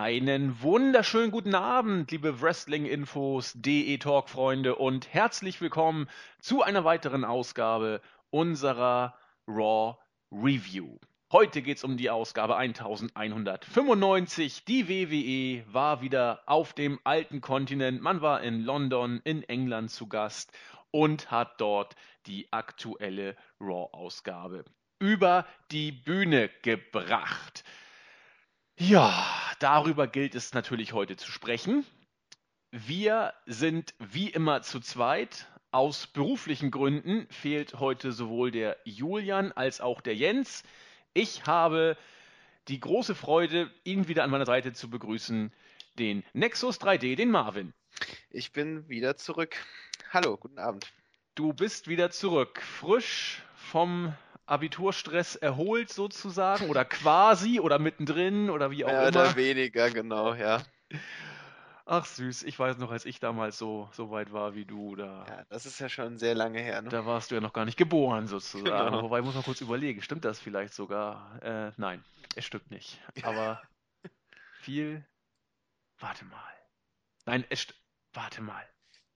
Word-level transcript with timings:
Einen 0.00 0.62
wunderschönen 0.62 1.30
guten 1.30 1.54
Abend, 1.54 2.10
liebe 2.10 2.40
Wrestling-Infos, 2.40 3.52
DE 3.54 3.98
Talk-Freunde 3.98 4.76
und 4.76 5.12
herzlich 5.12 5.60
willkommen 5.60 6.08
zu 6.40 6.62
einer 6.62 6.86
weiteren 6.86 7.22
Ausgabe 7.22 8.00
unserer 8.30 9.14
Raw 9.46 9.98
Review. 10.32 10.96
Heute 11.30 11.60
geht 11.60 11.76
es 11.76 11.84
um 11.84 11.98
die 11.98 12.08
Ausgabe 12.08 12.56
1195. 12.56 14.64
Die 14.64 14.88
WWE 14.88 15.70
war 15.70 16.00
wieder 16.00 16.44
auf 16.46 16.72
dem 16.72 16.98
alten 17.04 17.42
Kontinent. 17.42 18.00
Man 18.00 18.22
war 18.22 18.40
in 18.40 18.62
London, 18.62 19.20
in 19.24 19.42
England 19.42 19.90
zu 19.90 20.08
Gast 20.08 20.50
und 20.90 21.30
hat 21.30 21.60
dort 21.60 21.94
die 22.24 22.50
aktuelle 22.54 23.36
Raw-Ausgabe 23.60 24.64
über 24.98 25.44
die 25.70 25.92
Bühne 25.92 26.48
gebracht. 26.62 27.64
Ja, 28.82 29.26
darüber 29.58 30.06
gilt 30.06 30.34
es 30.34 30.54
natürlich 30.54 30.94
heute 30.94 31.18
zu 31.18 31.30
sprechen. 31.30 31.84
Wir 32.70 33.34
sind 33.44 33.92
wie 33.98 34.30
immer 34.30 34.62
zu 34.62 34.80
zweit. 34.80 35.48
Aus 35.70 36.06
beruflichen 36.06 36.70
Gründen 36.70 37.26
fehlt 37.28 37.74
heute 37.74 38.10
sowohl 38.10 38.50
der 38.50 38.78
Julian 38.84 39.52
als 39.52 39.82
auch 39.82 40.00
der 40.00 40.16
Jens. 40.16 40.62
Ich 41.12 41.44
habe 41.44 41.98
die 42.68 42.80
große 42.80 43.14
Freude, 43.14 43.70
ihn 43.84 44.08
wieder 44.08 44.24
an 44.24 44.30
meiner 44.30 44.46
Seite 44.46 44.72
zu 44.72 44.88
begrüßen, 44.88 45.52
den 45.98 46.24
Nexus 46.32 46.80
3D, 46.80 47.16
den 47.16 47.30
Marvin. 47.30 47.74
Ich 48.30 48.50
bin 48.52 48.88
wieder 48.88 49.14
zurück. 49.14 49.56
Hallo, 50.08 50.38
guten 50.38 50.58
Abend. 50.58 50.90
Du 51.34 51.52
bist 51.52 51.86
wieder 51.88 52.10
zurück, 52.10 52.62
frisch 52.62 53.42
vom 53.54 54.14
Abiturstress 54.50 55.36
erholt 55.36 55.92
sozusagen 55.92 56.68
oder 56.68 56.84
quasi 56.84 57.60
oder 57.60 57.78
mittendrin 57.78 58.50
oder 58.50 58.70
wie 58.70 58.84
auch 58.84 58.90
Mehr 58.92 59.08
immer. 59.08 59.20
oder 59.26 59.36
weniger, 59.36 59.90
genau, 59.90 60.34
ja. 60.34 60.62
Ach 61.86 62.04
süß, 62.04 62.44
ich 62.44 62.58
weiß 62.58 62.78
noch, 62.78 62.90
als 62.90 63.04
ich 63.04 63.20
damals 63.20 63.58
so, 63.58 63.88
so 63.92 64.10
weit 64.10 64.32
war 64.32 64.54
wie 64.54 64.64
du, 64.64 64.96
da, 64.96 65.24
Ja, 65.28 65.44
das 65.48 65.66
ist 65.66 65.78
ja 65.80 65.88
schon 65.88 66.18
sehr 66.18 66.34
lange 66.34 66.60
her, 66.60 66.82
ne? 66.82 66.90
da 66.90 67.06
warst 67.06 67.30
du 67.30 67.34
ja 67.36 67.40
noch 67.40 67.52
gar 67.52 67.64
nicht 67.64 67.76
geboren 67.76 68.26
sozusagen. 68.26 68.90
Genau. 68.90 69.02
Wobei, 69.02 69.18
ich 69.20 69.24
muss 69.24 69.34
mal 69.34 69.42
kurz 69.42 69.60
überlegen, 69.60 70.02
stimmt 70.02 70.24
das 70.24 70.38
vielleicht 70.40 70.74
sogar? 70.74 71.42
Äh, 71.42 71.72
nein, 71.76 72.04
es 72.36 72.44
stimmt 72.44 72.70
nicht. 72.70 73.00
Aber 73.22 73.62
viel, 74.60 75.04
warte 75.98 76.24
mal. 76.24 76.54
Nein, 77.26 77.44
es 77.50 77.60
st 77.60 77.74
warte 78.12 78.42
mal. 78.42 78.66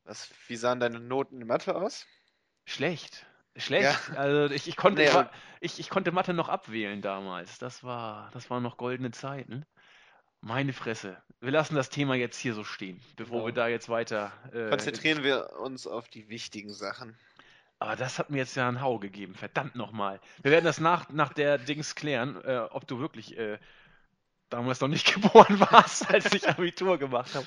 Was, 0.04 0.30
wie 0.48 0.56
sahen 0.56 0.80
deine 0.80 1.00
Noten 1.00 1.40
in 1.40 1.46
Mathe 1.46 1.74
aus? 1.74 2.06
Schlecht. 2.66 3.24
Schlecht. 3.56 4.10
Also 4.16 4.52
ich, 4.54 4.68
ich 4.68 4.76
konnte 4.76 5.02
Nee, 5.02 5.24
ich, 5.60 5.78
ich 5.78 5.88
konnte 5.88 6.12
Mathe 6.12 6.34
noch 6.34 6.48
abwählen 6.48 7.00
damals. 7.02 7.58
Das 7.58 7.84
war, 7.84 8.30
das 8.32 8.50
waren 8.50 8.62
noch 8.62 8.76
goldene 8.76 9.10
Zeiten. 9.12 9.64
Meine 10.40 10.72
Fresse. 10.72 11.16
Wir 11.40 11.52
lassen 11.52 11.74
das 11.74 11.88
Thema 11.88 12.14
jetzt 12.16 12.38
hier 12.38 12.54
so 12.54 12.64
stehen, 12.64 13.00
bevor 13.16 13.36
Genau. 13.38 13.46
wir 13.46 13.52
da 13.54 13.68
jetzt 13.68 13.88
weiter. 13.88 14.32
Äh, 14.52 14.68
Konzentrieren 14.68 15.22
wir 15.22 15.52
uns 15.60 15.86
auf 15.86 16.08
die 16.08 16.28
wichtigen 16.28 16.72
Sachen. 16.72 17.16
Aber 17.78 17.96
das 17.96 18.18
hat 18.18 18.30
mir 18.30 18.38
jetzt 18.38 18.54
ja 18.54 18.68
einen 18.68 18.80
Hau 18.80 18.98
gegeben. 18.98 19.34
Verdammt 19.34 19.74
nochmal. 19.74 20.20
Wir 20.42 20.50
werden 20.50 20.64
das 20.64 20.80
nach, 20.80 21.08
nach 21.10 21.32
der 21.32 21.58
Dings 21.58 21.94
klären, 21.94 22.42
äh, 22.44 22.58
ob 22.70 22.86
du 22.86 22.98
wirklich 22.98 23.36
äh, 23.38 23.58
damals 24.48 24.80
noch 24.80 24.88
nicht 24.88 25.12
geboren 25.14 25.60
warst, 25.60 26.10
als 26.10 26.32
ich 26.32 26.48
Abitur 26.48 26.98
gemacht 26.98 27.34
habe. 27.34 27.46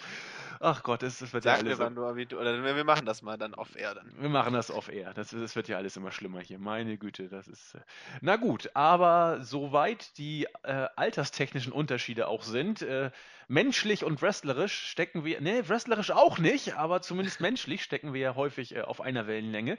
Ach 0.59 0.83
Gott, 0.83 1.03
das 1.03 1.21
wird 1.21 1.45
ja 1.45 1.51
Sag 1.51 1.59
alles. 1.59 1.77
mir, 1.77 1.83
wann 1.83 1.95
du 1.95 2.05
Abitur, 2.05 2.41
oder 2.41 2.63
wir 2.63 2.83
machen 2.83 3.05
das 3.05 3.21
mal 3.21 3.37
dann 3.37 3.53
off-air 3.53 3.95
dann. 3.95 4.11
Wir 4.19 4.29
machen 4.29 4.53
das 4.53 4.71
off-air. 4.71 5.13
Das, 5.13 5.29
das 5.29 5.55
wird 5.55 5.67
ja 5.67 5.77
alles 5.77 5.97
immer 5.97 6.11
schlimmer 6.11 6.39
hier. 6.39 6.59
Meine 6.59 6.97
Güte, 6.97 7.29
das 7.29 7.47
ist. 7.47 7.75
Äh... 7.75 7.79
Na 8.21 8.35
gut, 8.35 8.71
aber 8.73 9.39
soweit 9.41 10.17
die 10.17 10.47
äh, 10.63 10.87
alterstechnischen 10.95 11.71
Unterschiede 11.71 12.27
auch 12.27 12.43
sind, 12.43 12.81
äh, 12.81 13.11
menschlich 13.47 14.03
und 14.03 14.21
wrestlerisch 14.21 14.87
stecken 14.89 15.23
wir. 15.23 15.41
Ne, 15.41 15.67
wrestlerisch 15.67 16.11
auch 16.11 16.37
nicht, 16.37 16.75
aber 16.75 17.01
zumindest 17.01 17.39
menschlich 17.41 17.83
stecken 17.83 18.13
wir 18.13 18.21
ja 18.21 18.35
häufig 18.35 18.75
äh, 18.75 18.81
auf 18.81 19.01
einer 19.01 19.27
Wellenlänge. 19.27 19.77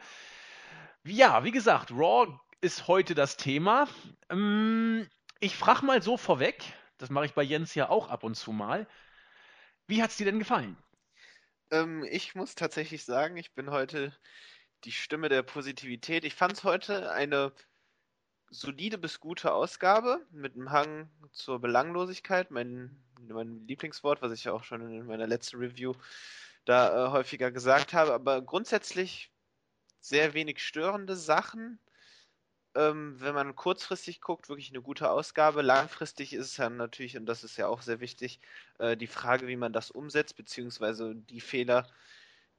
Ja, 1.05 1.45
wie 1.45 1.53
gesagt, 1.53 1.91
Raw 1.91 2.29
ist 2.61 2.89
heute 2.89 3.15
das 3.15 3.37
Thema. 3.37 3.89
Ähm, 4.31 5.09
ich 5.41 5.57
frage 5.57 5.87
mal 5.87 6.03
so 6.03 6.17
vorweg, 6.17 6.65
das 6.99 7.11
mache 7.11 7.27
ich 7.27 7.35
bei 7.35 7.43
Jens 7.43 7.75
ja 7.75 7.89
auch 7.89 8.09
ab 8.09 8.25
und 8.25 8.35
zu 8.35 8.53
mal. 8.53 8.87
Wie 9.89 10.03
hat's 10.03 10.19
dir 10.19 10.27
denn 10.27 10.39
gefallen? 10.39 10.77
Ähm, 11.71 12.05
ich 12.05 12.35
muss 12.35 12.55
tatsächlich 12.55 13.05
sagen, 13.05 13.39
ich 13.39 13.55
bin 13.55 13.71
heute 13.71 14.15
die 14.85 14.93
Stimme 14.93 15.31
der 15.31 15.43
Positivität. 15.43 16.25
Ich 16.25 16.35
fand 16.35 16.53
es 16.53 16.65
heute 16.65 17.11
eine 17.11 17.53
solide 18.51 18.99
bis 18.99 19.19
gute 19.19 19.53
Ausgabe 19.53 20.27
mit 20.31 20.55
einem 20.55 20.71
Hang 20.71 21.11
zur 21.33 21.59
Belanglosigkeit, 21.59 22.51
mein, 22.51 23.03
mein 23.19 23.67
Lieblingswort, 23.67 24.21
was 24.21 24.33
ich 24.33 24.45
ja 24.45 24.53
auch 24.53 24.63
schon 24.63 24.83
in 24.83 25.07
meiner 25.07 25.27
letzten 25.27 25.57
Review 25.57 25.95
da 26.67 27.07
äh, 27.07 27.11
häufiger 27.11 27.51
gesagt 27.51 27.95
habe, 27.95 28.13
aber 28.13 28.43
grundsätzlich 28.43 29.33
sehr 30.01 30.35
wenig 30.35 30.63
störende 30.63 31.17
Sachen. 31.17 31.81
Ähm, 32.79 33.17
wenn 33.19 33.35
man 33.35 33.57
kurzfristig 33.57 34.21
guckt, 34.21 34.49
wirklich 34.49 34.71
eine 34.71 34.83
gute 34.83 35.11
Ausgabe. 35.11 35.63
Langfristig 35.63 36.33
ist 36.33 36.47
es 36.47 36.55
dann 36.55 36.77
natürlich, 36.77 37.17
und 37.17 37.27
das 37.27 37.43
ist 37.43 37.57
ja 37.57 37.67
auch 37.67 37.83
sehr 37.83 37.99
wichtig, 37.99 38.39
äh, 38.79 38.97
die 38.97 39.09
Frage, 39.09 39.49
wie 39.49 39.57
man 39.57 39.73
das 39.73 39.91
umsetzt, 39.91 40.37
beziehungsweise 40.37 41.17
die 41.17 41.41
Fehler, 41.41 41.89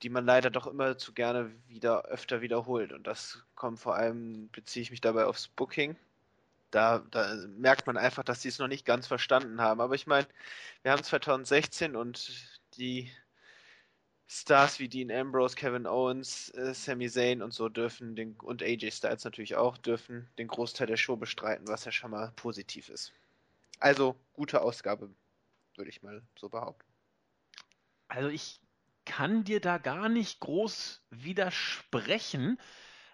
die 0.03 0.09
man 0.09 0.25
leider 0.25 0.49
doch 0.49 0.67
immer 0.67 0.97
zu 0.97 1.13
gerne 1.13 1.51
wieder 1.69 2.05
öfter 2.05 2.41
wiederholt. 2.41 2.91
Und 2.91 3.07
das 3.07 3.43
kommt 3.55 3.79
vor 3.79 3.95
allem, 3.95 4.49
beziehe 4.51 4.83
ich 4.83 4.91
mich 4.91 4.99
dabei 4.99 5.25
aufs 5.25 5.47
Booking. 5.47 5.95
Da, 6.71 6.99
da 7.11 7.35
merkt 7.57 7.87
man 7.87 7.97
einfach, 7.97 8.23
dass 8.23 8.41
sie 8.41 8.49
es 8.49 8.59
noch 8.59 8.67
nicht 8.67 8.85
ganz 8.85 9.07
verstanden 9.07 9.61
haben. 9.61 9.79
Aber 9.79 9.95
ich 9.95 10.05
meine, 10.05 10.27
wir 10.83 10.91
haben 10.91 11.03
2016 11.03 11.95
und 11.95 12.59
die 12.77 13.09
Stars 14.31 14.79
wie 14.79 14.87
Dean 14.87 15.11
Ambrose, 15.11 15.55
Kevin 15.55 15.87
Owens, 15.87 16.49
äh, 16.51 16.73
Sami 16.75 17.09
Zayn 17.09 17.41
und 17.41 17.51
so 17.51 17.67
dürfen 17.67 18.15
den, 18.15 18.35
und 18.35 18.61
AJ 18.61 18.91
Styles 18.91 19.23
natürlich 19.23 19.55
auch 19.55 19.75
dürfen 19.77 20.29
den 20.37 20.47
Großteil 20.47 20.85
der 20.85 20.97
Show 20.97 21.15
bestreiten, 21.15 21.67
was 21.67 21.85
ja 21.85 21.91
schon 21.91 22.11
mal 22.11 22.31
positiv 22.35 22.89
ist. 22.89 23.11
Also 23.79 24.15
gute 24.33 24.61
Ausgabe, 24.61 25.09
würde 25.75 25.89
ich 25.89 26.03
mal 26.03 26.21
so 26.37 26.47
behaupten. 26.47 26.87
Also 28.07 28.29
ich 28.29 28.59
kann 29.05 29.45
dir 29.45 29.61
da 29.61 29.79
gar 29.79 30.09
nicht 30.09 30.39
groß 30.41 31.01
widersprechen. 31.09 32.59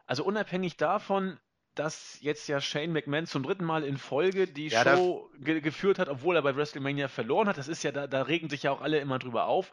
Also 0.08 0.26
unabhängig 0.26 0.76
davon, 0.76 1.40
dass 1.76 2.18
jetzt 2.20 2.50
ja 2.50 2.60
Shane 2.60 2.92
McMahon 2.92 3.26
zum 3.26 3.44
dritten 3.44 3.64
Mal 3.64 3.86
in 3.86 3.98
Folge 3.98 4.48
die 4.48 4.68
Ja, 4.68 4.84
Show 4.84 5.30
ge 5.40 5.62
geführt 5.62 5.98
hat, 5.98 6.10
obwohl 6.10 6.36
er 6.36 6.42
bei 6.42 6.58
WrestleMania 6.58 7.08
verloren 7.08 7.48
hat. 7.48 7.58
Das 7.58 7.70
ist 7.70 7.84
ja, 7.84 7.94
da, 7.94 8.06
da 8.06 8.24
regen 8.24 8.50
sich 8.50 8.64
ja 8.64 8.72
auch 8.72 8.82
alle 8.82 9.00
immer 9.00 9.18
drüber 9.18 9.46
auf. 9.46 9.72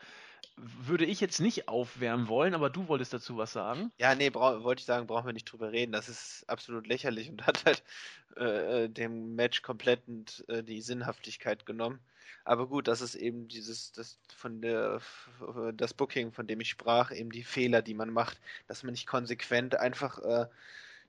Würde 0.57 1.05
ich 1.05 1.21
jetzt 1.21 1.41
nicht 1.41 1.69
aufwärmen 1.69 2.29
wollen, 2.29 2.55
aber 2.55 2.71
du 2.71 2.87
wolltest 2.89 3.13
dazu 3.13 3.37
was 3.37 3.53
sagen. 3.53 3.91
Ja, 3.99 4.15
nee, 4.15 4.33
wollte 4.35 4.81
ich 4.81 4.87
sagen, 4.87 5.07
brauchen 5.07 5.27
wir 5.27 5.33
nicht 5.33 5.51
drüber 5.51 5.73
reden. 5.73 5.93
Das 5.93 6.09
ist 6.09 6.45
absolut 6.49 6.87
lächerlich 6.87 7.31
und 7.31 7.47
hat 7.47 7.65
halt 7.65 7.83
äh, 8.37 8.85
äh, 8.85 8.89
dem 8.89 9.35
Match 9.35 9.63
komplett 9.63 10.03
äh, 10.49 10.63
die 10.63 10.81
Sinnhaftigkeit 10.81 11.67
genommen. 11.67 12.01
Aber 12.45 12.67
gut, 12.67 12.89
das 12.89 13.01
ist 13.01 13.15
eben 13.15 13.49
dieses, 13.49 13.93
das 13.93 14.19
von 14.37 14.61
der, 14.61 15.01
das 15.75 15.95
Booking, 15.95 16.33
von 16.33 16.47
dem 16.47 16.61
ich 16.61 16.71
sprach, 16.71 17.13
eben 17.13 17.31
die 17.31 17.45
Fehler, 17.45 17.83
die 17.83 17.95
man 17.95 18.11
macht, 18.11 18.41
dass 18.67 18.83
man 18.83 18.93
nicht 18.93 19.07
konsequent 19.07 19.77
einfach 19.77 20.19
äh, 20.19 20.47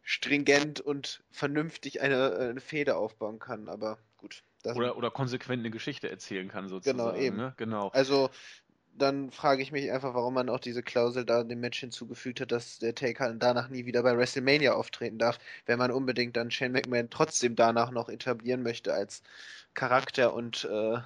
stringent 0.03 0.79
und 0.81 1.23
vernünftig 1.31 2.01
eine, 2.01 2.33
äh, 2.33 2.49
eine 2.49 2.61
Fehde 2.61 2.95
aufbauen 2.97 3.39
kann. 3.39 3.67
Aber 3.69 3.97
gut. 4.17 4.43
Oder, 4.63 4.95
oder 4.95 5.11
konsequent 5.11 5.59
eine 5.59 5.71
Geschichte 5.71 6.09
erzählen 6.09 6.47
kann, 6.47 6.69
sozusagen. 6.69 7.19
eben. 7.19 7.35
Ne? 7.35 7.53
Genau. 7.57 7.89
Also, 7.89 8.29
dann 8.95 9.31
frage 9.31 9.61
ich 9.61 9.71
mich 9.71 9.91
einfach, 9.91 10.13
warum 10.13 10.35
man 10.35 10.49
auch 10.49 10.59
diese 10.59 10.83
Klausel 10.83 11.25
da 11.25 11.43
dem 11.43 11.59
Match 11.59 11.79
hinzugefügt 11.79 12.41
hat, 12.41 12.51
dass 12.51 12.79
der 12.79 12.95
Taker 12.95 13.33
danach 13.33 13.69
nie 13.69 13.85
wieder 13.85 14.03
bei 14.03 14.15
WrestleMania 14.15 14.73
auftreten 14.73 15.17
darf, 15.17 15.39
wenn 15.65 15.79
man 15.79 15.91
unbedingt 15.91 16.37
dann 16.37 16.51
Shane 16.51 16.71
McMahon 16.71 17.09
trotzdem 17.09 17.55
danach 17.55 17.91
noch 17.91 18.09
etablieren 18.09 18.63
möchte 18.63 18.93
als 18.93 19.23
Charakter 19.73 20.33
und, 20.33 20.65
äh, 20.65 20.97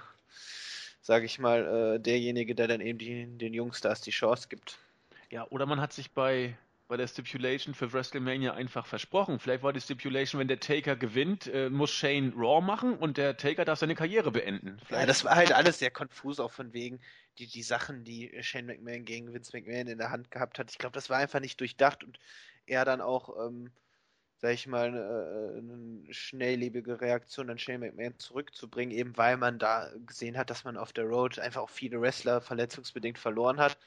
sage 1.02 1.26
ich 1.26 1.40
mal, 1.40 1.96
äh, 1.96 2.00
derjenige, 2.00 2.56
der 2.56 2.68
dann 2.68 2.82
eben 2.82 3.00
die, 3.00 3.26
den 3.26 3.54
Jungstars 3.54 4.02
die 4.02 4.12
Chance 4.12 4.48
gibt. 4.50 4.78
Ja, 5.30 5.48
oder 5.50 5.66
man 5.66 5.80
hat 5.80 5.94
sich 5.94 6.12
bei, 6.12 6.58
bei 6.88 6.98
der 6.98 7.08
Stipulation 7.08 7.74
für 7.74 7.92
WrestleMania 7.94 8.54
einfach 8.54 8.86
versprochen. 8.86 9.40
Vielleicht 9.40 9.64
war 9.64 9.72
die 9.72 9.82
Stipulation, 9.82 10.40
wenn 10.40 10.48
der 10.48 10.60
Taker 10.60 10.96
gewinnt, 10.98 11.48
äh, 11.48 11.70
muss 11.70 11.92
Shane 11.92 12.34
Raw 12.36 12.62
machen 12.62 12.96
und 12.96 13.18
der 13.18 13.38
Taker 13.38 13.64
darf 13.64 13.80
seine 13.80 13.96
Karriere 13.96 14.32
beenden. 14.32 14.78
Ja, 14.80 14.86
Vielleicht, 14.86 15.10
das 15.10 15.24
war 15.24 15.36
halt 15.36 15.54
alles 15.54 15.80
sehr 15.80 15.92
konfus, 15.92 16.40
auch 16.40 16.52
von 16.52 16.74
wegen 16.74 17.00
die, 17.40 17.48
die 17.48 17.64
Sachen, 17.64 18.04
die 18.04 18.32
Shane 18.42 18.66
McMahon 18.66 19.06
gegen 19.06 19.34
Vince 19.34 19.56
McMahon 19.56 19.88
in 19.88 19.98
der 19.98 20.12
Hand 20.12 20.32
gehabt 20.32 20.60
hat. 20.60 20.72
Ich 20.72 20.78
glaube, 20.78 20.94
das 20.94 21.10
war 21.10 21.18
einfach 21.18 21.40
nicht 21.40 21.60
durchdacht 21.60 22.04
und 22.04 22.20
er 22.66 22.86
dann 22.86 23.02
auch, 23.02 23.48
ähm, 23.48 23.72
sag 24.38 24.54
ich 24.54 24.68
mal, 24.68 24.88
eine, 24.88 25.58
eine 25.58 26.14
schnelllebige 26.14 27.02
Reaktion 27.02 27.50
an 27.50 27.60
Shane 27.60 27.80
McMahon 27.80 28.18
zurückzubringen, 28.20 28.96
eben 28.96 29.18
weil 29.18 29.38
man 29.38 29.60
da 29.60 29.92
gesehen 30.06 30.38
hat, 30.38 30.50
dass 30.50 30.64
man 30.64 30.78
auf 30.78 30.94
der 30.94 31.06
Road 31.06 31.40
einfach 31.40 31.62
auch 31.62 31.70
viele 31.70 32.02
Wrestler 32.02 32.42
verletzungsbedingt 32.42 33.18
verloren 33.18 33.60
hat 33.60 33.78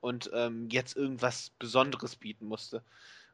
und 0.00 0.30
ähm, 0.34 0.68
jetzt 0.70 0.96
irgendwas 0.96 1.50
Besonderes 1.58 2.16
bieten 2.16 2.46
musste. 2.46 2.82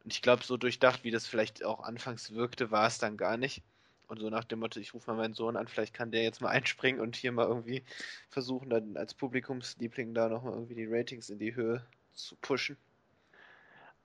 Und 0.04 0.12
ich 0.12 0.22
glaube, 0.22 0.44
so 0.44 0.56
durchdacht, 0.56 1.04
wie 1.04 1.10
das 1.10 1.26
vielleicht 1.26 1.64
auch 1.64 1.80
anfangs 1.80 2.32
wirkte, 2.32 2.70
war 2.70 2.86
es 2.86 2.98
dann 2.98 3.16
gar 3.16 3.36
nicht. 3.36 3.62
Und 4.08 4.20
so 4.20 4.30
nach 4.30 4.44
dem 4.44 4.60
Motto, 4.60 4.80
ich 4.80 4.94
rufe 4.94 5.10
mal 5.10 5.18
meinen 5.18 5.34
Sohn 5.34 5.56
an, 5.56 5.68
vielleicht 5.68 5.94
kann 5.94 6.10
der 6.10 6.22
jetzt 6.22 6.40
mal 6.40 6.48
einspringen 6.50 7.00
und 7.00 7.14
hier 7.14 7.30
mal 7.30 7.46
irgendwie 7.46 7.84
versuchen, 8.30 8.70
dann 8.70 8.96
als 8.96 9.14
Publikumsliebling 9.14 10.14
da 10.14 10.28
nochmal 10.28 10.54
irgendwie 10.54 10.74
die 10.74 10.86
Ratings 10.86 11.30
in 11.30 11.38
die 11.38 11.54
Höhe 11.54 11.84
zu 12.14 12.34
pushen. 12.36 12.76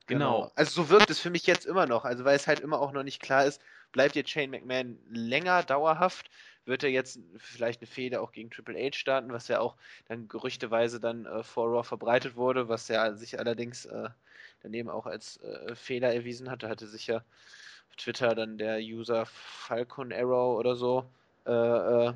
Genau. 0.06 0.42
genau. 0.42 0.52
Also 0.56 0.84
so 0.84 0.90
wirkt 0.90 1.10
es 1.10 1.20
für 1.20 1.30
mich 1.30 1.48
jetzt 1.48 1.66
immer 1.66 1.86
noch. 1.86 2.04
Also 2.04 2.26
weil 2.26 2.36
es 2.36 2.48
halt 2.48 2.60
immer 2.60 2.80
auch 2.80 2.92
noch 2.92 3.04
nicht 3.04 3.22
klar 3.22 3.46
ist, 3.46 3.62
bleibt 3.94 4.16
jetzt 4.16 4.30
Shane 4.30 4.52
McMahon 4.52 5.00
länger 5.10 5.64
dauerhaft? 5.64 6.30
Wird 6.66 6.84
er 6.84 6.90
jetzt 6.90 7.20
vielleicht 7.38 7.82
eine 7.82 7.88
Fehde 7.88 8.22
auch 8.22 8.32
gegen 8.32 8.50
Triple 8.50 8.78
H 8.78 8.98
starten, 8.98 9.32
was 9.32 9.48
ja 9.48 9.60
auch 9.60 9.76
dann 10.08 10.28
gerüchteweise 10.28 11.00
dann 11.00 11.26
äh, 11.26 11.44
vor 11.44 11.68
Raw 11.68 11.84
verbreitet 11.84 12.36
wurde, 12.36 12.68
was 12.68 12.88
ja 12.90 13.14
sich 13.16 13.40
allerdings 13.40 13.86
äh, 13.86 14.10
daneben 14.62 14.90
auch 14.90 15.06
als 15.06 15.38
äh, 15.38 15.76
Fehler 15.76 16.14
erwiesen 16.14 16.50
hatte, 16.50 16.70
hatte 16.70 16.88
sich 16.88 17.08
ja 17.08 17.24
Twitter 17.98 18.36
dann 18.36 18.58
der 18.58 18.80
User 18.80 19.26
Falcon 19.26 20.12
Arrow 20.12 20.58
oder 20.58 20.76
so 20.76 21.06
äh, 21.46 21.52
äh, 21.52 22.14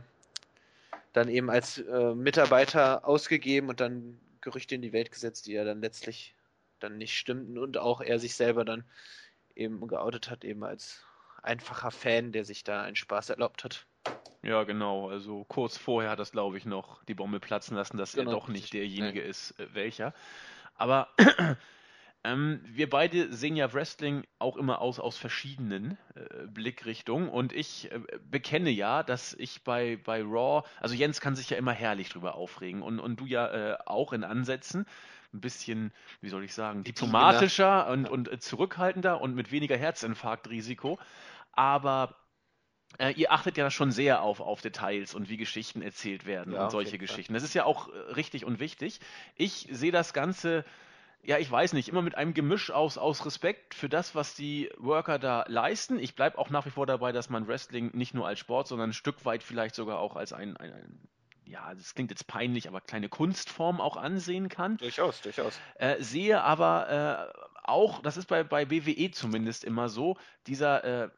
dann 1.14 1.30
eben 1.30 1.50
als 1.50 1.80
äh, 1.80 2.14
Mitarbeiter 2.14 3.08
ausgegeben 3.08 3.70
und 3.70 3.80
dann 3.80 4.20
Gerüchte 4.42 4.76
in 4.76 4.82
die 4.82 4.94
Welt 4.94 5.12
gesetzt, 5.12 5.48
die 5.48 5.54
ja 5.54 5.64
dann 5.64 5.82
letztlich 5.82 6.36
dann 6.80 6.98
nicht 6.98 7.18
stimmten 7.18 7.58
und 7.58 7.78
auch 7.78 8.02
er 8.02 8.20
sich 8.20 8.36
selber 8.36 8.64
dann 8.64 8.84
eben 9.56 9.86
geoutet 9.88 10.30
hat, 10.30 10.44
eben 10.44 10.64
als 10.64 11.04
einfacher 11.42 11.92
Fan, 11.92 12.32
der 12.32 12.46
sich 12.46 12.64
da 12.64 12.84
einen 12.84 12.96
Spaß 12.96 13.32
erlaubt 13.32 13.64
hat. 13.64 13.88
Ja, 14.44 14.64
genau. 14.64 15.10
Also 15.10 15.44
kurz 15.46 15.78
vorher 15.78 16.12
hat 16.12 16.20
das, 16.20 16.32
glaube 16.32 16.58
ich, 16.58 16.66
noch 16.66 17.04
die 17.06 17.16
Bombe 17.16 17.40
platzen 17.40 17.76
lassen, 17.76 17.98
dass 17.98 18.14
genau, 18.14 18.30
er 18.30 18.34
doch 18.36 18.48
nicht 18.48 18.74
derjenige 18.74 19.22
nee. 19.22 19.28
ist, 19.28 19.60
äh, 19.60 19.74
welcher. 19.74 20.14
Aber 20.76 21.10
ähm, 22.28 22.60
wir 22.66 22.90
beide 22.90 23.34
sehen 23.34 23.56
ja 23.56 23.72
Wrestling 23.74 24.26
auch 24.38 24.58
immer 24.58 24.82
aus, 24.82 25.00
aus 25.00 25.18
verschiedenen 25.18 25.98
äh, 26.16 26.46
Blickrichtungen. 26.48 27.30
Und 27.30 27.54
ich 27.54 27.90
äh, 27.92 28.00
bekenne 28.30 28.70
ja, 28.70 29.04
dass 29.04 29.34
ich 29.34 29.64
bei, 29.64 29.98
bei 30.04 30.22
Raw, 30.22 30.68
also 30.82 30.94
Jens 30.94 31.22
kann 31.22 31.36
sich 31.36 31.50
ja 31.50 31.58
immer 31.58 31.72
herrlich 31.72 32.10
drüber 32.10 32.36
aufregen 32.36 32.82
und, 32.82 33.00
und 33.00 33.20
du 33.20 33.26
ja 33.26 33.48
äh, 33.48 33.78
auch 33.86 34.12
in 34.12 34.26
Ansätzen 34.26 34.86
ein 35.34 35.40
bisschen, 35.40 35.94
wie 36.22 36.30
soll 36.30 36.44
ich 36.44 36.54
sagen, 36.54 36.84
diplomatischer 36.84 37.88
und, 37.90 38.10
und 38.10 38.42
zurückhaltender 38.42 39.22
und 39.22 39.34
mit 39.34 39.52
weniger 39.52 39.78
Herzinfarktrisiko. 39.78 41.00
Aber 41.54 42.16
äh, 42.98 43.12
ihr 43.12 43.32
achtet 43.32 43.58
ja 43.58 43.72
schon 43.72 43.92
sehr 43.92 44.22
auf, 44.22 44.42
auf 44.42 44.62
Details 44.62 45.14
und 45.14 45.30
wie 45.30 45.38
Geschichten 45.38 45.82
erzählt 45.82 46.26
werden 46.26 46.54
ja, 46.54 46.66
und 46.66 46.72
solche 46.72 46.98
Geschichten. 46.98 47.34
Das 47.34 47.44
ist 47.44 47.54
ja 47.54 47.64
auch 47.64 47.88
äh, 47.88 47.98
richtig 48.14 48.44
und 48.44 48.60
wichtig. 48.60 49.00
Ich 49.36 49.68
sehe 49.72 49.92
das 49.92 50.14
Ganze 50.14 50.66
ja, 51.28 51.38
ich 51.38 51.52
weiß 51.52 51.74
nicht, 51.74 51.90
immer 51.90 52.02
mit 52.02 52.16
einem 52.16 52.34
Gemisch 52.34 52.72
aus, 52.72 52.98
aus 52.98 53.26
Respekt 53.26 53.76
für 53.76 53.90
das, 53.90 54.16
was 54.16 54.34
die 54.34 54.72
Worker 54.78 55.20
da 55.20 55.44
leisten. 55.50 56.00
Ich 56.00 56.16
bleibe 56.16 56.38
auch 56.38 56.50
nach 56.50 56.66
wie 56.66 56.70
vor 56.70 56.86
dabei, 56.86 57.12
dass 57.12 57.30
man 57.30 57.50
Wrestling 57.50 57.92
nicht 57.94 58.14
nur 58.14 58.26
als 58.26 58.40
Sport, 58.40 58.70
sondern 58.70 58.92
ein 58.92 58.94
Stück 58.94 59.26
weit 59.26 59.44
vielleicht 59.44 59.76
sogar 59.76 60.00
auch 60.00 60.16
als 60.16 60.32
ein, 60.32 60.56
ein, 60.56 60.72
ein 60.72 61.10
ja, 61.44 61.74
das 61.76 61.96
klingt 61.96 62.12
jetzt 62.12 62.28
peinlich, 62.28 62.70
aber 62.70 62.80
kleine 62.80 63.10
Kunstform 63.10 63.82
auch 63.82 63.98
ansehen 63.98 64.48
kann. 64.48 64.78
Durchaus, 64.78 65.20
durchaus. 65.20 65.60
Äh, 65.76 66.02
sehe 66.02 66.42
aber 66.42 67.34
äh, 67.36 67.48
auch, 67.62 68.02
das 68.02 68.16
ist 68.16 68.28
bei, 68.28 68.46
bei 68.46 68.64
BWE 68.64 69.12
zumindest 69.12 69.66
immer 69.66 69.90
so, 69.90 70.16
dieser 70.48 70.84
äh, 70.86 71.10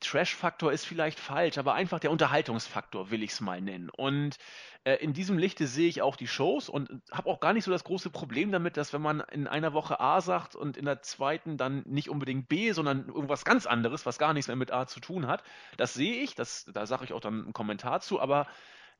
Trash-Faktor 0.00 0.72
ist 0.72 0.84
vielleicht 0.84 1.18
falsch, 1.18 1.58
aber 1.58 1.74
einfach 1.74 1.98
der 1.98 2.10
Unterhaltungsfaktor 2.10 3.10
will 3.10 3.22
ich 3.22 3.32
es 3.32 3.40
mal 3.40 3.60
nennen. 3.60 3.90
Und 3.90 4.36
äh, 4.84 4.94
in 4.96 5.12
diesem 5.12 5.38
Lichte 5.38 5.66
sehe 5.66 5.88
ich 5.88 6.02
auch 6.02 6.16
die 6.16 6.26
Shows 6.26 6.68
und 6.68 7.02
habe 7.10 7.28
auch 7.28 7.40
gar 7.40 7.52
nicht 7.52 7.64
so 7.64 7.70
das 7.70 7.84
große 7.84 8.10
Problem 8.10 8.52
damit, 8.52 8.76
dass 8.76 8.92
wenn 8.92 9.02
man 9.02 9.20
in 9.20 9.46
einer 9.46 9.72
Woche 9.72 10.00
A 10.00 10.20
sagt 10.20 10.54
und 10.54 10.76
in 10.76 10.84
der 10.84 11.02
zweiten 11.02 11.56
dann 11.56 11.82
nicht 11.86 12.08
unbedingt 12.08 12.48
B, 12.48 12.72
sondern 12.72 13.08
irgendwas 13.08 13.44
ganz 13.44 13.66
anderes, 13.66 14.06
was 14.06 14.18
gar 14.18 14.32
nichts 14.32 14.48
mehr 14.48 14.56
mit 14.56 14.72
A 14.72 14.86
zu 14.86 15.00
tun 15.00 15.26
hat. 15.26 15.42
Das 15.76 15.94
sehe 15.94 16.22
ich, 16.22 16.34
das, 16.34 16.64
da 16.72 16.86
sage 16.86 17.04
ich 17.04 17.12
auch 17.12 17.20
dann 17.20 17.42
einen 17.44 17.52
Kommentar 17.52 18.00
zu, 18.00 18.20
aber 18.20 18.46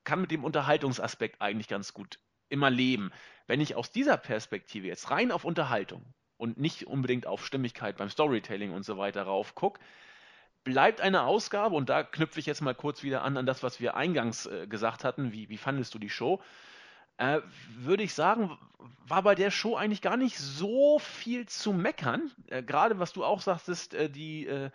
kann 0.05 0.21
mit 0.21 0.31
dem 0.31 0.45
Unterhaltungsaspekt 0.45 1.41
eigentlich 1.41 1.69
ganz 1.69 1.95
gut 1.95 2.19
immer 2.49 2.71
leben. 2.71 3.11
Wenn 3.47 3.61
ich 3.61 3.77
aus 3.77 3.91
dieser 3.91 4.17
Perspektive 4.17 4.87
jetzt 4.87 5.11
rein 5.11 5.33
auf 5.33 5.45
Unterhaltung 5.45 6.15
und 6.37 6.59
nicht 6.59 6.87
unbedingt 6.87 7.27
auf 7.27 7.45
Stimmigkeit 7.45 7.97
beim 7.97 8.09
Storytelling 8.09 8.73
und 8.73 8.85
so 8.85 8.97
weiter 8.97 9.23
rauf 9.23 9.55
gucke, 9.55 9.81
bleibt 10.69 11.01
eine 11.01 11.23
Ausgabe, 11.23 11.75
und 11.75 11.89
da 11.89 12.03
knüpfe 12.03 12.39
ich 12.39 12.45
jetzt 12.45 12.61
mal 12.61 12.75
kurz 12.75 13.03
wieder 13.03 13.23
an 13.23 13.39
an 13.39 13.47
das, 13.47 13.63
was 13.63 13.81
wir 13.81 13.97
eingangs 13.97 14.45
äh, 14.45 14.67
gesagt 14.67 15.03
hatten, 15.03 15.33
wie, 15.33 15.49
wie 15.49 15.57
fandest 15.57 15.95
du 15.95 15.99
die 15.99 16.11
Show? 16.11 16.43
Äh, 17.17 17.41
würde 17.71 18.03
ich 18.03 18.13
sagen, 18.13 18.59
war 19.07 19.23
bei 19.23 19.35
der 19.35 19.51
Show 19.51 19.77
eigentlich 19.77 20.03
gar 20.03 20.19
nicht 20.19 20.37
so 20.39 20.99
viel 20.99 21.47
zu 21.47 21.73
meckern. 21.73 22.31
Äh, 22.49 22.63
Gerade 22.63 22.99
was 22.99 23.15
du 23.15 23.25
auch 23.25 23.41
sagtest, 23.41 23.95
äh, 23.95 24.11
die 24.11 24.47
äh, 24.47 24.71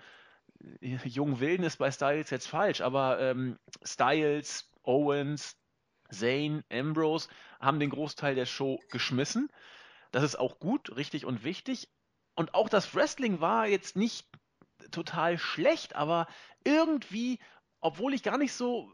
jungen 0.82 1.40
Wilden 1.40 1.64
ist 1.64 1.78
bei 1.78 1.92
Styles 1.92 2.32
jetzt 2.32 2.48
falsch, 2.48 2.82
aber 2.82 3.20
ähm, 3.20 3.60
Styles, 3.84 4.72
Owens, 4.82 5.58
Zane, 6.10 6.64
Ambrose 6.72 7.30
haben 7.60 7.80
den 7.80 7.92
Großteil 7.92 8.34
der 8.34 8.48
Show 8.48 8.80
geschmissen. 8.90 9.48
Das 10.12 10.24
ist 10.24 10.38
auch 10.38 10.58
gut, 10.58 10.96
richtig 10.96 11.24
und 11.24 11.44
wichtig. 11.44 11.88
Und 12.34 12.56
auch 12.56 12.68
das 12.68 12.96
Wrestling 12.96 13.42
war 13.42 13.68
jetzt 13.68 13.96
nicht 13.96 14.26
total 14.92 15.38
schlecht, 15.38 15.96
aber 15.96 16.28
irgendwie, 16.64 17.40
obwohl 17.80 18.14
ich 18.14 18.24
gar 18.24 18.38
nicht 18.38 18.54
so 18.54 18.92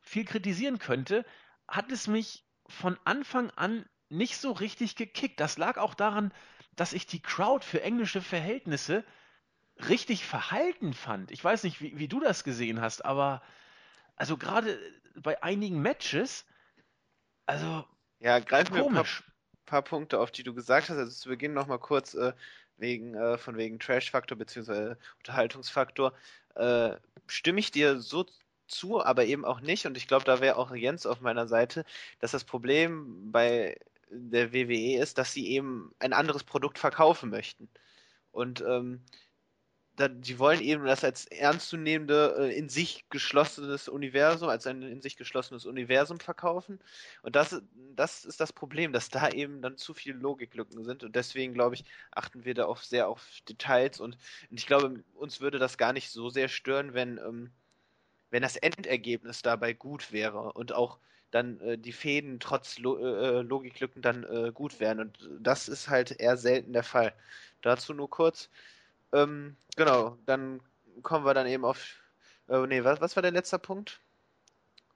viel 0.00 0.24
kritisieren 0.24 0.78
könnte, 0.78 1.24
hat 1.68 1.90
es 1.90 2.06
mich 2.06 2.44
von 2.68 2.98
Anfang 3.04 3.50
an 3.50 3.84
nicht 4.08 4.36
so 4.38 4.52
richtig 4.52 4.96
gekickt. 4.96 5.40
Das 5.40 5.58
lag 5.58 5.78
auch 5.78 5.94
daran, 5.94 6.32
dass 6.76 6.92
ich 6.92 7.06
die 7.06 7.20
Crowd 7.20 7.64
für 7.64 7.82
englische 7.82 8.22
Verhältnisse 8.22 9.04
richtig 9.88 10.24
verhalten 10.24 10.94
fand. 10.94 11.30
Ich 11.30 11.42
weiß 11.42 11.64
nicht, 11.64 11.80
wie, 11.80 11.98
wie 11.98 12.08
du 12.08 12.20
das 12.20 12.44
gesehen 12.44 12.80
hast, 12.80 13.04
aber 13.04 13.42
also 14.14 14.36
gerade 14.36 14.78
bei 15.14 15.42
einigen 15.42 15.80
Matches, 15.80 16.46
also 17.44 17.84
ja, 18.20 18.38
greifen 18.38 18.74
wir 18.74 18.86
ein 18.86 18.94
paar, 18.94 19.06
paar, 19.66 19.82
Punkte 19.82 20.18
auf, 20.20 20.30
die 20.30 20.42
du 20.42 20.54
gesagt 20.54 20.88
hast. 20.88 20.96
Also 20.96 21.12
zu 21.12 21.28
Beginn 21.28 21.52
nochmal 21.52 21.78
kurz 21.78 22.14
äh, 22.14 22.32
wegen 22.78 23.14
äh, 23.14 23.38
von 23.38 23.56
wegen 23.56 23.78
Trash-Faktor 23.78 24.38
bzw. 24.38 24.94
Unterhaltungsfaktor. 25.18 26.12
Äh, 26.54 26.96
stimme 27.26 27.60
ich 27.60 27.70
dir 27.70 28.00
so 28.00 28.26
zu, 28.68 29.04
aber 29.04 29.24
eben 29.26 29.44
auch 29.44 29.60
nicht. 29.60 29.86
Und 29.86 29.96
ich 29.96 30.08
glaube, 30.08 30.24
da 30.24 30.40
wäre 30.40 30.56
auch 30.56 30.74
Jens 30.74 31.06
auf 31.06 31.20
meiner 31.20 31.46
Seite, 31.48 31.84
dass 32.20 32.32
das 32.32 32.44
Problem 32.44 33.30
bei 33.32 33.78
der 34.10 34.52
WWE 34.52 34.98
ist, 35.00 35.18
dass 35.18 35.32
sie 35.32 35.48
eben 35.48 35.94
ein 35.98 36.12
anderes 36.12 36.44
Produkt 36.44 36.78
verkaufen 36.78 37.30
möchten. 37.30 37.68
Und 38.32 38.60
ähm, 38.60 39.02
die 39.98 40.38
wollen 40.38 40.60
eben 40.60 40.84
das 40.84 41.04
als 41.04 41.26
ernstzunehmende, 41.26 42.36
äh, 42.38 42.58
in 42.58 42.68
sich 42.68 43.08
geschlossenes 43.10 43.88
Universum, 43.88 44.48
als 44.48 44.66
ein 44.66 44.82
in 44.82 45.00
sich 45.00 45.16
geschlossenes 45.16 45.66
Universum 45.66 46.20
verkaufen. 46.20 46.80
Und 47.22 47.36
das, 47.36 47.62
das 47.94 48.24
ist 48.24 48.40
das 48.40 48.52
Problem, 48.52 48.92
dass 48.92 49.08
da 49.08 49.30
eben 49.30 49.62
dann 49.62 49.76
zu 49.78 49.94
viele 49.94 50.18
Logiklücken 50.18 50.84
sind. 50.84 51.02
Und 51.04 51.16
deswegen, 51.16 51.54
glaube 51.54 51.76
ich, 51.76 51.84
achten 52.10 52.44
wir 52.44 52.54
da 52.54 52.66
auch 52.66 52.78
sehr 52.78 53.08
auf 53.08 53.26
Details. 53.48 54.00
Und, 54.00 54.18
und 54.50 54.58
ich 54.58 54.66
glaube, 54.66 55.02
uns 55.14 55.40
würde 55.40 55.58
das 55.58 55.78
gar 55.78 55.92
nicht 55.92 56.10
so 56.10 56.28
sehr 56.30 56.48
stören, 56.48 56.94
wenn, 56.94 57.18
ähm, 57.18 57.50
wenn 58.30 58.42
das 58.42 58.56
Endergebnis 58.56 59.42
dabei 59.42 59.72
gut 59.72 60.12
wäre 60.12 60.52
und 60.52 60.72
auch 60.72 60.98
dann 61.30 61.60
äh, 61.60 61.78
die 61.78 61.92
Fäden 61.92 62.40
trotz 62.40 62.78
Lo 62.78 62.98
äh, 62.98 63.42
Logiklücken 63.42 64.02
dann 64.02 64.24
äh, 64.24 64.52
gut 64.52 64.80
wären. 64.80 65.00
Und 65.00 65.28
das 65.40 65.68
ist 65.68 65.88
halt 65.88 66.12
eher 66.20 66.36
selten 66.36 66.72
der 66.72 66.84
Fall. 66.84 67.14
Dazu 67.62 67.94
nur 67.94 68.10
kurz. 68.10 68.50
Ähm, 69.12 69.56
genau, 69.76 70.16
dann 70.26 70.60
kommen 71.02 71.24
wir 71.24 71.34
dann 71.34 71.46
eben 71.46 71.64
auf. 71.64 71.78
Äh, 72.48 72.66
nee, 72.66 72.84
was, 72.84 73.00
was 73.00 73.16
war 73.16 73.22
der 73.22 73.32
letzte 73.32 73.58
Punkt? 73.58 74.00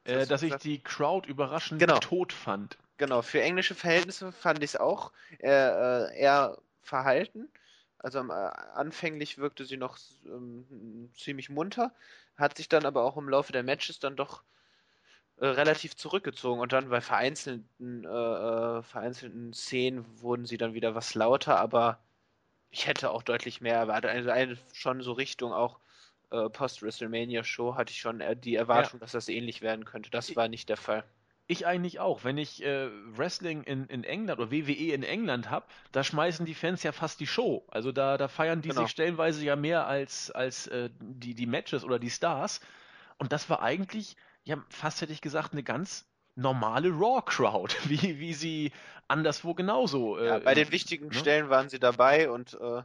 Äh, 0.04 0.26
dass 0.26 0.42
ich 0.42 0.54
die 0.56 0.82
Crowd 0.82 1.28
überraschend 1.28 1.80
genau. 1.80 1.98
tot 1.98 2.32
fand. 2.32 2.78
Genau, 2.96 3.22
für 3.22 3.40
englische 3.40 3.74
Verhältnisse 3.74 4.32
fand 4.32 4.58
ich 4.58 4.70
es 4.70 4.76
auch 4.76 5.12
äh, 5.38 6.18
eher 6.18 6.58
verhalten. 6.82 7.48
Also 7.98 8.18
äh, 8.20 8.50
anfänglich 8.74 9.38
wirkte 9.38 9.64
sie 9.64 9.76
noch 9.76 9.98
ähm, 10.24 11.10
ziemlich 11.14 11.50
munter, 11.50 11.92
hat 12.36 12.56
sich 12.56 12.68
dann 12.68 12.86
aber 12.86 13.04
auch 13.04 13.16
im 13.16 13.28
Laufe 13.28 13.52
der 13.52 13.62
Matches 13.62 13.98
dann 13.98 14.16
doch 14.16 14.42
äh, 15.36 15.46
relativ 15.46 15.96
zurückgezogen 15.96 16.60
und 16.60 16.72
dann 16.72 16.88
bei 16.88 17.00
vereinzelten, 17.00 18.04
äh, 18.04 18.08
äh 18.08 18.82
vereinzelten 18.82 19.52
Szenen 19.52 20.04
wurden 20.20 20.46
sie 20.46 20.56
dann 20.56 20.74
wieder 20.74 20.94
was 20.94 21.14
lauter, 21.14 21.58
aber 21.58 21.98
ich 22.70 22.86
hätte 22.86 23.10
auch 23.10 23.22
deutlich 23.22 23.60
mehr 23.60 23.76
erwartet. 23.76 24.10
Also 24.10 24.30
eine, 24.30 24.56
schon 24.72 25.02
so 25.02 25.12
Richtung 25.12 25.52
auch 25.52 25.80
äh, 26.30 26.48
Post-WrestleMania-Show 26.48 27.74
hatte 27.74 27.92
ich 27.92 27.98
schon 27.98 28.22
die 28.42 28.54
Erwartung, 28.54 29.00
ja. 29.00 29.04
dass 29.04 29.12
das 29.12 29.28
ähnlich 29.28 29.62
werden 29.62 29.84
könnte. 29.84 30.10
Das 30.10 30.34
war 30.36 30.48
nicht 30.48 30.68
der 30.68 30.76
Fall. 30.76 31.04
Ich 31.48 31.66
eigentlich 31.66 31.98
auch. 31.98 32.22
Wenn 32.22 32.38
ich 32.38 32.62
äh, 32.62 32.88
Wrestling 33.16 33.64
in, 33.64 33.86
in 33.86 34.04
England 34.04 34.38
oder 34.38 34.52
WWE 34.52 34.94
in 34.94 35.02
England 35.02 35.50
habe, 35.50 35.66
da 35.90 36.04
schmeißen 36.04 36.46
die 36.46 36.54
Fans 36.54 36.84
ja 36.84 36.92
fast 36.92 37.18
die 37.18 37.26
Show. 37.26 37.64
Also 37.68 37.90
da, 37.90 38.16
da 38.16 38.28
feiern 38.28 38.62
die 38.62 38.68
genau. 38.68 38.82
sich 38.82 38.92
stellenweise 38.92 39.44
ja 39.44 39.56
mehr 39.56 39.86
als, 39.88 40.30
als 40.30 40.68
äh, 40.68 40.90
die, 41.00 41.34
die 41.34 41.46
Matches 41.46 41.82
oder 41.82 41.98
die 41.98 42.10
Stars. 42.10 42.60
Und 43.18 43.32
das 43.32 43.50
war 43.50 43.62
eigentlich, 43.62 44.16
ja, 44.44 44.62
fast 44.68 45.00
hätte 45.00 45.12
ich 45.12 45.20
gesagt, 45.20 45.52
eine 45.52 45.64
ganz 45.64 46.09
normale 46.40 46.90
Raw-Crowd, 46.90 47.74
wie, 47.88 48.18
wie 48.18 48.34
sie 48.34 48.72
anderswo 49.08 49.54
genauso. 49.54 50.18
Äh, 50.18 50.26
ja, 50.26 50.38
bei 50.38 50.54
den 50.54 50.70
wichtigen 50.72 51.08
ne? 51.08 51.14
Stellen 51.14 51.50
waren 51.50 51.68
sie 51.68 51.78
dabei 51.78 52.30
und 52.30 52.58
äh, 52.60 52.82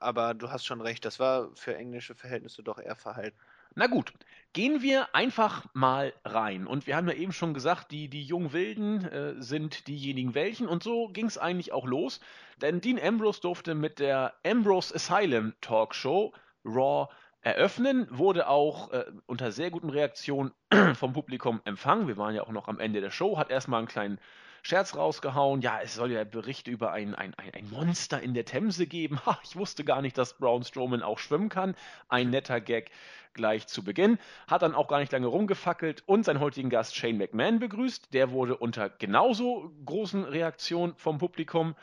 aber 0.00 0.34
du 0.34 0.50
hast 0.50 0.64
schon 0.64 0.80
recht, 0.80 1.04
das 1.04 1.18
war 1.18 1.50
für 1.54 1.76
englische 1.76 2.14
Verhältnisse 2.14 2.62
doch 2.62 2.78
eher 2.78 2.94
verhalten. 2.94 3.36
Na 3.74 3.86
gut, 3.86 4.12
gehen 4.52 4.80
wir 4.82 5.14
einfach 5.14 5.66
mal 5.74 6.12
rein. 6.24 6.66
Und 6.66 6.86
wir 6.86 6.96
haben 6.96 7.08
ja 7.08 7.14
eben 7.14 7.32
schon 7.32 7.52
gesagt, 7.52 7.90
die, 7.90 8.08
die 8.08 8.22
jungen 8.22 8.52
Wilden 8.52 9.04
äh, 9.04 9.42
sind 9.42 9.86
diejenigen 9.88 10.34
welchen. 10.34 10.68
Und 10.68 10.82
so 10.82 11.08
ging 11.08 11.26
es 11.26 11.38
eigentlich 11.38 11.72
auch 11.72 11.86
los. 11.86 12.20
Denn 12.60 12.80
Dean 12.80 12.98
Ambrose 13.00 13.40
durfte 13.40 13.74
mit 13.74 13.98
der 13.98 14.34
Ambrose 14.44 14.94
Asylum 14.94 15.52
Talkshow 15.60 16.32
Raw 16.64 17.08
eröffnen, 17.40 18.06
wurde 18.10 18.48
auch 18.48 18.90
äh, 18.92 19.04
unter 19.26 19.52
sehr 19.52 19.70
guten 19.70 19.90
Reaktionen 19.90 20.52
vom 20.94 21.12
Publikum 21.12 21.60
empfangen. 21.64 22.08
Wir 22.08 22.16
waren 22.16 22.34
ja 22.34 22.42
auch 22.42 22.52
noch 22.52 22.68
am 22.68 22.80
Ende 22.80 23.00
der 23.00 23.10
Show, 23.10 23.38
hat 23.38 23.50
erstmal 23.50 23.78
einen 23.78 23.88
kleinen 23.88 24.20
Scherz 24.68 24.94
rausgehauen. 24.94 25.62
Ja, 25.62 25.80
es 25.82 25.94
soll 25.94 26.12
ja 26.12 26.24
Berichte 26.24 26.70
über 26.70 26.92
ein, 26.92 27.14
ein, 27.14 27.34
ein 27.34 27.70
Monster 27.70 28.20
in 28.20 28.34
der 28.34 28.44
Themse 28.44 28.86
geben. 28.86 29.18
Ha, 29.24 29.40
ich 29.42 29.56
wusste 29.56 29.82
gar 29.82 30.02
nicht, 30.02 30.18
dass 30.18 30.36
Braun 30.36 30.62
Strowman 30.62 31.02
auch 31.02 31.18
schwimmen 31.18 31.48
kann. 31.48 31.74
Ein 32.10 32.28
netter 32.28 32.60
Gag 32.60 32.90
gleich 33.32 33.66
zu 33.66 33.82
Beginn. 33.82 34.18
Hat 34.46 34.60
dann 34.60 34.74
auch 34.74 34.86
gar 34.86 34.98
nicht 34.98 35.10
lange 35.10 35.26
rumgefackelt 35.26 36.02
und 36.04 36.24
seinen 36.24 36.40
heutigen 36.40 36.68
Gast 36.68 36.94
Shane 36.94 37.16
McMahon 37.16 37.60
begrüßt. 37.60 38.12
Der 38.12 38.30
wurde 38.30 38.58
unter 38.58 38.90
genauso 38.90 39.72
großen 39.86 40.24
Reaktionen 40.24 40.94
vom 40.96 41.16
Publikum 41.16 41.74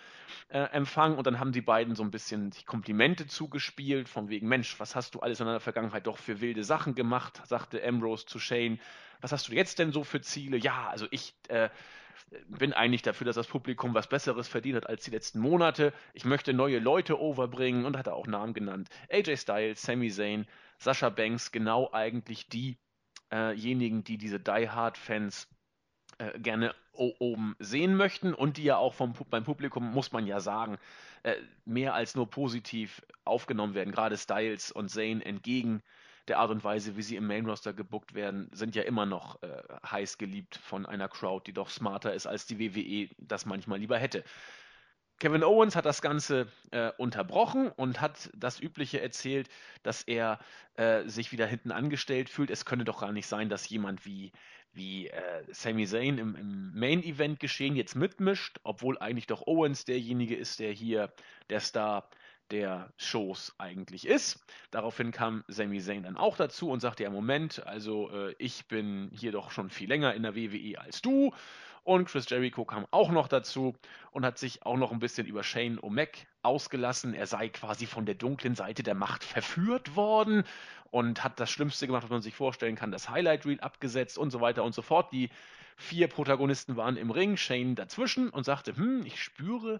äh, 0.49 0.59
empfangen 0.59 1.17
und 1.17 1.25
dann 1.25 1.39
haben 1.39 1.53
die 1.53 1.61
beiden 1.61 1.95
so 1.95 2.03
ein 2.03 2.11
bisschen 2.11 2.51
die 2.51 2.65
Komplimente 2.65 3.25
zugespielt, 3.25 4.07
von 4.07 4.29
wegen, 4.29 4.47
Mensch, 4.47 4.79
was 4.79 4.95
hast 4.95 5.15
du 5.15 5.21
alles 5.21 5.39
in 5.39 5.47
deiner 5.47 5.59
Vergangenheit 5.59 6.05
doch 6.05 6.19
für 6.19 6.39
wilde 6.39 6.63
Sachen 6.63 6.93
gemacht, 6.93 7.41
sagte 7.47 7.83
Ambrose 7.83 8.27
zu 8.27 8.37
Shane. 8.37 8.79
Was 9.21 9.31
hast 9.31 9.47
du 9.47 9.53
jetzt 9.53 9.79
denn 9.79 9.91
so 9.91 10.03
für 10.03 10.21
Ziele? 10.21 10.57
Ja, 10.57 10.89
also 10.89 11.07
ich 11.09 11.33
äh, 11.47 11.69
bin 12.47 12.73
eigentlich 12.73 13.01
dafür, 13.01 13.25
dass 13.25 13.35
das 13.35 13.47
Publikum 13.47 13.93
was 13.93 14.07
Besseres 14.07 14.47
verdient 14.47 14.77
hat 14.77 14.87
als 14.87 15.03
die 15.03 15.11
letzten 15.11 15.39
Monate. 15.39 15.93
Ich 16.13 16.25
möchte 16.25 16.53
neue 16.53 16.79
Leute 16.79 17.19
overbringen 17.19 17.85
und 17.85 17.97
hat 17.97 18.07
er 18.07 18.15
auch 18.15 18.27
Namen 18.27 18.53
genannt. 18.53 18.89
AJ 19.11 19.37
Styles, 19.37 19.81
Sami 19.81 20.09
Zayn, 20.09 20.47
Sascha 20.77 21.09
Banks, 21.09 21.51
genau 21.51 21.89
eigentlich 21.91 22.47
diejenigen, 22.49 24.03
die 24.03 24.17
diese 24.17 24.39
Die 24.39 24.69
Hard 24.69 24.97
Fans 24.97 25.47
äh, 26.17 26.39
gerne 26.39 26.73
oben 26.93 27.55
sehen 27.59 27.95
möchten 27.95 28.33
und 28.33 28.57
die 28.57 28.63
ja 28.63 28.77
auch 28.77 28.93
vom, 28.93 29.13
beim 29.29 29.43
Publikum, 29.43 29.91
muss 29.91 30.11
man 30.11 30.25
ja 30.25 30.39
sagen, 30.39 30.77
äh, 31.23 31.35
mehr 31.65 31.93
als 31.93 32.15
nur 32.15 32.29
positiv 32.29 33.01
aufgenommen 33.25 33.73
werden. 33.73 33.91
Gerade 33.91 34.17
Styles 34.17 34.71
und 34.71 34.89
Zayn 34.89 35.21
entgegen 35.21 35.81
der 36.27 36.39
Art 36.39 36.51
und 36.51 36.63
Weise, 36.63 36.97
wie 36.97 37.03
sie 37.03 37.15
im 37.15 37.27
Main 37.27 37.45
Roster 37.45 37.73
gebuckt 37.73 38.13
werden, 38.13 38.49
sind 38.51 38.75
ja 38.75 38.83
immer 38.83 39.05
noch 39.05 39.41
äh, 39.43 39.63
heiß 39.89 40.17
geliebt 40.17 40.55
von 40.55 40.85
einer 40.85 41.07
Crowd, 41.07 41.43
die 41.45 41.53
doch 41.53 41.69
smarter 41.69 42.13
ist, 42.13 42.25
als 42.25 42.45
die 42.47 42.59
WWE 42.59 43.09
das 43.17 43.45
manchmal 43.45 43.79
lieber 43.79 43.97
hätte. 43.97 44.23
Kevin 45.19 45.43
Owens 45.43 45.75
hat 45.77 45.85
das 45.85 46.01
Ganze 46.01 46.47
äh, 46.71 46.91
unterbrochen 46.97 47.69
und 47.69 48.01
hat 48.01 48.29
das 48.35 48.59
Übliche 48.59 48.99
erzählt, 48.99 49.47
dass 49.81 50.03
er 50.03 50.39
äh, 50.75 51.07
sich 51.07 51.31
wieder 51.31 51.45
hinten 51.45 51.71
angestellt 51.71 52.29
fühlt. 52.29 52.49
Es 52.49 52.65
könne 52.65 52.83
doch 52.83 52.99
gar 52.99 53.13
nicht 53.13 53.27
sein, 53.27 53.47
dass 53.47 53.69
jemand 53.69 54.05
wie, 54.05 54.33
wie 54.73 55.07
äh, 55.07 55.43
Sami 55.51 55.87
Zayn 55.87 56.17
im, 56.17 56.35
im 56.35 56.77
Main-Event 56.77 57.39
geschehen 57.39 57.77
jetzt 57.77 57.95
mitmischt, 57.95 58.59
obwohl 58.63 58.97
eigentlich 58.97 59.27
doch 59.27 59.47
Owens 59.47 59.85
derjenige 59.85 60.35
ist, 60.35 60.59
der 60.59 60.73
hier 60.73 61.13
der 61.49 61.61
Star 61.61 62.09
der 62.51 62.91
Shows 62.97 63.55
eigentlich 63.57 64.07
ist. 64.07 64.43
Daraufhin 64.71 65.11
kam 65.11 65.43
Sami 65.47 65.79
Zayn 65.79 66.03
dann 66.03 66.17
auch 66.17 66.37
dazu 66.37 66.69
und 66.69 66.79
sagte, 66.79 67.03
ja 67.03 67.09
Moment, 67.09 67.65
also 67.65 68.11
äh, 68.11 68.35
ich 68.37 68.67
bin 68.67 69.09
hier 69.13 69.31
doch 69.31 69.51
schon 69.51 69.69
viel 69.69 69.89
länger 69.89 70.13
in 70.13 70.23
der 70.23 70.35
WWE 70.35 70.79
als 70.79 71.01
du. 71.01 71.33
Und 71.83 72.05
Chris 72.05 72.27
Jericho 72.27 72.65
kam 72.65 72.87
auch 72.89 73.11
noch 73.11 73.27
dazu 73.27 73.75
und 74.09 74.25
hat 74.25 74.39
sich 74.39 74.65
auch 74.65 74.75
noch 74.75 74.91
ein 74.91 74.97
bisschen 74.97 75.27
über 75.27 75.43
Shane 75.43 75.79
O'Mac 75.79 76.25
ausgelassen. 76.41 77.13
Er 77.13 77.27
sei 77.27 77.49
quasi 77.49 77.85
von 77.85 78.07
der 78.07 78.15
dunklen 78.15 78.55
Seite 78.55 78.81
der 78.81 78.95
Macht 78.95 79.23
verführt 79.23 79.95
worden 79.95 80.43
und 80.89 81.23
hat 81.23 81.39
das 81.39 81.51
Schlimmste 81.51 81.85
gemacht, 81.85 82.03
was 82.03 82.09
man 82.09 82.23
sich 82.23 82.33
vorstellen 82.33 82.75
kann, 82.75 82.91
das 82.91 83.09
Highlight 83.09 83.45
Reel 83.45 83.59
abgesetzt 83.59 84.17
und 84.17 84.31
so 84.31 84.41
weiter 84.41 84.63
und 84.63 84.73
so 84.73 84.81
fort. 84.81 85.11
Die 85.11 85.29
vier 85.75 86.07
Protagonisten 86.07 86.75
waren 86.75 86.97
im 86.97 87.11
Ring, 87.11 87.37
Shane 87.37 87.75
dazwischen 87.75 88.29
und 88.29 88.45
sagte, 88.45 88.75
hm, 88.75 89.05
ich 89.05 89.21
spüre 89.21 89.79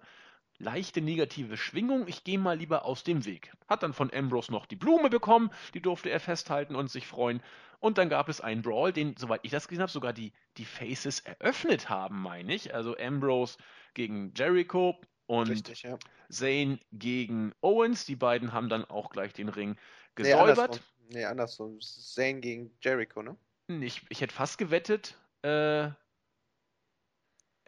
leichte 0.58 1.02
negative 1.02 1.58
Schwingung, 1.58 2.08
ich 2.08 2.24
gehe 2.24 2.40
mal 2.40 2.58
lieber 2.58 2.86
aus 2.86 3.04
dem 3.04 3.26
Weg. 3.26 3.52
Hat 3.68 3.84
dann 3.84 3.94
von 3.94 4.14
Ambrose 4.14 4.52
noch 4.52 4.66
die 4.66 4.76
Blume 4.76 5.10
bekommen, 5.10 5.52
die 5.74 5.82
durfte 5.82 6.10
er 6.10 6.20
festhalten 6.20 6.76
und 6.76 6.90
sich 6.90 7.08
freuen. 7.08 7.42
Und 7.80 7.98
dann 7.98 8.10
gab 8.10 8.30
es 8.30 8.42
einen 8.42 8.62
Brawl, 8.62 8.94
den, 8.94 9.16
soweit 9.18 9.42
ich 9.44 9.52
das 9.52 9.68
gesehen 9.68 9.82
habe, 9.82 9.92
sogar 9.92 10.14
die, 10.14 10.34
die 10.58 10.66
Faces 10.66 11.20
eröffnet 11.20 11.90
haben, 11.90 12.22
meine 12.22 12.54
ich. 12.54 12.74
Also 12.74 12.98
Ambrose 12.98 13.58
gegen 13.94 14.34
Jericho 14.36 15.00
und 15.28 15.50
Richtig, 15.50 15.84
ja. 15.84 15.98
Zayn 16.30 16.80
gegen 16.92 17.54
Owens. 17.62 18.06
Die 18.06 18.16
beiden 18.16 18.54
haben 18.54 18.70
dann 18.70 18.86
auch 18.86 19.10
gleich 19.10 19.34
den 19.34 19.50
Ring 19.50 19.78
gesäubert. 20.16 20.46
Nee, 20.48 20.62
andersrum. 20.62 20.80
Nee, 21.10 21.26
andersrum. 21.26 21.82
Zayn 21.82 22.42
gegen 22.42 22.72
Jericho, 22.82 23.22
ne? 23.22 23.38
Ich, 23.68 24.02
ich 24.10 24.22
hätte 24.22 24.34
fast 24.34 24.58
gewettet, 24.58 25.18
äh, 25.42 25.90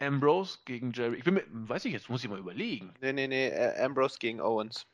Ambrose 0.00 0.58
gegen 0.64 0.92
Jerry. 0.92 1.16
Ich 1.16 1.24
bin 1.24 1.34
mir, 1.34 1.44
weiß 1.48 1.84
ich 1.84 1.92
jetzt, 1.92 2.08
muss 2.08 2.22
ich 2.22 2.30
mal 2.30 2.38
überlegen. 2.38 2.94
Nee, 3.00 3.12
nee, 3.12 3.26
nee, 3.26 3.52
Ambrose 3.80 4.18
gegen 4.18 4.40
Owens. 4.40 4.86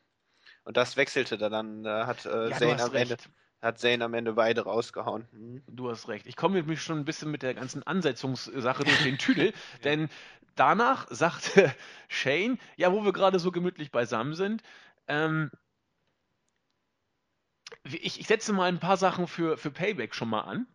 Und 0.63 0.77
das 0.77 0.97
wechselte 0.97 1.37
dann, 1.37 1.83
dann 1.83 2.07
hat 2.07 2.25
äh, 2.25 2.49
ja, 2.49 2.57
Zane 2.57 2.83
am 2.83 2.91
recht. 2.91 3.11
Ende 3.11 3.23
hat 3.61 3.79
Zane 3.79 4.05
am 4.05 4.13
Ende 4.13 4.33
beide 4.33 4.61
rausgehauen. 4.61 5.27
Mhm. 5.31 5.63
Du 5.67 5.89
hast 5.89 6.07
recht. 6.07 6.27
Ich 6.27 6.35
komme 6.35 6.55
nämlich 6.55 6.81
schon 6.81 6.99
ein 6.99 7.05
bisschen 7.05 7.31
mit 7.31 7.41
der 7.41 7.53
ganzen 7.53 7.83
Ansetzungssache 7.83 8.83
durch 8.83 9.03
den 9.03 9.17
Tüdel, 9.17 9.53
denn 9.83 10.09
danach 10.55 11.07
sagte 11.09 11.73
Shane, 12.07 12.59
ja, 12.77 12.91
wo 12.91 13.03
wir 13.03 13.13
gerade 13.13 13.39
so 13.39 13.51
gemütlich 13.51 13.91
beisammen 13.91 14.35
sind, 14.35 14.61
ähm, 15.07 15.51
ich, 17.83 18.19
ich 18.19 18.27
setze 18.27 18.53
mal 18.53 18.67
ein 18.67 18.79
paar 18.79 18.97
Sachen 18.97 19.27
für, 19.27 19.57
für 19.57 19.71
Payback 19.71 20.15
schon 20.15 20.29
mal 20.29 20.41
an. 20.41 20.67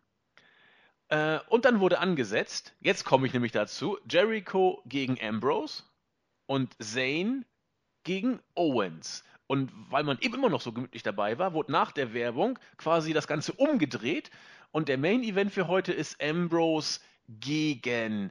Äh, 1.10 1.40
und 1.48 1.64
dann 1.64 1.80
wurde 1.80 1.98
angesetzt, 1.98 2.72
jetzt 2.80 3.04
komme 3.04 3.26
ich 3.26 3.32
nämlich 3.32 3.52
dazu, 3.52 3.98
Jericho 4.08 4.80
gegen 4.86 5.18
Ambrose 5.20 5.82
und 6.46 6.74
Zayn 6.82 7.44
gegen 8.04 8.40
Owens. 8.54 9.24
Und 9.48 9.72
weil 9.90 10.04
man 10.04 10.18
eben 10.20 10.34
immer 10.34 10.48
noch 10.48 10.60
so 10.60 10.72
gemütlich 10.72 11.02
dabei 11.02 11.36
war, 11.38 11.52
wurde 11.52 11.72
nach 11.72 11.90
der 11.90 12.14
Werbung 12.14 12.58
quasi 12.76 13.12
das 13.12 13.26
Ganze 13.26 13.52
umgedreht. 13.52 14.30
Und 14.70 14.88
der 14.88 14.98
Main 14.98 15.24
Event 15.24 15.52
für 15.52 15.66
heute 15.66 15.92
ist 15.92 16.22
Ambrose 16.22 17.00
gegen 17.26 18.30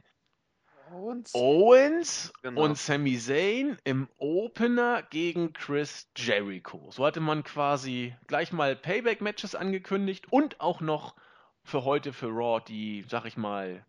Owens, 0.90 1.34
Owens 1.34 2.32
genau. 2.42 2.62
und 2.62 2.78
Sami 2.78 3.18
Zayn 3.18 3.76
im 3.84 4.08
Opener 4.16 5.02
gegen 5.02 5.52
Chris 5.52 6.10
Jericho. 6.16 6.90
So 6.90 7.04
hatte 7.04 7.20
man 7.20 7.44
quasi 7.44 8.14
gleich 8.26 8.52
mal 8.52 8.74
Payback-Matches 8.74 9.54
angekündigt 9.54 10.32
und 10.32 10.60
auch 10.62 10.80
noch 10.80 11.14
für 11.64 11.84
heute 11.84 12.12
für 12.12 12.28
Raw 12.28 12.60
die, 12.66 13.04
sag 13.08 13.24
ich 13.24 13.36
mal, 13.36 13.84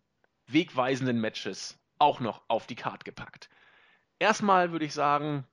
wegweisenden 0.46 1.20
Matches 1.20 1.78
auch 1.98 2.20
noch 2.20 2.42
auf 2.48 2.66
die 2.66 2.74
Karte 2.74 3.04
gepackt. 3.04 3.48
Erstmal 4.18 4.72
würde 4.72 4.84
ich 4.84 4.94
sagen, 4.94 5.44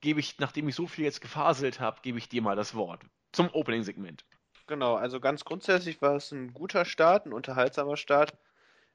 gebe 0.00 0.20
ich, 0.20 0.38
nachdem 0.38 0.68
ich 0.68 0.74
so 0.74 0.86
viel 0.86 1.04
jetzt 1.04 1.20
gefaselt 1.20 1.80
habe, 1.80 2.00
gebe 2.02 2.18
ich 2.18 2.28
dir 2.28 2.42
mal 2.42 2.56
das 2.56 2.74
Wort 2.74 3.02
zum 3.32 3.50
Opening-Segment. 3.52 4.24
Genau, 4.66 4.94
also 4.94 5.20
ganz 5.20 5.44
grundsätzlich 5.44 6.02
war 6.02 6.16
es 6.16 6.32
ein 6.32 6.52
guter 6.52 6.84
Start, 6.84 7.26
ein 7.26 7.32
unterhaltsamer 7.32 7.96
Start. 7.96 8.36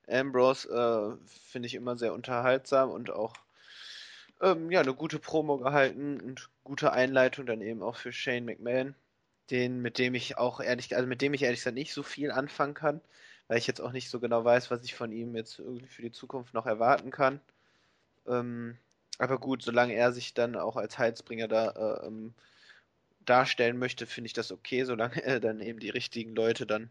Ambrose 0.10 0.68
äh, 0.70 1.26
finde 1.28 1.68
ich 1.68 1.76
immer 1.76 1.96
sehr 1.96 2.14
unterhaltsam 2.14 2.90
und 2.90 3.12
auch 3.12 3.36
ähm, 4.42 4.72
ja, 4.72 4.82
eine 4.82 4.94
gute 4.94 5.20
Promo 5.20 5.58
gehalten 5.58 6.20
und 6.20 6.50
gute 6.64 6.92
Einleitung 6.92 7.46
dann 7.46 7.62
eben 7.62 7.84
auch 7.84 7.96
für 7.96 8.12
Shane 8.12 8.46
McMahon 8.46 8.96
den, 9.52 9.82
mit 9.82 9.98
dem 9.98 10.16
ich 10.16 10.38
auch 10.38 10.60
ehrlich, 10.60 10.96
also 10.96 11.08
mit 11.08 11.22
dem 11.22 11.34
ich 11.34 11.44
ehrlich 11.44 11.60
gesagt 11.60 11.76
nicht 11.76 11.94
so 11.94 12.04
viel 12.04 12.32
anfangen 12.32 12.74
kann, 12.74 13.02
weil 13.48 13.58
ich 13.58 13.68
jetzt 13.68 13.82
auch 13.82 13.92
nicht 13.92 14.10
so 14.10 14.20
genau 14.20 14.44
weiß, 14.46 14.72
was 14.72 14.84
ich 14.84 14.96
von 14.96 15.12
ihm 15.12 15.36
jetzt 15.36 15.60
irgendwie 15.60 15.88
für 15.88 16.02
die 16.02 16.12
Zukunft 16.12 16.54
noch 16.54 16.66
erwarten 16.66 17.12
kann. 17.12 17.42
Ähm, 18.28 18.78
aber 19.18 19.40
gut, 19.40 19.62
solange 19.62 19.94
er 19.94 20.14
sich 20.14 20.34
dann 20.34 20.56
auch 20.56 20.78
als 20.78 20.98
Heilsbringer 20.98 21.48
da 21.48 21.70
äh, 21.72 22.08
ähm, 22.08 22.34
darstellen 23.26 23.78
möchte, 23.78 24.08
finde 24.08 24.28
ich 24.28 24.34
das 24.34 24.52
okay, 24.52 24.84
solange 24.86 25.22
er 25.24 25.40
dann 25.40 25.60
eben 25.62 25.80
die 25.80 25.90
richtigen 25.90 26.34
Leute 26.36 26.66
dann 26.66 26.90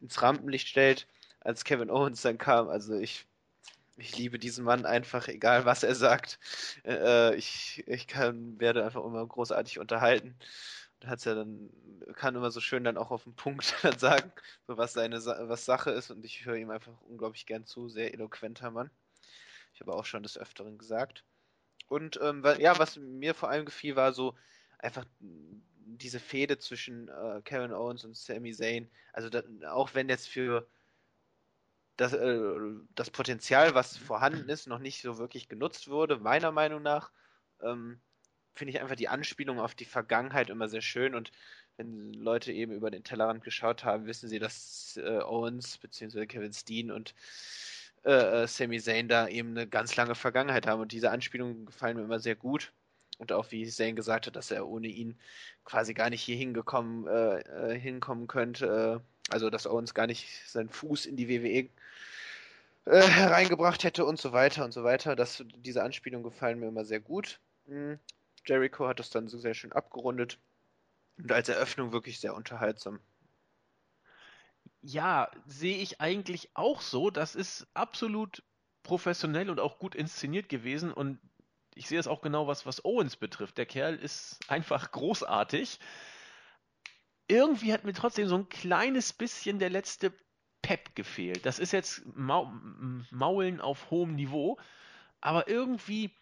ins 0.00 0.20
Rampenlicht 0.22 0.68
stellt. 0.68 1.06
Als 1.40 1.64
Kevin 1.64 1.90
Owens 1.90 2.22
dann 2.22 2.38
kam, 2.38 2.68
also 2.68 2.94
ich, 2.98 3.26
ich 3.96 4.16
liebe 4.18 4.38
diesen 4.38 4.64
Mann 4.64 4.84
einfach, 4.84 5.28
egal 5.28 5.64
was 5.64 5.82
er 5.84 5.94
sagt. 5.94 6.38
Äh, 6.84 7.36
ich 7.36 7.84
ich 7.86 8.06
kann, 8.08 8.58
werde 8.60 8.84
einfach 8.84 9.04
immer 9.04 9.26
großartig 9.26 9.78
unterhalten 9.78 10.36
hat's 11.04 11.24
ja 11.24 11.34
dann, 11.34 11.70
kann 12.14 12.34
immer 12.34 12.50
so 12.50 12.60
schön 12.60 12.84
dann 12.84 12.96
auch 12.96 13.10
auf 13.10 13.24
den 13.24 13.34
Punkt 13.34 13.74
dann 13.82 13.98
sagen, 13.98 14.32
so 14.66 14.76
was 14.76 14.92
seine 14.92 15.16
was 15.24 15.64
Sache 15.64 15.90
ist 15.90 16.10
und 16.10 16.24
ich 16.24 16.44
höre 16.44 16.56
ihm 16.56 16.70
einfach 16.70 17.00
unglaublich 17.02 17.46
gern 17.46 17.66
zu, 17.66 17.88
sehr 17.88 18.14
eloquenter 18.14 18.70
Mann. 18.70 18.90
Ich 19.74 19.80
habe 19.80 19.94
auch 19.94 20.04
schon 20.06 20.22
des 20.22 20.38
Öfteren 20.38 20.78
gesagt. 20.78 21.24
Und 21.88 22.18
ähm, 22.22 22.42
ja, 22.58 22.78
was 22.78 22.96
mir 22.96 23.34
vor 23.34 23.50
allem 23.50 23.66
gefiel, 23.66 23.94
war 23.94 24.12
so 24.12 24.34
einfach 24.78 25.04
diese 25.20 26.18
Fehde 26.18 26.58
zwischen 26.58 27.08
äh, 27.08 27.40
Kevin 27.44 27.72
Owens 27.72 28.04
und 28.04 28.16
Sami 28.16 28.52
Zayn. 28.52 28.90
Also 29.12 29.28
da, 29.28 29.42
auch 29.70 29.94
wenn 29.94 30.08
jetzt 30.08 30.28
für 30.28 30.66
das, 31.96 32.12
äh, 32.12 32.38
das 32.94 33.10
Potenzial, 33.10 33.74
was 33.74 33.96
vorhanden 33.96 34.48
ist, 34.48 34.66
noch 34.66 34.78
nicht 34.78 35.00
so 35.00 35.18
wirklich 35.18 35.48
genutzt 35.48 35.88
wurde, 35.88 36.18
meiner 36.18 36.52
Meinung 36.52 36.82
nach, 36.82 37.12
ähm, 37.62 38.00
finde 38.56 38.72
ich 38.72 38.80
einfach 38.80 38.96
die 38.96 39.08
Anspielung 39.08 39.60
auf 39.60 39.74
die 39.74 39.84
Vergangenheit 39.84 40.50
immer 40.50 40.68
sehr 40.68 40.82
schön 40.82 41.14
und 41.14 41.30
wenn 41.76 42.14
Leute 42.14 42.52
eben 42.52 42.72
über 42.72 42.90
den 42.90 43.04
Tellerrand 43.04 43.44
geschaut 43.44 43.84
haben, 43.84 44.06
wissen 44.06 44.28
sie, 44.28 44.38
dass 44.38 44.98
äh, 45.02 45.20
Owens 45.20 45.78
bzw. 45.78 46.26
Kevin 46.26 46.52
Steen 46.52 46.90
und 46.90 47.14
äh, 48.04 48.42
äh, 48.42 48.46
Sami 48.46 48.80
Zayn 48.80 49.08
da 49.08 49.28
eben 49.28 49.50
eine 49.50 49.66
ganz 49.66 49.96
lange 49.96 50.14
Vergangenheit 50.14 50.66
haben. 50.66 50.80
Und 50.80 50.92
diese 50.92 51.10
Anspielungen 51.10 51.66
gefallen 51.66 51.96
mir 51.96 52.04
immer 52.04 52.20
sehr 52.20 52.36
gut. 52.36 52.72
Und 53.18 53.32
auch 53.32 53.50
wie 53.50 53.66
Zayn 53.66 53.96
gesagt 53.96 54.26
hat, 54.26 54.36
dass 54.36 54.50
er 54.50 54.66
ohne 54.66 54.88
ihn 54.88 55.18
quasi 55.64 55.92
gar 55.94 56.10
nicht 56.10 56.22
hier 56.22 56.36
hingekommen, 56.36 57.06
äh, 57.06 57.40
äh 57.40 57.78
hinkommen 57.78 58.26
könnte. 58.26 59.02
Äh, 59.02 59.32
also 59.32 59.50
dass 59.50 59.66
Owens 59.66 59.92
gar 59.92 60.06
nicht 60.06 60.28
seinen 60.48 60.68
Fuß 60.68 61.06
in 61.06 61.16
die 61.16 61.28
WWE 61.28 61.68
hereingebracht 62.88 63.82
hätte 63.82 64.04
und 64.04 64.20
so 64.20 64.32
weiter 64.32 64.64
und 64.64 64.70
so 64.70 64.84
weiter. 64.84 65.16
Das, 65.16 65.42
diese 65.56 65.82
Anspielungen 65.82 66.22
gefallen 66.22 66.60
mir 66.60 66.68
immer 66.68 66.84
sehr 66.84 67.00
gut. 67.00 67.40
Jericho 68.46 68.86
hat 68.86 68.98
das 68.98 69.10
dann 69.10 69.28
so 69.28 69.38
sehr 69.38 69.54
schön 69.54 69.72
abgerundet 69.72 70.38
und 71.18 71.32
als 71.32 71.48
Eröffnung 71.48 71.92
wirklich 71.92 72.20
sehr 72.20 72.34
unterhaltsam. 72.34 73.00
Ja, 74.82 75.30
sehe 75.46 75.78
ich 75.78 76.00
eigentlich 76.00 76.50
auch 76.54 76.80
so. 76.80 77.10
Das 77.10 77.34
ist 77.34 77.66
absolut 77.74 78.42
professionell 78.82 79.50
und 79.50 79.58
auch 79.58 79.78
gut 79.78 79.94
inszeniert 79.94 80.48
gewesen 80.48 80.92
und 80.92 81.18
ich 81.74 81.88
sehe 81.88 81.98
es 81.98 82.06
auch 82.06 82.22
genau, 82.22 82.46
was, 82.46 82.64
was 82.64 82.84
Owens 82.84 83.16
betrifft. 83.16 83.58
Der 83.58 83.66
Kerl 83.66 83.96
ist 83.96 84.38
einfach 84.48 84.92
großartig. 84.92 85.78
Irgendwie 87.28 87.72
hat 87.72 87.84
mir 87.84 87.92
trotzdem 87.92 88.28
so 88.28 88.36
ein 88.36 88.48
kleines 88.48 89.12
bisschen 89.12 89.58
der 89.58 89.70
letzte 89.70 90.12
Pep 90.62 90.94
gefehlt. 90.94 91.44
Das 91.44 91.58
ist 91.58 91.72
jetzt 91.72 92.02
Maulen 92.14 93.60
auf 93.60 93.90
hohem 93.90 94.14
Niveau, 94.14 94.58
aber 95.20 95.48
irgendwie 95.48 96.14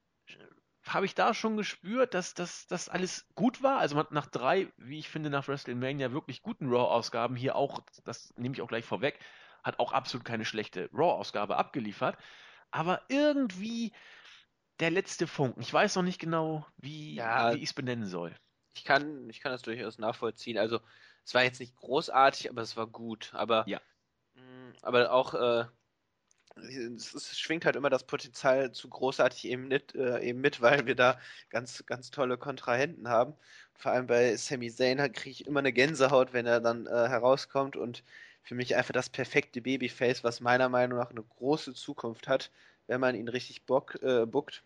habe 0.86 1.06
ich 1.06 1.14
da 1.14 1.34
schon 1.34 1.56
gespürt, 1.56 2.14
dass 2.14 2.34
das 2.34 2.88
alles 2.88 3.26
gut 3.34 3.62
war. 3.62 3.78
Also 3.78 4.04
nach 4.10 4.26
drei, 4.26 4.72
wie 4.76 4.98
ich 4.98 5.08
finde, 5.08 5.30
nach 5.30 5.48
WrestleMania 5.48 6.12
wirklich 6.12 6.42
guten 6.42 6.68
Raw-Ausgaben 6.68 7.36
hier 7.36 7.56
auch, 7.56 7.80
das 8.04 8.34
nehme 8.36 8.54
ich 8.54 8.62
auch 8.62 8.68
gleich 8.68 8.84
vorweg, 8.84 9.18
hat 9.62 9.78
auch 9.78 9.92
absolut 9.92 10.24
keine 10.24 10.44
schlechte 10.44 10.90
Raw-Ausgabe 10.92 11.56
abgeliefert. 11.56 12.18
Aber 12.70 13.02
irgendwie 13.08 13.92
der 14.80 14.90
letzte 14.90 15.26
Funken. 15.26 15.62
Ich 15.62 15.72
weiß 15.72 15.96
noch 15.96 16.02
nicht 16.02 16.20
genau, 16.20 16.66
wie, 16.76 17.14
ja, 17.14 17.54
wie 17.54 17.58
ich 17.58 17.64
es 17.70 17.72
benennen 17.72 18.06
soll. 18.06 18.34
Ich 18.74 18.84
kann, 18.84 19.28
ich 19.30 19.40
kann 19.40 19.52
das 19.52 19.62
durchaus 19.62 19.98
nachvollziehen. 19.98 20.58
Also 20.58 20.80
es 21.24 21.32
war 21.32 21.44
jetzt 21.44 21.60
nicht 21.60 21.76
großartig, 21.76 22.50
aber 22.50 22.62
es 22.62 22.76
war 22.76 22.86
gut. 22.86 23.30
Aber, 23.34 23.64
ja. 23.68 23.80
mh, 24.34 24.42
mm, 24.42 24.72
aber 24.82 25.12
auch 25.12 25.34
äh, 25.34 25.64
es, 26.56 27.14
es, 27.14 27.38
schwingt 27.38 27.64
halt 27.64 27.76
immer 27.76 27.90
das 27.90 28.04
Potenzial 28.04 28.72
zu 28.72 28.88
großartig 28.88 29.46
eben 29.46 29.68
mit, 29.68 29.94
äh, 29.94 30.20
eben 30.20 30.40
mit, 30.40 30.60
weil 30.60 30.86
wir 30.86 30.94
da 30.94 31.18
ganz, 31.50 31.84
ganz 31.86 32.10
tolle 32.10 32.38
Kontrahenten 32.38 33.08
haben. 33.08 33.34
Vor 33.74 33.92
allem 33.92 34.06
bei 34.06 34.36
Sami 34.36 34.70
Zayn 34.70 34.98
kriege 35.12 35.30
ich 35.30 35.46
immer 35.46 35.60
eine 35.60 35.72
Gänsehaut, 35.72 36.32
wenn 36.32 36.46
er 36.46 36.60
dann 36.60 36.86
äh, 36.86 36.90
herauskommt 36.90 37.76
und 37.76 38.04
für 38.42 38.54
mich 38.54 38.76
einfach 38.76 38.92
das 38.92 39.10
perfekte 39.10 39.62
Babyface, 39.62 40.22
was 40.22 40.40
meiner 40.40 40.68
Meinung 40.68 40.98
nach 40.98 41.10
eine 41.10 41.22
große 41.22 41.74
Zukunft 41.74 42.28
hat, 42.28 42.50
wenn 42.86 43.00
man 43.00 43.14
ihn 43.14 43.28
richtig 43.28 43.64
bock, 43.64 44.00
äh, 44.02 44.26
bookt. 44.26 44.62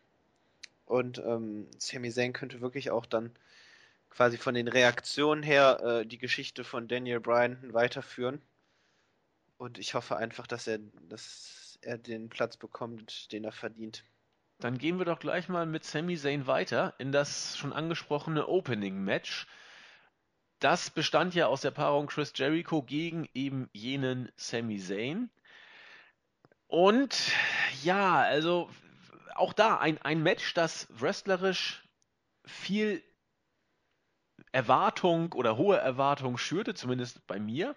Und 0.84 1.18
ähm, 1.18 1.68
Sami 1.78 2.10
Zayn 2.10 2.32
könnte 2.32 2.60
wirklich 2.60 2.90
auch 2.90 3.06
dann 3.06 3.30
quasi 4.10 4.36
von 4.36 4.54
den 4.54 4.68
Reaktionen 4.68 5.42
her 5.42 5.80
äh, 5.82 6.06
die 6.06 6.18
Geschichte 6.18 6.64
von 6.64 6.88
Daniel 6.88 7.20
Bryan 7.20 7.72
weiterführen. 7.72 8.40
Und 9.58 9.78
ich 9.78 9.94
hoffe 9.94 10.16
einfach, 10.16 10.46
dass 10.46 10.66
er, 10.66 10.78
dass 11.08 11.67
er 11.82 11.98
den 11.98 12.28
Platz 12.28 12.56
bekommt, 12.56 13.32
den 13.32 13.44
er 13.44 13.52
verdient. 13.52 14.04
Dann 14.58 14.78
gehen 14.78 14.98
wir 14.98 15.04
doch 15.04 15.20
gleich 15.20 15.48
mal 15.48 15.66
mit 15.66 15.84
Sami 15.84 16.16
Zayn 16.16 16.46
weiter 16.46 16.94
in 16.98 17.12
das 17.12 17.56
schon 17.56 17.72
angesprochene 17.72 18.48
Opening 18.48 19.04
Match. 19.04 19.46
Das 20.58 20.90
bestand 20.90 21.34
ja 21.34 21.46
aus 21.46 21.60
der 21.60 21.70
Paarung 21.70 22.08
Chris 22.08 22.32
Jericho 22.34 22.82
gegen 22.82 23.28
eben 23.34 23.70
jenen 23.72 24.32
Sami 24.36 24.78
Zayn. 24.78 25.30
Und 26.66 27.32
ja, 27.82 28.20
also 28.20 28.68
auch 29.36 29.52
da 29.52 29.78
ein, 29.78 29.98
ein 30.02 30.22
Match, 30.22 30.54
das 30.54 30.88
wrestlerisch 30.90 31.84
viel 32.44 33.02
Erwartung 34.50 35.32
oder 35.34 35.56
hohe 35.56 35.76
Erwartung 35.76 36.36
schürte, 36.36 36.74
zumindest 36.74 37.24
bei 37.26 37.38
mir 37.38 37.76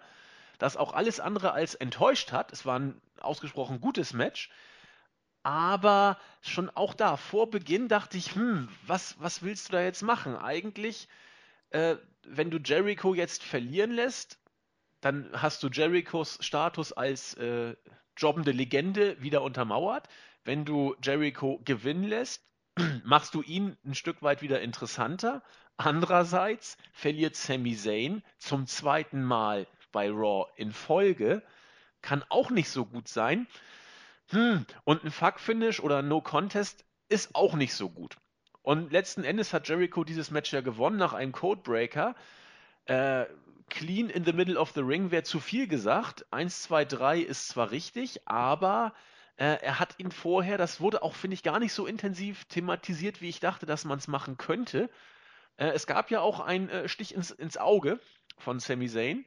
das 0.58 0.76
auch 0.76 0.92
alles 0.92 1.20
andere 1.20 1.52
als 1.52 1.74
enttäuscht 1.74 2.32
hat. 2.32 2.52
Es 2.52 2.64
war 2.64 2.78
ein 2.78 3.00
ausgesprochen 3.22 3.80
gutes 3.80 4.12
Match. 4.12 4.50
Aber 5.42 6.18
schon 6.40 6.70
auch 6.70 6.94
da, 6.94 7.16
vor 7.16 7.50
Beginn 7.50 7.88
dachte 7.88 8.16
ich, 8.16 8.34
hm, 8.34 8.68
was, 8.86 9.16
was 9.20 9.42
willst 9.42 9.68
du 9.68 9.72
da 9.72 9.82
jetzt 9.82 10.02
machen? 10.02 10.36
Eigentlich, 10.36 11.08
äh, 11.70 11.96
wenn 12.24 12.50
du 12.50 12.58
Jericho 12.58 13.14
jetzt 13.14 13.42
verlieren 13.42 13.90
lässt, 13.90 14.38
dann 15.00 15.28
hast 15.32 15.62
du 15.64 15.68
Jerichos 15.68 16.38
Status 16.40 16.92
als 16.92 17.34
äh, 17.34 17.74
jobbende 18.16 18.52
Legende 18.52 19.20
wieder 19.20 19.42
untermauert. 19.42 20.08
Wenn 20.44 20.64
du 20.64 20.94
Jericho 21.02 21.60
gewinnen 21.64 22.04
lässt, 22.04 22.44
machst 23.04 23.34
du 23.34 23.42
ihn 23.42 23.76
ein 23.84 23.96
Stück 23.96 24.22
weit 24.22 24.42
wieder 24.42 24.60
interessanter. 24.60 25.42
Andererseits 25.76 26.76
verliert 26.92 27.34
Sami 27.34 27.76
Zayn 27.76 28.22
zum 28.38 28.68
zweiten 28.68 29.24
Mal 29.24 29.66
bei 29.90 30.08
Raw 30.08 30.46
in 30.56 30.72
Folge 30.72 31.42
kann 32.02 32.24
auch 32.28 32.50
nicht 32.50 32.68
so 32.68 32.84
gut 32.84 33.08
sein. 33.08 33.46
Hm, 34.28 34.66
und 34.84 35.04
ein 35.04 35.10
Fuck-Finish 35.10 35.80
oder 35.80 36.02
No 36.02 36.20
Contest 36.20 36.84
ist 37.08 37.34
auch 37.34 37.54
nicht 37.54 37.74
so 37.74 37.90
gut. 37.90 38.16
Und 38.62 38.92
letzten 38.92 39.24
Endes 39.24 39.52
hat 39.52 39.68
Jericho 39.68 40.04
dieses 40.04 40.30
Match 40.30 40.52
ja 40.52 40.60
gewonnen 40.60 40.96
nach 40.96 41.12
einem 41.12 41.32
Codebreaker. 41.32 42.14
Äh, 42.86 43.26
clean 43.68 44.10
in 44.10 44.24
the 44.24 44.32
middle 44.32 44.58
of 44.58 44.72
the 44.72 44.80
ring 44.80 45.10
wäre 45.10 45.22
zu 45.22 45.40
viel 45.40 45.66
gesagt. 45.66 46.26
1, 46.30 46.62
2, 46.62 46.84
3 46.84 47.20
ist 47.20 47.48
zwar 47.48 47.70
richtig, 47.70 48.28
aber 48.28 48.94
äh, 49.36 49.58
er 49.62 49.78
hat 49.78 49.98
ihn 49.98 50.12
vorher, 50.12 50.58
das 50.58 50.80
wurde 50.80 51.02
auch, 51.02 51.14
finde 51.14 51.34
ich, 51.34 51.42
gar 51.42 51.58
nicht 51.58 51.72
so 51.72 51.86
intensiv 51.86 52.44
thematisiert, 52.46 53.20
wie 53.20 53.28
ich 53.28 53.40
dachte, 53.40 53.66
dass 53.66 53.84
man 53.84 53.98
es 53.98 54.08
machen 54.08 54.36
könnte. 54.36 54.90
Äh, 55.56 55.68
es 55.68 55.86
gab 55.86 56.10
ja 56.10 56.20
auch 56.20 56.40
einen 56.40 56.68
äh, 56.68 56.88
Stich 56.88 57.14
ins, 57.14 57.30
ins 57.30 57.56
Auge 57.56 57.98
von 58.38 58.60
Sami 58.60 58.88
Zayn. 58.88 59.24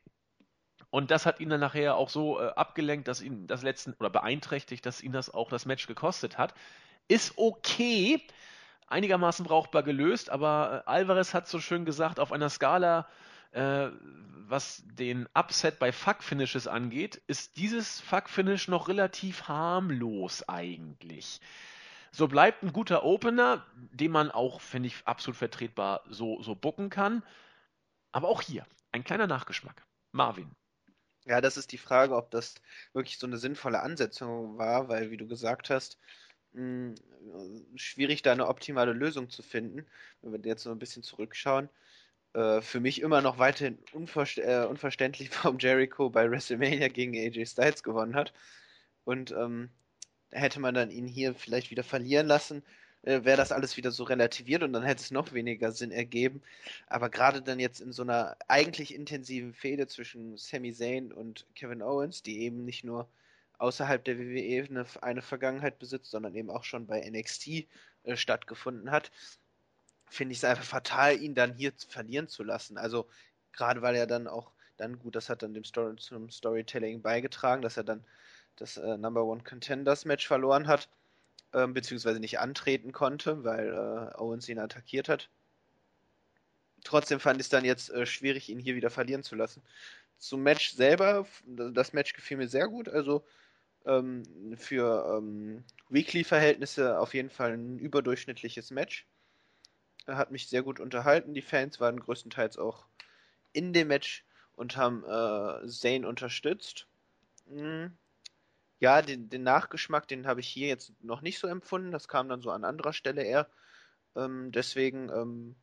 Und 0.96 1.12
das 1.12 1.26
hat 1.26 1.42
ihn 1.42 1.50
dann 1.50 1.60
nachher 1.60 1.98
auch 1.98 2.08
so 2.08 2.40
äh, 2.40 2.54
abgelenkt, 2.56 3.10
dass 3.10 3.20
ihn 3.20 3.48
das 3.48 3.64
letzten 3.64 3.92
oder 4.00 4.10
beeinträchtigt, 4.10 4.86
dass 4.86 5.02
ihn 5.02 5.12
das 5.12 5.30
auch 5.30 5.50
das 5.50 5.66
Match 5.66 5.88
gekostet 5.88 6.38
hat. 6.38 6.54
Ist 7.10 7.34
okay, 7.36 8.26
einigermaßen 8.88 9.46
brauchbar 9.46 9.84
gelöst, 9.84 10.30
aber 10.30 10.86
äh, 10.88 10.90
Alvarez 10.90 11.34
hat 11.34 11.50
so 11.50 11.60
schön 11.60 11.84
gesagt, 11.84 12.18
auf 12.18 12.32
einer 12.32 12.50
Skala, 12.50 13.10
äh, 13.52 13.90
was 14.48 14.84
den 14.86 15.28
Upset 15.34 15.80
bei 15.80 15.92
Fuck-Finishes 15.92 16.66
angeht, 16.66 17.22
ist 17.28 17.58
dieses 17.58 18.00
Fuck-Finish 18.00 18.70
noch 18.70 18.88
relativ 18.88 19.50
harmlos 19.50 20.48
eigentlich. 20.48 21.42
So 22.14 22.30
bleibt 22.30 22.64
ein 22.64 22.72
guter 22.72 23.04
Opener, 23.04 23.66
den 23.76 24.12
man 24.12 24.32
auch, 24.32 24.62
finde 24.62 24.88
ich, 24.88 24.96
absolut 25.04 25.36
vertretbar 25.36 26.04
so, 26.10 26.42
so 26.42 26.56
bucken 26.56 26.90
kann. 26.90 27.22
Aber 28.14 28.30
auch 28.30 28.42
hier 28.42 28.66
ein 28.94 29.04
kleiner 29.04 29.28
Nachgeschmack. 29.28 29.84
Marvin, 30.14 30.56
ja, 31.26 31.42
das 31.42 31.58
ist 31.58 31.72
die 31.72 31.78
Frage, 31.78 32.16
ob 32.16 32.32
das 32.32 32.56
wirklich 32.94 33.18
so 33.18 33.28
eine 33.28 33.38
sinnvolle 33.38 33.82
Ansetzung 33.82 34.58
war, 34.58 34.88
weil, 34.90 35.12
wie 35.12 35.18
du 35.18 35.28
gesagt 35.28 35.70
hast, 35.70 35.98
hm, 36.54 36.96
schwierig 37.76 38.22
da 38.22 38.32
eine 38.32 38.48
optimale 38.48 38.94
Lösung 38.94 39.30
zu 39.30 39.44
finden. 39.44 39.86
Wenn 40.22 40.32
wir 40.32 40.40
jetzt 40.50 40.64
so 40.64 40.72
ein 40.72 40.80
bisschen 40.80 41.04
zurückschauen, 41.04 41.70
äh, 42.34 42.62
für 42.62 42.80
mich 42.80 43.02
immer 43.02 43.22
noch 43.22 43.40
weiterhin 43.40 43.80
unverst 43.94 44.38
äh, 44.38 44.66
unverständlich, 44.70 45.30
warum 45.44 45.60
Jericho 45.60 46.10
bei 46.10 46.30
WrestleMania 46.30 46.90
gegen 46.90 47.16
AJ 47.16 47.46
Styles 47.48 47.84
gewonnen 47.84 48.16
hat. 48.16 48.34
Und 49.04 49.32
ähm, 49.32 49.70
hätte 50.32 50.60
man 50.60 50.76
dann 50.76 50.92
ihn 50.92 51.08
hier 51.08 51.36
vielleicht 51.36 51.72
wieder 51.72 51.84
verlieren 51.84 52.28
lassen 52.28 52.64
äh, 53.06 53.24
wäre 53.24 53.38
das 53.38 53.52
alles 53.52 53.78
wieder 53.78 53.92
so 53.92 54.04
relativiert 54.04 54.64
und 54.64 54.74
dann 54.74 54.84
hätte 54.84 55.02
es 55.02 55.12
noch 55.12 55.32
weniger 55.34 55.72
Sinn 55.72 55.92
ergeben. 55.92 56.42
Aber 56.88 57.10
gerade 57.10 57.42
dann 57.42 57.60
jetzt 57.60 57.80
in 57.80 57.94
so 57.94 58.02
einer 58.02 58.36
eigentlich 58.48 58.94
intensiven 58.94 59.54
Fehde 59.54 59.88
zwischen 59.88 60.38
Sami 60.38 60.74
Zayn 60.74 61.14
und 61.14 61.46
Kevin 61.56 61.84
Owens, 61.84 62.24
die 62.24 62.40
eben 62.42 62.66
nicht 62.66 62.84
nur 62.84 63.08
außerhalb 63.60 64.04
der 64.04 64.18
WWE 64.20 64.66
eine, 64.70 64.86
eine 65.02 65.22
Vergangenheit 65.22 65.80
besitzt, 65.80 66.12
sondern 66.12 66.36
eben 66.36 66.50
auch 66.50 66.64
schon 66.64 66.88
bei 66.88 67.08
NXT 67.08 67.68
äh, 68.04 68.16
stattgefunden 68.16 68.92
hat, 68.92 69.12
finde 70.10 70.34
ich 70.34 70.40
es 70.40 70.44
einfach 70.44 70.66
fatal, 70.66 71.22
ihn 71.22 71.36
dann 71.36 71.54
hier 71.54 71.74
verlieren 71.88 72.28
zu 72.28 72.44
lassen. 72.44 72.78
Also 72.78 73.08
gerade 73.54 73.82
weil 73.82 73.96
er 73.96 74.08
dann 74.08 74.28
auch 74.28 74.52
dann 74.78 75.00
gut, 75.00 75.16
das 75.16 75.30
hat 75.30 75.44
dann 75.44 75.54
dem 75.54 75.64
Story, 75.64 75.96
zum 75.98 76.30
Storytelling 76.30 77.02
beigetragen, 77.02 77.62
dass 77.62 77.78
er 77.78 77.84
dann 77.84 78.04
das 78.58 78.78
äh, 78.78 78.98
Number 78.98 79.24
One 79.26 79.44
Contenders 79.44 80.06
Match 80.06 80.28
verloren 80.28 80.68
hat 80.68 80.90
ähm, 81.56 81.74
beziehungsweise 81.74 82.20
nicht 82.20 82.40
antreten 82.40 82.92
konnte, 82.92 83.44
weil 83.44 83.70
äh, 83.70 84.18
Owens 84.20 84.50
ihn 84.50 84.60
attackiert 84.60 85.10
hat. 85.10 85.30
Trotzdem 86.84 87.20
fand 87.20 87.40
ich 87.40 87.46
es 87.46 87.50
dann 87.50 87.66
jetzt 87.66 87.90
äh, 87.90 88.06
schwierig, 88.06 88.50
ihn 88.50 88.60
hier 88.60 88.76
wieder 88.76 88.90
verlieren 88.90 89.24
zu 89.24 89.36
lassen. 89.36 89.64
Zum 90.18 90.44
Match 90.44 90.74
selber, 90.74 91.26
das 91.46 91.94
Match 91.94 92.14
gefiel 92.14 92.38
mir 92.38 92.48
sehr 92.48 92.68
gut, 92.68 92.90
also 92.90 93.26
ähm, 93.86 94.24
für 94.58 95.18
ähm, 95.18 95.64
Weekly-Verhältnisse 95.90 97.00
auf 97.00 97.14
jeden 97.14 97.30
Fall 97.30 97.54
ein 97.54 97.80
überdurchschnittliches 97.80 98.72
Match. 98.72 99.08
Hat 100.08 100.32
mich 100.32 100.48
sehr 100.48 100.62
gut 100.62 100.80
unterhalten. 100.80 101.34
Die 101.34 101.42
Fans 101.42 101.80
waren 101.80 102.00
größtenteils 102.00 102.58
auch 102.58 102.86
in 103.54 103.74
dem 103.74 103.88
Match 103.88 104.24
und 104.56 104.78
haben 104.78 105.04
äh, 105.04 105.68
Zane 105.68 106.08
unterstützt. 106.08 106.88
Mhm. 107.48 107.98
Ja, 108.86 109.02
den, 109.02 109.30
den, 109.30 109.42
Nachgeschmack, 109.42 110.08
den 110.08 110.28
habe 110.28 110.42
ich 110.42 110.48
hier 110.48 110.68
jetzt 110.68 110.94
noch 111.02 111.22
nicht 111.22 111.40
so 111.40 111.48
empfunden. 111.48 111.90
Das 111.90 112.08
kam 112.08 112.30
dann 112.30 112.42
so 112.42 112.52
an 112.52 112.64
anderer 112.64 112.94
Stelle 112.94 113.24
eher. 113.24 113.50
Ähm, 114.16 114.52
deswegen 114.52 115.10
ähm, 115.10 115.56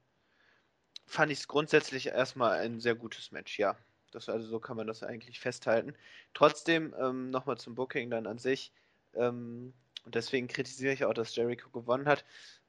fand 1.06 1.30
ich 1.30 1.38
es 1.38 1.46
grundsätzlich 1.46 2.08
erstmal 2.08 2.58
ein 2.58 2.80
sehr 2.80 2.96
gutes 2.96 3.30
Match, 3.30 3.60
ja. 3.60 3.76
Das, 4.10 4.28
also 4.28 4.48
so 4.48 4.58
kann 4.58 4.76
man 4.76 4.88
das 4.88 5.04
eigentlich 5.04 5.38
festhalten. 5.38 5.94
Trotzdem, 6.34 6.96
ähm, 6.98 7.30
nochmal 7.30 7.58
zum 7.58 7.76
Booking 7.76 8.10
dann 8.10 8.26
an 8.26 8.38
sich. 8.38 8.72
Ähm, 9.14 9.72
und 10.04 10.16
deswegen 10.16 10.48
kritisiere 10.48 10.92
ich 10.92 11.04
auch, 11.04 11.14
dass 11.14 11.36
Jericho 11.36 11.70
gewonnen 11.70 12.08
hat. 12.08 12.24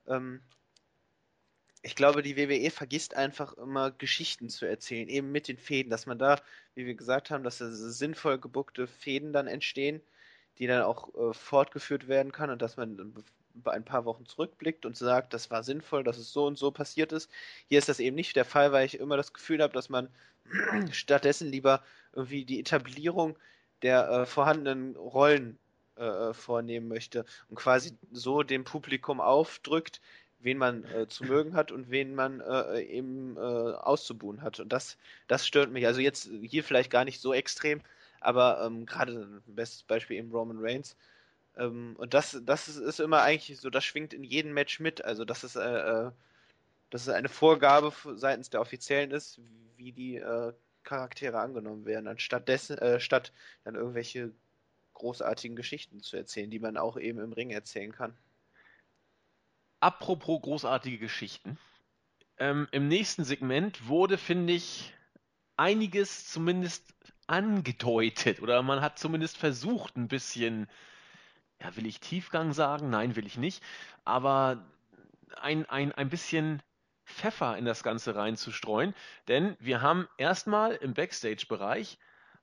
Ähm, 0.05 0.39
ich 1.81 1.95
glaube, 1.95 2.21
die 2.21 2.37
WWE 2.37 2.69
vergisst 2.69 3.15
einfach 3.15 3.53
immer 3.53 3.89
Geschichten 3.89 4.49
zu 4.49 4.67
erzählen, 4.67 5.09
eben 5.09 5.31
mit 5.31 5.47
den 5.47 5.57
Fäden, 5.57 5.89
dass 5.89 6.05
man 6.05 6.19
da, 6.19 6.39
wie 6.75 6.85
wir 6.85 6.93
gesagt 6.93 7.31
haben, 7.31 7.43
dass 7.43 7.57
da 7.57 7.71
sinnvoll 7.71 8.37
gebuckte 8.37 8.85
Fäden 8.85 9.33
dann 9.33 9.47
entstehen, 9.47 9.99
die 10.59 10.67
dann 10.67 10.83
auch 10.83 11.13
äh, 11.15 11.33
fortgeführt 11.33 12.07
werden 12.07 12.31
kann 12.31 12.49
und 12.49 12.61
dass 12.61 12.77
man 12.77 13.13
bei 13.53 13.71
ein 13.71 13.85
paar 13.85 14.05
Wochen 14.05 14.25
zurückblickt 14.25 14.85
und 14.85 14.97
sagt, 14.97 15.33
das 15.33 15.51
war 15.51 15.63
sinnvoll, 15.63 16.03
dass 16.03 16.17
es 16.17 16.31
so 16.33 16.45
und 16.45 16.57
so 16.57 16.71
passiert 16.71 17.11
ist. 17.11 17.29
Hier 17.67 17.79
ist 17.79 17.89
das 17.89 17.99
eben 17.99 18.15
nicht 18.15 18.35
der 18.35 18.45
Fall, 18.45 18.71
weil 18.71 18.85
ich 18.85 18.99
immer 18.99 19.17
das 19.17 19.33
Gefühl 19.33 19.61
habe, 19.61 19.73
dass 19.73 19.89
man 19.89 20.09
stattdessen 20.91 21.49
lieber 21.49 21.83
irgendwie 22.13 22.45
die 22.45 22.59
Etablierung 22.59 23.37
der 23.81 24.09
äh, 24.09 24.25
vorhandenen 24.25 24.95
Rollen 24.95 25.59
äh, 25.95 26.33
vornehmen 26.33 26.87
möchte 26.87 27.25
und 27.49 27.55
quasi 27.55 27.95
so 28.11 28.43
dem 28.43 28.63
Publikum 28.63 29.21
aufdrückt, 29.21 30.01
wen 30.39 30.57
man 30.57 30.83
äh, 30.85 31.07
zu 31.07 31.23
mögen 31.25 31.53
hat 31.55 31.71
und 31.71 31.91
wen 31.91 32.15
man 32.15 32.41
äh, 32.41 32.81
eben 32.81 33.37
äh, 33.37 33.39
auszubuhen 33.39 34.41
hat. 34.41 34.59
Und 34.59 34.73
das, 34.73 34.97
das 35.27 35.45
stört 35.45 35.71
mich. 35.71 35.85
Also 35.85 36.01
jetzt 36.01 36.29
hier 36.41 36.63
vielleicht 36.63 36.91
gar 36.91 37.05
nicht 37.05 37.21
so 37.21 37.33
extrem, 37.33 37.81
aber 38.23 38.63
ähm, 38.65 38.85
gerade 38.85 39.41
bestes 39.47 39.83
Beispiel 39.83 40.17
eben 40.17 40.31
Roman 40.31 40.59
Reigns. 40.59 40.95
Ähm, 41.57 41.95
und 41.97 42.13
das, 42.13 42.41
das 42.45 42.67
ist, 42.67 42.77
ist, 42.77 42.99
immer 42.99 43.21
eigentlich 43.21 43.59
so, 43.59 43.69
das 43.69 43.85
schwingt 43.85 44.13
in 44.13 44.23
jedem 44.23 44.53
Match 44.53 44.79
mit. 44.79 45.03
Also 45.03 45.25
das 45.25 45.43
ist, 45.43 45.55
äh, 45.55 46.07
äh 46.07 46.11
das 46.89 47.07
ist 47.07 47.09
eine 47.09 47.29
Vorgabe 47.29 47.91
seitens 48.15 48.51
der 48.51 48.61
Offiziellen 48.61 49.09
ist, 49.09 49.41
wie 49.77 49.91
die 49.91 50.17
äh, 50.17 50.53
Charaktere 50.83 51.39
angenommen 51.39 51.85
werden, 51.85 52.07
anstatt 52.07 52.47
dessen, 52.47 52.77
äh, 52.77 52.99
statt 52.99 53.33
dann 53.63 53.73
irgendwelche 53.73 54.31
großartigen 54.93 55.55
Geschichten 55.55 56.01
zu 56.01 56.17
erzählen, 56.17 56.51
die 56.51 56.59
man 56.59 56.77
auch 56.77 56.97
eben 56.97 57.19
im 57.19 57.33
Ring 57.33 57.49
erzählen 57.49 57.91
kann. 57.91 58.15
Apropos 59.79 60.41
großartige 60.41 60.99
Geschichten. 60.99 61.57
Ähm, 62.37 62.67
Im 62.71 62.87
nächsten 62.87 63.23
Segment 63.23 63.87
wurde, 63.87 64.17
finde 64.17 64.53
ich, 64.53 64.93
einiges 65.57 66.29
zumindest 66.29 66.93
angedeutet 67.27 68.41
oder 68.41 68.61
man 68.61 68.81
hat 68.81 68.99
zumindest 68.99 69.37
versucht, 69.37 69.95
ein 69.97 70.07
bisschen, 70.07 70.67
ja, 71.61 71.75
will 71.75 71.85
ich 71.85 71.99
Tiefgang 71.99 72.53
sagen? 72.53 72.89
Nein, 72.89 73.15
will 73.15 73.25
ich 73.25 73.37
nicht. 73.37 73.63
Aber 74.05 74.65
ein, 75.41 75.65
ein, 75.69 75.91
ein 75.91 76.09
bisschen 76.09 76.61
Pfeffer 77.05 77.57
in 77.57 77.65
das 77.65 77.83
Ganze 77.83 78.15
reinzustreuen, 78.15 78.93
denn 79.27 79.57
wir 79.59 79.81
haben 79.81 80.07
erstmal 80.17 80.75
im 80.75 80.93
Backstage-Bereich 80.93 81.97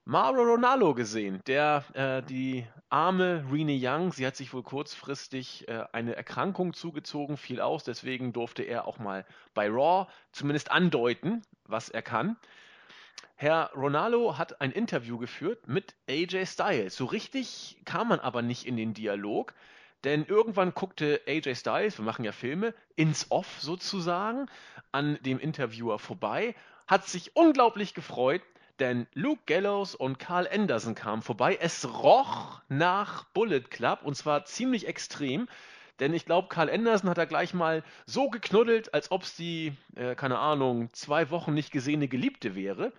Mauro 0.05 0.41
Ronaldo 0.41 0.95
gesehen, 0.95 1.41
der 1.45 1.83
äh, 1.93 2.23
die 2.23 2.65
arme 2.89 3.45
Rene 3.51 3.77
Young, 3.79 4.11
sie 4.11 4.25
hat 4.25 4.35
sich 4.35 4.51
wohl 4.51 4.63
kurzfristig 4.63 5.67
äh, 5.67 5.85
eine 5.91 6.15
Erkrankung 6.15 6.73
zugezogen, 6.73 7.37
fiel 7.37 7.61
aus, 7.61 7.83
deswegen 7.83 8.33
durfte 8.33 8.63
er 8.63 8.87
auch 8.87 8.97
mal 8.97 9.25
bei 9.53 9.69
Raw 9.69 10.07
zumindest 10.31 10.71
andeuten, 10.71 11.43
was 11.65 11.89
er 11.89 12.01
kann. 12.01 12.35
Herr 13.41 13.71
Ronaldo 13.73 14.37
hat 14.37 14.61
ein 14.61 14.71
Interview 14.71 15.17
geführt 15.17 15.67
mit 15.67 15.95
AJ 16.07 16.45
Styles. 16.45 16.95
So 16.95 17.05
richtig 17.05 17.75
kam 17.85 18.09
man 18.09 18.19
aber 18.19 18.43
nicht 18.43 18.67
in 18.67 18.77
den 18.77 18.93
Dialog, 18.93 19.55
denn 20.03 20.25
irgendwann 20.25 20.75
guckte 20.75 21.19
AJ 21.27 21.55
Styles, 21.55 21.97
wir 21.97 22.05
machen 22.05 22.23
ja 22.23 22.33
Filme, 22.33 22.75
ins 22.95 23.31
Off 23.31 23.59
sozusagen, 23.59 24.45
an 24.91 25.17
dem 25.23 25.39
Interviewer 25.39 25.97
vorbei, 25.97 26.53
hat 26.85 27.07
sich 27.07 27.35
unglaublich 27.35 27.95
gefreut, 27.95 28.43
denn 28.79 29.07
Luke 29.15 29.41
Gallows 29.47 29.95
und 29.95 30.19
Carl 30.19 30.47
Anderson 30.47 30.93
kamen 30.93 31.23
vorbei. 31.23 31.57
Es 31.59 31.91
roch 31.91 32.61
nach 32.69 33.23
Bullet 33.33 33.61
Club 33.61 34.01
und 34.03 34.13
zwar 34.13 34.45
ziemlich 34.45 34.85
extrem. 34.85 35.47
Denn 35.99 36.15
ich 36.15 36.25
glaube, 36.25 36.47
Carl 36.47 36.69
Anderson 36.69 37.11
hat 37.11 37.19
da 37.19 37.25
gleich 37.25 37.53
mal 37.53 37.83
so 38.07 38.29
geknuddelt, 38.31 38.91
als 38.93 39.11
ob 39.11 39.21
es 39.21 39.35
die, 39.35 39.73
äh, 39.95 40.15
keine 40.15 40.39
Ahnung, 40.39 40.89
zwei 40.93 41.29
Wochen 41.29 41.53
nicht 41.53 41.71
gesehene 41.71 42.07
Geliebte 42.07 42.55
wäre. 42.55 42.91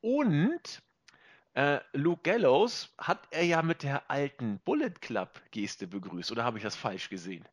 Und 0.00 0.82
äh, 1.54 1.80
Luke 1.92 2.22
Gallows 2.22 2.94
hat 2.98 3.26
er 3.30 3.44
ja 3.44 3.62
mit 3.62 3.82
der 3.82 4.10
alten 4.10 4.60
Bullet 4.60 4.94
Club-Geste 5.00 5.86
begrüßt. 5.86 6.30
Oder 6.32 6.44
habe 6.44 6.58
ich 6.58 6.64
das 6.64 6.76
falsch 6.76 7.10
gesehen? 7.10 7.46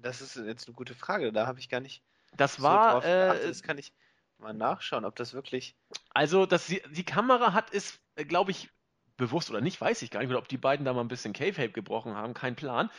Das 0.00 0.20
ist 0.20 0.36
jetzt 0.36 0.66
eine 0.66 0.74
gute 0.74 0.94
Frage. 0.94 1.32
Da 1.32 1.46
habe 1.46 1.60
ich 1.60 1.68
gar 1.68 1.80
nicht. 1.80 2.02
Das 2.36 2.62
war. 2.62 3.02
So 3.02 3.08
äh, 3.08 3.46
das 3.48 3.62
kann 3.62 3.78
ich 3.78 3.92
mal 4.38 4.54
nachschauen, 4.54 5.04
ob 5.04 5.16
das 5.16 5.34
wirklich. 5.34 5.76
Also, 6.10 6.46
dass 6.46 6.66
die, 6.66 6.82
die 6.90 7.04
Kamera 7.04 7.52
hat 7.52 7.72
es, 7.72 8.00
äh, 8.16 8.24
glaube 8.24 8.50
ich, 8.50 8.70
bewusst 9.16 9.50
oder 9.50 9.60
nicht, 9.60 9.80
weiß 9.80 10.02
ich 10.02 10.10
gar 10.10 10.20
nicht, 10.20 10.34
ob 10.34 10.48
die 10.48 10.58
beiden 10.58 10.84
da 10.84 10.92
mal 10.92 11.02
ein 11.02 11.08
bisschen 11.08 11.32
Cave-Hape 11.32 11.70
gebrochen 11.70 12.14
haben, 12.14 12.34
kein 12.34 12.56
Plan. 12.56 12.90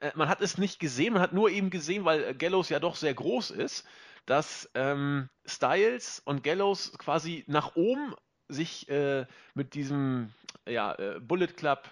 Äh, 0.00 0.12
man 0.16 0.28
hat 0.28 0.40
es 0.40 0.58
nicht 0.58 0.80
gesehen, 0.80 1.12
man 1.12 1.22
hat 1.22 1.32
nur 1.32 1.50
eben 1.50 1.70
gesehen, 1.70 2.04
weil 2.04 2.24
äh, 2.24 2.34
Gallows 2.34 2.68
ja 2.68 2.80
doch 2.80 2.96
sehr 2.96 3.14
groß 3.14 3.50
ist, 3.50 3.86
dass 4.26 4.68
ähm, 4.74 5.28
Styles 5.46 6.20
und 6.24 6.42
Gallows 6.42 6.98
quasi 6.98 7.44
nach 7.46 7.76
oben 7.76 8.14
sich 8.48 8.88
äh, 8.88 9.26
mit 9.54 9.74
diesem 9.74 10.32
ja, 10.66 10.94
äh, 10.94 11.20
Bullet 11.20 11.48
Club, 11.48 11.88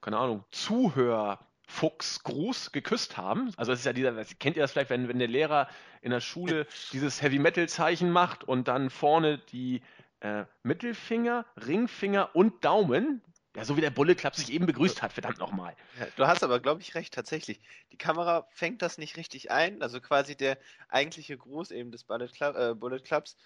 keine 0.00 0.18
Ahnung, 0.18 0.44
Zuhör 0.50 1.40
Fuchsgruß 1.66 2.72
geküsst 2.72 3.16
haben. 3.16 3.52
Also 3.56 3.72
das 3.72 3.80
ist 3.80 3.86
ja 3.86 3.92
dieser, 3.92 4.24
kennt 4.38 4.56
ihr 4.56 4.62
das 4.62 4.72
vielleicht, 4.72 4.90
wenn, 4.90 5.08
wenn 5.08 5.18
der 5.18 5.28
Lehrer 5.28 5.68
in 6.00 6.10
der 6.10 6.20
Schule 6.20 6.66
dieses 6.92 7.22
Heavy 7.22 7.38
Metal 7.38 7.68
Zeichen 7.68 8.10
macht 8.10 8.44
und 8.44 8.68
dann 8.68 8.88
vorne 8.88 9.38
die 9.38 9.82
äh, 10.20 10.44
Mittelfinger, 10.62 11.44
Ringfinger 11.66 12.34
und 12.34 12.64
Daumen, 12.64 13.22
ja, 13.56 13.64
so 13.64 13.76
wie 13.76 13.80
der 13.80 13.90
Bullet 13.90 14.14
Club 14.14 14.34
sich 14.34 14.52
eben 14.52 14.66
begrüßt 14.66 15.02
hat, 15.02 15.14
verdammt 15.14 15.38
nochmal. 15.38 15.74
Du 16.16 16.26
hast 16.26 16.44
aber, 16.44 16.60
glaube 16.60 16.82
ich, 16.82 16.94
recht, 16.94 17.14
tatsächlich. 17.14 17.58
Die 17.90 17.96
Kamera 17.96 18.46
fängt 18.50 18.82
das 18.82 18.98
nicht 18.98 19.16
richtig 19.16 19.50
ein, 19.50 19.82
also 19.82 20.00
quasi 20.00 20.36
der 20.36 20.58
eigentliche 20.88 21.38
Gruß 21.38 21.70
eben 21.70 21.90
des 21.90 22.04
Bullet, 22.04 22.28
Club, 22.28 22.54
äh, 22.54 22.74
Bullet 22.74 23.00
Clubs 23.00 23.36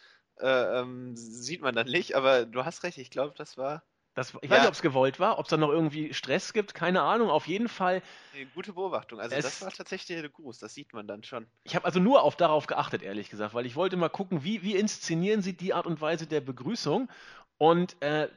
äh, 0.42 0.81
ähm, 0.81 1.16
sieht 1.16 1.62
man 1.62 1.74
dann 1.74 1.87
nicht, 1.87 2.14
aber 2.14 2.46
du 2.46 2.64
hast 2.64 2.83
recht, 2.83 2.98
ich 2.98 3.11
glaube, 3.11 3.35
das 3.37 3.57
war 3.57 3.83
das, 4.14 4.35
ich 4.40 4.50
ja. 4.50 4.50
weiß 4.50 4.59
nicht, 4.61 4.68
ob 4.68 4.74
es 4.74 4.83
gewollt 4.83 5.20
war, 5.20 5.38
ob 5.38 5.46
es 5.46 5.50
da 5.50 5.57
noch 5.57 5.70
irgendwie 5.70 6.12
Stress 6.12 6.53
gibt, 6.53 6.74
keine 6.74 7.03
Ahnung. 7.03 7.31
Auf 7.31 7.46
jeden 7.46 7.68
Fall. 7.68 8.03
Eine 8.35 8.46
gute 8.46 8.72
Beobachtung. 8.72 9.20
Also 9.20 9.37
das 9.37 9.62
war 9.62 9.70
tatsächlich 9.70 10.20
der 10.20 10.29
Gruß, 10.29 10.59
das 10.59 10.74
sieht 10.74 10.92
man 10.92 11.07
dann 11.07 11.22
schon. 11.22 11.46
Ich 11.62 11.76
habe 11.76 11.85
also 11.85 12.00
nur 12.00 12.22
auf 12.22 12.35
darauf 12.37 12.66
geachtet, 12.66 13.03
ehrlich 13.03 13.31
gesagt, 13.31 13.55
weil 13.55 13.66
ich 13.66 13.76
wollte 13.76 13.96
mal 13.96 14.09
gucken, 14.09 14.42
wie, 14.42 14.62
wie 14.62 14.74
inszenieren 14.74 15.42
sie 15.42 15.57
die 15.57 15.74
Art 15.74 15.87
und 15.87 16.00
Weise 16.00 16.26
der 16.26 16.40
Begrüßung. 16.40 17.09
Und 17.57 18.03
äh, 18.03 18.29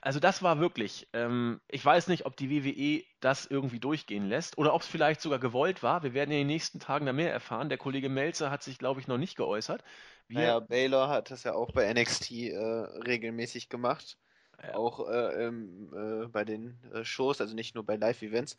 also 0.00 0.18
das 0.18 0.42
war 0.42 0.60
wirklich, 0.60 1.08
ähm, 1.12 1.60
ich 1.68 1.84
weiß 1.84 2.08
nicht, 2.08 2.24
ob 2.24 2.36
die 2.36 2.50
WWE 2.50 3.04
das 3.20 3.44
irgendwie 3.44 3.80
durchgehen 3.80 4.28
lässt 4.28 4.56
oder 4.56 4.72
ob 4.72 4.82
es 4.82 4.88
vielleicht 4.88 5.20
sogar 5.20 5.40
gewollt 5.40 5.82
war. 5.82 6.02
Wir 6.02 6.14
werden 6.14 6.30
in 6.30 6.38
den 6.38 6.46
nächsten 6.46 6.80
Tagen 6.80 7.04
da 7.04 7.12
mehr 7.12 7.32
erfahren. 7.32 7.68
Der 7.68 7.78
Kollege 7.78 8.08
Melzer 8.08 8.50
hat 8.50 8.62
sich, 8.62 8.78
glaube 8.78 9.00
ich, 9.00 9.08
noch 9.08 9.18
nicht 9.18 9.36
geäußert. 9.36 9.82
Naja, 10.28 10.60
Baylor 10.60 11.08
hat 11.08 11.30
das 11.30 11.44
ja 11.44 11.54
auch 11.54 11.72
bei 11.72 11.92
NXT 11.92 12.30
äh, 12.32 12.58
regelmäßig 12.58 13.68
gemacht. 13.68 14.18
Ja. 14.62 14.74
Auch 14.74 15.08
äh, 15.08 15.46
ähm, 15.46 15.92
äh, 15.94 16.26
bei 16.26 16.44
den 16.44 16.78
äh, 16.92 17.04
Shows, 17.04 17.40
also 17.40 17.54
nicht 17.54 17.74
nur 17.74 17.84
bei 17.84 17.96
Live-Events. 17.96 18.58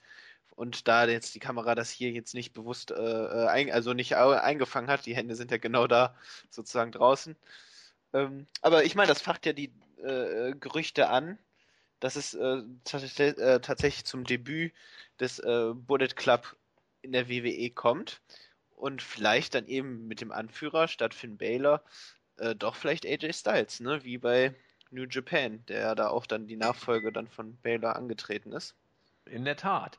Und 0.55 0.87
da 0.87 1.05
jetzt 1.05 1.35
die 1.35 1.39
Kamera 1.39 1.75
das 1.75 1.89
hier 1.89 2.11
jetzt 2.11 2.33
nicht 2.33 2.53
bewusst, 2.53 2.91
äh, 2.91 2.95
äh, 2.95 3.47
ein, 3.47 3.71
also 3.71 3.93
nicht 3.93 4.15
eingefangen 4.15 4.89
hat, 4.89 5.05
die 5.05 5.15
Hände 5.15 5.35
sind 5.35 5.51
ja 5.51 5.57
genau 5.57 5.87
da 5.87 6.15
sozusagen 6.49 6.91
draußen. 6.91 7.35
Ähm, 8.13 8.47
aber 8.61 8.83
ich 8.83 8.95
meine, 8.95 9.07
das 9.07 9.21
facht 9.21 9.45
ja 9.45 9.53
die 9.53 9.73
Gerüchte 10.61 11.09
an, 11.09 11.37
dass 11.99 12.15
es 12.15 12.31
tatsächlich 12.85 14.05
zum 14.05 14.23
Debüt 14.23 14.71
des 15.19 15.41
Bullet 15.41 16.15
Club 16.15 16.55
in 17.01 17.11
der 17.11 17.27
WWE 17.27 17.69
kommt 17.71 18.21
und 18.79 19.01
vielleicht 19.01 19.55
dann 19.55 19.67
eben 19.67 20.07
mit 20.07 20.21
dem 20.21 20.31
Anführer 20.31 20.87
statt 20.87 21.13
Finn 21.13 21.37
Baylor 21.37 21.83
äh, 22.37 22.55
doch 22.55 22.75
vielleicht 22.75 23.05
AJ 23.05 23.33
Styles, 23.33 23.79
ne? 23.81 24.03
Wie 24.03 24.17
bei 24.17 24.55
New 24.91 25.05
Japan, 25.09 25.63
der 25.67 25.93
da 25.95 26.09
auch 26.09 26.25
dann 26.25 26.47
die 26.47 26.55
Nachfolge 26.55 27.11
dann 27.11 27.27
von 27.27 27.57
Baylor 27.57 27.95
angetreten 27.95 28.53
ist. 28.53 28.75
In 29.25 29.45
der 29.45 29.57
Tat. 29.57 29.97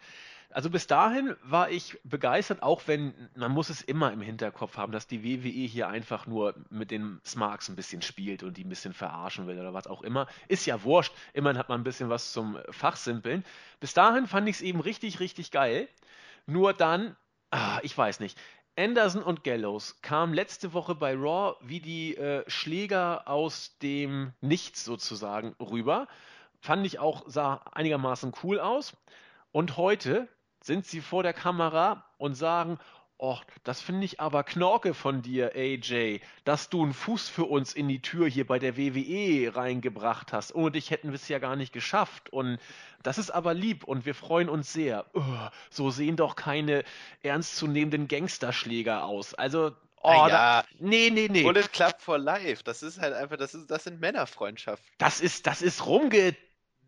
Also 0.53 0.69
bis 0.69 0.89
dahin 0.89 1.37
war 1.45 1.71
ich 1.71 2.01
begeistert, 2.03 2.61
auch 2.63 2.83
wenn 2.87 3.15
man 3.37 3.53
muss 3.53 3.69
es 3.69 3.83
immer 3.83 4.13
im 4.13 4.21
Hinterkopf 4.21 4.79
haben, 4.79 4.91
dass 4.91 5.07
die 5.07 5.23
WWE 5.23 5.49
hier 5.49 5.87
einfach 5.87 6.27
nur 6.27 6.57
mit 6.71 6.91
den 6.91 7.21
Smarks 7.25 7.69
ein 7.69 7.77
bisschen 7.77 8.03
spielt 8.03 8.43
und 8.43 8.57
die 8.57 8.65
ein 8.65 8.69
bisschen 8.69 8.93
verarschen 8.93 9.47
will 9.47 9.61
oder 9.61 9.75
was 9.75 9.87
auch 9.87 10.03
immer. 10.03 10.27
Ist 10.49 10.67
ja 10.67 10.83
wurscht. 10.83 11.13
Immerhin 11.35 11.57
hat 11.57 11.69
man 11.69 11.83
ein 11.83 11.85
bisschen 11.85 12.09
was 12.09 12.33
zum 12.33 12.59
Fachsimpeln. 12.71 13.45
Bis 13.79 13.95
dahin 13.95 14.27
fand 14.27 14.49
ich 14.49 14.57
es 14.57 14.63
eben 14.63 14.81
richtig, 14.81 15.21
richtig 15.21 15.53
geil. 15.53 15.87
Nur 16.47 16.73
dann, 16.73 17.15
ah, 17.51 17.79
ich 17.83 17.97
weiß 17.97 18.19
nicht. 18.19 18.37
Anderson 18.77 19.23
und 19.23 19.45
Gallows 19.45 20.01
kamen 20.01 20.33
letzte 20.33 20.73
Woche 20.73 20.95
bei 20.95 21.15
Raw 21.15 21.57
wie 21.61 21.81
die 21.81 22.17
äh, 22.17 22.49
Schläger 22.49 23.29
aus 23.29 23.77
dem 23.79 24.33
Nichts 24.41 24.85
sozusagen 24.85 25.55
rüber. 25.61 26.09
Fand 26.61 26.87
ich 26.87 26.99
auch, 26.99 27.25
sah 27.27 27.63
einigermaßen 27.73 28.33
cool 28.43 28.61
aus. 28.61 28.97
Und 29.53 29.77
heute 29.77 30.29
sind 30.63 30.87
sie 30.87 31.01
vor 31.01 31.23
der 31.23 31.33
Kamera 31.33 32.05
und 32.19 32.35
sagen, 32.35 32.79
Oh, 33.23 33.37
das 33.65 33.83
finde 33.83 34.07
ich 34.07 34.19
aber 34.19 34.45
Knorke 34.45 34.95
von 34.95 35.21
dir, 35.21 35.53
AJ, 35.55 36.21
dass 36.45 36.71
du 36.71 36.83
einen 36.83 36.95
Fuß 36.95 37.29
für 37.29 37.45
uns 37.45 37.75
in 37.75 37.87
die 37.87 38.01
Tür 38.01 38.27
hier 38.27 38.47
bei 38.47 38.59
der 38.59 38.79
WWE 38.79 39.55
reingebracht 39.55 40.33
hast. 40.33 40.55
Ohne 40.55 40.71
dich 40.71 40.91
hätten 40.91 41.09
wir 41.09 41.17
es 41.17 41.29
ja 41.29 41.39
gar 41.39 41.55
nicht 41.55 41.75
geschafft. 41.75 42.33
Und 42.33 42.59
das 43.03 43.19
ist 43.19 43.31
aber 43.31 43.53
lieb 43.53 43.85
und 43.85 44.07
wir 44.07 44.15
freuen 44.15 44.49
uns 44.49 44.73
sehr. 44.73 45.05
Oh, 45.13 45.23
so 45.69 45.91
sehen 45.91 46.17
doch 46.17 46.35
keine 46.35 46.83
ernstzunehmenden 47.23 48.09
Gangsterschläger 48.09 49.05
aus. 49.05 49.35
Also, 49.35 49.73
oh, 50.01 50.11
ja, 50.11 50.29
da, 50.31 50.65
nee, 50.79 51.11
nee, 51.13 51.29
nee. 51.31 51.43
Bullet 51.43 51.69
Club 51.75 52.01
for 52.01 52.17
Life, 52.17 52.65
das 52.65 52.83
ist 52.83 52.99
halt 53.03 53.13
einfach, 53.13 53.37
das, 53.37 53.53
ist, 53.53 53.71
das 53.71 53.85
sind 53.85 54.01
Männerfreundschaften. 54.01 54.89
Das 54.97 55.21
ist, 55.21 55.47
das 55.47 55.61
ist 55.61 55.85
rumge 55.85 56.35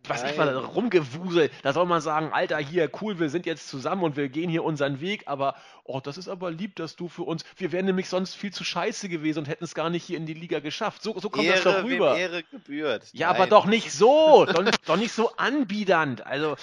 was 0.08 0.24
ich 0.24 0.36
mal 0.36 0.56
rumgewuselt. 0.56 1.52
Da 1.62 1.72
soll 1.72 1.86
man 1.86 2.00
sagen, 2.00 2.32
Alter, 2.32 2.58
hier, 2.58 2.90
cool, 3.00 3.18
wir 3.18 3.28
sind 3.30 3.46
jetzt 3.46 3.68
zusammen 3.68 4.02
und 4.02 4.16
wir 4.16 4.28
gehen 4.28 4.50
hier 4.50 4.64
unseren 4.64 5.00
Weg, 5.00 5.24
aber, 5.26 5.54
oh, 5.84 6.00
das 6.00 6.18
ist 6.18 6.28
aber 6.28 6.50
lieb, 6.50 6.76
dass 6.76 6.96
du 6.96 7.08
für 7.08 7.22
uns, 7.22 7.44
wir 7.56 7.72
wären 7.72 7.86
nämlich 7.86 8.08
sonst 8.08 8.34
viel 8.34 8.52
zu 8.52 8.64
scheiße 8.64 9.08
gewesen 9.08 9.40
und 9.40 9.48
hätten 9.48 9.64
es 9.64 9.74
gar 9.74 9.90
nicht 9.90 10.04
hier 10.04 10.16
in 10.16 10.26
die 10.26 10.34
Liga 10.34 10.60
geschafft. 10.60 11.02
So, 11.02 11.18
so 11.18 11.30
kommt 11.30 11.44
Ehre, 11.44 11.54
das 11.54 11.64
doch 11.64 11.84
rüber. 11.84 12.16
Ehre 12.16 12.42
gebührt. 12.42 13.08
Ja, 13.12 13.28
Nein. 13.28 13.36
aber 13.36 13.46
doch 13.46 13.66
nicht 13.66 13.92
so, 13.92 14.44
doch, 14.46 14.64
doch, 14.84 14.96
nicht 14.96 15.12
so 15.12 15.36
anbiedernd. 15.36 16.26
Also, 16.26 16.56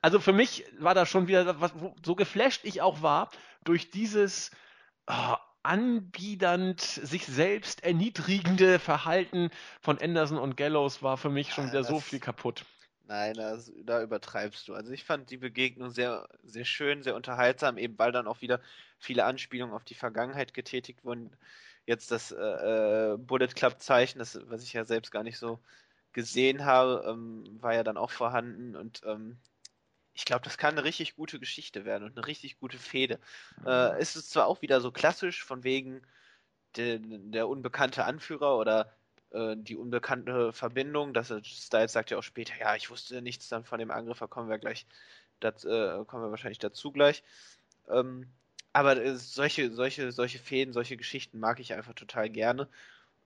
also 0.00 0.20
für 0.20 0.32
mich 0.32 0.64
war 0.78 0.94
das 0.94 1.08
schon 1.08 1.28
wieder, 1.28 1.60
was, 1.60 1.72
so 2.04 2.14
geflasht 2.14 2.60
ich 2.64 2.80
auch 2.80 3.02
war, 3.02 3.30
durch 3.64 3.90
dieses, 3.90 4.50
oh, 5.06 5.36
anbiedernd, 5.62 6.80
sich 6.80 7.26
selbst 7.26 7.82
erniedrigende 7.82 8.78
Verhalten 8.78 9.50
von 9.80 9.98
Anderson 9.98 10.38
und 10.38 10.56
Gallows 10.56 11.02
war 11.02 11.16
für 11.16 11.28
mich 11.28 11.52
schon 11.52 11.66
wieder 11.66 11.82
so 11.82 11.98
viel 11.98 12.20
kaputt. 12.20 12.64
Nein, 13.08 13.34
das, 13.34 13.72
da 13.84 14.02
übertreibst 14.02 14.66
du. 14.66 14.74
Also 14.74 14.92
ich 14.92 15.04
fand 15.04 15.30
die 15.30 15.36
Begegnung 15.36 15.90
sehr, 15.90 16.28
sehr 16.42 16.64
schön, 16.64 17.02
sehr 17.04 17.14
unterhaltsam, 17.14 17.78
eben 17.78 17.96
weil 17.98 18.10
dann 18.10 18.26
auch 18.26 18.40
wieder 18.40 18.60
viele 18.98 19.24
Anspielungen 19.24 19.74
auf 19.74 19.84
die 19.84 19.94
Vergangenheit 19.94 20.54
getätigt 20.54 21.04
wurden. 21.04 21.30
Jetzt 21.86 22.10
das 22.10 22.32
äh, 22.32 23.12
äh 23.12 23.16
Bullet 23.16 23.48
Club 23.48 23.80
Zeichen, 23.80 24.18
das, 24.18 24.38
was 24.48 24.64
ich 24.64 24.72
ja 24.72 24.84
selbst 24.84 25.12
gar 25.12 25.22
nicht 25.22 25.38
so 25.38 25.60
gesehen 26.12 26.64
habe, 26.64 27.04
ähm, 27.06 27.44
war 27.62 27.74
ja 27.74 27.84
dann 27.84 27.96
auch 27.96 28.10
vorhanden 28.10 28.74
und 28.74 29.02
ähm, 29.04 29.38
ich 30.14 30.24
glaube, 30.24 30.42
das 30.42 30.56
kann 30.58 30.72
eine 30.72 30.84
richtig 30.84 31.14
gute 31.14 31.38
Geschichte 31.38 31.84
werden 31.84 32.04
und 32.04 32.16
eine 32.16 32.26
richtig 32.26 32.58
gute 32.58 32.78
Fehde. 32.78 33.20
Äh, 33.66 34.00
ist 34.00 34.16
es 34.16 34.30
zwar 34.30 34.46
auch 34.46 34.62
wieder 34.62 34.80
so 34.80 34.90
klassisch 34.90 35.44
von 35.44 35.62
wegen 35.62 36.00
de, 36.76 37.00
der 37.02 37.48
unbekannte 37.48 38.04
Anführer 38.04 38.56
oder 38.56 38.92
äh, 39.30 39.56
die 39.56 39.76
unbekannte 39.76 40.52
Verbindung. 40.52 41.12
Das 41.12 41.32
Styles 41.44 41.92
sagt 41.92 42.10
ja 42.10 42.18
auch 42.18 42.22
später, 42.22 42.54
ja, 42.58 42.76
ich 42.76 42.90
wusste 42.90 43.22
nichts 43.22 43.48
dann 43.48 43.64
von 43.64 43.78
dem 43.78 43.90
Angriff, 43.90 44.18
da 44.18 44.26
kommen 44.26 44.48
wir 44.48 44.58
gleich, 44.58 44.86
das, 45.40 45.64
äh, 45.64 46.04
kommen 46.06 46.24
wir 46.24 46.30
wahrscheinlich 46.30 46.58
dazu 46.58 46.92
gleich. 46.92 47.22
Ähm, 47.88 48.26
aber 48.72 49.02
äh, 49.02 49.16
solche, 49.16 49.72
solche, 49.72 50.12
solche 50.12 50.38
Fäden, 50.38 50.72
solche 50.72 50.96
Geschichten 50.96 51.38
mag 51.38 51.60
ich 51.60 51.74
einfach 51.74 51.94
total 51.94 52.30
gerne. 52.30 52.68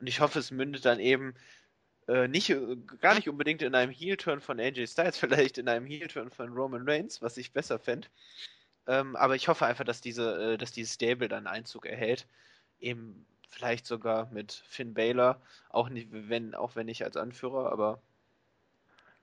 Und 0.01 0.07
ich 0.07 0.21
hoffe, 0.21 0.39
es 0.39 0.51
mündet 0.51 0.85
dann 0.85 1.01
eben 1.01 1.35
äh, 2.09 2.29
nicht, 2.29 2.55
gar 3.01 3.15
nicht 3.15 3.29
unbedingt 3.29 3.63
in 3.63 3.75
einem 3.75 3.93
Heel-Turn 3.93 4.41
von 4.41 4.61
AJ 4.61 4.87
Styles, 4.87 5.19
vielleicht 5.19 5.59
in 5.59 5.69
einem 5.69 5.87
Heel-Turn 5.87 6.31
von 6.31 6.53
Roman 6.53 6.89
Reigns, 6.89 7.21
was 7.23 7.37
ich 7.37 7.53
besser 7.53 7.79
fände. 7.79 8.09
Ähm, 8.87 9.17
aber 9.17 9.37
ich 9.37 9.49
hoffe 9.49 9.67
einfach, 9.67 9.85
dass 9.85 10.01
diese, 10.01 10.57
dass 10.59 10.73
dieses 10.73 10.95
Stable 10.95 11.29
dann 11.29 11.47
Einzug 11.47 11.87
erhält. 11.87 12.27
Eben 12.81 13.27
Vielleicht 13.51 13.87
sogar 13.87 14.29
mit 14.31 14.53
Finn 14.69 14.95
Baylor. 14.95 15.41
Auch, 15.69 15.89
nicht, 15.89 16.09
wenn, 16.11 16.55
auch 16.55 16.77
wenn 16.77 16.87
nicht 16.87 17.05
als 17.05 17.17
Anführer, 17.17 17.71
aber 17.73 18.01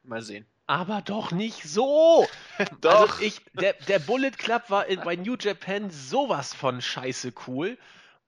mal 0.04 0.22
sehen. 0.22 0.46
Aber 0.68 1.02
doch 1.02 1.32
nicht 1.32 1.64
so! 1.64 2.28
doch! 2.82 3.12
Also 3.12 3.24
ich, 3.24 3.42
der, 3.54 3.74
der 3.88 4.00
Bullet 4.00 4.32
Club 4.32 4.70
war 4.70 4.86
bei 5.04 5.16
New 5.16 5.38
Japan 5.40 5.90
sowas 5.90 6.54
von 6.54 6.82
scheiße 6.82 7.34
cool. 7.48 7.78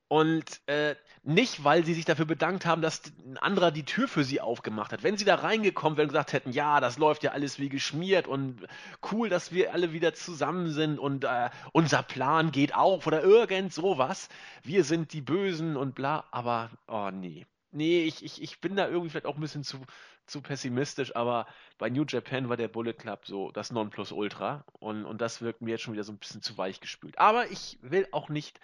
Und 0.09 0.59
äh, 0.65 0.95
nicht, 1.21 1.63
weil 1.63 1.85
sie 1.85 1.93
sich 1.93 2.03
dafür 2.03 2.25
bedankt 2.25 2.65
haben, 2.65 2.81
dass 2.81 3.03
ein 3.27 3.37
anderer 3.37 3.69
die 3.69 3.85
Tür 3.85 4.07
für 4.07 4.23
sie 4.23 4.41
aufgemacht 4.41 4.91
hat. 4.91 5.03
Wenn 5.03 5.17
sie 5.17 5.23
da 5.23 5.35
reingekommen 5.35 5.97
wären 5.97 6.07
und 6.07 6.13
gesagt 6.13 6.33
hätten, 6.33 6.51
ja, 6.51 6.79
das 6.79 6.97
läuft 6.97 7.21
ja 7.21 7.31
alles 7.31 7.59
wie 7.59 7.69
geschmiert 7.69 8.27
und 8.27 8.65
cool, 9.11 9.29
dass 9.29 9.51
wir 9.51 9.71
alle 9.71 9.93
wieder 9.93 10.15
zusammen 10.15 10.71
sind 10.71 10.97
und 10.97 11.25
äh, 11.25 11.51
unser 11.73 12.01
Plan 12.01 12.51
geht 12.51 12.73
auf 12.73 13.05
oder 13.05 13.21
irgend 13.21 13.71
sowas. 13.71 14.29
Wir 14.63 14.83
sind 14.83 15.13
die 15.13 15.21
Bösen 15.21 15.77
und 15.77 15.93
bla, 15.93 16.25
aber 16.31 16.71
oh 16.87 17.11
nee. 17.11 17.45
Nee, 17.71 18.01
ich, 18.01 18.25
ich, 18.25 18.41
ich 18.41 18.59
bin 18.59 18.75
da 18.75 18.87
irgendwie 18.87 19.11
vielleicht 19.11 19.27
auch 19.27 19.35
ein 19.35 19.41
bisschen 19.41 19.63
zu, 19.63 19.79
zu 20.25 20.41
pessimistisch, 20.41 21.15
aber 21.15 21.45
bei 21.77 21.91
New 21.91 22.05
Japan 22.07 22.49
war 22.49 22.57
der 22.57 22.67
Bullet 22.67 22.93
Club 22.93 23.27
so 23.27 23.51
das 23.51 23.71
Nonplusultra 23.71 24.65
und, 24.79 25.05
und 25.05 25.21
das 25.21 25.43
wirkt 25.43 25.61
mir 25.61 25.71
jetzt 25.71 25.81
schon 25.81 25.93
wieder 25.93 26.03
so 26.03 26.11
ein 26.11 26.17
bisschen 26.17 26.41
zu 26.41 26.57
weich 26.57 26.81
gespült. 26.81 27.19
Aber 27.19 27.51
ich 27.51 27.77
will 27.83 28.07
auch 28.11 28.29
nicht 28.29 28.59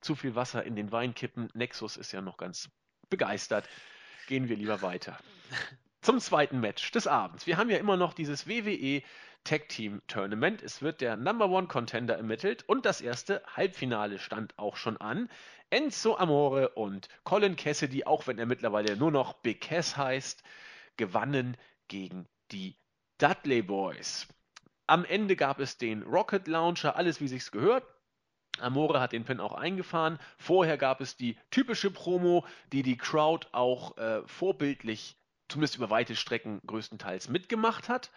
zu 0.00 0.14
viel 0.14 0.34
Wasser 0.34 0.64
in 0.64 0.76
den 0.76 0.92
Wein 0.92 1.14
kippen. 1.14 1.48
Nexus 1.54 1.96
ist 1.96 2.12
ja 2.12 2.20
noch 2.20 2.36
ganz 2.36 2.70
begeistert. 3.08 3.68
Gehen 4.26 4.48
wir 4.48 4.56
lieber 4.56 4.82
weiter. 4.82 5.18
Zum 6.00 6.18
zweiten 6.18 6.60
Match 6.60 6.90
des 6.92 7.06
Abends. 7.06 7.46
Wir 7.46 7.58
haben 7.58 7.68
ja 7.68 7.76
immer 7.76 7.96
noch 7.96 8.14
dieses 8.14 8.48
WWE 8.48 9.02
Tag 9.44 9.68
Team 9.68 10.00
Tournament. 10.06 10.62
Es 10.62 10.82
wird 10.82 11.00
der 11.00 11.16
Number 11.16 11.48
One 11.50 11.66
Contender 11.66 12.16
ermittelt 12.16 12.64
und 12.66 12.86
das 12.86 13.00
erste 13.00 13.42
Halbfinale 13.54 14.18
stand 14.18 14.58
auch 14.58 14.76
schon 14.76 14.96
an. 14.96 15.28
Enzo 15.70 16.16
Amore 16.16 16.70
und 16.70 17.08
Colin 17.24 17.56
Cassidy, 17.56 18.04
auch 18.04 18.26
wenn 18.26 18.38
er 18.38 18.46
mittlerweile 18.46 18.96
nur 18.96 19.10
noch 19.10 19.34
Big 19.34 19.60
Cass 19.60 19.96
heißt, 19.96 20.42
gewannen 20.96 21.56
gegen 21.88 22.26
die 22.50 22.76
Dudley 23.18 23.62
Boys. 23.62 24.26
Am 24.86 25.04
Ende 25.04 25.36
gab 25.36 25.60
es 25.60 25.78
den 25.78 26.02
Rocket 26.02 26.48
Launcher, 26.48 26.96
alles 26.96 27.20
wie 27.20 27.28
sich's 27.28 27.50
gehört. 27.50 27.84
Amore 28.58 29.00
hat 29.00 29.12
den 29.12 29.24
Pin 29.24 29.40
auch 29.40 29.52
eingefahren. 29.52 30.18
Vorher 30.38 30.76
gab 30.76 31.00
es 31.00 31.16
die 31.16 31.36
typische 31.50 31.90
Promo, 31.90 32.44
die 32.72 32.82
die 32.82 32.96
Crowd 32.96 33.48
auch 33.52 33.96
äh, 33.96 34.22
vorbildlich, 34.26 35.16
zumindest 35.48 35.76
über 35.76 35.90
weite 35.90 36.16
Strecken 36.16 36.60
größtenteils 36.66 37.28
mitgemacht 37.28 37.88
hat. 37.88 38.10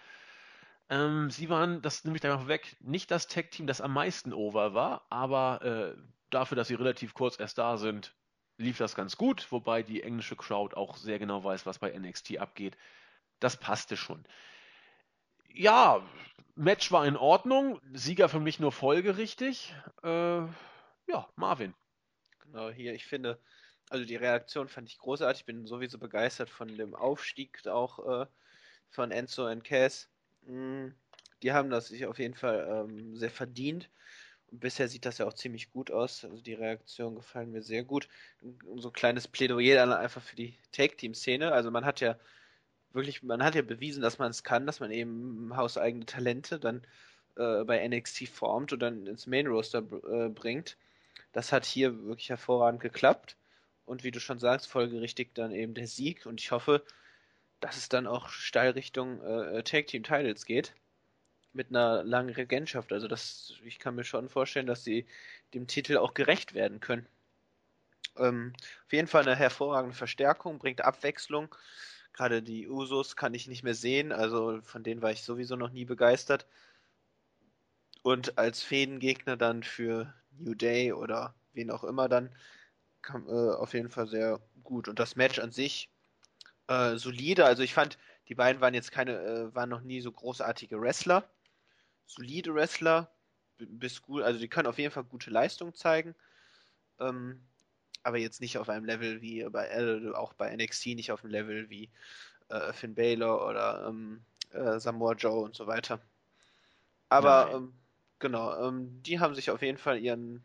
Ähm, 0.89 1.29
sie 1.29 1.49
waren, 1.49 1.81
das 1.81 2.03
nehme 2.03 2.17
ich 2.17 2.21
da 2.21 2.35
mal 2.35 2.47
weg, 2.47 2.75
nicht 2.79 3.09
das 3.11 3.27
Tag-Team, 3.27 3.67
das 3.67 3.81
am 3.81 3.93
meisten 3.93 4.33
over 4.33 4.73
war, 4.73 5.05
aber 5.09 5.61
äh, 5.63 6.01
dafür, 6.29 6.55
dass 6.55 6.67
sie 6.67 6.75
relativ 6.75 7.13
kurz 7.13 7.39
erst 7.39 7.57
da 7.57 7.77
sind, 7.77 8.13
lief 8.57 8.77
das 8.77 8.95
ganz 8.95 9.17
gut, 9.17 9.51
wobei 9.51 9.83
die 9.83 10.03
englische 10.03 10.35
Crowd 10.35 10.75
auch 10.75 10.97
sehr 10.97 11.19
genau 11.19 11.43
weiß, 11.43 11.65
was 11.65 11.79
bei 11.79 11.97
NXT 11.97 12.37
abgeht. 12.37 12.77
Das 13.39 13.57
passte 13.57 13.97
schon. 13.97 14.25
Ja, 15.49 16.01
Match 16.55 16.91
war 16.91 17.05
in 17.05 17.17
Ordnung. 17.17 17.79
Sieger 17.93 18.29
für 18.29 18.39
mich 18.39 18.59
nur 18.59 18.71
folgerichtig. 18.71 19.73
Äh, 20.03 20.07
ja, 21.07 21.27
Marvin. 21.35 21.73
Genau, 22.43 22.69
hier, 22.69 22.93
ich 22.93 23.05
finde, 23.05 23.39
also 23.89 24.05
die 24.05 24.15
Reaktion 24.15 24.67
fand 24.67 24.89
ich 24.89 24.97
großartig. 24.97 25.41
Ich 25.41 25.45
bin 25.45 25.65
sowieso 25.65 25.97
begeistert 25.97 26.49
von 26.49 26.67
dem 26.77 26.93
Aufstieg 26.95 27.65
auch 27.67 28.21
äh, 28.21 28.25
von 28.89 29.11
Enzo 29.11 29.47
und 29.47 29.63
Cass. 29.63 30.09
Mm, 30.45 30.89
die 31.41 31.51
haben 31.51 31.69
das 31.69 31.87
sich 31.87 32.05
auf 32.05 32.19
jeden 32.19 32.35
Fall 32.35 32.67
ähm, 32.69 33.15
sehr 33.17 33.31
verdient. 33.31 33.89
Und 34.51 34.59
bisher 34.59 34.87
sieht 34.87 35.05
das 35.05 35.17
ja 35.17 35.25
auch 35.25 35.33
ziemlich 35.33 35.71
gut 35.71 35.89
aus. 35.89 36.23
Also 36.23 36.41
die 36.41 36.53
Reaktionen 36.53 37.15
gefallen 37.15 37.51
mir 37.51 37.63
sehr 37.63 37.83
gut. 37.83 38.07
So 38.75 38.89
ein 38.89 38.93
kleines 38.93 39.27
Plädoyer 39.27 39.75
dann 39.75 39.91
einfach 39.91 40.21
für 40.21 40.35
die 40.35 40.57
Take-Team-Szene. 40.71 41.51
Also 41.51 41.71
man 41.71 41.85
hat 41.85 41.99
ja 42.01 42.17
wirklich, 42.93 43.23
man 43.23 43.43
hat 43.43 43.55
ja 43.55 43.61
bewiesen, 43.61 44.01
dass 44.01 44.19
man 44.19 44.31
es 44.31 44.43
kann, 44.43 44.65
dass 44.65 44.79
man 44.79 44.91
eben 44.91 45.55
hauseigene 45.55 46.05
Talente 46.05 46.59
dann 46.59 46.85
äh, 47.35 47.63
bei 47.63 47.85
NXT 47.87 48.29
formt 48.29 48.73
und 48.73 48.79
dann 48.79 49.07
ins 49.07 49.27
Main 49.27 49.47
Roster 49.47 49.79
äh, 49.79 50.29
bringt. 50.29 50.77
Das 51.31 51.51
hat 51.51 51.65
hier 51.65 52.05
wirklich 52.05 52.29
hervorragend 52.29 52.81
geklappt. 52.81 53.35
Und 53.85 54.03
wie 54.03 54.11
du 54.11 54.19
schon 54.19 54.39
sagst, 54.39 54.67
folgerichtig 54.67 55.33
dann 55.33 55.51
eben 55.51 55.73
der 55.73 55.87
Sieg. 55.87 56.25
Und 56.25 56.39
ich 56.39 56.51
hoffe, 56.51 56.83
dass 57.59 57.77
es 57.77 57.89
dann 57.89 58.07
auch 58.07 58.29
steil 58.29 58.71
Richtung 58.71 59.21
äh, 59.23 59.63
Tag 59.63 59.87
Team 59.87 60.03
Titles 60.03 60.45
geht. 60.45 60.73
Mit 61.53 61.69
einer 61.69 62.03
langen 62.03 62.33
Regentschaft. 62.33 62.93
Also 62.93 63.07
das, 63.07 63.53
ich 63.63 63.77
kann 63.77 63.95
mir 63.95 64.03
schon 64.03 64.29
vorstellen, 64.29 64.65
dass 64.67 64.83
sie 64.83 65.05
dem 65.53 65.67
Titel 65.67 65.97
auch 65.97 66.13
gerecht 66.13 66.53
werden 66.53 66.79
können. 66.79 67.05
Ähm, 68.17 68.53
auf 68.85 68.93
jeden 68.93 69.07
Fall 69.07 69.23
eine 69.23 69.35
hervorragende 69.35 69.95
Verstärkung, 69.95 70.59
bringt 70.59 70.83
Abwechslung. 70.83 71.53
Gerade 72.13 72.43
die 72.43 72.69
Usos 72.69 73.15
kann 73.15 73.33
ich 73.33 73.47
nicht 73.47 73.63
mehr 73.63 73.75
sehen, 73.75 74.11
also 74.11 74.61
von 74.61 74.83
denen 74.83 75.01
war 75.01 75.11
ich 75.11 75.23
sowieso 75.23 75.55
noch 75.55 75.71
nie 75.71 75.85
begeistert. 75.85 76.45
Und 78.03 78.37
als 78.37 78.61
Fädengegner 78.61 79.37
dann 79.37 79.63
für 79.63 80.13
New 80.37 80.55
Day 80.55 80.93
oder 80.93 81.35
wen 81.53 81.71
auch 81.71 81.83
immer 81.83 82.09
dann 82.09 82.35
kam, 83.01 83.27
äh, 83.27 83.31
auf 83.31 83.73
jeden 83.73 83.89
Fall 83.89 84.07
sehr 84.07 84.39
gut. 84.63 84.87
Und 84.87 84.99
das 84.99 85.15
Match 85.15 85.39
an 85.39 85.51
sich 85.51 85.89
äh, 86.67 86.97
solide. 86.97 87.45
Also 87.45 87.63
ich 87.63 87.73
fand, 87.73 87.97
die 88.29 88.35
beiden 88.35 88.61
waren 88.61 88.73
jetzt 88.73 88.91
keine, 88.91 89.19
äh, 89.19 89.55
waren 89.55 89.69
noch 89.69 89.81
nie 89.81 90.01
so 90.01 90.11
großartige 90.11 90.79
Wrestler. 90.81 91.29
Solide 92.05 92.53
Wrestler, 92.53 93.11
bis 93.57 94.01
gut, 94.01 94.23
also 94.23 94.39
die 94.39 94.49
können 94.49 94.67
auf 94.67 94.79
jeden 94.79 94.91
Fall 94.91 95.03
gute 95.05 95.31
Leistung 95.31 95.73
zeigen. 95.75 96.15
ähm, 96.99 97.41
aber 98.03 98.17
jetzt 98.17 98.41
nicht 98.41 98.57
auf 98.57 98.69
einem 98.69 98.85
Level 98.85 99.21
wie 99.21 99.43
bei 99.49 99.65
L, 99.65 100.13
auch 100.15 100.33
bei 100.33 100.55
NXT 100.55 100.87
nicht 100.87 101.11
auf 101.11 101.23
einem 101.23 101.31
Level 101.31 101.69
wie 101.69 101.89
äh, 102.49 102.73
Finn 102.73 102.95
Balor 102.95 103.47
oder 103.47 103.87
ähm, 103.87 104.23
äh, 104.51 104.79
Samoa 104.79 105.13
Joe 105.13 105.43
und 105.43 105.55
so 105.55 105.67
weiter. 105.67 106.01
Aber 107.09 107.51
ähm, 107.53 107.73
genau, 108.19 108.67
ähm, 108.67 109.01
die 109.03 109.19
haben 109.19 109.35
sich 109.35 109.51
auf 109.51 109.61
jeden 109.61 109.77
Fall 109.77 109.99
ihren 109.99 110.43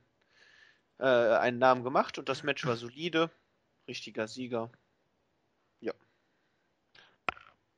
äh, 0.98 1.04
einen 1.04 1.58
Namen 1.58 1.84
gemacht 1.84 2.18
und 2.18 2.28
das 2.28 2.42
Match 2.42 2.66
war 2.66 2.76
solide, 2.76 3.30
richtiger 3.86 4.28
Sieger. 4.28 4.70
Ja. 5.80 5.94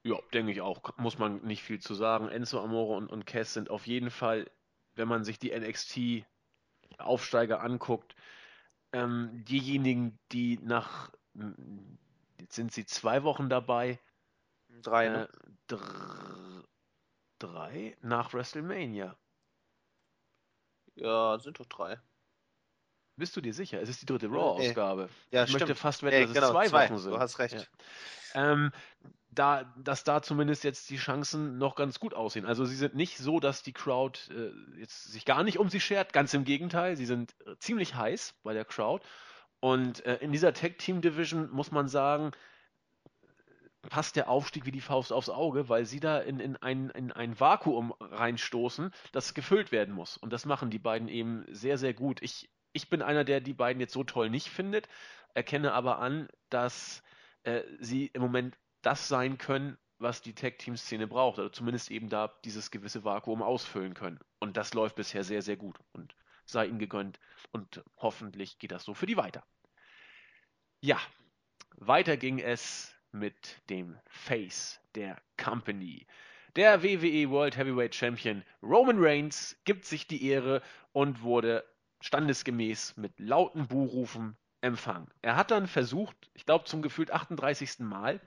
Ja, 0.02 0.18
denke 0.32 0.52
ich 0.52 0.60
auch. 0.60 0.96
Muss 0.96 1.18
man 1.18 1.42
nicht 1.42 1.62
viel 1.62 1.80
zu 1.80 1.94
sagen. 1.94 2.28
Enzo 2.28 2.60
Amore 2.60 2.96
und, 2.96 3.08
und 3.08 3.26
Cass 3.26 3.54
sind 3.54 3.70
auf 3.70 3.86
jeden 3.86 4.10
Fall, 4.10 4.50
wenn 4.94 5.08
man 5.08 5.24
sich 5.24 5.38
die 5.38 5.52
NXT-Aufsteiger 5.52 7.62
anguckt, 7.62 8.14
ähm, 8.92 9.44
diejenigen, 9.44 10.18
die 10.33 10.59
nach, 10.62 11.11
jetzt 12.38 12.55
sind 12.55 12.72
sie 12.72 12.85
zwei 12.87 13.22
Wochen 13.22 13.48
dabei. 13.48 13.98
Drei, 14.83 15.09
ne? 15.09 15.29
Äh, 15.29 15.50
dr 15.66 16.64
drei 17.38 17.96
nach 18.03 18.33
WrestleMania. 18.35 19.16
Ja, 20.94 21.38
sind 21.38 21.59
doch 21.59 21.66
drei. 21.66 21.98
Bist 23.16 23.37
du 23.37 23.40
dir 23.40 23.55
sicher? 23.55 23.81
Es 23.81 23.88
ist 23.88 24.03
die 24.03 24.07
dritte 24.07 24.29
Raw-Ausgabe. 24.29 25.09
Ja, 25.31 25.44
ich 25.44 25.50
stimmt. 25.50 25.62
möchte 25.62 25.74
fast 25.74 26.03
wetten, 26.03 26.16
Ey, 26.16 26.22
dass 26.22 26.33
genau, 26.35 26.46
es 26.46 26.53
zwei, 26.53 26.68
zwei. 26.68 26.88
Wochen 26.88 26.98
sind. 26.98 27.12
Du 27.12 27.18
hast 27.18 27.38
recht. 27.38 27.70
Ja. 28.35 28.53
Ähm, 28.53 28.72
da, 29.40 29.64
dass 29.83 30.05
da 30.05 30.20
zumindest 30.20 30.64
jetzt 30.64 30.90
die 30.90 30.98
Chancen 30.98 31.57
noch 31.57 31.74
ganz 31.74 31.98
gut 31.98 32.12
aussehen. 32.12 32.44
Also 32.44 32.66
sie 32.66 32.76
sind 32.76 32.94
nicht 32.94 33.16
so, 33.16 33.40
dass 33.40 33.62
die 33.62 33.72
Crowd 33.72 34.20
äh, 34.31 34.53
jetzt 34.79 35.05
sich 35.05 35.24
gar 35.24 35.42
nicht 35.42 35.59
um 35.59 35.70
sie 35.70 35.81
schert. 35.81 36.12
Ganz 36.12 36.35
im 36.35 36.44
Gegenteil, 36.44 36.94
sie 36.94 37.07
sind 37.07 37.35
äh, 37.46 37.57
ziemlich 37.59 37.94
heiß 37.94 38.35
bei 38.42 38.53
der 38.53 38.66
Crowd. 38.66 39.03
Und 39.59 40.05
äh, 40.05 40.16
in 40.16 40.31
dieser 40.31 40.53
Tag 40.53 40.76
Team 40.76 41.00
Division 41.00 41.50
muss 41.50 41.70
man 41.70 41.88
sagen, 41.88 42.33
passt 43.88 44.16
der 44.16 44.29
Aufstieg 44.29 44.66
wie 44.66 44.72
die 44.72 44.83
Faust 44.83 45.11
aufs 45.11 45.31
Auge, 45.31 45.70
weil 45.70 45.87
sie 45.87 46.00
da 46.00 46.18
in, 46.18 46.38
in, 46.38 46.57
ein, 46.57 46.90
in 46.90 47.11
ein 47.11 47.40
Vakuum 47.40 47.94
reinstoßen, 47.98 48.92
das 49.12 49.33
gefüllt 49.33 49.72
werden 49.72 49.94
muss. 49.94 50.18
Und 50.18 50.35
das 50.35 50.44
machen 50.44 50.68
die 50.68 50.79
beiden 50.79 51.09
eben 51.09 51.46
sehr, 51.48 51.79
sehr 51.79 51.94
gut. 51.94 52.20
Ich, 52.20 52.50
ich 52.74 52.90
bin 52.90 53.00
einer, 53.00 53.24
der 53.24 53.40
die 53.40 53.55
beiden 53.55 53.81
jetzt 53.81 53.94
so 53.94 54.05
toll 54.05 54.29
nicht 54.29 54.50
findet, 54.50 54.87
erkenne 55.33 55.72
aber 55.72 55.98
an, 55.98 56.29
dass 56.50 57.03
äh, 57.44 57.62
sie 57.79 58.09
im 58.09 58.20
Moment 58.20 58.59
das 58.82 59.08
sein 59.08 59.38
können, 59.38 59.76
was 59.98 60.22
die 60.22 60.34
Tag-Team-Szene 60.34 61.06
braucht. 61.06 61.38
Oder 61.38 61.52
zumindest 61.52 61.90
eben 61.90 62.08
da 62.08 62.32
dieses 62.44 62.70
gewisse 62.70 63.04
Vakuum 63.04 63.42
ausfüllen 63.42 63.94
können. 63.94 64.20
Und 64.38 64.56
das 64.56 64.74
läuft 64.74 64.96
bisher 64.96 65.24
sehr, 65.24 65.42
sehr 65.42 65.56
gut. 65.56 65.78
Und 65.92 66.14
sei 66.44 66.66
ihnen 66.66 66.78
gegönnt. 66.78 67.20
Und 67.52 67.82
hoffentlich 67.96 68.58
geht 68.58 68.72
das 68.72 68.84
so 68.84 68.94
für 68.94 69.06
die 69.06 69.16
weiter. 69.16 69.44
Ja, 70.80 70.98
weiter 71.76 72.16
ging 72.16 72.38
es 72.38 72.94
mit 73.12 73.60
dem 73.68 73.98
Face 74.06 74.80
der 74.94 75.20
Company. 75.36 76.06
Der 76.56 76.82
WWE 76.82 77.30
World 77.30 77.56
Heavyweight 77.56 77.94
Champion 77.94 78.44
Roman 78.62 78.96
Reigns 78.98 79.56
gibt 79.64 79.84
sich 79.84 80.06
die 80.06 80.26
Ehre 80.26 80.62
und 80.92 81.22
wurde 81.22 81.64
standesgemäß 82.00 82.96
mit 82.96 83.18
lauten 83.20 83.68
Buhrufen 83.68 84.36
empfangen. 84.60 85.08
Er 85.22 85.36
hat 85.36 85.50
dann 85.50 85.66
versucht, 85.66 86.30
ich 86.34 86.46
glaube 86.46 86.64
zum 86.64 86.82
gefühlt 86.82 87.12
38. 87.12 87.80
Mal, 87.80 88.20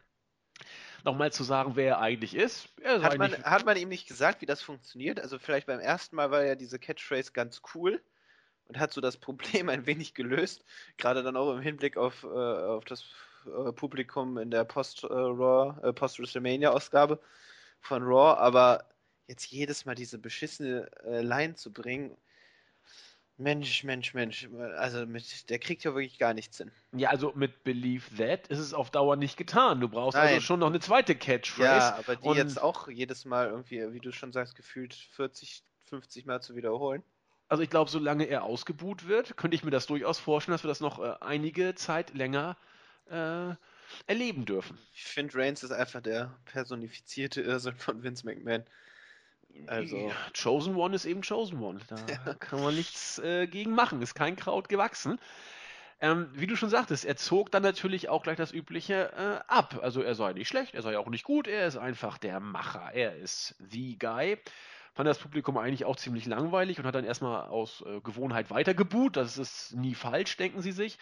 nochmal 1.04 1.32
zu 1.32 1.44
sagen, 1.44 1.76
wer 1.76 1.88
er 1.88 2.00
eigentlich 2.00 2.36
ist. 2.36 2.70
Er 2.82 3.02
hat, 3.02 3.18
man, 3.18 3.34
hat 3.44 3.66
man 3.66 3.78
ihm 3.78 3.90
nicht 3.90 4.08
gesagt, 4.08 4.42
wie 4.42 4.46
das 4.46 4.62
funktioniert? 4.62 5.20
Also 5.20 5.40
vielleicht 5.40 5.68
beim 5.68 5.80
ersten 5.80 6.16
Mal 6.16 6.32
war 6.32 6.44
ja 6.44 6.56
diese 6.56 6.80
Catchphrase 6.80 7.32
ganz 7.34 7.62
cool 7.74 8.02
und 8.66 8.80
hat 8.80 8.94
so 8.94 9.02
das 9.02 9.18
Problem 9.18 9.70
ein 9.70 9.86
wenig 9.86 10.14
gelöst, 10.14 10.66
gerade 10.98 11.24
dann 11.24 11.38
auch 11.38 11.54
im 11.54 11.62
Hinblick 11.62 11.98
auf, 11.98 12.24
äh, 12.24 12.28
auf 12.28 12.86
das 12.86 13.06
äh, 13.46 13.72
Publikum 13.74 14.38
in 14.38 14.52
der 14.52 14.64
Post, 14.64 15.04
äh, 15.04 15.08
äh, 15.08 15.94
Post 15.94 16.20
WrestleMania 16.20 16.72
Ausgabe 16.72 17.20
von 17.82 18.04
Raw, 18.04 18.40
aber 18.40 18.86
jetzt 19.28 19.46
jedes 19.48 19.86
Mal 19.86 19.96
diese 19.96 20.18
beschissene 20.18 20.90
äh, 21.04 21.22
Line 21.22 21.56
zu 21.56 21.72
bringen, 21.72 22.16
Mensch, 23.44 23.84
Mensch, 23.84 24.14
Mensch, 24.14 24.48
also 24.78 25.06
mit, 25.06 25.50
der 25.50 25.60
kriegt 25.60 25.84
ja 25.84 25.94
wirklich 25.94 26.18
gar 26.18 26.34
nichts 26.34 26.58
hin. 26.58 26.72
Ja, 26.94 27.10
also 27.10 27.34
mit 27.36 27.64
Believe 27.64 28.04
That 28.18 28.48
ist 28.48 28.60
es 28.60 28.74
auf 28.74 28.90
Dauer 28.90 29.18
nicht 29.18 29.38
getan. 29.38 29.82
Du 29.82 29.90
brauchst 29.90 30.18
Nein. 30.18 30.30
also 30.30 30.42
schon 30.42 30.60
noch 30.60 30.68
eine 30.68 30.80
zweite 30.80 31.16
Catchphrase. 31.16 31.64
Ja, 31.64 31.98
aber 31.98 32.16
die 32.16 32.30
jetzt 32.38 32.62
auch 32.62 32.88
jedes 32.88 33.26
Mal 33.26 33.48
irgendwie, 33.48 33.94
wie 33.94 34.00
du 34.00 34.12
schon 34.12 34.32
sagst, 34.32 34.56
gefühlt 34.56 34.94
40, 34.94 35.64
50 35.90 36.26
Mal 36.26 36.42
zu 36.42 36.56
wiederholen. 36.56 37.04
Also 37.50 37.62
ich 37.62 37.70
glaube, 37.70 37.92
solange 37.92 38.26
er 38.26 38.44
ausgebuht 38.44 39.08
wird, 39.08 39.38
könnte 39.38 39.56
ich 39.56 39.64
mir 39.64 39.72
das 39.72 39.86
durchaus 39.86 40.18
vorstellen, 40.18 40.54
dass 40.54 40.64
wir 40.64 40.70
das 40.70 40.80
noch 40.80 41.00
äh, 41.00 41.14
einige 41.22 41.76
Zeit 41.76 42.14
länger 42.14 42.58
äh, 43.10 43.54
erleben 44.08 44.46
dürfen. 44.46 44.78
Ich 44.96 45.04
finde, 45.04 45.38
Reigns 45.38 45.64
ist 45.64 45.72
einfach 45.72 46.02
der 46.02 46.34
personifizierte 46.46 47.42
Irrsinn 47.42 47.76
von 47.76 48.02
Vince 48.02 48.26
McMahon. 48.26 48.64
Also- 49.68 50.10
Ja, 50.10 50.14
Chosen 50.40 50.76
One 50.76 50.96
ist 50.96 51.06
eben 51.06 51.22
Chosen 51.22 51.62
One. 51.62 51.80
Da 51.88 51.96
kann 52.40 52.62
man 52.62 52.76
nichts 52.76 53.20
äh, 53.20 53.48
gegen 53.48 53.72
machen. 53.72 54.02
Ist 54.02 54.16
kein 54.16 54.36
Kraut 54.36 54.70
gewachsen. 54.70 55.20
Ähm, 56.02 56.30
wie 56.34 56.48
du 56.48 56.56
schon 56.58 56.70
sagtest, 56.70 57.06
er 57.06 57.16
zog 57.16 57.50
dann 57.52 57.64
natürlich 57.64 58.10
auch 58.10 58.24
gleich 58.24 58.36
das 58.36 58.52
Übliche 58.52 59.14
äh, 59.14 59.40
ab. 59.48 59.80
Also 59.82 60.02
er 60.02 60.16
sei 60.16 60.34
nicht 60.34 60.50
schlecht, 60.50 60.74
er 60.74 60.82
sei 60.82 60.98
auch 60.98 61.08
nicht 61.08 61.24
gut, 61.24 61.48
er 61.48 61.66
ist 61.66 61.78
einfach 61.78 62.18
der 62.18 62.40
Macher. 62.42 62.92
Er 62.94 63.16
ist 63.16 63.56
the 63.60 63.98
guy. 63.98 64.38
Fand 64.96 65.08
das 65.08 65.18
Publikum 65.18 65.58
eigentlich 65.58 65.86
auch 65.86 65.96
ziemlich 65.96 66.26
langweilig 66.26 66.78
und 66.78 66.86
hat 66.86 66.94
dann 66.94 67.06
erstmal 67.06 67.48
aus 67.48 67.84
äh, 67.88 68.02
Gewohnheit 68.02 68.52
weitergebuht. 68.52 69.16
Das 69.16 69.38
ist 69.38 69.76
nie 69.76 69.96
falsch, 69.96 70.36
denken 70.38 70.62
sie 70.62 70.74
sich. 70.74 71.00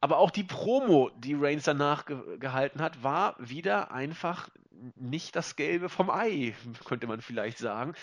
Aber 0.00 0.18
auch 0.18 0.30
die 0.30 0.44
Promo, 0.44 1.10
die 1.16 1.34
Reigns 1.34 1.64
danach 1.64 2.04
ge 2.04 2.38
gehalten 2.38 2.82
hat, 2.82 3.02
war 3.02 3.36
wieder 3.38 3.90
einfach 3.92 4.48
nicht 4.94 5.36
das 5.36 5.56
Gelbe 5.56 5.88
vom 5.88 6.10
Ei, 6.10 6.54
könnte 6.84 7.06
man 7.06 7.20
vielleicht 7.20 7.58
sagen. 7.58 7.94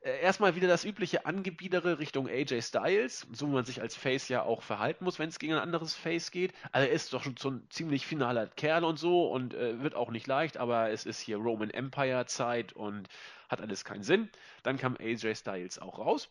Äh, 0.00 0.20
erstmal 0.20 0.54
wieder 0.56 0.68
das 0.68 0.84
übliche 0.84 1.26
Angebiedere 1.26 1.98
Richtung 1.98 2.28
AJ 2.28 2.62
Styles, 2.62 3.26
so 3.32 3.48
wie 3.48 3.52
man 3.52 3.64
sich 3.64 3.80
als 3.80 3.96
Face 3.96 4.28
ja 4.28 4.42
auch 4.42 4.62
verhalten 4.62 5.04
muss, 5.04 5.18
wenn 5.18 5.28
es 5.28 5.38
gegen 5.38 5.54
ein 5.54 5.60
anderes 5.60 5.94
Face 5.94 6.30
geht. 6.30 6.52
Also 6.72 6.88
er 6.88 6.92
ist 6.92 7.12
doch 7.12 7.22
schon 7.22 7.36
so 7.36 7.50
ein 7.50 7.66
ziemlich 7.70 8.06
finaler 8.06 8.46
Kerl 8.46 8.84
und 8.84 8.98
so 8.98 9.30
und 9.30 9.54
äh, 9.54 9.82
wird 9.82 9.94
auch 9.94 10.10
nicht 10.10 10.26
leicht, 10.26 10.56
aber 10.56 10.90
es 10.90 11.06
ist 11.06 11.20
hier 11.20 11.36
Roman 11.36 11.70
Empire 11.70 12.26
Zeit 12.26 12.72
und 12.72 13.08
hat 13.48 13.60
alles 13.60 13.84
keinen 13.84 14.02
Sinn. 14.02 14.30
Dann 14.62 14.78
kam 14.78 14.96
AJ 14.98 15.36
Styles 15.36 15.78
auch 15.78 15.98
raus. 15.98 16.28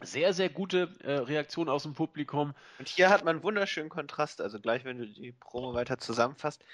Sehr, 0.00 0.32
sehr 0.32 0.48
gute 0.48 0.92
äh, 1.02 1.12
Reaktion 1.12 1.68
aus 1.68 1.82
dem 1.82 1.94
Publikum. 1.94 2.54
Und 2.78 2.88
hier 2.88 3.10
hat 3.10 3.24
man 3.24 3.36
einen 3.36 3.42
wunderschönen 3.42 3.88
Kontrast, 3.88 4.40
also 4.40 4.60
gleich, 4.60 4.84
wenn 4.84 4.98
du 4.98 5.06
die 5.06 5.32
Promo 5.32 5.74
weiter 5.74 5.98
zusammenfasst. 5.98 6.64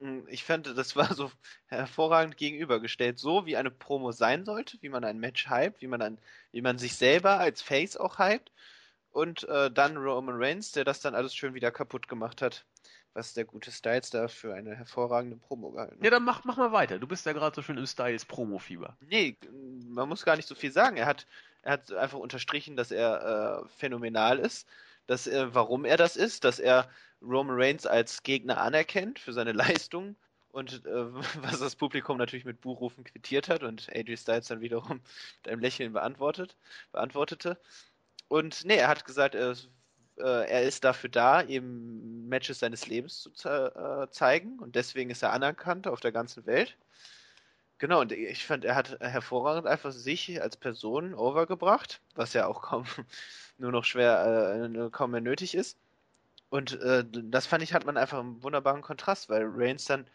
Hm, 0.00 0.26
Ich 0.28 0.44
fand, 0.44 0.66
das 0.66 0.96
war 0.96 1.14
so 1.14 1.30
hervorragend 1.66 2.36
gegenübergestellt, 2.36 3.18
so 3.18 3.46
wie 3.46 3.56
eine 3.56 3.70
Promo 3.70 4.12
sein 4.12 4.44
sollte, 4.44 4.78
wie 4.80 4.88
man 4.88 5.04
ein 5.04 5.18
Match 5.18 5.48
hypt, 5.50 5.80
wie 5.82 5.86
man 5.86 6.02
ein, 6.02 6.18
wie 6.52 6.62
man 6.62 6.78
sich 6.78 6.96
selber 6.96 7.38
als 7.38 7.62
Face 7.62 7.96
auch 7.96 8.18
hypt. 8.18 8.52
Und 9.10 9.44
äh, 9.48 9.70
dann 9.70 9.96
Roman 9.96 10.36
Reigns, 10.38 10.72
der 10.72 10.84
das 10.84 11.00
dann 11.00 11.14
alles 11.16 11.34
schön 11.34 11.54
wieder 11.54 11.72
kaputt 11.72 12.08
gemacht 12.08 12.42
hat, 12.42 12.64
was 13.12 13.34
der 13.34 13.44
gute 13.44 13.72
Styles 13.72 14.10
da 14.10 14.28
für 14.28 14.54
eine 14.54 14.76
hervorragende 14.76 15.36
Promo 15.36 15.72
gehalten 15.72 15.96
hat. 15.96 16.04
Ja, 16.04 16.10
dann 16.10 16.24
mach, 16.24 16.44
mach 16.44 16.56
mal 16.56 16.72
weiter. 16.72 16.98
Du 17.00 17.08
bist 17.08 17.26
ja 17.26 17.32
gerade 17.32 17.54
so 17.56 17.62
schön 17.62 17.76
im 17.76 17.86
Styles-Promo-Fieber. 17.86 18.96
Nee, 19.00 19.36
man 19.88 20.08
muss 20.08 20.24
gar 20.24 20.36
nicht 20.36 20.46
so 20.48 20.54
viel 20.54 20.70
sagen. 20.70 20.96
Er 20.96 21.06
hat, 21.06 21.26
er 21.62 21.72
hat 21.72 21.92
einfach 21.92 22.18
unterstrichen, 22.18 22.76
dass 22.76 22.92
er 22.92 23.64
äh, 23.64 23.68
phänomenal 23.68 24.38
ist, 24.38 24.68
dass 25.06 25.26
er, 25.26 25.54
warum 25.56 25.84
er 25.84 25.96
das 25.96 26.14
ist, 26.16 26.44
dass 26.44 26.60
er 26.60 26.88
Roman 27.22 27.56
Reigns 27.58 27.86
als 27.86 28.22
Gegner 28.22 28.60
anerkennt 28.60 29.18
für 29.18 29.32
seine 29.32 29.52
Leistung 29.92 30.16
und 30.50 30.84
äh, 30.86 31.14
was 31.42 31.60
das 31.60 31.76
Publikum 31.76 32.18
natürlich 32.18 32.44
mit 32.44 32.60
Buchrufen 32.60 33.04
quittiert 33.04 33.48
hat 33.48 33.62
und 33.62 33.88
AJ 33.94 34.16
Styles 34.18 34.48
dann 34.48 34.60
wiederum 34.60 35.00
mit 35.42 35.48
einem 35.52 35.60
Lächeln 35.60 35.92
beantwortet, 35.92 36.56
beantwortete. 36.92 37.58
Und 38.28 38.64
nee, 38.64 38.76
er 38.76 38.88
hat 38.88 39.04
gesagt, 39.04 39.34
er 39.34 39.52
ist, 39.52 39.70
äh, 40.18 40.22
er 40.48 40.62
ist 40.64 40.84
dafür 40.84 41.10
da, 41.10 41.42
eben 41.42 42.28
Matches 42.28 42.60
seines 42.60 42.86
Lebens 42.86 43.20
zu 43.22 43.30
ze 43.32 44.06
äh, 44.08 44.10
zeigen 44.12 44.58
und 44.60 44.76
deswegen 44.76 45.10
ist 45.10 45.22
er 45.22 45.32
anerkannt 45.32 45.86
auf 45.88 46.00
der 46.00 46.12
ganzen 46.12 46.46
Welt. 46.46 46.78
Genau, 47.78 48.00
und 48.02 48.12
ich 48.12 48.44
fand, 48.46 48.64
er 48.64 48.74
hat 48.76 49.00
hervorragend 49.00 49.66
einfach 49.66 49.90
sich 49.90 50.40
als 50.42 50.56
Person 50.56 51.14
overgebracht, 51.14 52.00
was 52.14 52.32
ja 52.34 52.46
auch 52.46 52.60
kaum 52.62 52.84
nur 53.58 53.72
noch 53.72 53.84
schwer, 53.84 54.70
äh, 54.72 54.90
kaum 54.90 55.12
mehr 55.12 55.20
nötig 55.22 55.54
ist. 55.54 55.78
Und 56.50 56.80
äh, 56.80 57.04
das 57.08 57.46
fand 57.46 57.62
ich, 57.62 57.74
hat 57.74 57.86
man 57.86 57.96
einfach 57.96 58.18
einen 58.20 58.42
wunderbaren 58.42 58.82
Kontrast, 58.82 59.28
weil 59.28 59.44
Reigns 59.46 59.84
dann 59.86 60.06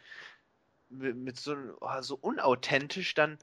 mit, 0.90 1.16
mit 1.16 1.38
so, 1.38 1.56
oh, 1.82 2.02
so 2.02 2.16
unauthentisch 2.16 3.14
dann 3.16 3.40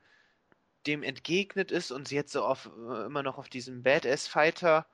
dem 0.87 1.03
entgegnet 1.03 1.71
ist 1.71 1.91
und 1.93 2.09
sie 2.09 2.17
jetzt 2.17 2.33
so 2.33 2.45
auf, 2.45 2.67
äh, 2.67 3.07
immer 3.07 3.23
noch 3.23 3.39
auf 3.39 3.49
diesem 3.49 3.83
Badass-Fighter 3.83 4.87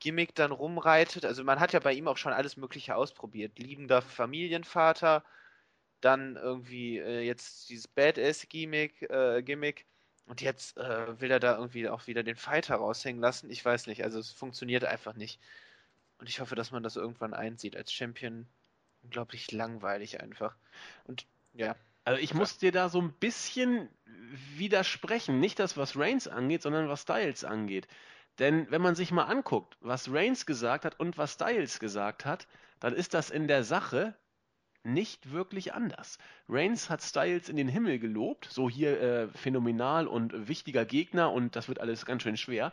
Gimmick 0.00 0.34
dann 0.34 0.52
rumreitet. 0.52 1.24
Also 1.24 1.44
man 1.44 1.60
hat 1.60 1.72
ja 1.72 1.80
bei 1.80 1.92
ihm 1.92 2.08
auch 2.08 2.16
schon 2.16 2.32
alles 2.32 2.56
Mögliche 2.56 2.96
ausprobiert. 2.96 3.58
Liebender 3.58 4.02
Familienvater, 4.02 5.24
dann 6.00 6.36
irgendwie 6.36 6.98
äh, 6.98 7.20
jetzt 7.20 7.70
dieses 7.70 7.88
Badass-Gimmick, 7.88 9.02
äh, 9.10 9.42
Gimmick. 9.42 9.86
Und 10.26 10.40
jetzt 10.40 10.76
äh, 10.78 11.20
will 11.20 11.30
er 11.30 11.40
da 11.40 11.56
irgendwie 11.56 11.88
auch 11.88 12.06
wieder 12.06 12.22
den 12.22 12.36
Fighter 12.36 12.76
raushängen 12.76 13.20
lassen. 13.20 13.50
Ich 13.50 13.64
weiß 13.64 13.86
nicht, 13.86 14.04
also 14.04 14.18
es 14.18 14.32
funktioniert 14.32 14.84
einfach 14.84 15.14
nicht. 15.14 15.40
Und 16.18 16.28
ich 16.28 16.40
hoffe, 16.40 16.54
dass 16.54 16.70
man 16.70 16.82
das 16.82 16.96
irgendwann 16.96 17.34
einsieht. 17.34 17.76
Als 17.76 17.92
Champion 17.92 18.46
unglaublich 19.02 19.52
langweilig 19.52 20.20
einfach. 20.20 20.56
Und 21.04 21.26
ja. 21.52 21.76
Also 22.04 22.20
ich 22.20 22.34
muss 22.34 22.58
dir 22.58 22.72
da 22.72 22.88
so 22.88 23.00
ein 23.00 23.12
bisschen 23.12 23.88
widersprechen. 24.56 25.40
Nicht 25.40 25.58
das, 25.58 25.76
was 25.76 25.96
Reigns 25.96 26.28
angeht, 26.28 26.62
sondern 26.62 26.88
was 26.88 27.02
Styles 27.02 27.44
angeht. 27.44 27.88
Denn 28.38 28.70
wenn 28.70 28.82
man 28.82 28.94
sich 28.94 29.10
mal 29.12 29.24
anguckt, 29.24 29.76
was 29.80 30.12
Reigns 30.12 30.44
gesagt 30.44 30.84
hat 30.84 30.98
und 30.98 31.18
was 31.18 31.34
Styles 31.34 31.78
gesagt 31.78 32.24
hat, 32.24 32.46
dann 32.80 32.92
ist 32.92 33.14
das 33.14 33.30
in 33.30 33.46
der 33.46 33.64
Sache 33.64 34.14
nicht 34.82 35.32
wirklich 35.32 35.72
anders. 35.72 36.18
Reigns 36.48 36.90
hat 36.90 37.02
Styles 37.02 37.48
in 37.48 37.56
den 37.56 37.68
Himmel 37.68 37.98
gelobt, 37.98 38.48
so 38.50 38.68
hier 38.68 39.00
äh, 39.00 39.28
phänomenal 39.28 40.06
und 40.06 40.48
wichtiger 40.48 40.84
Gegner 40.84 41.32
und 41.32 41.56
das 41.56 41.68
wird 41.68 41.80
alles 41.80 42.04
ganz 42.04 42.22
schön 42.22 42.36
schwer. 42.36 42.72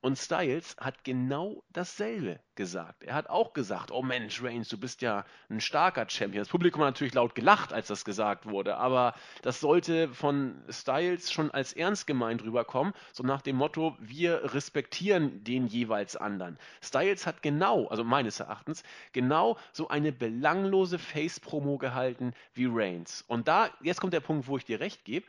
Und 0.00 0.16
Styles 0.16 0.76
hat 0.78 1.02
genau 1.02 1.64
dasselbe 1.70 2.38
gesagt. 2.54 3.02
Er 3.02 3.14
hat 3.14 3.28
auch 3.28 3.52
gesagt, 3.52 3.90
oh 3.90 4.02
Mensch, 4.02 4.40
Reigns, 4.40 4.68
du 4.68 4.78
bist 4.78 5.02
ja 5.02 5.24
ein 5.50 5.60
starker 5.60 6.08
Champion. 6.08 6.42
Das 6.42 6.48
Publikum 6.48 6.82
hat 6.82 6.94
natürlich 6.94 7.14
laut 7.14 7.34
gelacht, 7.34 7.72
als 7.72 7.88
das 7.88 8.04
gesagt 8.04 8.46
wurde, 8.46 8.76
aber 8.76 9.14
das 9.42 9.58
sollte 9.58 10.08
von 10.14 10.62
Styles 10.68 11.32
schon 11.32 11.50
als 11.50 11.72
ernst 11.72 12.06
gemeint 12.06 12.44
rüberkommen, 12.44 12.94
so 13.12 13.24
nach 13.24 13.42
dem 13.42 13.56
Motto, 13.56 13.96
wir 13.98 14.54
respektieren 14.54 15.42
den 15.42 15.66
jeweils 15.66 16.16
anderen. 16.16 16.58
Styles 16.80 17.26
hat 17.26 17.42
genau, 17.42 17.88
also 17.88 18.04
meines 18.04 18.38
Erachtens, 18.38 18.84
genau 19.12 19.58
so 19.72 19.88
eine 19.88 20.12
belanglose 20.12 21.00
Face-Promo 21.00 21.76
gehalten 21.76 22.34
wie 22.54 22.66
Reigns. 22.70 23.24
Und 23.26 23.48
da, 23.48 23.70
jetzt 23.82 24.00
kommt 24.00 24.12
der 24.12 24.20
Punkt, 24.20 24.46
wo 24.46 24.56
ich 24.56 24.64
dir 24.64 24.78
recht 24.78 25.04
gebe, 25.04 25.26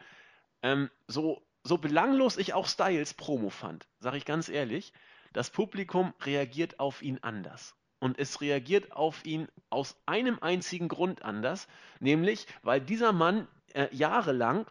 ähm, 0.62 0.92
so 1.08 1.42
so 1.64 1.78
belanglos 1.78 2.38
ich 2.38 2.54
auch 2.54 2.68
Styles 2.68 3.14
Promo 3.14 3.50
fand, 3.50 3.88
sage 4.00 4.18
ich 4.18 4.26
ganz 4.26 4.50
ehrlich, 4.50 4.94
das 5.34 5.50
Publikum 5.50 6.14
reagiert 6.22 6.80
auf 6.80 7.02
ihn 7.02 7.20
anders. 7.22 7.76
Und 8.00 8.18
es 8.18 8.40
reagiert 8.40 8.94
auf 8.94 9.26
ihn 9.26 9.48
aus 9.70 9.98
einem 10.06 10.40
einzigen 10.40 10.88
Grund 10.88 11.24
anders, 11.24 11.68
nämlich 12.00 12.48
weil 12.64 12.80
dieser 12.80 13.12
Mann 13.12 13.48
äh, 13.74 13.88
jahrelang 13.92 14.66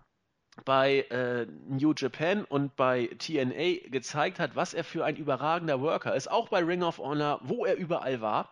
bei 0.64 1.00
äh, 1.10 1.46
New 1.68 1.92
Japan 1.96 2.44
und 2.44 2.74
bei 2.74 3.08
TNA 3.18 3.88
gezeigt 3.90 4.40
hat, 4.40 4.56
was 4.56 4.74
er 4.74 4.82
für 4.82 5.04
ein 5.04 5.16
überragender 5.16 5.80
Worker 5.80 6.16
ist, 6.16 6.30
auch 6.30 6.48
bei 6.48 6.64
Ring 6.64 6.82
of 6.82 6.98
Honor, 6.98 7.40
wo 7.42 7.64
er 7.64 7.76
überall 7.76 8.20
war. 8.20 8.50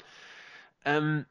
Ähm, 0.84 1.24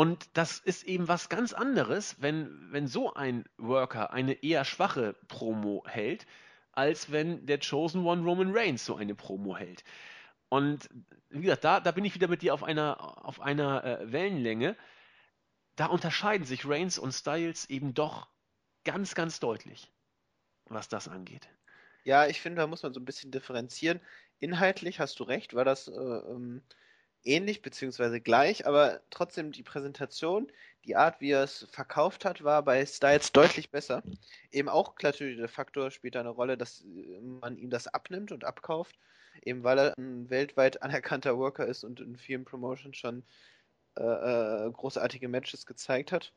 und 0.00 0.30
das 0.32 0.60
ist 0.60 0.84
eben 0.84 1.08
was 1.08 1.28
ganz 1.28 1.52
anderes, 1.52 2.16
wenn, 2.22 2.72
wenn 2.72 2.86
so 2.86 3.12
ein 3.12 3.44
Worker 3.58 4.14
eine 4.14 4.32
eher 4.32 4.64
schwache 4.64 5.12
Promo 5.28 5.84
hält, 5.86 6.24
als 6.72 7.12
wenn 7.12 7.44
der 7.44 7.58
Chosen 7.58 8.06
One 8.06 8.22
Roman 8.22 8.50
Reigns 8.50 8.86
so 8.86 8.96
eine 8.96 9.14
Promo 9.14 9.58
hält. 9.58 9.84
Und 10.48 10.88
wie 11.28 11.42
gesagt, 11.42 11.64
da, 11.64 11.80
da 11.80 11.90
bin 11.90 12.06
ich 12.06 12.14
wieder 12.14 12.28
mit 12.28 12.40
dir 12.40 12.54
auf 12.54 12.64
einer, 12.64 13.26
auf 13.26 13.42
einer 13.42 13.84
äh, 13.84 14.10
Wellenlänge. 14.10 14.74
Da 15.76 15.84
unterscheiden 15.84 16.46
sich 16.46 16.66
Reigns 16.66 16.98
und 16.98 17.12
Styles 17.12 17.68
eben 17.68 17.92
doch 17.92 18.26
ganz, 18.84 19.14
ganz 19.14 19.38
deutlich, 19.38 19.92
was 20.64 20.88
das 20.88 21.08
angeht. 21.08 21.46
Ja, 22.04 22.26
ich 22.26 22.40
finde, 22.40 22.62
da 22.62 22.66
muss 22.66 22.82
man 22.82 22.94
so 22.94 23.00
ein 23.00 23.04
bisschen 23.04 23.32
differenzieren. 23.32 24.00
Inhaltlich 24.38 24.98
hast 24.98 25.20
du 25.20 25.24
recht, 25.24 25.52
war 25.52 25.66
das 25.66 25.88
äh, 25.88 25.92
ähm, 25.92 26.62
ähnlich 27.24 27.62
beziehungsweise 27.62 28.20
gleich, 28.20 28.66
aber 28.66 29.00
trotzdem 29.10 29.52
die 29.52 29.62
Präsentation, 29.62 30.50
die 30.84 30.96
Art, 30.96 31.20
wie 31.20 31.30
er 31.32 31.44
es 31.44 31.66
verkauft 31.70 32.24
hat, 32.24 32.42
war 32.42 32.62
bei 32.62 32.84
Styles 32.86 33.32
deutlich 33.32 33.70
besser. 33.70 34.02
Eben 34.50 34.68
auch 34.68 34.94
natürlich 35.02 35.36
der 35.36 35.48
Faktor 35.48 35.90
spielt 35.90 36.14
da 36.14 36.20
eine 36.20 36.30
Rolle, 36.30 36.56
dass 36.56 36.82
äh, 36.82 37.20
man 37.20 37.56
ihm 37.56 37.70
das 37.70 37.86
abnimmt 37.86 38.32
und 38.32 38.44
abkauft, 38.44 38.98
eben 39.42 39.62
weil 39.62 39.78
er 39.78 39.98
ein 39.98 40.30
weltweit 40.30 40.82
anerkannter 40.82 41.38
Worker 41.38 41.66
ist 41.66 41.84
und 41.84 42.00
in 42.00 42.16
vielen 42.16 42.44
Promotions 42.44 42.96
schon 42.96 43.22
äh, 43.98 44.02
äh, 44.02 44.70
großartige 44.70 45.28
Matches 45.28 45.66
gezeigt 45.66 46.12
hat. 46.12 46.32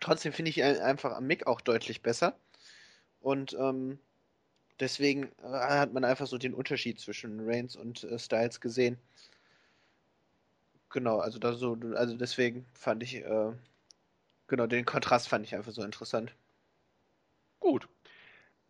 Trotzdem 0.00 0.32
finde 0.32 0.50
ich 0.50 0.58
ihn 0.58 0.64
einfach 0.64 1.12
am 1.12 1.26
Mick 1.26 1.46
auch 1.46 1.60
deutlich 1.60 2.02
besser. 2.02 2.36
Und 3.20 3.54
ähm, 3.54 3.98
deswegen 4.80 5.30
äh, 5.42 5.48
hat 5.48 5.92
man 5.92 6.04
einfach 6.04 6.26
so 6.26 6.38
den 6.38 6.54
Unterschied 6.54 6.98
zwischen 6.98 7.40
Reigns 7.48 7.76
und 7.76 8.04
äh, 8.04 8.18
Styles 8.18 8.60
gesehen. 8.60 8.98
Genau, 10.92 11.18
also 11.18 11.38
da 11.38 11.54
so, 11.54 11.76
also 11.96 12.16
deswegen 12.16 12.66
fand 12.74 13.02
ich, 13.02 13.16
äh, 13.16 13.52
genau, 14.46 14.66
den 14.66 14.84
Kontrast 14.84 15.28
fand 15.28 15.44
ich 15.46 15.54
einfach 15.54 15.72
so 15.72 15.82
interessant. 15.82 16.34
Gut. 17.60 17.88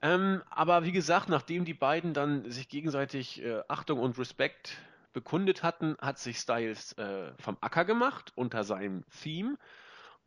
Ähm, 0.02 0.42
aber 0.50 0.84
wie 0.84 0.92
gesagt, 0.92 1.28
nachdem 1.28 1.64
die 1.64 1.74
beiden 1.74 2.14
dann 2.14 2.50
sich 2.50 2.68
gegenseitig 2.68 3.42
äh, 3.42 3.62
Achtung 3.68 3.98
und 4.00 4.18
Respekt 4.18 4.78
bekundet 5.12 5.62
hatten, 5.62 5.96
hat 6.00 6.18
sich 6.18 6.38
Styles 6.38 6.92
äh, 6.98 7.32
vom 7.38 7.58
Acker 7.60 7.84
gemacht 7.84 8.32
unter 8.36 8.64
seinem 8.64 9.04
Theme 9.22 9.58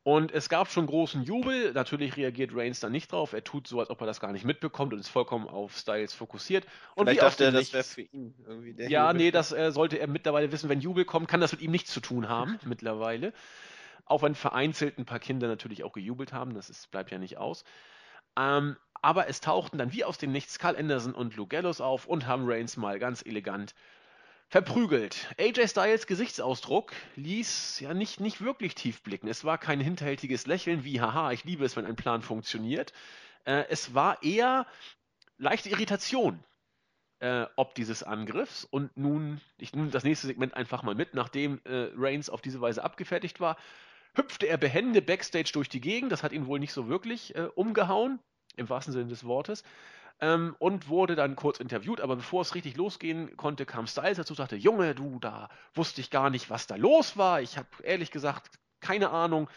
und 0.07 0.31
es 0.31 0.49
gab 0.49 0.69
schon 0.71 0.85
großen 0.85 1.23
Jubel. 1.23 1.73
Natürlich 1.73 2.15
reagiert 2.15 2.51
Reigns 2.53 2.79
dann 2.79 2.91
nicht 2.91 3.11
drauf. 3.11 3.33
Er 3.33 3.43
tut 3.43 3.67
so, 3.67 3.79
als 3.79 3.89
ob 3.89 4.01
er 4.01 4.05
das 4.05 4.19
gar 4.19 4.31
nicht 4.33 4.45
mitbekommt 4.45 4.93
und 4.93 4.99
ist 4.99 5.09
vollkommen 5.09 5.47
auf 5.47 5.75
Styles 5.75 6.13
fokussiert. 6.13 6.67
Und 6.93 7.07
Vielleicht 7.07 7.23
dachte 7.23 7.45
er, 7.45 7.51
das 7.51 7.73
wäre 7.73 7.83
für 7.83 8.01
ihn 8.03 8.35
irgendwie 8.45 8.75
der 8.75 8.87
Ja, 8.87 9.07
Jubel. 9.07 9.17
nee, 9.17 9.31
das 9.31 9.51
äh, 9.51 9.71
sollte 9.71 9.97
er 9.97 10.05
mittlerweile 10.07 10.51
wissen. 10.51 10.69
Wenn 10.69 10.79
Jubel 10.79 11.05
kommt, 11.05 11.27
kann 11.27 11.41
das 11.41 11.53
mit 11.53 11.61
ihm 11.61 11.71
nichts 11.71 11.91
zu 11.91 12.01
tun 12.01 12.29
haben, 12.29 12.59
mittlerweile. 12.65 13.33
Auch 14.05 14.21
wenn 14.21 14.35
vereinzelt 14.35 14.99
ein 14.99 15.05
paar 15.05 15.19
Kinder 15.19 15.47
natürlich 15.47 15.83
auch 15.83 15.93
gejubelt 15.93 16.33
haben. 16.33 16.53
Das 16.53 16.69
ist, 16.69 16.91
bleibt 16.91 17.09
ja 17.09 17.17
nicht 17.17 17.37
aus. 17.39 17.63
Ähm, 18.37 18.77
aber 19.01 19.27
es 19.27 19.41
tauchten 19.41 19.79
dann 19.79 19.91
wie 19.91 20.03
aus 20.03 20.19
dem 20.19 20.31
Nichts 20.31 20.59
Carl 20.59 20.75
Anderson 20.77 21.15
und 21.15 21.35
Lou 21.35 21.47
Gallows 21.47 21.81
auf 21.81 22.05
und 22.05 22.27
haben 22.27 22.43
Reigns 22.45 22.77
mal 22.77 22.99
ganz 22.99 23.23
elegant 23.25 23.73
verprügelt. 24.55 25.35
AJ 25.37 25.67
Styles 25.67 26.07
Gesichtsausdruck 26.07 26.93
ließ 27.17 27.81
ja 27.81 27.93
nicht, 27.93 28.21
nicht 28.21 28.39
wirklich 28.39 28.73
tief 28.73 29.03
blicken. 29.03 29.27
Es 29.27 29.43
war 29.43 29.57
kein 29.57 29.81
hinterhältiges 29.81 30.47
Lächeln 30.47 30.85
wie, 30.85 31.01
haha, 31.01 31.33
ich 31.33 31.43
liebe 31.43 31.65
es, 31.65 31.75
wenn 31.75 31.85
ein 31.85 31.97
Plan 31.97 32.21
funktioniert. 32.21 32.93
Äh, 33.43 33.65
es 33.67 33.93
war 33.93 34.23
eher 34.23 34.65
leichte 35.37 35.67
Irritation 35.67 36.41
äh, 37.19 37.47
ob 37.57 37.75
dieses 37.75 38.01
Angriffs. 38.01 38.63
Und 38.63 38.95
nun, 38.95 39.41
ich 39.57 39.73
nehme 39.73 39.89
das 39.89 40.05
nächste 40.05 40.27
Segment 40.27 40.53
einfach 40.53 40.83
mal 40.83 40.95
mit, 40.95 41.15
nachdem 41.15 41.59
äh, 41.65 41.89
Reigns 41.93 42.29
auf 42.29 42.39
diese 42.39 42.61
Weise 42.61 42.81
abgefertigt 42.81 43.41
war, 43.41 43.57
hüpfte 44.13 44.47
er 44.47 44.55
behende 44.55 45.01
backstage 45.01 45.51
durch 45.51 45.67
die 45.67 45.81
Gegend. 45.81 46.13
Das 46.13 46.23
hat 46.23 46.31
ihn 46.31 46.47
wohl 46.47 46.59
nicht 46.59 46.71
so 46.71 46.87
wirklich 46.87 47.35
äh, 47.35 47.49
umgehauen, 47.55 48.19
im 48.55 48.69
wahrsten 48.69 48.93
Sinne 48.93 49.07
des 49.09 49.25
Wortes 49.25 49.65
ähm, 50.21 50.55
und 50.59 50.89
wurde 50.89 51.15
dann 51.15 51.35
kurz 51.35 51.59
interviewt. 51.59 52.01
Aber 52.01 52.15
bevor 52.15 52.41
es 52.41 52.55
richtig 52.55 52.77
losgehen 52.77 53.35
konnte, 53.37 53.65
kam 53.65 53.87
Styles 53.87 54.17
dazu 54.17 54.33
und 54.33 54.37
sagte: 54.37 54.55
Junge, 54.55 54.95
du, 54.95 55.19
da 55.19 55.49
wusste 55.73 56.01
ich 56.01 56.09
gar 56.09 56.29
nicht, 56.29 56.49
was 56.49 56.67
da 56.67 56.75
los 56.75 57.17
war. 57.17 57.41
Ich 57.41 57.57
habe 57.57 57.67
ehrlich 57.83 58.11
gesagt 58.11 58.59
keine 58.79 59.09
Ahnung. 59.09 59.49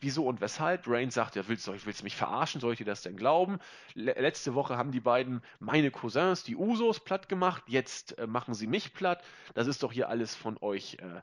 Wieso 0.00 0.26
und 0.26 0.40
weshalb? 0.40 0.88
Reigns 0.88 1.14
sagt, 1.14 1.36
ja, 1.36 1.46
willst 1.46 1.68
du, 1.68 1.72
willst 1.86 2.00
du 2.00 2.04
mich 2.04 2.16
verarschen? 2.16 2.60
Soll 2.60 2.72
ich 2.72 2.78
dir 2.78 2.84
das 2.84 3.02
denn 3.02 3.16
glauben? 3.16 3.60
letzte 3.94 4.54
Woche 4.54 4.76
haben 4.76 4.90
die 4.90 4.98
beiden 4.98 5.42
meine 5.60 5.92
Cousins, 5.92 6.42
die 6.42 6.56
Usos, 6.56 6.98
platt 6.98 7.28
gemacht. 7.28 7.62
Jetzt 7.68 8.18
äh, 8.18 8.26
machen 8.26 8.54
sie 8.54 8.66
mich 8.66 8.94
platt. 8.94 9.22
Das 9.54 9.68
ist 9.68 9.84
doch 9.84 9.92
hier 9.92 10.08
alles 10.08 10.34
von 10.34 10.58
euch 10.60 10.94
äh, 10.94 11.22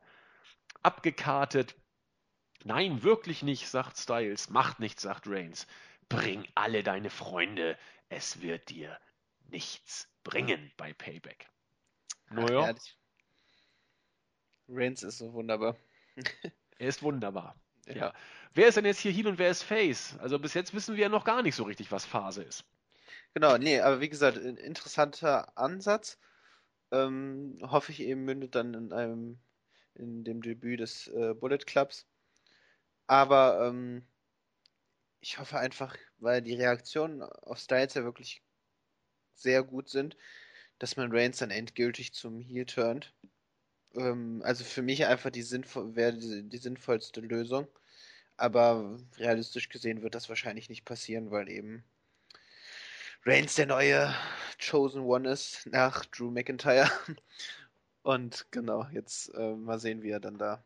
abgekartet. 0.82 1.76
Nein, 2.64 3.04
wirklich 3.04 3.44
nicht, 3.44 3.68
sagt 3.68 3.98
Styles. 3.98 4.50
Macht 4.50 4.80
nichts, 4.80 5.02
sagt 5.02 5.28
Reigns. 5.28 5.68
Bring 6.08 6.48
alle 6.56 6.82
deine 6.82 7.10
Freunde 7.10 7.78
es 8.10 8.41
wird 8.41 8.70
dir 8.70 8.99
nichts 9.49 10.10
bringen 10.24 10.72
bei 10.78 10.93
Payback. 10.93 11.49
Naja. 12.30 12.76
Reigns 14.68 15.03
ist 15.03 15.18
so 15.18 15.34
wunderbar. 15.34 15.76
er 16.78 16.88
ist 16.88 17.01
wunderbar. 17.01 17.55
Ja. 17.86 17.95
ja. 17.95 18.14
Wer 18.53 18.68
ist 18.68 18.76
denn 18.76 18.86
jetzt 18.86 18.99
hier 18.99 19.12
Heel 19.12 19.26
und 19.26 19.39
wer 19.39 19.49
ist 19.49 19.64
Face? 19.64 20.16
Also 20.20 20.38
bis 20.38 20.53
jetzt 20.53 20.76
wissen 20.76 20.95
wir 20.95 21.01
ja 21.01 21.10
noch 21.10 21.24
gar 21.24 21.41
nicht 21.41 21.55
so 21.55 21.64
richtig, 21.64 21.91
was 21.91 22.05
Phase 22.05 22.43
ist. 22.43 22.64
Genau, 23.34 23.57
nee, 23.57 23.80
aber 23.80 23.99
wie 23.99 24.10
gesagt, 24.10 24.38
ein 24.38 24.57
interessanter 24.57 25.57
Ansatz. 25.57 26.20
Ähm, 26.91 27.57
hoffe 27.64 27.91
ich 27.91 28.01
eben 28.01 28.26
mündet 28.26 28.53
dann 28.53 28.76
in 28.76 28.93
einem 28.93 29.39
in 29.95 30.24
dem 30.24 30.43
Debüt 30.43 30.80
des 30.80 31.07
äh, 31.07 31.34
Bullet 31.34 31.66
Clubs. 31.66 32.07
Aber 33.07 33.68
ähm, 33.68 34.05
ich 35.22 35.39
hoffe 35.39 35.59
einfach, 35.59 35.95
weil 36.17 36.41
die 36.41 36.55
Reaktionen 36.55 37.24
auf 37.24 37.59
Styles 37.59 37.93
ja 37.93 38.03
wirklich 38.03 38.41
sehr 39.36 39.63
gut 39.63 39.89
sind, 39.89 40.17
dass 40.80 40.97
man 40.97 41.11
Reigns 41.11 41.38
dann 41.38 41.51
endgültig 41.51 42.13
zum 42.13 42.41
Heel 42.41 42.65
turnt. 42.65 43.13
Ähm, 43.95 44.41
also 44.45 44.63
für 44.63 44.82
mich 44.82 45.05
einfach 45.05 45.30
die 45.32 45.41
sinnvoll, 45.43 45.95
wäre 45.95 46.13
die, 46.13 46.43
die 46.43 46.57
sinnvollste 46.57 47.22
Lösung. 47.22 47.67
Aber 48.38 48.97
realistisch 49.17 49.70
gesehen 49.70 50.01
wird 50.01 50.15
das 50.15 50.30
wahrscheinlich 50.30 50.70
nicht 50.70 50.86
passieren, 50.86 51.32
weil 51.32 51.49
eben 51.49 51.84
Reigns 53.26 53.55
der 53.55 53.65
neue 53.65 54.15
Chosen 54.59 55.01
One 55.01 55.30
ist 55.30 55.65
nach 55.67 56.05
Drew 56.05 56.32
McIntyre. 56.32 56.89
Und 58.03 58.47
genau, 58.51 58.88
jetzt 58.93 59.34
äh, 59.36 59.55
mal 59.55 59.80
sehen, 59.80 60.01
wie 60.03 60.11
er 60.11 60.22
dann 60.22 60.38
da 60.38 60.63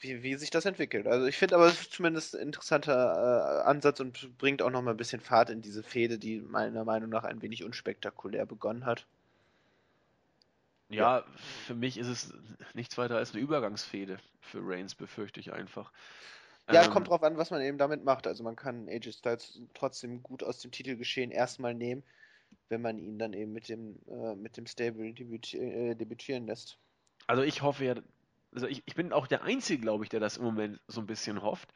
wie, 0.00 0.22
wie 0.22 0.34
sich 0.36 0.50
das 0.50 0.64
entwickelt. 0.64 1.06
Also 1.06 1.26
ich 1.26 1.36
finde 1.36 1.56
aber, 1.56 1.66
es 1.66 1.80
ist 1.80 1.92
zumindest 1.92 2.36
ein 2.36 2.42
interessanter 2.42 3.62
äh, 3.64 3.68
Ansatz 3.68 4.00
und 4.00 4.38
bringt 4.38 4.62
auch 4.62 4.70
noch 4.70 4.82
mal 4.82 4.92
ein 4.92 4.96
bisschen 4.96 5.20
Fahrt 5.20 5.50
in 5.50 5.60
diese 5.60 5.82
Fehde, 5.82 6.18
die 6.18 6.40
meiner 6.40 6.84
Meinung 6.84 7.10
nach 7.10 7.24
ein 7.24 7.42
wenig 7.42 7.64
unspektakulär 7.64 8.46
begonnen 8.46 8.86
hat. 8.86 9.06
Ja, 10.90 11.24
für 11.66 11.74
mich 11.74 11.98
ist 11.98 12.06
es 12.06 12.32
nichts 12.74 12.96
weiter 12.96 13.16
als 13.16 13.32
eine 13.32 13.42
Übergangsfehde 13.42 14.18
für 14.40 14.60
Reigns, 14.62 14.94
befürchte 14.94 15.40
ich 15.40 15.52
einfach. 15.52 15.92
Ja, 16.70 16.84
ähm, 16.84 16.90
kommt 16.90 17.08
drauf 17.08 17.22
an, 17.22 17.36
was 17.36 17.50
man 17.50 17.60
eben 17.60 17.78
damit 17.78 18.04
macht. 18.04 18.26
Also 18.26 18.42
man 18.42 18.56
kann 18.56 18.88
AJ 18.88 19.12
Styles 19.12 19.60
trotzdem 19.74 20.22
gut 20.22 20.42
aus 20.42 20.60
dem 20.60 20.70
Titelgeschehen 20.70 21.30
erstmal 21.30 21.74
nehmen, 21.74 22.02
wenn 22.68 22.80
man 22.80 22.98
ihn 22.98 23.18
dann 23.18 23.32
eben 23.32 23.52
mit 23.52 23.68
dem, 23.68 23.98
äh, 24.08 24.34
mit 24.34 24.56
dem 24.56 24.66
Stable 24.66 25.08
äh, 25.08 25.94
debütieren 25.94 26.46
lässt. 26.46 26.78
Also 27.26 27.42
ich 27.42 27.60
hoffe 27.60 27.84
ja, 27.84 27.94
also 28.54 28.66
ich, 28.66 28.82
ich 28.86 28.94
bin 28.94 29.12
auch 29.12 29.26
der 29.26 29.42
Einzige, 29.42 29.80
glaube 29.80 30.04
ich, 30.04 30.10
der 30.10 30.20
das 30.20 30.36
im 30.36 30.44
Moment 30.44 30.80
so 30.86 31.00
ein 31.00 31.06
bisschen 31.06 31.42
hofft. 31.42 31.68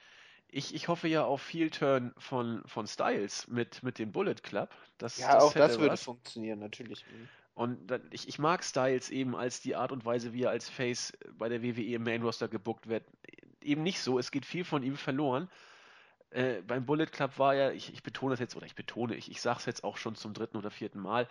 Ich, 0.49 0.75
ich 0.75 0.89
hoffe 0.89 1.09
ja 1.09 1.25
auf 1.25 1.41
viel 1.41 1.71
Turn 1.71 2.13
von, 2.19 2.63
von 2.67 2.87
Styles 2.87 3.49
mit, 3.49 3.83
mit 3.83 3.99
dem 3.99 4.13
Bullet 4.13 4.35
Club. 4.35 4.71
Das, 4.99 5.19
ja, 5.19 5.35
das 5.35 5.45
auch 5.45 5.55
das 5.55 5.79
würde 5.79 5.93
was. 5.93 6.03
funktionieren, 6.03 6.59
natürlich. 6.59 7.07
Mhm. 7.07 7.29
Und 7.55 7.87
dann, 7.91 8.03
ich, 8.11 8.29
ich 8.29 8.39
mag 8.39 8.65
Styles 8.65 9.11
eben 9.11 9.37
als 9.37 9.61
die 9.61 9.77
Art 9.77 9.93
und 9.93 10.05
Weise, 10.05 10.33
wie 10.33 10.43
er 10.43 10.51
als 10.51 10.69
Face 10.69 11.13
bei 11.39 11.49
der 11.49 11.63
WWE 11.63 11.95
im 11.95 12.03
Main 12.03 12.23
Roster 12.23 12.49
gebuckt 12.49 12.89
wird. 12.89 13.05
Eben 13.63 13.83
nicht 13.83 14.01
so, 14.01 14.19
es 14.19 14.31
geht 14.31 14.47
viel 14.47 14.65
von 14.65 14.83
ihm 14.83 14.97
verloren. 14.97 15.49
Äh, 16.31 16.63
beim 16.63 16.87
Bullet 16.87 17.07
Club 17.07 17.39
war 17.39 17.55
ja, 17.55 17.71
ich, 17.71 17.93
ich 17.93 18.03
betone 18.03 18.33
das 18.33 18.41
jetzt, 18.41 18.57
oder 18.57 18.65
ich 18.65 18.75
betone, 18.75 19.17
ich, 19.17 19.31
ich 19.31 19.43
sage 19.43 19.59
es 19.59 19.67
jetzt 19.67 19.85
auch 19.85 19.99
schon 19.99 20.15
zum 20.15 20.33
dritten 20.33 20.57
oder 20.57 20.71
vierten 20.71 20.99
Mal, 20.99 21.29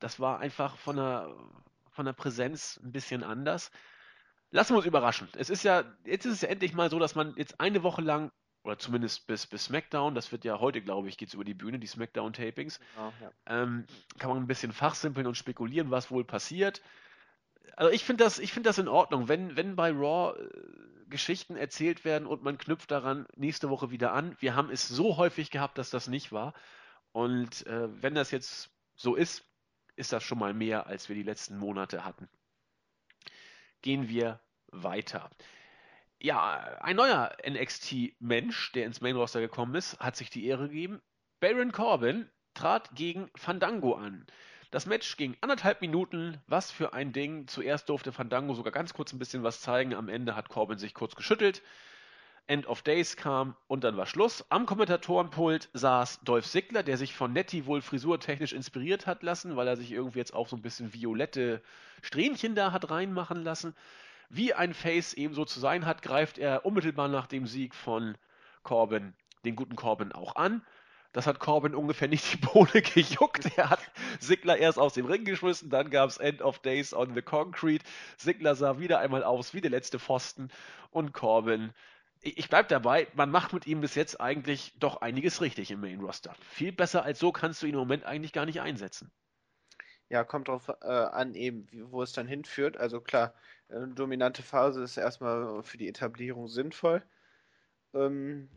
das 0.00 0.18
war 0.18 0.40
einfach 0.40 0.76
von 0.76 0.96
der, 0.96 1.32
von 1.90 2.04
der 2.04 2.14
Präsenz 2.14 2.80
ein 2.82 2.90
bisschen 2.90 3.22
anders. 3.22 3.70
Lassen 4.50 4.74
wir 4.74 4.78
uns 4.78 4.86
überraschen. 4.86 5.28
Es 5.36 5.50
ist 5.50 5.62
ja, 5.62 5.84
jetzt 6.04 6.26
ist 6.26 6.34
es 6.34 6.40
ja 6.42 6.48
endlich 6.48 6.74
mal 6.74 6.90
so, 6.90 6.98
dass 6.98 7.14
man 7.14 7.34
jetzt 7.36 7.60
eine 7.60 7.82
Woche 7.82 8.02
lang 8.02 8.30
oder 8.64 8.78
zumindest 8.78 9.26
bis, 9.26 9.46
bis 9.46 9.64
SmackDown, 9.64 10.14
das 10.14 10.32
wird 10.32 10.44
ja 10.44 10.60
heute, 10.60 10.82
glaube 10.82 11.08
ich, 11.08 11.16
geht 11.16 11.28
es 11.28 11.34
über 11.34 11.44
die 11.44 11.54
Bühne, 11.54 11.78
die 11.78 11.86
SmackDown-Tapings, 11.86 12.78
genau, 12.94 13.12
ja. 13.20 13.32
ähm, 13.46 13.86
kann 14.18 14.30
man 14.30 14.38
ein 14.38 14.46
bisschen 14.46 14.72
fachsimpeln 14.72 15.26
und 15.26 15.36
spekulieren, 15.36 15.90
was 15.90 16.10
wohl 16.10 16.24
passiert. 16.24 16.82
Also 17.76 17.90
ich 17.92 18.04
finde 18.04 18.24
das, 18.24 18.38
find 18.38 18.66
das 18.66 18.78
in 18.78 18.88
Ordnung, 18.88 19.28
wenn, 19.28 19.56
wenn 19.56 19.76
bei 19.76 19.90
Raw 19.90 20.38
äh, 20.38 20.48
Geschichten 21.08 21.56
erzählt 21.56 22.04
werden 22.04 22.26
und 22.26 22.42
man 22.42 22.58
knüpft 22.58 22.90
daran 22.90 23.26
nächste 23.36 23.70
Woche 23.70 23.90
wieder 23.90 24.12
an. 24.12 24.36
Wir 24.40 24.54
haben 24.54 24.70
es 24.70 24.86
so 24.88 25.16
häufig 25.16 25.50
gehabt, 25.50 25.78
dass 25.78 25.90
das 25.90 26.06
nicht 26.06 26.30
war. 26.32 26.54
Und 27.12 27.66
äh, 27.66 27.88
wenn 28.02 28.14
das 28.14 28.30
jetzt 28.30 28.70
so 28.94 29.16
ist, 29.16 29.44
ist 29.96 30.12
das 30.12 30.22
schon 30.22 30.38
mal 30.38 30.54
mehr, 30.54 30.86
als 30.86 31.08
wir 31.08 31.16
die 31.16 31.22
letzten 31.22 31.58
Monate 31.58 32.04
hatten. 32.04 32.28
Gehen 33.82 34.08
wir 34.08 34.40
weiter 34.68 35.30
ja, 36.20 36.78
ein 36.80 36.96
neuer 36.96 37.34
NXT-Mensch, 37.48 38.72
der 38.72 38.86
ins 38.86 39.00
Main 39.00 39.16
Roster 39.16 39.40
gekommen 39.40 39.74
ist, 39.74 39.98
hat 40.00 40.16
sich 40.16 40.30
die 40.30 40.46
Ehre 40.46 40.68
gegeben. 40.68 41.00
Baron 41.40 41.72
Corbin 41.72 42.28
trat 42.54 42.94
gegen 42.94 43.30
Fandango 43.34 43.94
an. 43.94 44.26
Das 44.70 44.86
Match 44.86 45.16
ging 45.16 45.36
anderthalb 45.40 45.80
Minuten. 45.80 46.38
Was 46.46 46.70
für 46.70 46.92
ein 46.92 47.12
Ding. 47.12 47.48
Zuerst 47.48 47.88
durfte 47.88 48.12
Fandango 48.12 48.54
sogar 48.54 48.72
ganz 48.72 48.92
kurz 48.92 49.12
ein 49.12 49.18
bisschen 49.18 49.42
was 49.42 49.62
zeigen. 49.62 49.94
Am 49.94 50.08
Ende 50.08 50.36
hat 50.36 50.48
Corbin 50.48 50.78
sich 50.78 50.94
kurz 50.94 51.16
geschüttelt. 51.16 51.62
End 52.46 52.66
of 52.66 52.82
Days 52.82 53.16
kam 53.16 53.56
und 53.68 53.84
dann 53.84 53.96
war 53.96 54.06
Schluss. 54.06 54.44
Am 54.48 54.66
Kommentatorenpult 54.66 55.68
saß 55.72 56.20
Dolph 56.24 56.46
Ziggler, 56.46 56.82
der 56.82 56.96
sich 56.96 57.14
von 57.14 57.32
Nettie 57.32 57.66
wohl 57.66 57.80
frisurtechnisch 57.80 58.52
inspiriert 58.52 59.06
hat 59.06 59.22
lassen, 59.22 59.56
weil 59.56 59.68
er 59.68 59.76
sich 59.76 59.92
irgendwie 59.92 60.18
jetzt 60.18 60.34
auch 60.34 60.48
so 60.48 60.56
ein 60.56 60.62
bisschen 60.62 60.92
violette 60.92 61.62
Strähnchen 62.02 62.54
da 62.54 62.72
hat 62.72 62.90
reinmachen 62.90 63.42
lassen. 63.42 63.74
Wie 64.28 64.54
ein 64.54 64.74
Face 64.74 65.14
ebenso 65.14 65.44
zu 65.44 65.60
sein 65.60 65.86
hat, 65.86 66.02
greift 66.02 66.38
er 66.38 66.64
unmittelbar 66.64 67.08
nach 67.08 67.26
dem 67.26 67.46
Sieg 67.46 67.74
von 67.74 68.16
Corbin, 68.62 69.14
den 69.44 69.56
guten 69.56 69.76
Corbin 69.76 70.12
auch 70.12 70.36
an. 70.36 70.62
Das 71.12 71.26
hat 71.26 71.40
Corbin 71.40 71.74
ungefähr 71.74 72.06
nicht 72.06 72.32
die 72.32 72.36
Bohne 72.36 72.70
gejuckt. 72.94 73.50
Er 73.56 73.70
hat 73.70 73.80
Sigler 74.20 74.56
erst 74.56 74.78
aus 74.78 74.94
dem 74.94 75.06
Ring 75.06 75.24
geschmissen, 75.24 75.68
dann 75.68 75.90
gab 75.90 76.08
es 76.08 76.18
End 76.18 76.40
of 76.42 76.60
Days 76.60 76.94
on 76.94 77.14
the 77.14 77.22
Concrete. 77.22 77.84
Sigler 78.16 78.54
sah 78.54 78.78
wieder 78.78 79.00
einmal 79.00 79.24
aus 79.24 79.52
wie 79.52 79.60
der 79.60 79.72
letzte 79.72 79.98
Pfosten 79.98 80.50
und 80.92 81.12
Corbin. 81.12 81.72
Ich 82.22 82.50
bleib 82.50 82.68
dabei, 82.68 83.08
man 83.14 83.30
macht 83.30 83.54
mit 83.54 83.66
ihm 83.66 83.80
bis 83.80 83.94
jetzt 83.94 84.20
eigentlich 84.20 84.74
doch 84.78 85.00
einiges 85.00 85.40
richtig 85.40 85.70
im 85.70 85.80
Main 85.80 86.00
Roster. 86.00 86.34
Viel 86.40 86.70
besser 86.70 87.02
als 87.02 87.18
so 87.18 87.32
kannst 87.32 87.62
du 87.62 87.66
ihn 87.66 87.72
im 87.72 87.78
Moment 87.78 88.04
eigentlich 88.04 88.32
gar 88.32 88.44
nicht 88.44 88.60
einsetzen. 88.60 89.10
Ja, 90.10 90.24
kommt 90.24 90.48
drauf 90.48 90.68
äh, 90.82 90.86
an, 90.86 91.34
eben, 91.34 91.66
wo 91.90 92.02
es 92.02 92.12
dann 92.12 92.26
hinführt. 92.26 92.76
Also 92.76 93.00
klar, 93.00 93.32
eine 93.70 93.84
äh, 93.84 93.94
dominante 93.94 94.42
Phase 94.42 94.82
ist 94.82 94.96
erstmal 94.96 95.62
für 95.62 95.78
die 95.78 95.88
Etablierung 95.88 96.48
sinnvoll. 96.48 97.02
Ähm, 97.94 98.48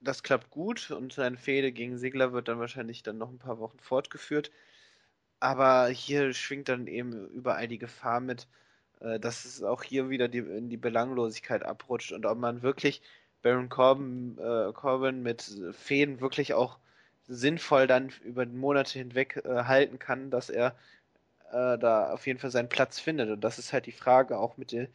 das 0.00 0.22
klappt 0.24 0.50
gut 0.50 0.90
und 0.90 1.12
seine 1.12 1.36
Fehde 1.36 1.72
gegen 1.72 1.98
Segler 1.98 2.32
wird 2.32 2.48
dann 2.48 2.58
wahrscheinlich 2.58 3.02
dann 3.02 3.18
noch 3.18 3.30
ein 3.30 3.38
paar 3.38 3.58
Wochen 3.58 3.78
fortgeführt. 3.78 4.50
Aber 5.38 5.88
hier 5.88 6.32
schwingt 6.34 6.68
dann 6.68 6.86
eben 6.86 7.28
überall 7.28 7.68
die 7.68 7.78
Gefahr 7.78 8.20
mit, 8.20 8.48
dass 9.20 9.44
es 9.44 9.62
auch 9.62 9.82
hier 9.82 10.10
wieder 10.10 10.28
die, 10.28 10.38
in 10.38 10.68
die 10.68 10.76
Belanglosigkeit 10.76 11.64
abrutscht 11.64 12.12
und 12.12 12.26
ob 12.26 12.38
man 12.38 12.62
wirklich 12.62 13.02
Baron 13.42 13.68
Corbin, 13.68 14.38
äh, 14.38 14.72
Corbin 14.72 15.22
mit 15.22 15.42
Fäden 15.72 16.20
wirklich 16.20 16.54
auch 16.54 16.78
sinnvoll 17.26 17.86
dann 17.86 18.10
über 18.24 18.46
Monate 18.46 18.98
hinweg 18.98 19.42
äh, 19.44 19.64
halten 19.64 19.98
kann, 19.98 20.30
dass 20.30 20.50
er 20.50 20.76
äh, 21.50 21.78
da 21.78 22.12
auf 22.12 22.26
jeden 22.26 22.38
Fall 22.38 22.50
seinen 22.50 22.68
Platz 22.68 23.00
findet. 23.00 23.30
Und 23.30 23.42
das 23.42 23.58
ist 23.58 23.72
halt 23.72 23.86
die 23.86 23.92
Frage 23.92 24.38
auch 24.38 24.56
mit 24.56 24.72
der 24.72 24.88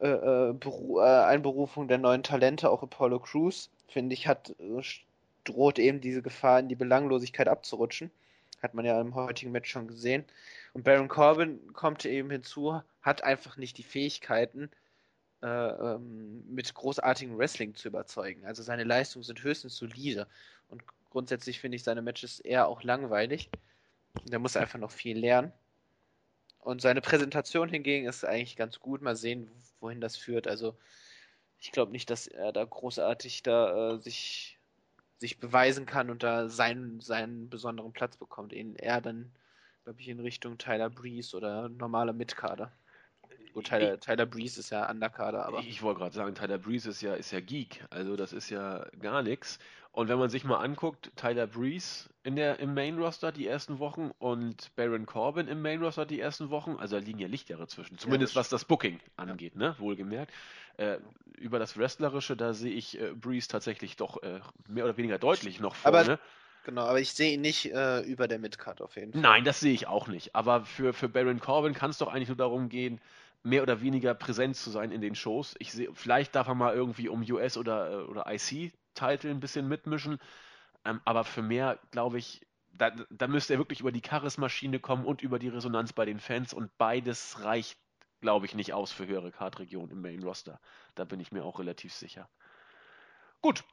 äh, 0.00 0.08
äh, 0.08 0.50
äh, 0.50 1.24
Einberufung 1.24 1.88
der 1.88 1.98
neuen 1.98 2.22
Talente, 2.22 2.70
auch 2.70 2.82
Apollo 2.82 3.20
Crews, 3.20 3.70
finde 3.88 4.14
ich, 4.14 4.26
hat 4.26 4.54
droht 5.44 5.78
eben 5.78 6.00
diese 6.00 6.22
Gefahr 6.22 6.58
in 6.58 6.68
die 6.68 6.74
Belanglosigkeit 6.74 7.48
abzurutschen. 7.48 8.10
Hat 8.62 8.74
man 8.74 8.84
ja 8.84 9.00
im 9.00 9.14
heutigen 9.14 9.52
Match 9.52 9.70
schon 9.70 9.86
gesehen. 9.86 10.24
Und 10.72 10.82
Baron 10.82 11.08
Corbin 11.08 11.60
kommt 11.72 12.04
eben 12.04 12.30
hinzu, 12.30 12.80
hat 13.06 13.22
einfach 13.22 13.56
nicht 13.56 13.78
die 13.78 13.84
Fähigkeiten, 13.84 14.68
äh, 15.40 15.46
ähm, 15.46 16.44
mit 16.52 16.74
großartigem 16.74 17.38
Wrestling 17.38 17.74
zu 17.76 17.88
überzeugen. 17.88 18.44
Also 18.44 18.64
seine 18.64 18.82
Leistungen 18.82 19.22
sind 19.22 19.42
höchstens 19.44 19.76
solide. 19.76 20.26
Und 20.68 20.82
grundsätzlich 21.10 21.60
finde 21.60 21.76
ich 21.76 21.84
seine 21.84 22.02
Matches 22.02 22.40
eher 22.40 22.66
auch 22.66 22.82
langweilig. 22.82 23.48
Der 24.24 24.40
muss 24.40 24.56
einfach 24.56 24.80
noch 24.80 24.90
viel 24.90 25.16
lernen. 25.16 25.52
Und 26.58 26.82
seine 26.82 27.00
Präsentation 27.00 27.68
hingegen 27.68 28.08
ist 28.08 28.24
eigentlich 28.24 28.56
ganz 28.56 28.80
gut. 28.80 29.02
Mal 29.02 29.14
sehen, 29.14 29.48
wohin 29.78 30.00
das 30.00 30.16
führt. 30.16 30.48
Also 30.48 30.76
ich 31.60 31.70
glaube 31.70 31.92
nicht, 31.92 32.10
dass 32.10 32.26
er 32.26 32.52
da 32.52 32.64
großartig 32.64 33.44
da 33.44 33.94
äh, 33.94 33.98
sich, 34.00 34.58
sich 35.18 35.38
beweisen 35.38 35.86
kann 35.86 36.10
und 36.10 36.24
da 36.24 36.48
seinen, 36.48 37.00
seinen 37.00 37.50
besonderen 37.50 37.92
Platz 37.92 38.16
bekommt. 38.16 38.52
eher 38.52 39.00
dann, 39.00 39.30
glaube 39.84 40.00
ich, 40.00 40.08
in 40.08 40.18
Richtung 40.18 40.58
Tyler 40.58 40.90
Breeze 40.90 41.36
oder 41.36 41.68
normaler 41.68 42.12
Mitkader. 42.12 42.72
Gut, 43.56 43.68
Tyler, 43.68 43.98
Tyler 43.98 44.26
Breeze 44.26 44.60
ist 44.60 44.68
ja 44.68 44.90
Underkader, 44.90 45.46
aber. 45.46 45.60
Ich 45.60 45.80
wollte 45.80 46.00
gerade 46.00 46.14
sagen, 46.14 46.34
Tyler 46.34 46.58
Breeze 46.58 46.90
ist 46.90 47.00
ja, 47.00 47.14
ist 47.14 47.30
ja 47.30 47.40
Geek. 47.40 47.82
Also 47.88 48.14
das 48.14 48.34
ist 48.34 48.50
ja 48.50 48.84
gar 49.00 49.22
nichts. 49.22 49.58
Und 49.92 50.08
wenn 50.08 50.18
man 50.18 50.28
sich 50.28 50.44
mal 50.44 50.58
anguckt, 50.58 51.10
Tyler 51.16 51.46
Breeze 51.46 52.10
in 52.22 52.36
der, 52.36 52.60
im 52.60 52.74
Main 52.74 52.98
Roster 52.98 53.32
die 53.32 53.46
ersten 53.46 53.78
Wochen 53.78 54.10
und 54.18 54.76
Baron 54.76 55.06
Corbin 55.06 55.48
im 55.48 55.62
Main 55.62 55.82
Roster 55.82 56.04
die 56.04 56.20
ersten 56.20 56.50
Wochen, 56.50 56.76
also 56.78 56.98
da 56.98 57.02
liegen 57.02 57.18
ja 57.18 57.28
Lichtjahre 57.28 57.66
zwischen, 57.66 57.96
zumindest 57.96 58.34
ja, 58.34 58.40
was 58.40 58.50
das 58.50 58.66
Booking 58.66 59.00
angeht, 59.16 59.54
ja. 59.54 59.70
ne? 59.70 59.76
wohlgemerkt. 59.78 60.34
Äh, 60.76 60.98
über 61.38 61.58
das 61.58 61.78
Wrestlerische, 61.78 62.36
da 62.36 62.52
sehe 62.52 62.74
ich 62.74 63.00
äh, 63.00 63.14
Breeze 63.14 63.48
tatsächlich 63.48 63.96
doch 63.96 64.22
äh, 64.22 64.40
mehr 64.68 64.84
oder 64.84 64.98
weniger 64.98 65.16
deutlich 65.18 65.60
noch 65.60 65.76
vorne. 65.76 65.98
Aber, 65.98 66.18
genau, 66.66 66.82
aber 66.82 67.00
ich 67.00 67.14
sehe 67.14 67.32
ihn 67.32 67.40
nicht 67.40 67.72
äh, 67.72 68.00
über 68.00 68.28
der 68.28 68.38
Midcard 68.38 68.82
auf 68.82 68.96
jeden 68.96 69.12
Fall. 69.12 69.22
Nein, 69.22 69.44
das 69.44 69.60
sehe 69.60 69.72
ich 69.72 69.86
auch 69.86 70.08
nicht. 70.08 70.34
Aber 70.34 70.66
für, 70.66 70.92
für 70.92 71.08
Baron 71.08 71.40
Corbin 71.40 71.72
kann 71.72 71.88
es 71.88 71.96
doch 71.96 72.08
eigentlich 72.08 72.28
nur 72.28 72.36
darum 72.36 72.68
gehen, 72.68 73.00
mehr 73.46 73.62
oder 73.62 73.80
weniger 73.80 74.12
präsent 74.14 74.56
zu 74.56 74.70
sein 74.70 74.90
in 74.90 75.00
den 75.00 75.14
Shows. 75.14 75.54
Ich 75.60 75.72
sehe, 75.72 75.88
vielleicht 75.94 76.34
darf 76.34 76.48
er 76.48 76.54
mal 76.54 76.74
irgendwie 76.74 77.08
um 77.08 77.22
US 77.22 77.56
oder, 77.56 77.92
äh, 77.92 78.04
oder 78.04 78.26
IC 78.26 78.72
Title 78.94 79.30
ein 79.30 79.40
bisschen 79.40 79.68
mitmischen. 79.68 80.18
Ähm, 80.84 81.00
aber 81.04 81.22
für 81.24 81.42
mehr, 81.42 81.78
glaube 81.92 82.18
ich, 82.18 82.44
da, 82.72 82.90
da 83.08 83.28
müsste 83.28 83.54
er 83.54 83.58
wirklich 83.58 83.80
über 83.80 83.92
die 83.92 84.00
Charismaschine 84.02 84.80
kommen 84.80 85.04
und 85.04 85.22
über 85.22 85.38
die 85.38 85.48
Resonanz 85.48 85.92
bei 85.92 86.04
den 86.04 86.18
Fans 86.18 86.52
und 86.52 86.76
beides 86.76 87.44
reicht, 87.44 87.78
glaube 88.20 88.46
ich, 88.46 88.54
nicht 88.54 88.72
aus 88.72 88.90
für 88.90 89.06
höhere 89.06 89.30
Card-Regionen 89.30 89.92
im 89.92 90.02
Main 90.02 90.22
Roster. 90.22 90.60
Da 90.96 91.04
bin 91.04 91.20
ich 91.20 91.30
mir 91.30 91.44
auch 91.44 91.60
relativ 91.60 91.94
sicher. 91.94 92.28
Gut. 93.40 93.64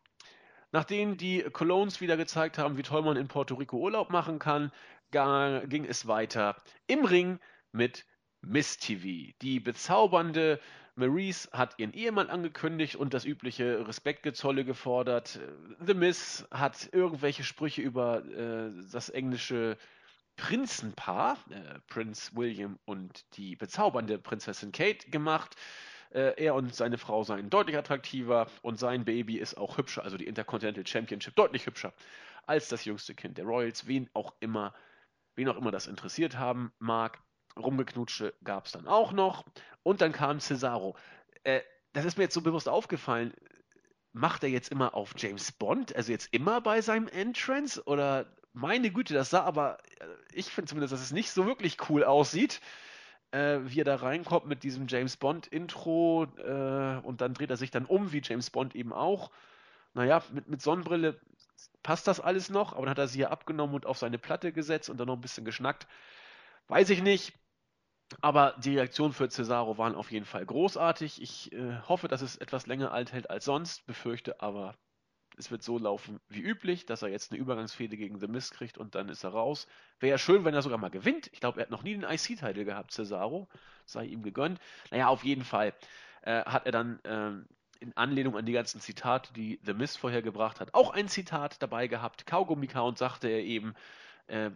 Nachdem 0.71 1.17
die 1.17 1.43
Colognes 1.43 2.01
wieder 2.01 2.17
gezeigt 2.17 2.57
haben, 2.57 2.77
wie 2.77 2.83
toll 2.83 3.03
man 3.03 3.17
in 3.17 3.27
Puerto 3.27 3.55
Rico 3.55 3.77
Urlaub 3.77 4.09
machen 4.09 4.39
kann, 4.39 4.71
ging 5.11 5.85
es 5.85 6.07
weiter 6.07 6.55
im 6.87 7.05
Ring 7.05 7.39
mit 7.71 8.05
Miss 8.45 8.77
TV. 8.77 9.33
Die 9.41 9.59
bezaubernde 9.59 10.59
Maurice 10.95 11.49
hat 11.51 11.79
ihren 11.79 11.93
Ehemann 11.93 12.29
angekündigt 12.29 12.95
und 12.95 13.13
das 13.13 13.25
übliche 13.25 13.87
Respektgezolle 13.87 14.63
gefordert. 14.63 15.39
The 15.85 15.93
Miss 15.93 16.45
hat 16.51 16.89
irgendwelche 16.91 17.43
Sprüche 17.43 17.81
über 17.81 18.23
äh, 18.25 18.71
das 18.91 19.09
englische 19.09 19.77
Prinzenpaar, 20.35 21.37
äh, 21.49 21.79
Prinz 21.87 22.31
William 22.35 22.79
und 22.85 23.25
die 23.37 23.55
bezaubernde 23.55 24.19
Prinzessin 24.19 24.71
Kate 24.71 25.09
gemacht. 25.09 25.55
Äh, 26.11 26.33
er 26.43 26.53
und 26.53 26.75
seine 26.75 26.99
Frau 26.99 27.23
seien 27.23 27.49
deutlich 27.49 27.77
attraktiver 27.77 28.47
und 28.61 28.77
sein 28.77 29.03
Baby 29.03 29.37
ist 29.37 29.57
auch 29.57 29.77
hübscher, 29.77 30.03
also 30.03 30.17
die 30.17 30.27
Intercontinental 30.27 30.85
Championship 30.85 31.35
deutlich 31.35 31.65
hübscher 31.65 31.93
als 32.45 32.67
das 32.67 32.85
jüngste 32.85 33.15
Kind 33.15 33.37
der 33.37 33.45
Royals, 33.45 33.87
wen 33.87 34.09
auch 34.13 34.33
immer, 34.39 34.73
wen 35.35 35.47
auch 35.49 35.57
immer 35.57 35.71
das 35.71 35.87
interessiert 35.87 36.37
haben 36.37 36.71
mag. 36.77 37.19
Rumgeknutsche 37.57 38.33
gab 38.43 38.65
es 38.65 38.71
dann 38.71 38.87
auch 38.87 39.11
noch. 39.11 39.45
Und 39.83 40.01
dann 40.01 40.11
kam 40.11 40.39
Cesaro. 40.39 40.95
Äh, 41.43 41.61
das 41.93 42.05
ist 42.05 42.17
mir 42.17 42.25
jetzt 42.25 42.33
so 42.33 42.41
bewusst 42.41 42.69
aufgefallen. 42.69 43.33
Macht 44.13 44.43
er 44.43 44.49
jetzt 44.49 44.71
immer 44.71 44.93
auf 44.93 45.13
James 45.17 45.51
Bond? 45.51 45.95
Also 45.95 46.11
jetzt 46.11 46.33
immer 46.33 46.61
bei 46.61 46.81
seinem 46.81 47.07
Entrance? 47.07 47.83
Oder 47.85 48.25
meine 48.53 48.91
Güte, 48.91 49.13
das 49.13 49.31
sah 49.31 49.43
aber, 49.43 49.79
äh, 49.99 50.05
ich 50.33 50.47
finde 50.47 50.69
zumindest, 50.69 50.93
dass 50.93 51.01
es 51.01 51.11
nicht 51.11 51.31
so 51.31 51.45
wirklich 51.45 51.77
cool 51.89 52.03
aussieht, 52.03 52.61
äh, 53.31 53.59
wie 53.63 53.81
er 53.81 53.85
da 53.85 53.95
reinkommt 53.95 54.45
mit 54.45 54.63
diesem 54.63 54.87
James 54.87 55.17
Bond-Intro 55.17 56.27
äh, 56.37 56.99
und 57.03 57.21
dann 57.21 57.33
dreht 57.33 57.49
er 57.49 57.57
sich 57.57 57.71
dann 57.71 57.85
um, 57.85 58.11
wie 58.11 58.21
James 58.23 58.49
Bond 58.49 58.75
eben 58.75 58.93
auch. 58.93 59.31
Naja, 59.95 60.23
mit, 60.31 60.47
mit 60.47 60.61
Sonnenbrille 60.61 61.19
passt 61.81 62.07
das 62.07 62.19
alles 62.19 62.49
noch, 62.49 62.73
aber 62.73 62.83
dann 62.83 62.91
hat 62.91 62.99
er 62.99 63.07
sie 63.07 63.19
ja 63.19 63.29
abgenommen 63.29 63.75
und 63.75 63.85
auf 63.85 63.97
seine 63.97 64.17
Platte 64.17 64.51
gesetzt 64.53 64.89
und 64.89 64.97
dann 64.97 65.07
noch 65.07 65.15
ein 65.15 65.21
bisschen 65.21 65.45
geschnackt. 65.45 65.87
Weiß 66.67 66.89
ich 66.89 67.01
nicht. 67.01 67.33
Aber 68.21 68.55
die 68.57 68.77
Reaktionen 68.77 69.13
für 69.13 69.29
Cesaro 69.29 69.77
waren 69.77 69.95
auf 69.95 70.11
jeden 70.11 70.25
Fall 70.25 70.45
großartig. 70.45 71.21
Ich 71.21 71.51
äh, 71.51 71.79
hoffe, 71.87 72.07
dass 72.07 72.21
es 72.21 72.37
etwas 72.37 72.67
länger 72.67 72.91
alt 72.91 73.11
hält 73.11 73.29
als 73.29 73.45
sonst, 73.45 73.85
befürchte 73.85 74.41
aber, 74.41 74.75
es 75.37 75.49
wird 75.49 75.63
so 75.63 75.79
laufen 75.79 76.19
wie 76.29 76.41
üblich, 76.41 76.85
dass 76.85 77.01
er 77.01 77.09
jetzt 77.09 77.31
eine 77.31 77.39
Übergangsfehde 77.39 77.97
gegen 77.97 78.19
The 78.19 78.27
Mist 78.27 78.53
kriegt 78.53 78.77
und 78.77 78.95
dann 78.95 79.09
ist 79.09 79.23
er 79.23 79.31
raus. 79.31 79.67
Wäre 79.99 80.11
ja 80.11 80.17
schön, 80.17 80.45
wenn 80.45 80.53
er 80.53 80.61
sogar 80.61 80.77
mal 80.77 80.89
gewinnt. 80.89 81.29
Ich 81.33 81.39
glaube, 81.39 81.59
er 81.59 81.63
hat 81.63 81.71
noch 81.71 81.83
nie 81.83 81.95
den 81.95 82.03
IC-Title 82.03 82.65
gehabt, 82.65 82.91
Cesaro. 82.91 83.47
Sei 83.85 84.05
ihm 84.05 84.21
gegönnt. 84.21 84.59
Naja, 84.91 85.07
auf 85.07 85.23
jeden 85.23 85.43
Fall 85.43 85.73
äh, 86.21 86.43
hat 86.45 86.65
er 86.65 86.71
dann 86.71 86.99
ähm, 87.03 87.47
in 87.79 87.97
Anlehnung 87.97 88.37
an 88.37 88.45
die 88.45 88.53
ganzen 88.53 88.79
Zitate, 88.79 89.33
die 89.33 89.59
The 89.63 89.73
Mist 89.73 89.97
vorher 89.97 90.21
gebracht 90.21 90.59
hat, 90.59 90.73
auch 90.73 90.91
ein 90.91 91.07
Zitat 91.07 91.61
dabei 91.61 91.87
gehabt. 91.87 92.25
Kaugummi-Count 92.25 92.97
sagte 92.97 93.27
er 93.27 93.43
eben, 93.43 93.73
äh, 94.27 94.51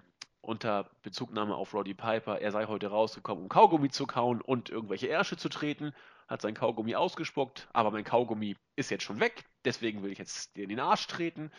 unter 0.48 0.90
Bezugnahme 1.04 1.56
auf 1.56 1.74
Roddy 1.74 1.94
Piper, 1.94 2.40
er 2.40 2.52
sei 2.52 2.66
heute 2.68 2.88
rausgekommen, 2.88 3.44
um 3.44 3.50
Kaugummi 3.50 3.90
zu 3.90 4.08
kauen 4.08 4.42
und 4.42 4.70
irgendwelche 4.70 5.08
Ärsche 5.08 5.36
zu 5.36 5.50
treten, 5.50 5.94
hat 6.30 6.42
sein 6.42 6.54
Kaugummi 6.54 6.96
ausgespuckt, 6.96 7.68
aber 7.74 7.92
mein 7.92 8.06
Kaugummi 8.06 8.56
ist 8.78 8.90
jetzt 8.90 9.04
schon 9.04 9.20
weg, 9.20 9.44
deswegen 9.66 10.04
will 10.04 10.12
ich 10.12 10.20
jetzt 10.20 10.56
dir 10.56 10.64
in 10.64 10.70
den 10.70 10.80
Arsch 10.80 11.06
treten. 11.08 11.52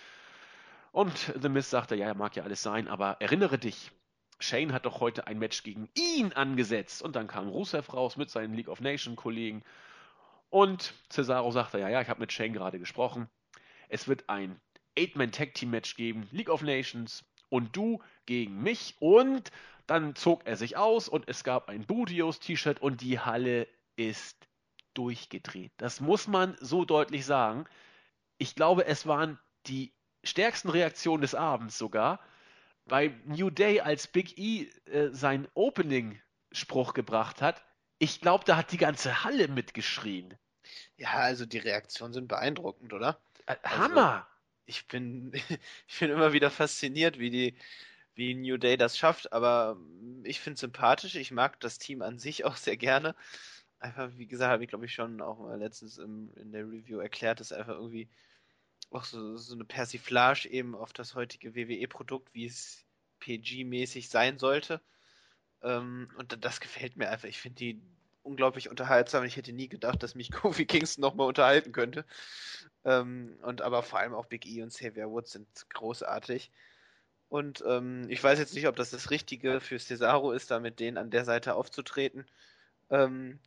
Und 0.91 1.35
The 1.41 1.51
Miz 1.51 1.69
sagte, 1.69 1.97
ja, 1.97 2.15
mag 2.15 2.35
ja 2.35 2.45
alles 2.45 2.63
sein, 2.63 2.89
aber 2.89 3.19
erinnere 3.21 3.59
dich, 3.59 3.93
Shane 4.41 4.73
hat 4.73 4.87
doch 4.87 5.01
heute 5.01 5.27
ein 5.27 5.39
Match 5.39 5.63
gegen 5.65 5.91
ihn 5.95 6.33
angesetzt. 6.33 7.03
Und 7.03 7.15
dann 7.15 7.27
kam 7.27 7.49
Rusev 7.49 7.93
raus 7.93 8.17
mit 8.17 8.31
seinen 8.31 8.55
League 8.55 8.69
of 8.69 8.81
Nations 8.81 9.17
Kollegen. 9.17 9.63
Und 10.49 10.95
Cesaro 11.11 11.51
sagte, 11.51 11.79
ja, 11.79 11.89
ja, 11.89 12.01
ich 12.01 12.09
habe 12.09 12.21
mit 12.21 12.33
Shane 12.33 12.53
gerade 12.53 12.79
gesprochen. 12.79 13.29
Es 13.89 14.09
wird 14.09 14.31
ein 14.31 14.59
Eight-Man-Tag-Team-Match 14.97 15.97
geben, 15.97 16.29
League 16.31 16.49
of 16.49 16.63
Nations 16.63 17.25
und 17.51 17.77
du 17.77 18.03
gegen 18.27 18.63
mich. 18.63 18.97
Und 19.01 19.51
dann 19.87 20.15
zog 20.15 20.47
er 20.47 20.57
sich 20.57 20.77
aus 20.77 21.09
und 21.09 21.29
es 21.29 21.45
gab 21.45 21.69
ein 21.69 21.87
Budios-T-Shirt 21.87 22.81
und 22.81 23.01
die 23.01 23.19
Halle 23.19 23.67
ist 23.97 24.37
durchgedreht. 24.95 25.73
Das 25.77 26.01
muss 26.01 26.27
man 26.27 26.57
so 26.61 26.85
deutlich 26.85 27.25
sagen. 27.25 27.65
Ich 28.39 28.55
glaube, 28.55 28.87
es 28.87 29.07
waren 29.07 29.39
die 29.67 29.93
stärksten 30.25 30.69
Reaktionen 30.69 31.23
des 31.23 31.35
Abends 31.35 31.79
sogar. 31.79 32.21
Bei 32.87 33.15
New 33.25 33.51
Day, 33.51 33.81
als 33.81 34.07
Big 34.07 34.39
E 34.39 34.69
äh, 34.87 35.11
sein 35.11 35.47
Opening-Spruch 35.55 36.95
gebracht 36.95 37.43
hat, 37.43 37.63
ich 37.99 38.21
glaube, 38.21 38.45
da 38.45 38.57
hat 38.57 38.73
die 38.73 38.79
ganze 38.79 39.25
Halle 39.25 39.49
mitgeschrien. 39.49 40.35
Ja, 40.97 41.11
also 41.15 41.47
die 41.47 41.59
Reaktionen 41.59 42.13
sind 42.13 42.29
beeindruckend, 42.29 42.93
oder? 42.93 43.21
Äh, 43.47 43.57
Hammer! 43.65 44.27
Also, 44.27 44.38
ich 44.69 44.87
bin, 44.87 45.33
ich 45.89 45.99
bin 45.99 46.11
immer 46.11 46.33
wieder 46.33 46.51
fasziniert, 46.51 47.19
wie 47.19 47.31
die, 47.31 47.55
wie 48.15 48.35
New 48.35 48.59
Day 48.59 48.77
das 48.77 48.99
schafft, 48.99 49.33
aber 49.33 49.79
ich 50.25 50.41
finde 50.41 50.55
es 50.55 50.61
sympathisch. 50.61 51.15
Ich 51.17 51.31
mag 51.31 51.59
das 51.61 51.79
Team 51.79 52.03
an 52.03 52.19
sich 52.19 52.45
auch 52.45 52.57
sehr 52.57 52.77
gerne. 52.77 53.15
Einfach, 53.81 54.11
wie 54.17 54.27
gesagt, 54.27 54.53
habe 54.53 54.65
ich 54.65 54.71
glaube 54.71 54.87
ich 54.87 54.95
schon 54.95 55.21
auch 55.21 55.39
mal 55.39 55.59
letztens 55.59 55.99
im, 55.99 56.33
in 56.37 56.53
der 56.53 56.65
Review 56.65 56.99
erklärt, 56.99 57.41
dass 57.41 57.53
einfach 57.53 57.75
irgendwie 57.75 58.09
auch 58.91 59.05
so, 59.05 59.37
so 59.37 59.55
eine 59.55 59.65
Persiflage 59.65 60.49
eben 60.49 60.75
auf 60.75 60.93
das 60.93 61.15
heutige 61.15 61.55
WWE-Produkt, 61.55 62.35
wie 62.35 62.47
es 62.47 62.85
PG-mäßig 63.21 64.09
sein 64.09 64.39
sollte. 64.39 64.81
Ähm, 65.63 66.11
und 66.17 66.45
das 66.45 66.61
gefällt 66.61 66.97
mir 66.97 67.11
einfach. 67.11 67.29
Ich 67.29 67.39
finde 67.39 67.57
die 67.57 67.83
unglaublich 68.29 68.71
unterhaltsam. 68.71 69.25
Ich 69.25 69.37
hätte 69.37 69.53
nie 69.53 69.69
gedacht, 69.69 70.03
dass 70.03 70.15
mich 70.15 70.31
Kofi 70.33 70.67
Kingston 70.67 71.03
nochmal 71.03 71.29
unterhalten 71.29 71.73
könnte. 71.73 72.05
Ähm, 72.85 73.39
und 73.43 73.63
aber 73.63 73.83
vor 73.83 73.99
allem 73.99 74.15
auch 74.15 74.27
Big 74.27 74.47
E 74.47 74.63
und 74.63 74.71
Xavier 74.71 75.11
Woods 75.11 75.33
sind 75.33 75.49
großartig. 75.71 76.51
Und 77.29 77.63
ähm, 77.67 78.07
ich 78.09 78.23
weiß 78.23 78.39
jetzt 78.39 78.55
nicht, 78.55 78.69
ob 78.69 78.77
das 78.77 78.91
das 78.91 79.11
Richtige 79.11 79.61
für 79.61 79.79
Cesaro 79.79 80.33
ist, 80.33 80.51
da 80.51 80.61
mit 80.61 80.81
denen 80.81 80.99
an 80.99 81.11
der 81.11 81.25
Seite 81.25 81.55
aufzutreten. 81.55 82.27
Ähm, 82.91 83.39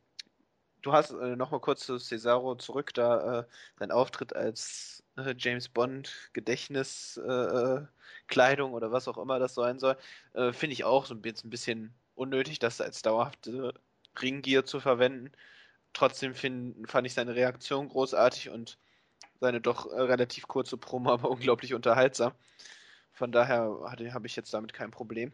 du 0.82 0.92
hast 0.92 1.10
äh, 1.12 1.36
nochmal 1.36 1.60
kurz 1.60 1.86
zu 1.86 1.98
Cesaro 1.98 2.56
zurück, 2.56 2.92
da 2.94 3.40
äh, 3.40 3.44
sein 3.78 3.90
Auftritt 3.90 4.36
als 4.36 5.02
äh, 5.16 5.34
James 5.36 5.68
Bond 5.68 6.30
Gedächtniskleidung 6.32 8.72
äh, 8.72 8.74
oder 8.74 8.92
was 8.92 9.08
auch 9.08 9.18
immer 9.18 9.38
das 9.38 9.54
sein 9.54 9.78
soll, 9.78 9.96
äh, 10.34 10.52
finde 10.52 10.74
ich 10.74 10.84
auch 10.84 11.06
so 11.06 11.14
ein 11.14 11.22
bisschen, 11.22 11.48
ein 11.48 11.50
bisschen 11.50 11.94
unnötig, 12.14 12.58
das 12.58 12.80
als 12.80 13.02
dauerhafte 13.02 13.74
Ringgear 14.20 14.64
zu 14.64 14.80
verwenden. 14.80 15.32
Trotzdem 15.92 16.34
find, 16.34 16.90
fand 16.90 17.06
ich 17.06 17.14
seine 17.14 17.34
Reaktion 17.34 17.88
großartig 17.88 18.50
und 18.50 18.78
seine 19.40 19.60
doch 19.60 19.92
äh, 19.92 20.00
relativ 20.00 20.48
kurze 20.48 20.76
Promo, 20.76 21.10
aber 21.12 21.30
unglaublich 21.30 21.74
unterhaltsam. 21.74 22.32
Von 23.12 23.32
daher 23.32 23.78
habe 23.84 24.26
ich 24.26 24.36
jetzt 24.36 24.54
damit 24.54 24.72
kein 24.72 24.90
Problem. 24.90 25.32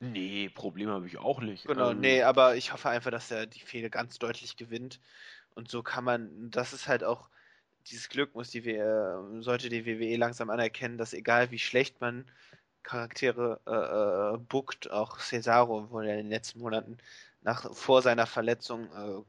Nee, 0.00 0.50
Problem 0.50 0.90
habe 0.90 1.06
ich 1.06 1.18
auch 1.18 1.40
nicht. 1.40 1.66
Genau, 1.66 1.90
ähm, 1.90 2.00
nee, 2.00 2.22
aber 2.22 2.56
ich 2.56 2.72
hoffe 2.72 2.90
einfach, 2.90 3.10
dass 3.10 3.30
er 3.30 3.46
die 3.46 3.60
Fehde 3.60 3.88
ganz 3.88 4.18
deutlich 4.18 4.56
gewinnt. 4.56 5.00
Und 5.54 5.70
so 5.70 5.82
kann 5.82 6.04
man, 6.04 6.50
das 6.50 6.72
ist 6.74 6.86
halt 6.86 7.02
auch, 7.02 7.30
dieses 7.86 8.08
Glück 8.08 8.34
muss 8.34 8.50
die 8.50 8.64
WWE, 8.66 9.42
sollte 9.42 9.68
die 9.68 9.86
WWE 9.86 10.16
langsam 10.16 10.50
anerkennen, 10.50 10.98
dass 10.98 11.14
egal 11.14 11.50
wie 11.50 11.58
schlecht 11.58 12.00
man 12.00 12.26
Charaktere 12.82 13.60
äh, 13.66 14.34
äh, 14.34 14.38
bookt, 14.38 14.90
auch 14.90 15.18
Cesaro 15.18 15.90
wurde 15.90 16.10
in 16.10 16.16
den 16.18 16.30
letzten 16.30 16.60
Monaten 16.60 16.98
nach, 17.46 17.72
vor 17.74 18.02
seiner 18.02 18.26
Verletzung 18.26 18.92
äh, 18.92 19.22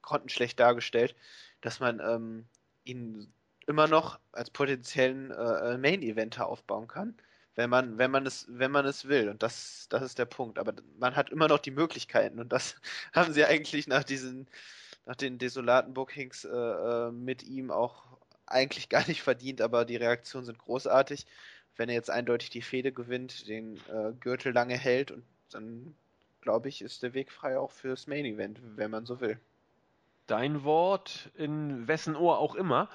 grottenschlecht 0.00 0.58
dargestellt, 0.60 1.14
dass 1.60 1.80
man 1.80 2.00
ähm, 2.00 2.46
ihn 2.84 3.32
immer 3.66 3.88
noch 3.88 4.20
als 4.32 4.50
potenziellen 4.50 5.32
äh, 5.32 5.76
Main-Eventer 5.76 6.46
aufbauen 6.46 6.86
kann, 6.86 7.16
wenn 7.56 7.68
man, 7.70 7.98
wenn 7.98 8.12
man 8.12 8.26
es, 8.26 8.46
wenn 8.48 8.70
man 8.70 8.86
es 8.86 9.08
will. 9.08 9.28
Und 9.28 9.42
das, 9.42 9.86
das 9.88 10.02
ist 10.02 10.18
der 10.18 10.26
Punkt. 10.26 10.58
Aber 10.58 10.72
man 10.98 11.16
hat 11.16 11.30
immer 11.30 11.48
noch 11.48 11.58
die 11.58 11.72
Möglichkeiten 11.72 12.38
und 12.38 12.52
das 12.52 12.76
haben 13.12 13.32
sie 13.32 13.44
eigentlich 13.44 13.88
nach 13.88 14.04
diesen, 14.04 14.46
nach 15.04 15.16
den 15.16 15.38
desolaten 15.38 15.94
Bookings 15.94 16.44
äh, 16.44 16.50
äh, 16.50 17.10
mit 17.10 17.42
ihm 17.42 17.72
auch 17.72 18.04
eigentlich 18.46 18.88
gar 18.88 19.06
nicht 19.08 19.22
verdient, 19.22 19.60
aber 19.60 19.84
die 19.84 19.96
Reaktionen 19.96 20.46
sind 20.46 20.58
großartig. 20.58 21.26
Wenn 21.76 21.88
er 21.88 21.96
jetzt 21.96 22.10
eindeutig 22.10 22.50
die 22.50 22.62
Fehde 22.62 22.92
gewinnt, 22.92 23.48
den 23.48 23.78
äh, 23.88 24.12
Gürtel 24.20 24.52
lange 24.52 24.76
hält 24.76 25.10
und 25.10 25.24
dann 25.50 25.96
glaube 26.44 26.68
ich, 26.68 26.82
ist 26.82 27.02
der 27.02 27.14
Weg 27.14 27.32
frei 27.32 27.58
auch 27.58 27.72
fürs 27.72 28.06
Main 28.06 28.24
Event, 28.24 28.60
wenn 28.76 28.90
man 28.90 29.06
so 29.06 29.20
will. 29.20 29.40
Dein 30.26 30.62
Wort, 30.62 31.30
in 31.34 31.88
wessen 31.88 32.14
Ohr 32.14 32.38
auch 32.38 32.54
immer. 32.54 32.88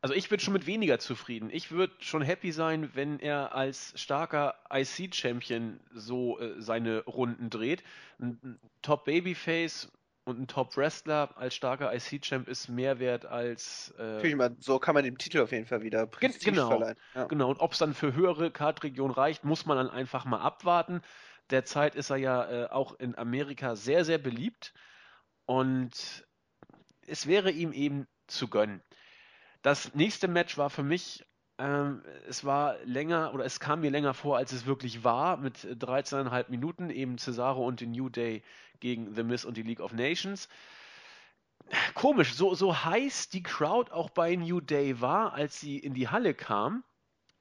Also 0.00 0.14
ich 0.14 0.28
bin 0.28 0.40
schon 0.40 0.52
mit 0.52 0.66
weniger 0.66 0.98
zufrieden. 0.98 1.48
Ich 1.52 1.70
würde 1.70 1.92
schon 2.00 2.22
happy 2.22 2.50
sein, 2.50 2.90
wenn 2.94 3.20
er 3.20 3.54
als 3.54 3.92
starker 3.94 4.54
IC-Champion 4.72 5.78
so 5.92 6.40
äh, 6.40 6.60
seine 6.60 7.04
Runden 7.04 7.50
dreht. 7.50 7.84
Ein, 8.18 8.38
ein 8.42 8.58
Top 8.82 9.04
Babyface 9.04 9.92
und 10.24 10.40
ein 10.40 10.46
Top 10.48 10.76
Wrestler 10.76 11.30
als 11.36 11.54
starker 11.54 11.94
IC-Champ 11.94 12.48
ist 12.48 12.68
mehr 12.68 12.98
wert 12.98 13.26
als. 13.26 13.94
Äh, 13.98 14.34
mal, 14.34 14.56
so 14.58 14.78
kann 14.78 14.94
man 14.94 15.04
dem 15.04 15.18
Titel 15.18 15.40
auf 15.40 15.52
jeden 15.52 15.66
Fall 15.66 15.82
wieder 15.82 16.06
Prestige 16.06 16.52
genau, 16.52 16.68
verleihen. 16.68 16.96
Ja. 17.14 17.24
Genau, 17.24 17.50
und 17.50 17.60
ob 17.60 17.72
es 17.72 17.78
dann 17.78 17.94
für 17.94 18.14
höhere 18.14 18.50
Kartregionen 18.50 19.14
reicht, 19.14 19.44
muss 19.44 19.66
man 19.66 19.76
dann 19.76 19.90
einfach 19.90 20.24
mal 20.24 20.40
abwarten. 20.40 21.02
Derzeit 21.52 21.94
ist 21.94 22.10
er 22.10 22.16
ja 22.16 22.50
äh, 22.50 22.66
auch 22.70 22.98
in 22.98 23.16
Amerika 23.16 23.76
sehr, 23.76 24.04
sehr 24.04 24.18
beliebt. 24.18 24.72
Und 25.44 26.26
es 27.06 27.26
wäre 27.26 27.50
ihm 27.50 27.72
eben 27.72 28.06
zu 28.26 28.48
gönnen. 28.48 28.82
Das 29.60 29.94
nächste 29.94 30.28
Match 30.28 30.56
war 30.58 30.70
für 30.70 30.82
mich, 30.82 31.24
ähm, 31.58 32.02
es 32.26 32.44
war 32.44 32.76
länger 32.84 33.34
oder 33.34 33.44
es 33.44 33.60
kam 33.60 33.80
mir 33.80 33.90
länger 33.90 34.14
vor, 34.14 34.38
als 34.38 34.52
es 34.52 34.66
wirklich 34.66 35.04
war, 35.04 35.36
mit 35.36 35.58
13,5 35.58 36.46
Minuten, 36.48 36.90
eben 36.90 37.18
Cesaro 37.18 37.64
und 37.66 37.80
die 37.80 37.86
New 37.86 38.08
Day 38.08 38.42
gegen 38.80 39.14
The 39.14 39.22
Miz 39.22 39.44
und 39.44 39.56
die 39.56 39.62
League 39.62 39.80
of 39.80 39.92
Nations. 39.92 40.48
Komisch, 41.94 42.34
so, 42.34 42.54
so 42.54 42.84
heiß 42.84 43.28
die 43.28 43.42
Crowd 43.42 43.92
auch 43.92 44.10
bei 44.10 44.34
New 44.34 44.60
Day 44.60 45.00
war, 45.00 45.34
als 45.34 45.60
sie 45.60 45.78
in 45.78 45.94
die 45.94 46.08
Halle 46.08 46.34
kam, 46.34 46.82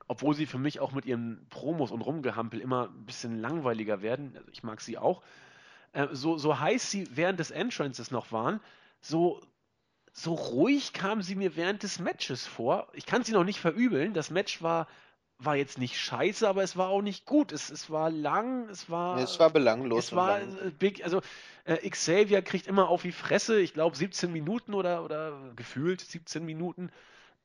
obwohl 0.08 0.36
sie 0.36 0.46
für 0.46 0.58
mich 0.58 0.80
auch 0.80 0.92
mit 0.92 1.06
ihren 1.06 1.46
Promos 1.50 1.92
und 1.92 2.02
Rumgehampel 2.02 2.60
immer 2.60 2.90
ein 2.90 3.06
bisschen 3.06 3.40
langweiliger 3.40 4.02
werden, 4.02 4.34
also 4.36 4.50
ich 4.52 4.64
mag 4.64 4.82
sie 4.82 4.98
auch, 4.98 5.22
äh, 5.94 6.08
so, 6.12 6.38
so 6.38 6.60
heiß 6.60 6.90
sie 6.90 7.08
während 7.16 7.40
des 7.40 7.52
Entrances 7.52 8.12
noch 8.12 8.32
waren, 8.32 8.60
so, 9.00 9.42
so 10.14 10.34
ruhig 10.34 10.94
kam 10.94 11.22
sie 11.22 11.36
mir 11.36 11.56
während 11.56 11.84
des 11.84 12.00
Matches 12.00 12.46
vor. 12.46 12.88
Ich 12.94 13.06
kann 13.06 13.24
sie 13.24 13.32
noch 13.32 13.44
nicht 13.44 13.60
verübeln. 13.60 14.14
Das 14.14 14.30
Match 14.30 14.62
war, 14.62 14.88
war 15.38 15.56
jetzt 15.56 15.78
nicht 15.78 16.00
scheiße, 16.00 16.48
aber 16.48 16.64
es 16.64 16.78
war 16.78 16.90
auch 16.90 17.02
nicht 17.02 17.26
gut. 17.26 17.52
Es, 17.52 17.70
es 17.70 17.90
war 17.90 18.10
lang, 18.10 18.70
es 18.70 18.90
war. 18.90 19.18
es 19.18 19.40
war 19.40 19.50
belanglos. 19.50 20.06
Es 20.06 20.16
war 20.16 20.40
lang. 20.40 20.74
big, 20.78 21.04
also 21.04 21.22
äh, 21.66 21.90
Xavier 21.90 22.42
kriegt 22.42 22.68
immer 22.68 22.90
auf 22.90 23.02
die 23.02 23.12
Fresse, 23.12 23.60
ich 23.60 23.74
glaube 23.74 23.96
17 23.96 24.32
Minuten 24.32 24.74
oder, 24.74 25.04
oder 25.04 25.54
gefühlt 25.56 26.02
17 26.02 26.46
Minuten. 26.46 26.92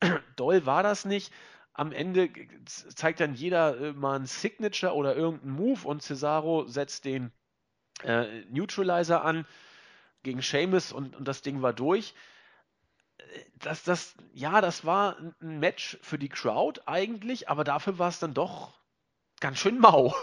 Doll 0.37 0.67
war 0.67 0.83
das 0.83 1.05
nicht. 1.05 1.33
Am 1.77 1.93
Ende 1.93 2.31
zeigt 2.65 3.21
dann 3.21 3.35
jeder 3.35 3.79
äh, 3.79 3.93
mal 3.93 4.19
ein 4.19 4.25
Signature 4.25 4.95
oder 4.95 5.15
irgendeinen 5.15 5.53
Move 5.53 5.87
und 5.87 6.03
Cesaro 6.03 6.67
setzt 6.67 7.05
den 7.05 7.33
äh, 8.03 8.45
Neutralizer 8.47 9.23
an 9.23 9.47
gegen 10.23 10.41
Seamus 10.41 10.91
und, 10.91 11.15
und 11.15 11.29
das 11.29 11.43
Ding 11.43 11.61
war 11.61 11.75
durch. 11.75 12.15
Äh, 13.19 13.25
das, 13.59 13.85
das, 13.85 14.17
ja, 14.33 14.63
das 14.63 14.87
war 14.87 15.19
ein 15.19 15.59
Match 15.61 15.99
für 16.01 16.19
die 16.19 16.31
Crowd 16.31 16.81
eigentlich, 16.87 17.51
aber 17.51 17.63
dafür 17.63 17.99
war 17.99 18.09
es 18.09 18.21
dann 18.21 18.33
doch 18.33 18.79
ganz 19.41 19.59
schön 19.59 19.79
mau. 19.79 20.15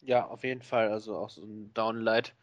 Ja, 0.00 0.26
auf 0.26 0.44
jeden 0.44 0.62
Fall. 0.62 0.92
Also 0.92 1.16
auch 1.16 1.30
so 1.30 1.42
ein 1.42 1.74
Downlight 1.74 2.36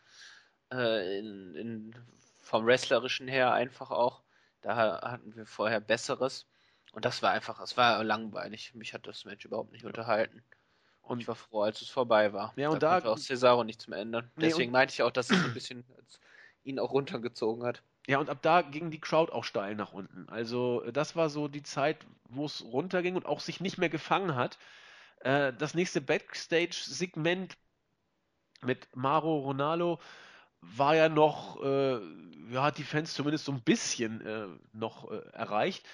äh, 0.74 1.20
in, 1.20 1.56
in, 1.56 1.96
vom 2.38 2.66
Wrestlerischen 2.66 3.30
her 3.30 3.54
einfach 3.54 3.92
auch. 3.92 4.24
Da 4.60 4.76
hatten 5.02 5.34
wir 5.36 5.46
vorher 5.46 5.80
Besseres. 5.80 6.48
Und 6.96 7.04
das 7.04 7.22
war 7.22 7.32
einfach, 7.32 7.60
es 7.60 7.76
war 7.76 8.02
langweilig. 8.06 8.74
Mich 8.74 8.94
hat 8.94 9.06
das 9.06 9.26
Match 9.26 9.44
überhaupt 9.44 9.74
nicht 9.74 9.84
unterhalten. 9.84 10.42
Und 11.02 11.20
ich 11.20 11.28
war 11.28 11.36
froh, 11.36 11.64
als 11.64 11.82
es 11.82 11.90
vorbei 11.90 12.32
war. 12.32 12.54
Ja, 12.56 12.70
und 12.70 12.82
da, 12.82 13.02
da 13.02 13.10
auch 13.10 13.18
Cesaro 13.18 13.66
nichts 13.66 13.88
mehr 13.88 14.00
ändern. 14.00 14.32
Nee, 14.38 14.46
Deswegen 14.46 14.72
meinte 14.72 14.94
ich 14.94 15.04
auch, 15.04 15.12
dass 15.12 15.30
es 15.30 15.44
ein 15.44 15.54
bisschen 15.54 15.84
ihn 16.64 16.80
auch 16.80 16.94
runtergezogen 16.94 17.66
hat. 17.66 17.84
Ja, 18.08 18.20
und 18.20 18.30
ab 18.30 18.38
da 18.42 18.62
ging 18.62 18.92
die 18.92 19.02
Crowd 19.02 19.34
auch 19.34 19.44
steil 19.44 19.76
nach 19.76 19.92
unten. 19.92 20.30
Also, 20.30 20.90
das 20.92 21.18
war 21.18 21.30
so 21.30 21.50
die 21.50 21.64
Zeit, 21.64 21.98
wo 22.30 22.46
es 22.46 22.64
runterging 22.64 23.18
und 23.18 23.26
auch 23.26 23.42
sich 23.42 23.60
nicht 23.60 23.78
mehr 23.78 23.90
gefangen 23.90 24.36
hat. 24.36 24.58
Äh, 25.20 25.52
das 25.52 25.74
nächste 25.74 26.00
Backstage-Segment 26.00 27.58
mit 28.62 28.88
Maro 28.96 29.40
Ronaldo 29.40 30.00
war 30.62 30.96
ja 30.96 31.10
noch, 31.10 31.62
äh, 31.62 32.00
ja, 32.54 32.64
hat 32.64 32.78
die 32.78 32.84
Fans 32.84 33.14
zumindest 33.14 33.44
so 33.44 33.52
ein 33.52 33.62
bisschen 33.64 34.26
äh, 34.26 34.48
noch 34.72 35.12
äh, 35.12 35.18
erreicht. 35.34 35.86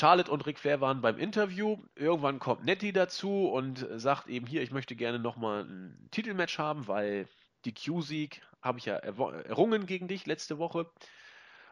Charlotte 0.00 0.30
und 0.30 0.46
Ric 0.46 0.58
Flair 0.58 0.80
waren 0.80 1.02
beim 1.02 1.18
Interview. 1.18 1.76
Irgendwann 1.94 2.38
kommt 2.38 2.64
Nettie 2.64 2.94
dazu 2.94 3.50
und 3.50 3.86
sagt 3.96 4.28
eben 4.28 4.46
hier, 4.46 4.62
ich 4.62 4.70
möchte 4.70 4.96
gerne 4.96 5.18
nochmal 5.18 5.64
ein 5.64 6.08
Titelmatch 6.10 6.56
haben, 6.56 6.88
weil 6.88 7.28
die 7.66 7.74
Q-Sieg 7.74 8.40
habe 8.62 8.78
ich 8.78 8.86
ja 8.86 8.94
errungen 8.94 9.84
gegen 9.84 10.08
dich 10.08 10.24
letzte 10.24 10.56
Woche 10.56 10.90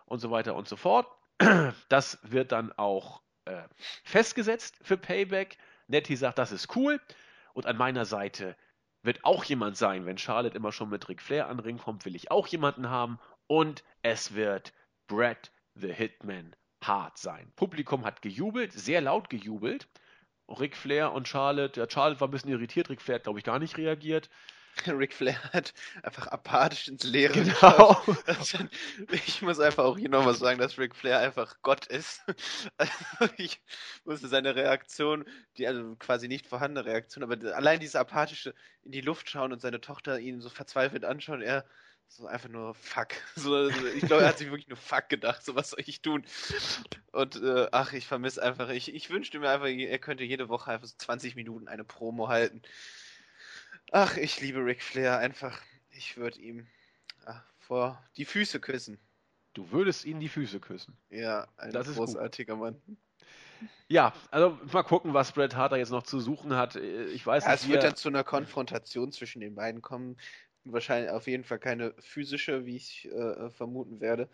und 0.04 0.18
so 0.18 0.30
weiter 0.30 0.56
und 0.56 0.68
so 0.68 0.76
fort. 0.76 1.06
Das 1.88 2.18
wird 2.20 2.52
dann 2.52 2.70
auch 2.72 3.22
äh, 3.46 3.62
festgesetzt 4.04 4.76
für 4.82 4.98
Payback. 4.98 5.56
Nettie 5.86 6.16
sagt, 6.16 6.36
das 6.36 6.52
ist 6.52 6.76
cool. 6.76 7.00
Und 7.54 7.64
an 7.64 7.78
meiner 7.78 8.04
Seite 8.04 8.56
wird 9.02 9.24
auch 9.24 9.42
jemand 9.44 9.78
sein, 9.78 10.04
wenn 10.04 10.18
Charlotte 10.18 10.54
immer 10.54 10.72
schon 10.72 10.90
mit 10.90 11.08
Ric 11.08 11.22
Flair 11.22 11.48
an 11.48 11.60
Ring 11.60 11.78
kommt, 11.78 12.04
will 12.04 12.14
ich 12.14 12.30
auch 12.30 12.46
jemanden 12.46 12.90
haben. 12.90 13.18
Und 13.46 13.84
es 14.02 14.34
wird 14.34 14.74
Brett 15.06 15.50
the 15.74 15.90
Hitman 15.90 16.54
hart 16.82 17.18
sein. 17.18 17.52
Publikum 17.56 18.04
hat 18.04 18.22
gejubelt, 18.22 18.72
sehr 18.72 19.00
laut 19.00 19.30
gejubelt. 19.30 19.88
Ric 20.48 20.76
Flair 20.76 21.12
und 21.12 21.28
Charlotte, 21.28 21.78
ja, 21.78 21.88
Charlotte 21.88 22.20
war 22.20 22.28
ein 22.28 22.30
bisschen 22.30 22.50
irritiert, 22.50 22.88
Ric 22.88 23.02
Flair 23.02 23.16
hat, 23.16 23.24
glaube 23.24 23.38
ich, 23.38 23.44
gar 23.44 23.58
nicht 23.58 23.76
reagiert. 23.76 24.30
Ric 24.86 25.12
Flair 25.12 25.42
hat 25.52 25.74
einfach 26.02 26.28
apathisch 26.28 26.88
ins 26.88 27.04
Leere 27.04 27.32
genau. 27.32 28.00
Ich 29.26 29.42
muss 29.42 29.60
einfach 29.60 29.84
auch 29.84 29.98
hier 29.98 30.08
nochmal 30.08 30.34
sagen, 30.34 30.58
dass 30.58 30.78
Ric 30.78 30.94
Flair 30.94 31.18
einfach 31.18 31.56
Gott 31.62 31.86
ist. 31.86 32.22
Also 32.76 32.92
ich 33.36 33.60
musste 34.04 34.28
seine 34.28 34.54
Reaktion, 34.54 35.24
die 35.56 35.66
also 35.66 35.96
quasi 35.96 36.28
nicht 36.28 36.46
vorhandene 36.46 36.86
Reaktion, 36.86 37.24
aber 37.24 37.54
allein 37.54 37.80
dieses 37.80 37.96
apathische 37.96 38.54
in 38.82 38.92
die 38.92 39.00
Luft 39.00 39.28
schauen 39.28 39.52
und 39.52 39.60
seine 39.60 39.80
Tochter 39.80 40.18
ihn 40.20 40.40
so 40.40 40.48
verzweifelt 40.48 41.04
anschauen, 41.04 41.42
er 41.42 41.64
so 42.08 42.26
einfach 42.26 42.48
nur 42.48 42.74
Fuck. 42.74 43.08
So, 43.36 43.70
so, 43.70 43.86
ich 43.86 44.04
glaube, 44.06 44.22
er 44.22 44.28
hat 44.28 44.38
sich 44.38 44.48
wirklich 44.50 44.68
nur 44.68 44.76
Fuck 44.76 45.08
gedacht. 45.08 45.44
So, 45.44 45.54
was 45.54 45.70
soll 45.70 45.80
ich 45.86 46.02
tun? 46.02 46.24
Und 47.12 47.36
äh, 47.36 47.68
ach, 47.72 47.92
ich 47.92 48.06
vermisse 48.06 48.42
einfach. 48.42 48.70
Ich, 48.70 48.94
ich 48.94 49.10
wünschte 49.10 49.38
mir 49.38 49.50
einfach, 49.50 49.68
er 49.68 49.98
könnte 49.98 50.24
jede 50.24 50.48
Woche 50.48 50.70
einfach 50.70 50.86
so 50.86 50.94
20 50.96 51.36
Minuten 51.36 51.68
eine 51.68 51.84
Promo 51.84 52.28
halten. 52.28 52.62
Ach, 53.92 54.16
ich 54.16 54.40
liebe 54.40 54.64
Ric 54.64 54.82
Flair 54.82 55.18
einfach. 55.18 55.60
Ich 55.90 56.16
würde 56.16 56.40
ihm 56.40 56.66
ach, 57.24 57.42
vor 57.58 58.02
die 58.16 58.24
Füße 58.24 58.60
küssen. 58.60 58.98
Du 59.54 59.70
würdest 59.70 60.04
ihm 60.04 60.20
die 60.20 60.28
Füße 60.28 60.60
küssen. 60.60 60.96
Ja, 61.10 61.48
ein 61.56 61.72
das 61.72 61.92
großartiger 61.94 62.56
Mann. 62.56 62.80
Ja, 63.88 64.12
also 64.30 64.58
mal 64.72 64.82
gucken, 64.82 65.14
was 65.14 65.32
Bret 65.32 65.56
Harter 65.56 65.76
jetzt 65.76 65.90
noch 65.90 66.02
zu 66.02 66.20
suchen 66.20 66.54
hat. 66.54 66.76
Ich 66.76 67.26
weiß 67.26 67.44
ja, 67.44 67.50
nicht. 67.50 67.62
Es 67.62 67.68
wird 67.68 67.82
dann 67.82 67.96
zu 67.96 68.08
einer 68.08 68.22
Konfrontation 68.22 69.10
zwischen 69.10 69.40
den 69.40 69.54
beiden 69.54 69.82
kommen 69.82 70.16
wahrscheinlich 70.72 71.10
auf 71.10 71.26
jeden 71.26 71.44
Fall 71.44 71.58
keine 71.58 71.94
physische, 71.98 72.66
wie 72.66 72.76
ich 72.76 73.08
äh, 73.10 73.50
vermuten 73.50 74.00
werde. 74.00 74.28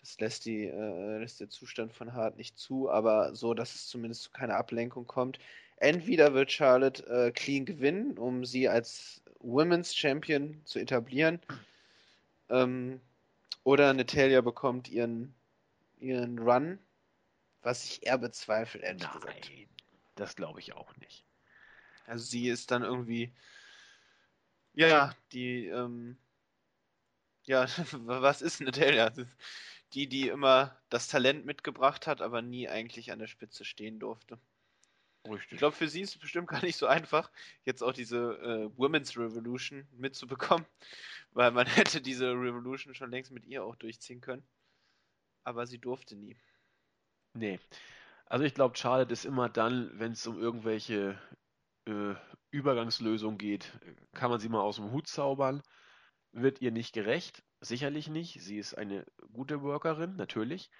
Das 0.00 0.18
lässt, 0.20 0.44
die, 0.46 0.66
äh, 0.66 1.18
lässt 1.18 1.40
der 1.40 1.48
Zustand 1.48 1.92
von 1.92 2.12
Hart 2.12 2.36
nicht 2.36 2.58
zu, 2.58 2.90
aber 2.90 3.34
so, 3.34 3.54
dass 3.54 3.74
es 3.74 3.88
zumindest 3.88 4.22
zu 4.22 4.30
keiner 4.30 4.56
Ablenkung 4.56 5.06
kommt. 5.06 5.38
Entweder 5.76 6.34
wird 6.34 6.52
Charlotte 6.52 7.04
äh, 7.06 7.30
clean 7.32 7.64
gewinnen, 7.64 8.18
um 8.18 8.44
sie 8.44 8.68
als 8.68 9.22
Women's 9.40 9.94
Champion 9.94 10.60
zu 10.64 10.78
etablieren, 10.78 11.40
ähm, 12.48 13.00
oder 13.64 13.92
Natalia 13.92 14.40
bekommt 14.40 14.88
ihren, 14.88 15.34
ihren 16.00 16.38
Run, 16.38 16.78
was 17.62 17.84
ich 17.84 18.06
eher 18.06 18.18
bezweifle, 18.18 18.80
ehrlich 18.80 19.02
Nein, 19.02 19.12
gesagt. 19.12 19.50
Das 20.14 20.36
glaube 20.36 20.60
ich 20.60 20.72
auch 20.72 20.96
nicht. 20.96 21.24
Also 22.06 22.24
sie 22.24 22.48
ist 22.48 22.70
dann 22.70 22.82
irgendwie 22.82 23.30
ja, 24.86 25.14
die, 25.32 25.66
ähm, 25.66 26.16
ja, 27.44 27.66
was 27.92 28.42
ist 28.42 28.60
Natalia? 28.60 29.12
Die, 29.94 30.06
die 30.06 30.28
immer 30.28 30.76
das 30.88 31.08
Talent 31.08 31.44
mitgebracht 31.46 32.06
hat, 32.06 32.20
aber 32.20 32.42
nie 32.42 32.68
eigentlich 32.68 33.10
an 33.10 33.18
der 33.18 33.26
Spitze 33.26 33.64
stehen 33.64 33.98
durfte. 33.98 34.38
Richtig. 35.26 35.52
Ich 35.52 35.58
glaube, 35.58 35.74
für 35.74 35.88
sie 35.88 36.02
ist 36.02 36.14
es 36.14 36.18
bestimmt 36.18 36.48
gar 36.48 36.62
nicht 36.62 36.76
so 36.76 36.86
einfach, 36.86 37.30
jetzt 37.64 37.82
auch 37.82 37.92
diese 37.92 38.18
äh, 38.18 38.78
Women's 38.78 39.16
Revolution 39.16 39.86
mitzubekommen, 39.92 40.66
weil 41.32 41.50
man 41.50 41.66
hätte 41.76 42.00
diese 42.00 42.30
Revolution 42.30 42.94
schon 42.94 43.10
längst 43.10 43.32
mit 43.32 43.46
ihr 43.46 43.64
auch 43.64 43.76
durchziehen 43.76 44.20
können. 44.20 44.46
Aber 45.42 45.66
sie 45.66 45.78
durfte 45.78 46.14
nie. 46.14 46.36
Nee. 47.34 47.58
Also 48.26 48.44
ich 48.44 48.54
glaube, 48.54 48.76
Charlotte 48.76 49.12
ist 49.12 49.24
immer 49.24 49.48
dann, 49.48 49.90
wenn 49.98 50.12
es 50.12 50.26
um 50.26 50.38
irgendwelche 50.38 51.18
äh, 51.88 52.14
Übergangslösung 52.50 53.38
geht, 53.38 53.72
kann 54.14 54.30
man 54.30 54.40
sie 54.40 54.48
mal 54.48 54.60
aus 54.60 54.76
dem 54.76 54.92
Hut 54.92 55.06
zaubern. 55.08 55.62
Wird 56.32 56.60
ihr 56.60 56.70
nicht 56.70 56.92
gerecht? 56.92 57.42
Sicherlich 57.60 58.08
nicht. 58.08 58.42
Sie 58.42 58.58
ist 58.58 58.74
eine 58.74 59.04
gute 59.32 59.62
Workerin, 59.62 60.16
natürlich. 60.16 60.70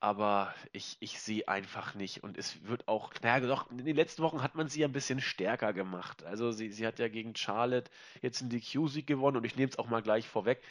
Aber 0.00 0.54
ich, 0.72 0.96
ich 1.00 1.20
sehe 1.20 1.48
einfach 1.48 1.94
nicht. 1.94 2.22
Und 2.22 2.36
es 2.36 2.64
wird 2.66 2.88
auch, 2.88 3.12
naja, 3.22 3.46
doch, 3.46 3.70
in 3.70 3.84
den 3.84 3.96
letzten 3.96 4.22
Wochen 4.22 4.42
hat 4.42 4.54
man 4.54 4.68
sie 4.68 4.80
ja 4.80 4.88
ein 4.88 4.92
bisschen 4.92 5.20
stärker 5.20 5.72
gemacht. 5.72 6.24
Also 6.24 6.52
sie, 6.52 6.70
sie 6.70 6.86
hat 6.86 6.98
ja 6.98 7.08
gegen 7.08 7.36
Charlotte 7.36 7.90
jetzt 8.20 8.42
einen 8.42 8.50
DQ-Sieg 8.50 9.06
gewonnen 9.06 9.36
und 9.36 9.44
ich 9.44 9.56
nehme 9.56 9.70
es 9.70 9.78
auch 9.78 9.88
mal 9.88 10.02
gleich 10.02 10.28
vorweg. 10.28 10.62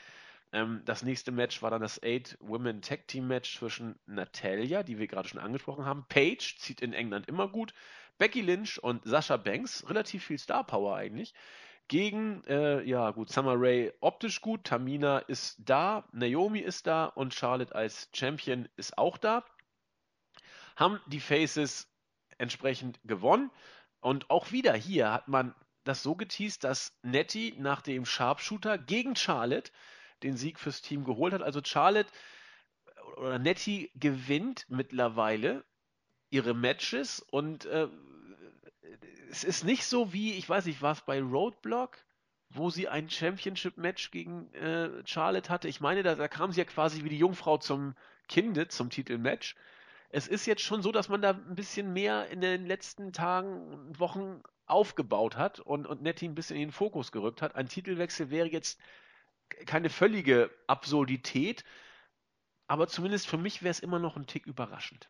Ähm, 0.54 0.82
das 0.86 1.04
nächste 1.04 1.32
Match 1.32 1.62
war 1.62 1.72
dann 1.72 1.82
das 1.82 2.02
Eight 2.04 2.38
Women 2.42 2.82
Tag 2.82 3.08
Team 3.08 3.28
Match 3.28 3.58
zwischen 3.58 3.96
Natalia, 4.06 4.84
die 4.84 5.00
wir 5.00 5.08
gerade 5.08 5.30
schon 5.30 5.40
angesprochen 5.40 5.86
haben. 5.86 6.06
Paige 6.10 6.56
zieht 6.58 6.82
in 6.82 6.94
England 6.94 7.28
immer 7.28 7.48
gut. 7.48 7.74
Becky 8.22 8.42
Lynch 8.42 8.78
und 8.78 9.04
Sascha 9.04 9.36
Banks, 9.36 9.84
relativ 9.90 10.26
viel 10.26 10.38
Star 10.38 10.64
Power 10.64 10.96
eigentlich, 10.96 11.34
gegen, 11.88 12.44
äh, 12.44 12.84
ja 12.84 13.10
gut, 13.10 13.32
Summer 13.32 13.56
Rae 13.58 13.92
optisch 14.00 14.42
gut, 14.42 14.64
Tamina 14.64 15.18
ist 15.18 15.58
da, 15.58 16.08
Naomi 16.12 16.60
ist 16.60 16.86
da 16.86 17.06
und 17.06 17.34
Charlotte 17.34 17.74
als 17.74 18.10
Champion 18.14 18.70
ist 18.76 18.96
auch 18.96 19.18
da. 19.18 19.44
Haben 20.76 21.00
die 21.08 21.20
Faces 21.20 21.88
entsprechend 22.38 23.00
gewonnen. 23.06 23.50
Und 24.02 24.30
auch 24.30 24.52
wieder 24.52 24.76
hier 24.76 25.12
hat 25.12 25.28
man 25.28 25.56
das 25.84 26.04
so 26.04 26.14
geteased, 26.14 26.64
dass 26.64 26.96
Nettie 27.02 27.56
nach 27.58 27.82
dem 27.82 28.06
Sharpshooter 28.06 28.78
gegen 28.78 29.16
Charlotte 29.16 29.72
den 30.22 30.38
Sieg 30.38 30.60
fürs 30.60 30.84
Team 30.84 31.06
geholt 31.06 31.34
hat. 31.34 31.42
Also 31.42 31.60
Charlotte 31.64 32.12
oder 33.18 33.40
Nettie 33.40 33.90
gewinnt 33.96 34.68
mittlerweile 34.70 35.66
ihre 36.30 36.54
Matches 36.54 37.20
und 37.20 37.66
äh, 37.66 37.88
es 39.32 39.46
ist 39.46 39.64
nicht 39.64 39.86
so 39.86 40.12
wie, 40.12 40.34
ich 40.34 40.48
weiß 40.48 40.66
nicht, 40.66 40.82
war 40.82 40.92
es 40.92 41.02
bei 41.02 41.22
Roadblock, 41.22 41.98
wo 42.50 42.70
sie 42.70 42.90
ein 42.90 43.10
Championship-Match 43.10 44.12
gegen 44.12 44.54
äh, 44.54 44.90
Charlotte 45.06 45.50
hatte. 45.50 45.70
Ich 45.70 45.80
meine, 45.80 46.04
da, 46.04 46.16
da 46.16 46.28
kam 46.28 46.52
sie 46.52 46.60
ja 46.60 46.66
quasi 46.66 47.04
wie 47.06 47.10
die 47.10 47.18
Jungfrau 47.18 47.58
zum 47.58 47.96
Kinde, 48.28 48.68
zum 48.68 48.90
Titelmatch. 48.90 49.56
Es 50.10 50.28
ist 50.28 50.46
jetzt 50.46 50.64
schon 50.64 50.82
so, 50.82 50.92
dass 50.92 51.08
man 51.08 51.22
da 51.22 51.30
ein 51.32 51.56
bisschen 51.56 51.94
mehr 51.94 52.28
in 52.28 52.42
den 52.42 52.66
letzten 52.66 53.14
Tagen 53.14 53.72
und 53.72 54.00
Wochen 54.02 54.44
aufgebaut 54.66 55.38
hat 55.38 55.62
und, 55.62 55.88
und 55.88 56.02
Nettie 56.02 56.28
ein 56.28 56.36
bisschen 56.36 56.58
in 56.58 56.64
den 56.64 56.72
Fokus 56.74 57.14
gerückt 57.14 57.42
hat. 57.42 57.56
Ein 57.56 57.70
Titelwechsel 57.70 58.32
wäre 58.32 58.50
jetzt 58.50 58.82
keine 59.66 59.90
völlige 59.90 60.52
Absurdität, 60.68 61.64
aber 62.68 62.88
zumindest 62.90 63.28
für 63.28 63.38
mich 63.38 63.64
wäre 63.64 63.72
es 63.72 63.80
immer 63.80 64.00
noch 64.00 64.18
ein 64.18 64.28
Tick 64.28 64.46
überraschend. 64.46 65.10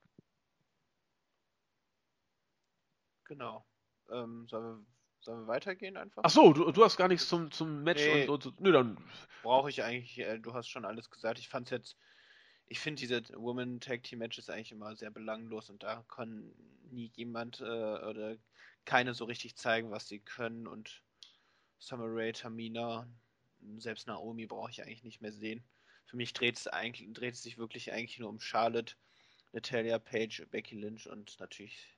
Genau. 3.24 3.66
Ähm, 4.12 4.48
sollen, 4.48 4.64
wir, 4.64 4.86
sollen 5.22 5.42
wir 5.42 5.48
weitergehen 5.48 5.98
einfach? 5.98 6.22
Ach 6.26 6.30
so, 6.30 6.54
du, 6.54 6.72
du 6.72 6.84
hast 6.84 6.98
gar 6.98 7.08
nichts 7.08 7.28
zum, 7.28 7.52
zum 7.52 7.84
Match 7.84 8.06
Nee. 8.06 8.28
und, 8.28 8.46
und 8.46 8.60
nö, 8.60 8.72
dann 8.72 8.98
Brauche 9.44 9.70
ich 9.70 9.84
eigentlich, 9.84 10.20
äh, 10.20 10.40
du 10.40 10.54
hast 10.54 10.70
schon 10.70 10.86
alles 10.86 11.10
gesagt. 11.10 11.40
Ich 11.40 11.50
fand's 11.50 11.72
jetzt, 11.72 11.98
ich 12.68 12.80
finde 12.80 13.00
diese 13.00 13.22
Women 13.36 13.80
Tag 13.80 14.04
Team 14.04 14.20
Matches 14.20 14.50
eigentlich 14.50 14.72
immer 14.72 14.96
sehr 14.96 15.12
belanglos 15.12 15.70
und 15.70 15.84
da 15.84 16.04
kann 16.08 16.54
nie 16.90 17.12
jemand 17.16 17.60
äh, 17.62 17.64
oder 17.64 18.38
keine 18.86 19.14
so 19.14 19.26
richtig 19.26 19.56
zeigen, 19.56 19.92
was 19.92 20.08
sie 20.08 20.20
können 20.20 20.68
und 20.68 21.04
Summer 21.80 22.06
Rae, 22.08 22.32
Tamina, 22.32 23.08
selbst 23.78 24.08
Naomi 24.08 24.46
brauche 24.46 24.70
ich 24.70 24.82
eigentlich 24.82 25.04
nicht 25.04 25.22
mehr 25.22 25.32
sehen. 25.32 25.64
Für 26.06 26.18
mich 26.18 26.34
dreht 26.34 26.58
es 26.58 26.68
eigentlich, 26.68 27.12
dreht 27.14 27.34
es 27.34 27.42
sich 27.42 27.58
wirklich 27.58 27.92
eigentlich 27.92 28.20
nur 28.20 28.30
um 28.30 28.40
Charlotte, 28.40 28.96
Natalia 29.52 29.98
Page, 29.98 30.46
Becky 30.52 30.76
Lynch 30.80 31.08
und 31.08 31.40
natürlich 31.40 31.98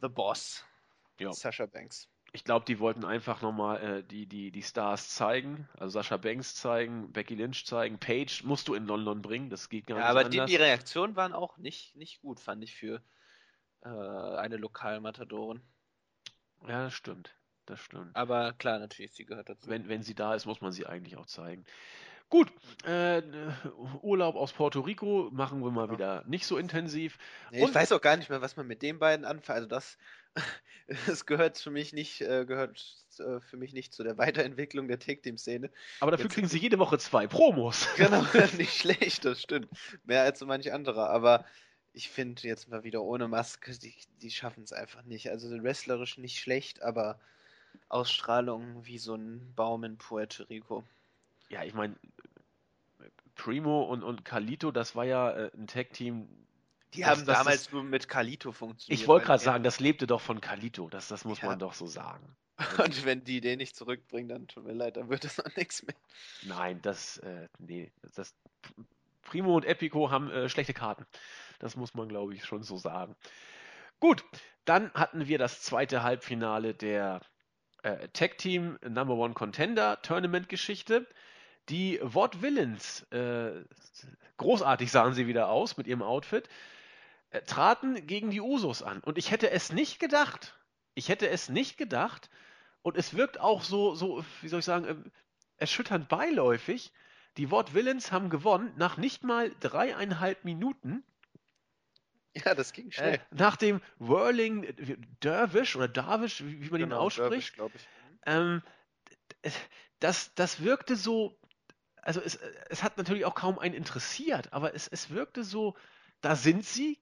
The 0.00 0.08
Boss, 0.08 0.64
Ja. 1.22 1.32
Sasha 1.32 1.66
Banks. 1.66 2.08
Ich 2.34 2.44
glaube, 2.44 2.64
die 2.64 2.78
wollten 2.78 3.04
einfach 3.04 3.42
nochmal 3.42 3.82
äh, 3.98 4.02
die, 4.04 4.26
die, 4.26 4.50
die 4.50 4.62
Stars 4.62 5.10
zeigen. 5.10 5.68
Also 5.74 6.00
Sascha 6.00 6.16
Banks 6.16 6.54
zeigen, 6.54 7.12
Becky 7.12 7.34
Lynch 7.34 7.66
zeigen. 7.66 7.98
Paige 7.98 8.40
musst 8.44 8.68
du 8.68 8.74
in 8.74 8.86
London 8.86 9.20
bringen, 9.20 9.50
das 9.50 9.68
geht 9.68 9.86
gar 9.86 9.98
Ja, 9.98 10.04
nicht 10.04 10.10
aber 10.10 10.24
die, 10.28 10.40
anders. 10.40 10.50
die 10.50 10.56
Reaktionen 10.56 11.14
waren 11.14 11.34
auch 11.34 11.58
nicht, 11.58 11.94
nicht 11.94 12.22
gut, 12.22 12.40
fand 12.40 12.64
ich, 12.64 12.74
für 12.74 13.02
äh, 13.82 13.88
eine 13.88 14.56
Lokalmatadorin. 14.56 15.60
Ja, 16.66 16.84
das 16.84 16.94
stimmt. 16.94 17.34
Das 17.66 17.80
stimmt. 17.80 18.16
Aber 18.16 18.52
klar, 18.54 18.78
natürlich, 18.78 19.12
sie 19.12 19.24
gehört 19.24 19.48
dazu. 19.48 19.68
Wenn, 19.68 19.88
wenn 19.88 20.02
sie 20.02 20.14
da 20.14 20.34
ist, 20.34 20.46
muss 20.46 20.60
man 20.60 20.72
sie 20.72 20.86
eigentlich 20.86 21.16
auch 21.16 21.26
zeigen. 21.26 21.64
Gut, 22.28 22.50
äh, 22.84 23.20
Urlaub 24.00 24.36
aus 24.36 24.54
Puerto 24.54 24.80
Rico 24.80 25.28
machen 25.32 25.62
wir 25.62 25.70
mal 25.70 25.86
Ja. 25.88 25.92
wieder 25.92 26.24
nicht 26.26 26.46
so 26.46 26.56
intensiv. 26.56 27.18
Nee, 27.50 27.62
und- 27.62 27.68
ich 27.68 27.74
weiß 27.74 27.92
auch 27.92 28.00
gar 28.00 28.16
nicht 28.16 28.30
mehr, 28.30 28.40
was 28.40 28.56
man 28.56 28.66
mit 28.66 28.80
den 28.80 28.98
beiden 28.98 29.26
anfängt. 29.26 29.56
Also 29.56 29.68
das, 29.68 29.98
das 31.06 31.26
gehört 31.26 31.58
für 31.58 31.70
mich 31.70 31.92
nicht, 31.92 32.20
äh, 32.20 32.44
gehört 32.44 32.84
äh, 33.18 33.40
für 33.40 33.56
mich 33.56 33.72
nicht 33.72 33.92
zu 33.92 34.02
der 34.02 34.18
Weiterentwicklung 34.18 34.88
der 34.88 34.98
Tag-Team-Szene. 34.98 35.70
Aber 36.00 36.10
dafür 36.10 36.24
Jetzt- 36.26 36.34
kriegen 36.34 36.48
sie 36.48 36.58
jede 36.58 36.78
Woche 36.78 36.98
zwei 36.98 37.26
Promos. 37.26 37.88
Genau, 37.96 38.24
nicht 38.56 38.76
schlecht, 38.76 39.24
das 39.24 39.42
stimmt. 39.42 39.68
Mehr 40.04 40.22
als 40.22 40.38
so 40.38 40.46
manch 40.46 40.72
anderer. 40.72 41.10
Aber 41.10 41.44
ich 41.92 42.08
finde 42.08 42.42
jetzt 42.42 42.68
mal 42.68 42.84
wieder 42.84 43.02
ohne 43.02 43.28
Maske, 43.28 43.78
die, 43.78 43.94
die 44.22 44.30
schaffen 44.30 44.64
es 44.64 44.72
einfach 44.72 45.02
nicht. 45.02 45.30
Also 45.30 45.50
wrestlerisch 45.62 46.18
nicht 46.18 46.40
schlecht, 46.40 46.82
aber 46.82 47.20
Ausstrahlung 47.88 48.84
wie 48.86 48.98
so 48.98 49.14
ein 49.14 49.52
Baum 49.54 49.84
in 49.84 49.98
Puerto 49.98 50.44
Rico. 50.44 50.84
Ja, 51.50 51.64
ich 51.64 51.74
meine, 51.74 51.96
Primo 53.34 53.82
und, 53.82 54.02
und 54.02 54.24
Carlito, 54.24 54.70
das 54.70 54.94
war 54.94 55.04
ja 55.04 55.30
äh, 55.32 55.50
ein 55.54 55.66
Tag-Team. 55.66 56.28
Die 56.94 57.00
Das- 57.00 57.10
haben 57.10 57.26
das 57.26 57.38
damals 57.38 57.60
ist- 57.62 57.72
nur 57.72 57.82
mit 57.84 58.08
Kalito 58.08 58.52
funktioniert. 58.52 59.00
Ich 59.00 59.08
wollte 59.08 59.26
gerade 59.26 59.42
sagen, 59.42 59.64
das 59.64 59.80
lebte 59.80 60.06
doch 60.06 60.20
von 60.20 60.40
Carlito. 60.40 60.88
Das, 60.88 61.08
das 61.08 61.24
muss 61.24 61.40
Ja. 61.40 61.48
man 61.48 61.58
doch 61.58 61.72
so 61.74 61.86
sagen. 61.86 62.36
Und 62.78 63.04
wenn 63.06 63.24
die 63.24 63.40
den 63.40 63.58
nicht 63.58 63.74
zurückbringen, 63.76 64.28
dann 64.28 64.46
tut 64.46 64.64
mir 64.64 64.74
leid, 64.74 64.96
dann 64.96 65.08
wird 65.08 65.24
es 65.24 65.40
auch 65.40 65.44
nichts 65.56 65.82
mehr. 65.84 65.96
Nein, 66.42 66.80
das, 66.82 67.18
äh, 67.18 67.48
nee, 67.58 67.90
das, 68.14 68.34
Primo 69.22 69.54
und 69.56 69.64
Epico 69.64 70.10
haben 70.10 70.30
äh, 70.30 70.48
schlechte 70.48 70.74
Karten. 70.74 71.06
Das 71.60 71.76
muss 71.76 71.94
man, 71.94 72.08
glaube 72.08 72.34
ich, 72.34 72.44
schon 72.44 72.62
so 72.62 72.76
sagen. 72.76 73.14
Gut, 74.00 74.24
dann 74.64 74.92
hatten 74.94 75.28
wir 75.28 75.38
das 75.38 75.62
zweite 75.62 76.02
Halbfinale 76.02 76.74
der 76.74 77.20
äh, 77.84 78.08
Tag 78.08 78.36
Team 78.38 78.78
Number 78.86 79.14
One 79.14 79.32
Contender 79.34 80.02
Tournament 80.02 80.48
Geschichte. 80.48 81.06
Die 81.68 82.00
Vaught 82.02 82.42
Villains, 82.42 83.02
äh, 83.12 83.64
großartig 84.36 84.90
sahen 84.90 85.14
sie 85.14 85.28
wieder 85.28 85.48
aus 85.48 85.76
mit 85.76 85.86
ihrem 85.86 86.02
Outfit, 86.02 86.48
traten 87.40 88.06
gegen 88.06 88.30
die 88.30 88.40
Usos 88.40 88.82
an. 88.82 89.00
Und 89.00 89.18
ich 89.18 89.30
hätte 89.30 89.50
es 89.50 89.72
nicht 89.72 89.98
gedacht. 89.98 90.58
Ich 90.94 91.08
hätte 91.08 91.28
es 91.28 91.48
nicht 91.48 91.76
gedacht. 91.78 92.30
Und 92.82 92.96
es 92.96 93.14
wirkt 93.14 93.40
auch 93.40 93.62
so, 93.62 93.94
so, 93.94 94.24
wie 94.40 94.48
soll 94.48 94.58
ich 94.60 94.64
sagen, 94.64 94.84
äh, 94.84 94.96
erschütternd 95.56 96.08
beiläufig. 96.08 96.92
Die 97.38 97.46
Vaught 97.48 97.74
Villains 97.74 98.12
haben 98.12 98.28
gewonnen 98.28 98.72
nach 98.76 98.96
nicht 98.96 99.24
mal 99.24 99.50
dreieinhalb 99.60 100.44
Minuten. 100.44 101.02
Ja, 102.34 102.54
das 102.54 102.72
ging 102.72 102.88
Äh, 102.88 102.92
schnell. 102.92 103.26
nach 103.30 103.56
dem 103.56 103.80
Whirling 103.98 104.64
äh, 104.64 104.96
Dervish 105.22 105.76
oder 105.76 105.88
Darvish, 105.88 106.42
wie, 106.44 106.62
wie 106.62 106.70
man 106.70 106.80
ihn 106.80 106.88
Genau, 106.88 107.00
ausspricht. 107.00 107.54
glaube 107.54 107.76
ich. 107.76 107.88
Ähm, 108.26 108.62
das, 110.00 110.34
das 110.34 110.62
wirkte 110.62 110.96
so, 110.96 111.38
also 112.02 112.20
es, 112.20 112.36
es 112.68 112.82
hat 112.82 112.96
natürlich 112.98 113.24
auch 113.24 113.34
kaum 113.34 113.58
einen 113.58 113.74
interessiert, 113.74 114.52
aber 114.52 114.74
es, 114.74 114.88
es 114.88 115.10
wirkte 115.10 115.44
so, 115.44 115.76
da 116.22 116.36
sind 116.36 116.64
sie, 116.64 116.98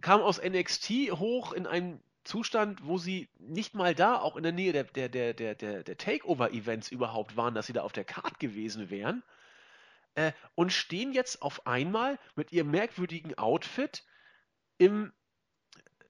kam 0.00 0.22
aus 0.22 0.40
NXT 0.42 0.90
hoch 1.12 1.52
in 1.52 1.66
einem 1.66 2.00
Zustand, 2.24 2.86
wo 2.86 2.98
sie 2.98 3.28
nicht 3.38 3.74
mal 3.74 3.94
da, 3.94 4.20
auch 4.20 4.36
in 4.36 4.42
der 4.42 4.52
Nähe 4.52 4.72
der, 4.72 4.84
der, 4.84 5.08
der, 5.08 5.34
der, 5.34 5.54
der, 5.54 5.82
der 5.82 5.96
Takeover-Events 5.96 6.90
überhaupt 6.90 7.36
waren, 7.36 7.54
dass 7.54 7.66
sie 7.66 7.72
da 7.72 7.82
auf 7.82 7.92
der 7.92 8.04
Card 8.04 8.38
gewesen 8.38 8.90
wären. 8.90 9.22
Äh, 10.14 10.32
und 10.54 10.72
stehen 10.72 11.12
jetzt 11.12 11.42
auf 11.42 11.66
einmal 11.66 12.18
mit 12.36 12.52
ihrem 12.52 12.70
merkwürdigen 12.70 13.36
Outfit 13.38 14.04
im 14.78 15.12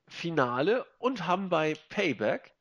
Finale 0.08 0.86
und 0.98 1.26
haben 1.26 1.48
bei 1.48 1.74
Payback 1.88 2.54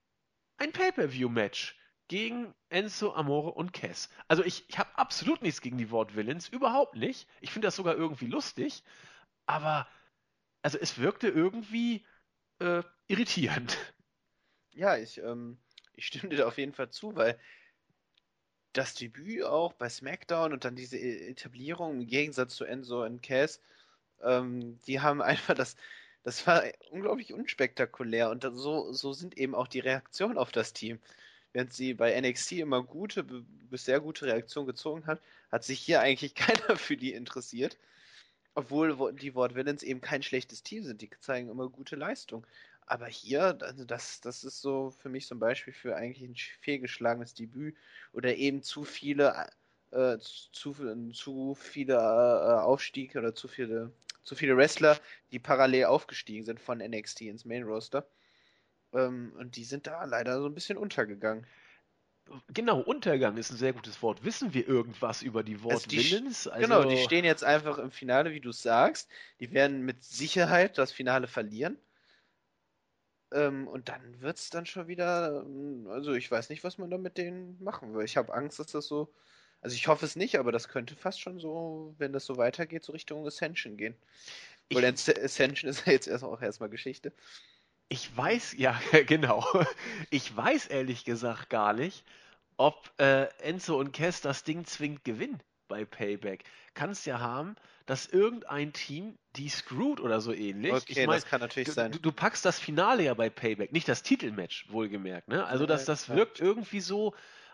ein 0.57 0.71
Pay-Per-View-Match 0.71 1.77
gegen 2.07 2.53
Enzo 2.69 3.13
Amore 3.13 3.51
und 3.51 3.73
Cass. 3.73 4.09
Also 4.27 4.43
ich, 4.43 4.69
ich 4.69 4.77
habe 4.77 4.97
absolut 4.97 5.41
nichts 5.41 5.61
gegen 5.61 5.77
die 5.77 5.91
Wort 5.91 6.15
Villains, 6.15 6.47
überhaupt 6.47 6.95
nicht. 6.95 7.27
Ich 7.41 7.51
finde 7.51 7.67
das 7.67 7.75
sogar 7.75 7.95
irgendwie 7.95 8.27
lustig, 8.27 8.83
aber 9.47 9.87
also 10.63 10.79
es 10.79 10.99
wirkte 10.99 11.29
irgendwie 11.29 12.05
äh, 12.59 12.83
irritierend. 13.07 13.77
Ja, 14.73 14.97
ich, 14.97 15.19
ähm, 15.19 15.59
ich 15.93 16.07
stimme 16.07 16.29
dir 16.29 16.37
da 16.37 16.47
auf 16.47 16.57
jeden 16.57 16.73
Fall 16.73 16.89
zu, 16.91 17.15
weil 17.15 17.39
das 18.73 18.93
Debüt 18.95 19.43
auch 19.43 19.73
bei 19.73 19.89
SmackDown 19.89 20.53
und 20.53 20.63
dann 20.65 20.75
diese 20.75 20.97
Etablierung 20.99 22.01
im 22.01 22.07
Gegensatz 22.07 22.55
zu 22.55 22.63
Enzo 22.65 23.03
und 23.03 23.21
Cass, 23.23 23.61
ähm, 24.23 24.79
die 24.87 25.01
haben 25.01 25.21
einfach 25.23 25.55
das, 25.55 25.75
das 26.23 26.45
war 26.47 26.63
unglaublich 26.91 27.33
unspektakulär 27.33 28.29
und 28.29 28.43
so, 28.55 28.91
so 28.93 29.13
sind 29.13 29.37
eben 29.37 29.55
auch 29.55 29.67
die 29.67 29.79
Reaktionen 29.79 30.37
auf 30.37 30.51
das 30.51 30.73
Team. 30.73 30.99
Während 31.53 31.73
sie 31.73 31.93
bei 31.95 32.13
NXT 32.13 32.53
immer 32.53 32.83
gute, 32.83 33.23
bis 33.23 33.85
sehr 33.85 33.99
gute 34.01 34.25
Reaktionen 34.27 34.67
gezogen 34.67 35.07
hat, 35.07 35.21
hat 35.51 35.63
sich 35.63 35.79
hier 35.79 36.01
eigentlich 36.01 36.35
keiner 36.35 36.77
für 36.77 36.97
die 36.97 37.13
interessiert. 37.13 37.77
Obwohl 38.57 38.97
wo- 38.99 39.11
die 39.11 39.35
Wort 39.35 39.55
Villains 39.55 39.83
eben 39.83 40.01
kein 40.01 40.21
schlechtes 40.23 40.63
Team 40.63 40.83
sind, 40.83 41.01
die 41.01 41.09
zeigen 41.21 41.49
immer 41.49 41.69
gute 41.69 41.95
Leistung. 41.95 42.45
Aber 42.85 43.05
hier, 43.07 43.57
also 43.61 43.85
das, 43.85 44.19
das 44.21 44.43
ist 44.43 44.61
so 44.61 44.91
für 44.91 45.09
mich 45.09 45.29
ein 45.31 45.39
Beispiel 45.39 45.73
für 45.73 45.95
eigentlich 45.95 46.23
ein 46.29 46.35
sch- 46.35 46.57
fehlgeschlagenes 46.61 47.33
Debüt 47.35 47.77
oder 48.13 48.35
eben 48.35 48.63
zu 48.63 48.83
viele, 48.83 49.49
äh, 49.91 50.17
zu, 50.19 50.73
zu 51.13 51.55
viele 51.55 51.93
äh, 51.93 51.97
Aufstiege 52.61 53.19
oder 53.19 53.35
zu 53.35 53.47
viele, 53.47 53.91
zu 54.23 54.35
viele 54.35 54.57
Wrestler, 54.57 54.99
die 55.31 55.39
parallel 55.39 55.85
aufgestiegen 55.85 56.43
sind 56.45 56.59
von 56.59 56.81
NXT 56.81 57.27
ins 57.29 57.45
Main 57.45 57.63
Roster. 57.63 58.07
Ähm, 58.93 59.33
und 59.37 59.55
die 59.57 59.65
sind 59.65 59.87
da 59.87 60.03
leider 60.05 60.39
so 60.41 60.47
ein 60.47 60.55
bisschen 60.55 60.77
untergegangen. 60.77 61.47
Genau, 62.53 62.79
Untergang 62.79 63.37
ist 63.37 63.51
ein 63.51 63.57
sehr 63.57 63.73
gutes 63.73 64.01
Wort. 64.01 64.23
Wissen 64.23 64.53
wir 64.53 64.67
irgendwas 64.67 65.21
über 65.21 65.43
die 65.43 65.63
Wort 65.63 65.85
Also 65.85 65.95
Villains? 65.95 66.47
Also, 66.47 66.73
Genau, 66.73 66.85
die 66.85 66.97
stehen 66.97 67.23
jetzt 67.25 67.43
einfach 67.43 67.77
im 67.77 67.91
Finale, 67.91 68.31
wie 68.33 68.41
du 68.41 68.49
es 68.49 68.61
sagst. 68.61 69.09
Die 69.39 69.51
werden 69.53 69.81
mit 69.83 70.03
Sicherheit 70.03 70.77
das 70.77 70.91
Finale 70.91 71.27
verlieren. 71.27 71.77
Ähm, 73.33 73.67
und 73.67 73.89
dann 73.89 74.21
wird 74.21 74.37
es 74.37 74.49
dann 74.49 74.65
schon 74.65 74.87
wieder, 74.87 75.43
ähm, 75.45 75.87
also 75.89 76.13
ich 76.13 76.29
weiß 76.31 76.49
nicht, 76.49 76.63
was 76.63 76.77
man 76.77 76.89
da 76.89 76.97
mit 76.97 77.17
denen 77.17 77.61
machen 77.61 77.93
will. 77.93 78.05
Ich 78.05 78.15
habe 78.17 78.33
Angst, 78.33 78.59
dass 78.59 78.67
das 78.71 78.87
so, 78.87 79.13
also 79.61 79.75
ich 79.75 79.87
hoffe 79.87 80.05
es 80.05 80.15
nicht, 80.15 80.39
aber 80.39 80.51
das 80.53 80.69
könnte 80.69 80.95
fast 80.95 81.19
schon 81.21 81.39
so, 81.39 81.93
wenn 81.97 82.13
das 82.13 82.25
so 82.25 82.37
weitergeht, 82.37 82.83
so 82.83 82.93
Richtung 82.93 83.25
Ascension 83.27 83.75
gehen. 83.77 83.95
Weil 84.71 84.85
Asc- 84.85 85.19
Ascension 85.23 85.69
ist 85.69 85.85
ja 85.87 85.93
jetzt 85.93 86.07
erst 86.07 86.23
auch 86.25 86.41
erstmal 86.41 86.69
Geschichte. 86.69 87.13
Ich 87.89 88.15
weiß, 88.15 88.53
ja, 88.57 88.79
genau. 89.05 89.45
Ich 90.09 90.35
weiß 90.35 90.67
ehrlich 90.67 91.05
gesagt 91.05 91.49
gar 91.49 91.73
nicht, 91.73 92.03
ob 92.57 92.91
äh, 92.99 93.25
Enzo 93.41 93.79
und 93.79 93.93
Cass 93.93 94.21
das 94.21 94.43
Ding 94.43 94.65
zwingend 94.65 95.03
gewinnen 95.03 95.41
bei 95.67 95.85
Payback. 95.85 96.43
Kann 96.73 96.91
es 96.91 97.05
ja 97.05 97.19
haben, 97.19 97.55
dass 97.85 98.07
irgendein 98.07 98.73
Team 98.73 99.17
die 99.35 99.49
screwt 99.49 99.99
oder 99.99 100.21
so 100.21 100.33
ähnlich. 100.33 100.73
Okay, 100.73 100.85
ich 100.87 100.97
mein, 101.07 101.17
das 101.17 101.25
kann 101.25 101.41
natürlich 101.41 101.67
du, 101.67 101.73
sein. 101.73 101.91
du, 101.91 101.99
du 101.99 102.11
packst 102.11 102.45
das 102.45 102.59
Finale 102.59 103.03
ja 103.03 103.13
bei 103.13 103.29
Payback, 103.29 103.71
nicht 103.71 103.87
das 103.87 104.03
Titelmatch, 104.03 104.67
wohlgemerkt. 104.69 105.27
Ne? 105.27 105.45
Also, 105.45 105.65
dass 105.65 105.85
das 105.85 106.09
wirkt 106.09 106.39
irgendwie 106.39 106.79
so, 106.79 107.13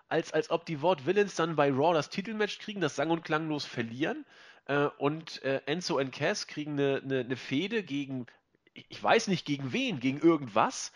als, 0.10 0.32
als 0.32 0.50
ob 0.50 0.66
die 0.66 0.82
Wort 0.82 1.06
Villains 1.06 1.36
dann 1.36 1.56
bei 1.56 1.72
Raw 1.72 1.94
das 1.94 2.10
Titelmatch 2.10 2.60
kriegen, 2.60 2.82
das 2.82 2.96
sang- 2.96 3.10
und 3.10 3.24
klanglos 3.24 3.66
verlieren. 3.66 4.26
Äh, 4.66 4.88
und 4.98 5.44
äh, 5.44 5.62
Enzo 5.66 6.00
und 6.00 6.12
Cass 6.12 6.48
kriegen 6.48 6.74
eine, 6.74 7.02
eine, 7.04 7.20
eine 7.22 7.36
Fehde 7.36 7.84
gegen, 7.84 8.28
ich 8.74 9.02
weiß 9.02 9.28
nicht 9.28 9.46
gegen 9.46 9.74
wen, 9.74 10.00
gegen 10.00 10.20
irgendwas, 10.20 10.92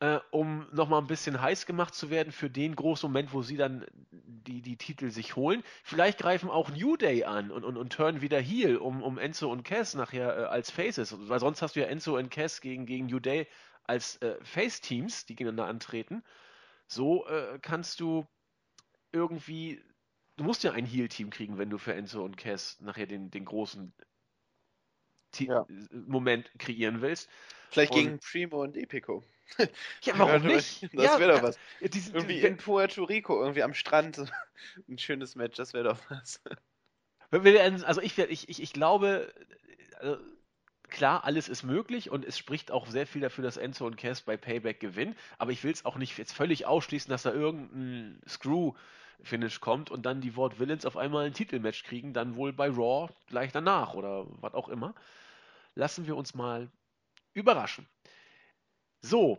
äh, 0.00 0.18
um 0.30 0.66
nochmal 0.72 1.00
ein 1.00 1.06
bisschen 1.06 1.40
heiß 1.40 1.66
gemacht 1.66 1.94
zu 1.94 2.10
werden 2.10 2.32
für 2.32 2.50
den 2.50 2.74
großen 2.74 3.08
Moment, 3.08 3.32
wo 3.32 3.42
sie 3.42 3.56
dann 3.56 3.86
die, 4.10 4.62
die 4.62 4.76
Titel 4.76 5.10
sich 5.10 5.36
holen. 5.36 5.62
Vielleicht 5.84 6.18
greifen 6.18 6.50
auch 6.50 6.70
New 6.70 6.96
Day 6.96 7.24
an 7.24 7.50
und, 7.50 7.64
und, 7.64 7.76
und 7.76 7.92
turnen 7.92 8.22
wieder 8.22 8.40
Heel, 8.40 8.76
um, 8.76 9.02
um 9.02 9.18
Enzo 9.18 9.50
und 9.50 9.62
Cass 9.62 9.94
nachher 9.94 10.38
äh, 10.38 10.44
als 10.44 10.70
Faces, 10.70 11.14
weil 11.28 11.40
sonst 11.40 11.62
hast 11.62 11.76
du 11.76 11.80
ja 11.80 11.86
Enzo 11.86 12.16
und 12.16 12.30
Cass 12.30 12.60
gegen, 12.60 12.86
gegen 12.86 13.06
New 13.06 13.20
Day 13.20 13.46
als 13.84 14.16
äh, 14.22 14.36
Face-Teams, 14.42 15.26
die 15.26 15.36
gegeneinander 15.36 15.66
antreten. 15.66 16.22
So 16.86 17.26
äh, 17.26 17.58
kannst 17.60 18.00
du 18.00 18.26
irgendwie, 19.12 19.82
du 20.36 20.44
musst 20.44 20.64
ja 20.64 20.72
ein 20.72 20.86
Heal-Team 20.86 21.30
kriegen, 21.30 21.58
wenn 21.58 21.70
du 21.70 21.78
für 21.78 21.94
Enzo 21.94 22.24
und 22.24 22.36
Cass 22.36 22.80
nachher 22.80 23.06
den, 23.06 23.30
den 23.30 23.44
großen 23.44 23.92
ja. 25.38 25.66
Moment 25.90 26.50
kreieren 26.58 27.00
willst. 27.02 27.30
Vielleicht 27.70 27.92
und, 27.92 27.98
gegen 27.98 28.18
Primo 28.18 28.62
und 28.62 28.76
Epico. 28.76 29.24
Ja, 30.02 30.16
warum 30.16 30.42
nicht? 30.46 30.84
Das 30.94 31.04
ja, 31.04 31.18
wäre 31.18 31.34
doch 31.34 31.42
was. 31.42 31.58
Diese, 31.80 32.12
irgendwie 32.12 32.40
in 32.40 32.56
Puerto 32.56 33.02
Rico, 33.04 33.40
irgendwie 33.40 33.62
am 33.62 33.74
Strand. 33.74 34.18
Ein 34.88 34.98
schönes 34.98 35.34
Match, 35.34 35.56
das 35.56 35.72
wäre 35.72 35.84
doch 35.84 35.98
was. 36.08 36.40
Also 37.84 38.00
ich, 38.00 38.16
ich, 38.18 38.48
ich, 38.48 38.62
ich 38.62 38.72
glaube, 38.72 39.32
also 39.98 40.18
klar, 40.88 41.24
alles 41.24 41.48
ist 41.48 41.62
möglich 41.62 42.10
und 42.10 42.24
es 42.24 42.36
spricht 42.36 42.70
auch 42.70 42.86
sehr 42.86 43.06
viel 43.06 43.22
dafür, 43.22 43.44
dass 43.44 43.56
Enzo 43.56 43.86
und 43.86 43.96
Cass 43.96 44.22
bei 44.22 44.36
Payback 44.36 44.80
gewinnen. 44.80 45.16
Aber 45.38 45.52
ich 45.52 45.62
will 45.64 45.72
es 45.72 45.84
auch 45.84 45.96
nicht 45.96 46.18
jetzt 46.18 46.32
völlig 46.32 46.66
ausschließen, 46.66 47.10
dass 47.10 47.22
da 47.22 47.32
irgendein 47.32 48.20
Screw-Finish 49.20 49.60
kommt 49.60 49.90
und 49.90 50.06
dann 50.06 50.20
die 50.20 50.36
Wort 50.36 50.58
Villains 50.58 50.86
auf 50.86 50.96
einmal 50.96 51.26
ein 51.26 51.34
Titelmatch 51.34 51.84
kriegen, 51.84 52.12
dann 52.12 52.36
wohl 52.36 52.52
bei 52.52 52.68
Raw 52.68 53.08
gleich 53.28 53.52
danach 53.52 53.94
oder 53.94 54.26
was 54.40 54.54
auch 54.54 54.68
immer. 54.68 54.94
Lassen 55.74 56.06
wir 56.06 56.16
uns 56.16 56.34
mal 56.34 56.68
überraschen. 57.32 57.86
So, 59.02 59.38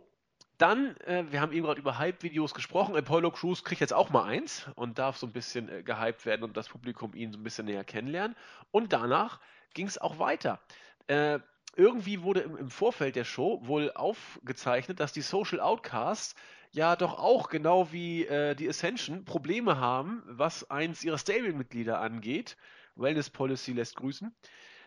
dann, 0.58 0.96
äh, 0.98 1.24
wir 1.30 1.40
haben 1.40 1.52
eben 1.52 1.66
gerade 1.66 1.80
über 1.80 1.98
Hype-Videos 1.98 2.54
gesprochen. 2.54 2.96
Apollo 2.96 3.32
Crews 3.32 3.64
kriegt 3.64 3.80
jetzt 3.80 3.92
auch 3.92 4.10
mal 4.10 4.24
eins 4.24 4.66
und 4.74 4.98
darf 4.98 5.16
so 5.16 5.26
ein 5.26 5.32
bisschen 5.32 5.68
äh, 5.68 5.82
gehypt 5.82 6.26
werden 6.26 6.44
und 6.44 6.56
das 6.56 6.68
Publikum 6.68 7.14
ihn 7.14 7.32
so 7.32 7.38
ein 7.38 7.42
bisschen 7.42 7.66
näher 7.66 7.84
kennenlernen. 7.84 8.36
Und 8.70 8.92
danach 8.92 9.40
ging 9.74 9.86
es 9.86 9.98
auch 9.98 10.18
weiter. 10.18 10.60
Äh, 11.06 11.40
irgendwie 11.76 12.22
wurde 12.22 12.40
im, 12.40 12.56
im, 12.56 12.70
Vorfeld 12.70 13.16
der 13.16 13.24
Show 13.24 13.60
wohl 13.64 13.92
aufgezeichnet, 13.92 15.00
dass 15.00 15.12
die 15.12 15.22
Social 15.22 15.60
Outcasts 15.60 16.34
ja 16.72 16.96
doch 16.96 17.18
auch, 17.18 17.48
genau 17.48 17.92
wie 17.92 18.26
äh, 18.26 18.54
die 18.54 18.68
Ascension, 18.68 19.24
Probleme 19.24 19.78
haben, 19.78 20.22
was 20.26 20.70
eins 20.70 21.04
ihrer 21.04 21.18
Stable-Mitglieder 21.18 22.00
angeht. 22.00 22.56
Wellness 22.96 23.30
Policy 23.30 23.72
lässt 23.72 23.96
grüßen. 23.96 24.34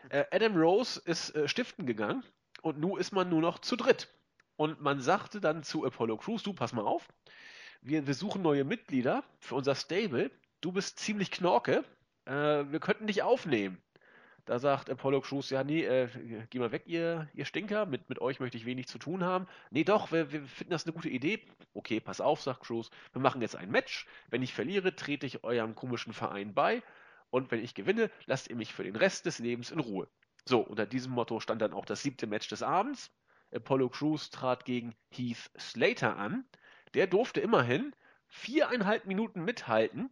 Äh, 0.09 0.25
Adam 0.31 0.55
Rose 0.57 1.01
ist 1.05 1.35
äh, 1.35 1.47
stiften 1.47 1.85
gegangen 1.85 2.23
und 2.61 2.79
nun 2.79 2.99
ist 2.99 3.11
man 3.11 3.29
nur 3.29 3.41
noch 3.41 3.59
zu 3.59 3.75
dritt. 3.75 4.09
Und 4.57 4.81
man 4.81 4.99
sagte 4.99 5.41
dann 5.41 5.63
zu 5.63 5.85
Apollo 5.85 6.17
Crews, 6.17 6.43
du 6.43 6.53
pass 6.53 6.73
mal 6.73 6.85
auf, 6.85 7.07
wir, 7.81 8.07
wir 8.07 8.13
suchen 8.13 8.41
neue 8.41 8.63
Mitglieder 8.63 9.23
für 9.39 9.55
unser 9.55 9.75
Stable. 9.75 10.31
Du 10.61 10.71
bist 10.71 10.97
ziemlich 10.99 11.29
knorke, 11.29 11.83
äh, 12.25 12.31
wir 12.31 12.79
könnten 12.79 13.07
dich 13.07 13.21
aufnehmen. 13.21 13.81
Da 14.45 14.59
sagt 14.59 14.91
Apollo 14.91 15.21
Crews, 15.21 15.49
ja, 15.49 15.63
nee, 15.63 15.83
äh, 15.83 16.07
geh 16.51 16.59
mal 16.59 16.71
weg, 16.71 16.83
ihr, 16.85 17.27
ihr 17.33 17.45
Stinker, 17.45 17.87
mit, 17.87 18.09
mit 18.09 18.21
euch 18.21 18.39
möchte 18.39 18.57
ich 18.57 18.65
wenig 18.65 18.87
zu 18.87 18.99
tun 18.99 19.23
haben. 19.23 19.47
Nee, 19.71 19.83
doch, 19.83 20.11
wir, 20.11 20.31
wir 20.31 20.43
finden 20.43 20.71
das 20.71 20.85
eine 20.85 20.93
gute 20.93 21.09
Idee. 21.09 21.41
Okay, 21.73 21.99
pass 21.99 22.21
auf, 22.21 22.41
sagt 22.41 22.61
Crews, 22.61 22.91
wir 23.11 23.21
machen 23.21 23.41
jetzt 23.41 23.55
ein 23.55 23.71
Match. 23.71 24.05
Wenn 24.29 24.43
ich 24.43 24.53
verliere, 24.53 24.95
trete 24.95 25.25
ich 25.25 25.43
eurem 25.43 25.73
komischen 25.73 26.13
Verein 26.13 26.53
bei. 26.53 26.83
Und 27.31 27.49
wenn 27.49 27.63
ich 27.63 27.73
gewinne, 27.73 28.11
lasst 28.27 28.49
ihr 28.49 28.55
mich 28.55 28.71
für 28.71 28.83
den 28.83 28.95
Rest 28.95 29.25
des 29.25 29.39
Lebens 29.39 29.71
in 29.71 29.79
Ruhe. 29.79 30.07
So, 30.45 30.59
unter 30.59 30.85
diesem 30.85 31.11
Motto 31.11 31.39
stand 31.39 31.63
dann 31.63 31.73
auch 31.73 31.85
das 31.85 32.03
siebte 32.03 32.27
Match 32.27 32.47
des 32.47 32.61
Abends. 32.61 33.11
Apollo 33.51 33.89
Crews 33.89 34.29
trat 34.29 34.63
gegen 34.63 34.93
Heath 35.09 35.49
Slater 35.57 36.17
an. 36.17 36.45
Der 36.93 37.07
durfte 37.07 37.41
immerhin 37.41 37.95
viereinhalb 38.27 39.05
Minuten 39.05 39.43
mithalten. 39.43 40.11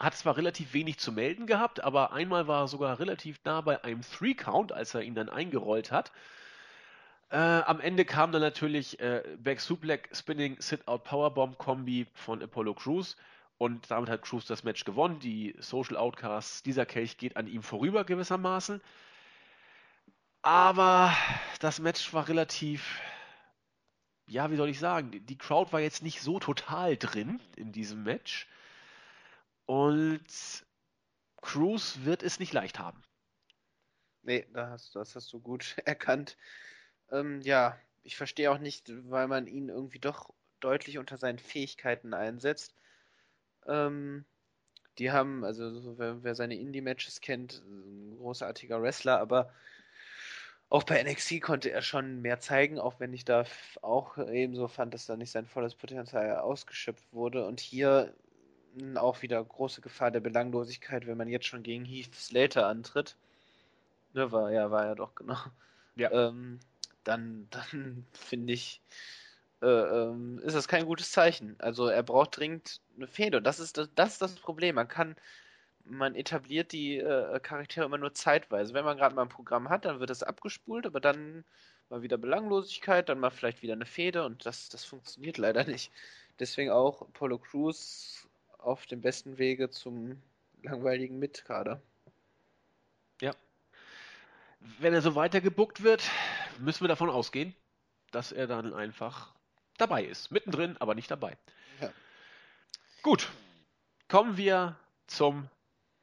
Hat 0.00 0.14
zwar 0.14 0.36
relativ 0.36 0.72
wenig 0.72 0.98
zu 0.98 1.12
melden 1.12 1.46
gehabt, 1.46 1.82
aber 1.82 2.12
einmal 2.12 2.46
war 2.48 2.64
er 2.64 2.68
sogar 2.68 2.98
relativ 2.98 3.38
nah 3.44 3.60
bei 3.60 3.82
einem 3.84 4.02
Three-Count, 4.02 4.72
als 4.72 4.94
er 4.94 5.02
ihn 5.02 5.14
dann 5.14 5.28
eingerollt 5.28 5.92
hat. 5.92 6.12
Äh, 7.30 7.36
am 7.36 7.80
Ende 7.80 8.04
kam 8.04 8.32
dann 8.32 8.42
natürlich 8.42 9.00
äh, 9.00 9.22
Back 9.38 9.60
Suplex 9.60 10.18
Spinning 10.18 10.56
Sit-Out 10.60 11.04
Powerbomb 11.04 11.58
Kombi 11.58 12.06
von 12.14 12.42
Apollo 12.42 12.74
Crews 12.74 13.16
und 13.58 13.90
damit 13.90 14.10
hat 14.10 14.22
Crews 14.22 14.46
das 14.46 14.64
Match 14.64 14.84
gewonnen. 14.84 15.20
Die 15.20 15.54
Social 15.58 15.96
Outcasts, 15.96 16.62
dieser 16.62 16.86
Kelch 16.86 17.16
geht 17.16 17.36
an 17.36 17.46
ihm 17.46 17.62
vorüber 17.62 18.04
gewissermaßen. 18.04 18.80
Aber 20.42 21.16
das 21.60 21.78
Match 21.78 22.12
war 22.12 22.28
relativ, 22.28 23.00
ja, 24.26 24.50
wie 24.50 24.56
soll 24.56 24.68
ich 24.68 24.78
sagen, 24.78 25.24
die 25.24 25.38
Crowd 25.38 25.72
war 25.72 25.80
jetzt 25.80 26.02
nicht 26.02 26.20
so 26.20 26.38
total 26.38 26.96
drin 26.96 27.40
in 27.56 27.72
diesem 27.72 28.02
Match. 28.02 28.46
Und 29.66 30.66
Cruz 31.40 31.98
wird 32.02 32.22
es 32.22 32.38
nicht 32.38 32.52
leicht 32.52 32.78
haben. 32.78 33.02
Nee, 34.22 34.46
das, 34.52 34.90
das 34.92 35.14
hast 35.14 35.32
du 35.32 35.40
gut 35.40 35.76
erkannt. 35.84 36.36
Ähm, 37.10 37.40
ja, 37.42 37.78
ich 38.02 38.16
verstehe 38.16 38.50
auch 38.50 38.58
nicht, 38.58 38.90
weil 39.10 39.28
man 39.28 39.46
ihn 39.46 39.68
irgendwie 39.68 39.98
doch 39.98 40.30
deutlich 40.60 40.98
unter 40.98 41.18
seinen 41.18 41.38
Fähigkeiten 41.38 42.14
einsetzt. 42.14 42.74
Ähm, 43.66 44.24
die 44.98 45.10
haben, 45.10 45.44
also 45.44 45.98
wer, 45.98 46.22
wer 46.22 46.34
seine 46.34 46.56
Indie-Matches 46.56 47.20
kennt, 47.20 47.62
ein 47.66 48.16
großartiger 48.16 48.80
Wrestler, 48.80 49.18
aber 49.18 49.52
auch 50.70 50.84
bei 50.84 51.02
NXT 51.02 51.40
konnte 51.40 51.70
er 51.70 51.82
schon 51.82 52.22
mehr 52.22 52.40
zeigen, 52.40 52.78
auch 52.78 53.00
wenn 53.00 53.12
ich 53.12 53.24
da 53.24 53.44
auch 53.82 54.18
ebenso 54.18 54.68
fand, 54.68 54.94
dass 54.94 55.06
da 55.06 55.16
nicht 55.16 55.30
sein 55.30 55.46
volles 55.46 55.74
Potenzial 55.74 56.36
ausgeschöpft 56.38 57.12
wurde. 57.12 57.46
Und 57.46 57.60
hier 57.60 58.14
auch 58.96 59.22
wieder 59.22 59.42
große 59.42 59.80
Gefahr 59.80 60.10
der 60.10 60.20
Belanglosigkeit, 60.20 61.06
wenn 61.06 61.16
man 61.16 61.28
jetzt 61.28 61.46
schon 61.46 61.62
gegen 61.62 61.84
Heath 61.84 62.14
Slater 62.14 62.66
antritt. 62.66 63.16
Ne, 64.12 64.30
war 64.32 64.52
ja, 64.52 64.70
war 64.70 64.86
ja 64.86 64.94
doch 64.94 65.14
genau. 65.14 65.38
Ja. 65.96 66.10
Ähm, 66.10 66.60
dann, 67.04 67.48
dann 67.50 68.06
finde 68.12 68.52
ich, 68.52 68.80
äh, 69.62 69.66
ähm, 69.66 70.38
ist 70.40 70.54
das 70.54 70.68
kein 70.68 70.86
gutes 70.86 71.12
Zeichen. 71.12 71.56
Also 71.58 71.86
er 71.86 72.02
braucht 72.02 72.36
dringend 72.36 72.80
eine 72.96 73.06
Fehde. 73.06 73.38
Und 73.38 73.44
das 73.44 73.60
ist 73.60 73.78
das, 73.78 73.88
das 73.94 74.12
ist 74.14 74.22
das 74.22 74.34
Problem. 74.36 74.74
Man 74.76 74.88
kann 74.88 75.16
man 75.84 76.14
etabliert 76.14 76.72
die 76.72 76.98
äh, 76.98 77.38
Charaktere 77.40 77.84
immer 77.84 77.98
nur 77.98 78.14
zeitweise. 78.14 78.74
Wenn 78.74 78.84
man 78.84 78.96
gerade 78.96 79.14
mal 79.14 79.22
ein 79.22 79.28
Programm 79.28 79.68
hat, 79.68 79.84
dann 79.84 80.00
wird 80.00 80.10
das 80.10 80.22
abgespult, 80.22 80.86
aber 80.86 81.00
dann 81.00 81.44
mal 81.90 82.02
wieder 82.02 82.16
Belanglosigkeit, 82.16 83.08
dann 83.08 83.20
mal 83.20 83.30
vielleicht 83.30 83.62
wieder 83.62 83.74
eine 83.74 83.86
Fehde 83.86 84.24
und 84.24 84.46
das, 84.46 84.68
das 84.68 84.84
funktioniert 84.84 85.38
leider 85.38 85.64
nicht. 85.64 85.92
Deswegen 86.38 86.70
auch 86.70 87.02
Apollo 87.02 87.38
Crews 87.38 88.26
auf 88.64 88.86
dem 88.86 89.00
besten 89.00 89.38
Wege 89.38 89.70
zum 89.70 90.20
langweiligen 90.62 91.18
Mitkader. 91.18 91.80
Ja. 93.20 93.34
Wenn 94.78 94.94
er 94.94 95.02
so 95.02 95.14
weiter 95.14 95.40
gebuckt 95.40 95.82
wird, 95.82 96.02
müssen 96.58 96.82
wir 96.82 96.88
davon 96.88 97.10
ausgehen, 97.10 97.54
dass 98.10 98.32
er 98.32 98.46
dann 98.46 98.72
einfach 98.72 99.34
dabei 99.76 100.04
ist. 100.04 100.30
Mittendrin, 100.30 100.76
aber 100.78 100.94
nicht 100.94 101.10
dabei. 101.10 101.36
Ja. 101.80 101.92
Gut. 103.02 103.30
Kommen 104.08 104.36
wir 104.36 104.76
zum 105.06 105.48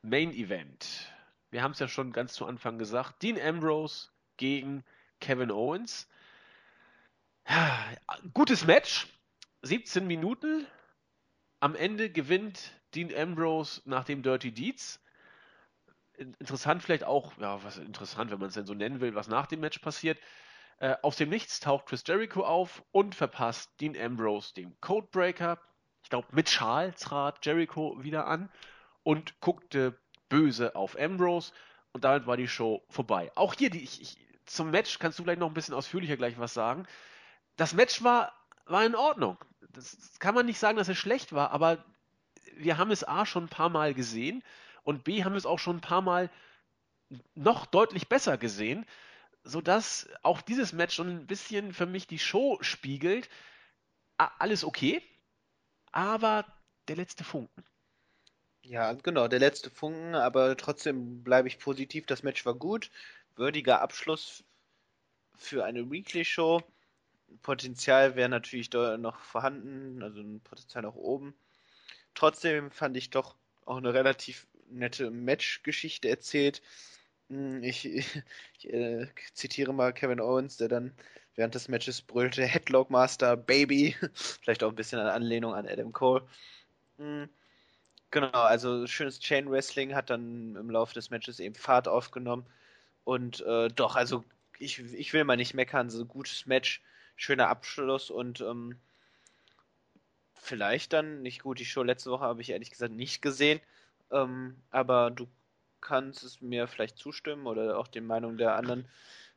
Main 0.02 0.34
Event. 0.34 1.12
Wir 1.50 1.64
haben 1.64 1.72
es 1.72 1.80
ja 1.80 1.88
schon 1.88 2.12
ganz 2.12 2.34
zu 2.34 2.46
Anfang 2.46 2.78
gesagt. 2.78 3.22
Dean 3.24 3.40
Ambrose 3.40 4.10
gegen 4.38 4.84
Kevin 5.20 5.52
Owens. 5.52 6.08
Gutes 8.34 8.66
Match. 8.66 9.08
17 9.64 10.08
Minuten. 10.08 10.66
Am 11.62 11.76
Ende 11.76 12.10
gewinnt 12.10 12.72
Dean 12.96 13.16
Ambrose 13.16 13.82
nach 13.86 14.04
dem 14.04 14.24
Dirty 14.24 14.52
Deeds. 14.52 15.00
Interessant 16.18 16.82
vielleicht 16.82 17.04
auch, 17.04 17.38
ja, 17.38 17.64
was 17.64 17.78
interessant, 17.78 18.32
wenn 18.32 18.40
man 18.40 18.50
es 18.50 18.56
denn 18.56 18.66
so 18.66 18.74
nennen 18.74 19.00
will, 19.00 19.14
was 19.14 19.28
nach 19.28 19.46
dem 19.46 19.60
Match 19.60 19.78
passiert. 19.78 20.20
Äh, 20.80 20.96
aus 21.04 21.18
dem 21.18 21.30
Nichts 21.30 21.60
taucht 21.60 21.86
Chris 21.86 22.04
Jericho 22.08 22.44
auf 22.44 22.84
und 22.92 23.14
verpasst 23.14 23.80
Dean 23.80 23.96
Ambrose 23.96 24.56
den 24.56 24.76
Codebreaker. 24.82 25.60
Ich 26.02 26.10
glaube, 26.10 26.28
mit 26.32 26.50
Schal 26.50 26.94
trat 26.94 27.46
Jericho 27.46 27.96
wieder 28.02 28.26
an 28.26 28.50
und 29.04 29.40
guckte 29.40 29.96
böse 30.30 30.76
auf 30.76 30.98
Ambrose 31.00 31.54
und 31.94 32.04
damit 32.04 32.26
war 32.26 32.38
die 32.38 32.48
Show 32.48 32.84
vorbei. 32.90 33.32
Auch 33.36 33.54
hier, 33.54 33.70
die, 33.70 33.84
ich, 33.84 34.02
ich, 34.02 34.18
zum 34.48 34.72
Match 34.72 34.98
kannst 34.98 35.20
du 35.20 35.24
vielleicht 35.24 35.40
noch 35.40 35.48
ein 35.48 35.54
bisschen 35.54 35.76
ausführlicher 35.76 36.18
gleich 36.18 36.40
was 36.40 36.56
sagen. 36.56 36.88
Das 37.56 37.76
Match 37.76 38.04
war, 38.04 38.34
war 38.66 38.84
in 38.84 38.96
Ordnung. 38.96 39.38
Das 39.74 40.20
kann 40.20 40.36
man 40.36 40.46
nicht 40.46 40.60
sagen, 40.60 40.78
dass 40.78 40.90
es 40.90 40.98
schlecht 40.98 41.34
war, 41.34 41.52
aber 41.52 41.84
wir 42.56 42.78
haben 42.78 42.92
es 42.92 43.08
A 43.08 43.26
schon 43.26 43.46
ein 43.46 43.50
paar 43.50 43.70
Mal 43.70 43.94
gesehen 43.94 44.44
und 44.84 45.04
B 45.04 45.24
haben 45.24 45.36
es 45.36 45.46
auch 45.46 45.60
schon 45.60 45.78
ein 45.78 45.82
paar 45.82 46.02
Mal 46.02 46.30
noch 47.36 47.66
deutlich 47.66 48.08
besser 48.08 48.38
gesehen, 48.38 48.86
sodass 49.44 50.10
auch 50.24 50.42
dieses 50.42 50.74
Match 50.74 50.96
schon 50.96 51.10
ein 51.10 51.28
bisschen 51.28 51.74
für 51.74 51.86
mich 51.86 52.08
die 52.08 52.20
Show 52.20 52.58
spiegelt. 52.62 53.30
Alles 54.18 54.64
okay, 54.64 55.02
aber 55.92 56.46
der 56.88 56.96
letzte 56.96 57.24
Funken. 57.24 57.64
Ja, 58.64 58.94
genau, 58.94 59.28
der 59.28 59.40
letzte 59.40 59.70
Funken, 59.72 60.16
aber 60.16 60.56
trotzdem 60.56 61.24
bleibe 61.24 61.48
ich 61.48 61.60
positiv. 61.60 62.06
Das 62.06 62.24
Match 62.24 62.46
war 62.46 62.54
gut. 62.54 62.92
Würdiger 63.36 63.82
Abschluss 63.82 64.44
für 65.36 65.66
eine 65.66 65.90
Weekly-Show. 65.90 66.62
Potenzial 67.42 68.16
wäre 68.16 68.30
natürlich 68.30 68.72
noch 68.72 69.20
vorhanden, 69.20 70.04
also 70.04 70.22
ein 70.22 70.42
Potenzial 70.42 70.84
nach 70.84 70.96
oben. 70.96 71.34
Trotzdem 72.16 72.72
fand 72.72 72.98
ich 72.98 73.10
doch 73.10 73.36
auch 73.66 73.78
eine 73.78 73.94
relativ 73.94 74.48
nette 74.70 75.12
Match-Geschichte 75.12 76.10
erzählt. 76.10 76.62
Hm, 77.30 77.64
ich, 77.64 77.86
ich, 77.86 78.08
ich 78.58 78.74
äh, 78.74 79.08
zitiere 79.34 79.74
mal 79.74 79.94
Kevin 79.94 80.20
Owens, 80.20 80.58
der 80.58 80.68
dann 80.68 80.94
während 81.36 81.56
des 81.56 81.68
Matches 81.68 82.02
brüllte 82.02 82.44
Headlock 82.46 82.90
Master 82.90 83.38
Baby. 83.38 83.96
Vielleicht 84.14 84.64
auch 84.64 84.70
ein 84.70 84.76
bisschen 84.76 85.00
eine 85.00 85.14
Anlehnung 85.14 85.54
an 85.54 85.68
Adam 85.68 85.94
Cole. 85.94 86.24
Hm, 86.98 87.30
genau, 88.12 88.32
also 88.32 88.86
schönes 88.88 89.20
Chain 89.20 89.50
Wrestling 89.50 89.96
hat 89.96 90.10
dann 90.10 90.56
im 90.56 90.70
Laufe 90.70 90.94
des 90.94 91.10
Matches 91.10 91.40
eben 91.40 91.56
Fahrt 91.56 91.88
aufgenommen. 91.88 92.46
Und 93.04 93.42
äh, 93.42 93.70
doch, 93.70 93.96
also 93.96 94.24
ich, 94.60 94.80
ich 94.80 95.14
will 95.14 95.24
mal 95.24 95.38
nicht 95.38 95.54
meckern, 95.54 95.90
so 95.90 96.06
gutes 96.06 96.46
Match, 96.46 96.82
schöner 97.22 97.50
Abschluss 97.50 98.10
und 98.10 98.42
ähm, 98.42 98.80
vielleicht 100.34 100.94
dann, 100.94 101.22
nicht 101.22 101.44
gut, 101.44 101.60
die 101.60 101.66
Show 101.66 101.84
letzte 101.84 102.10
Woche 102.10 102.24
habe 102.24 102.42
ich 102.42 102.50
ehrlich 102.50 102.72
gesagt 102.72 102.94
nicht 102.94 103.22
gesehen, 103.22 103.60
ähm, 104.12 104.56
aber 104.72 105.12
du 105.12 105.28
kannst 105.82 106.24
es 106.24 106.42
mir 106.42 106.68
vielleicht 106.68 106.98
zustimmen 106.98 107.46
oder 107.46 107.78
auch 107.78 107.88
den 107.88 108.08
Meinungen 108.08 108.38
der 108.38 108.56
anderen 108.56 108.88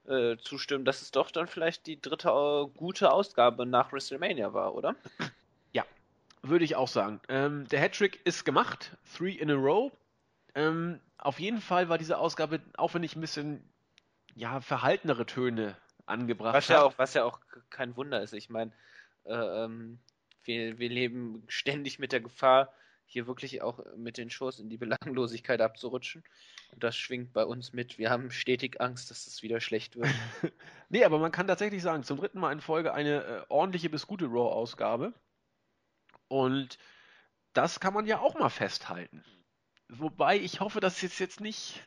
äh, 0.07 0.37
zustimmen, 0.39 0.85
dass 0.85 1.03
es 1.03 1.11
doch 1.11 1.31
dann 1.31 1.47
vielleicht 1.47 1.87
die 1.87 2.01
dritte 2.01 2.29
äh, 2.29 2.67
gute 2.75 3.13
Ausgabe 3.13 3.67
nach 3.67 3.93
WrestleMania 3.93 4.55
war, 4.55 4.75
oder? 4.75 4.97
Ja, 5.73 5.85
würde 6.43 6.65
ich 6.65 6.77
auch 6.77 6.89
sagen. 6.89 7.21
Ähm, 7.29 7.67
der 7.69 7.81
Hattrick 7.81 8.25
ist 8.25 8.45
gemacht, 8.45 8.97
three 9.17 9.33
in 9.33 9.51
a 9.51 9.55
row. 9.55 9.93
Ähm, 10.55 11.01
auf 11.19 11.39
jeden 11.39 11.61
Fall 11.61 11.89
war 11.89 11.99
diese 11.99 12.17
Ausgabe, 12.17 12.61
auch 12.77 12.95
wenn 12.95 13.03
ich 13.03 13.17
ein 13.17 13.21
bisschen 13.21 13.63
ja, 14.35 14.61
verhaltenere 14.61 15.27
Töne 15.27 15.77
angebracht 16.07 16.55
was 16.55 16.69
ja 16.69 16.83
auch 16.83 16.99
Was 16.99 17.15
ja 17.15 17.25
auch 17.25 17.41
kein 17.71 17.97
Wunder 17.97 18.23
ist. 18.23 18.33
Ich 18.33 18.51
meine, 18.51 18.73
äh, 19.25 19.35
ähm, 19.35 19.99
wir, 20.45 20.79
wir 20.79 20.89
leben 20.89 21.43
ständig 21.49 21.99
mit 21.99 22.13
der 22.13 22.21
Gefahr, 22.21 22.73
hier 23.07 23.27
wirklich 23.27 23.63
auch 23.63 23.81
mit 23.97 24.19
den 24.19 24.31
Shows 24.31 24.59
in 24.59 24.69
die 24.69 24.79
Belanglosigkeit 24.79 25.61
abzurutschen. 25.61 26.25
Und 26.73 26.83
das 26.83 26.97
schwingt 26.97 27.33
bei 27.33 27.45
uns 27.45 27.73
mit. 27.73 27.99
Wir 27.99 28.11
haben 28.11 28.31
stetig 28.31 28.81
Angst, 28.81 29.11
dass 29.11 29.27
es 29.27 29.43
wieder 29.43 29.61
schlecht 29.61 29.97
wird. 29.97 30.09
nee, 30.89 31.05
aber 31.05 31.19
man 31.19 31.33
kann 31.33 31.47
tatsächlich 31.47 31.83
sagen, 31.83 32.03
zum 32.03 32.19
dritten 32.19 32.41
Mal 32.41 32.53
in 32.53 32.61
Folge 32.61 32.95
eine 32.95 33.25
äh, 33.25 33.43
ordentliche 33.49 33.91
bis 33.91 34.07
gute 34.07 34.27
Raw-Ausgabe. 34.27 35.13
Und 36.29 36.79
das 37.53 37.79
kann 37.79 37.95
man 37.95 38.07
ja 38.07 38.19
auch 38.19 38.35
mal 38.35 38.49
festhalten. 38.49 39.23
Wobei 39.89 40.39
ich 40.39 40.61
hoffe, 40.61 40.81
dass 40.81 41.03
es 41.03 41.19
jetzt 41.19 41.41
nicht, 41.41 41.87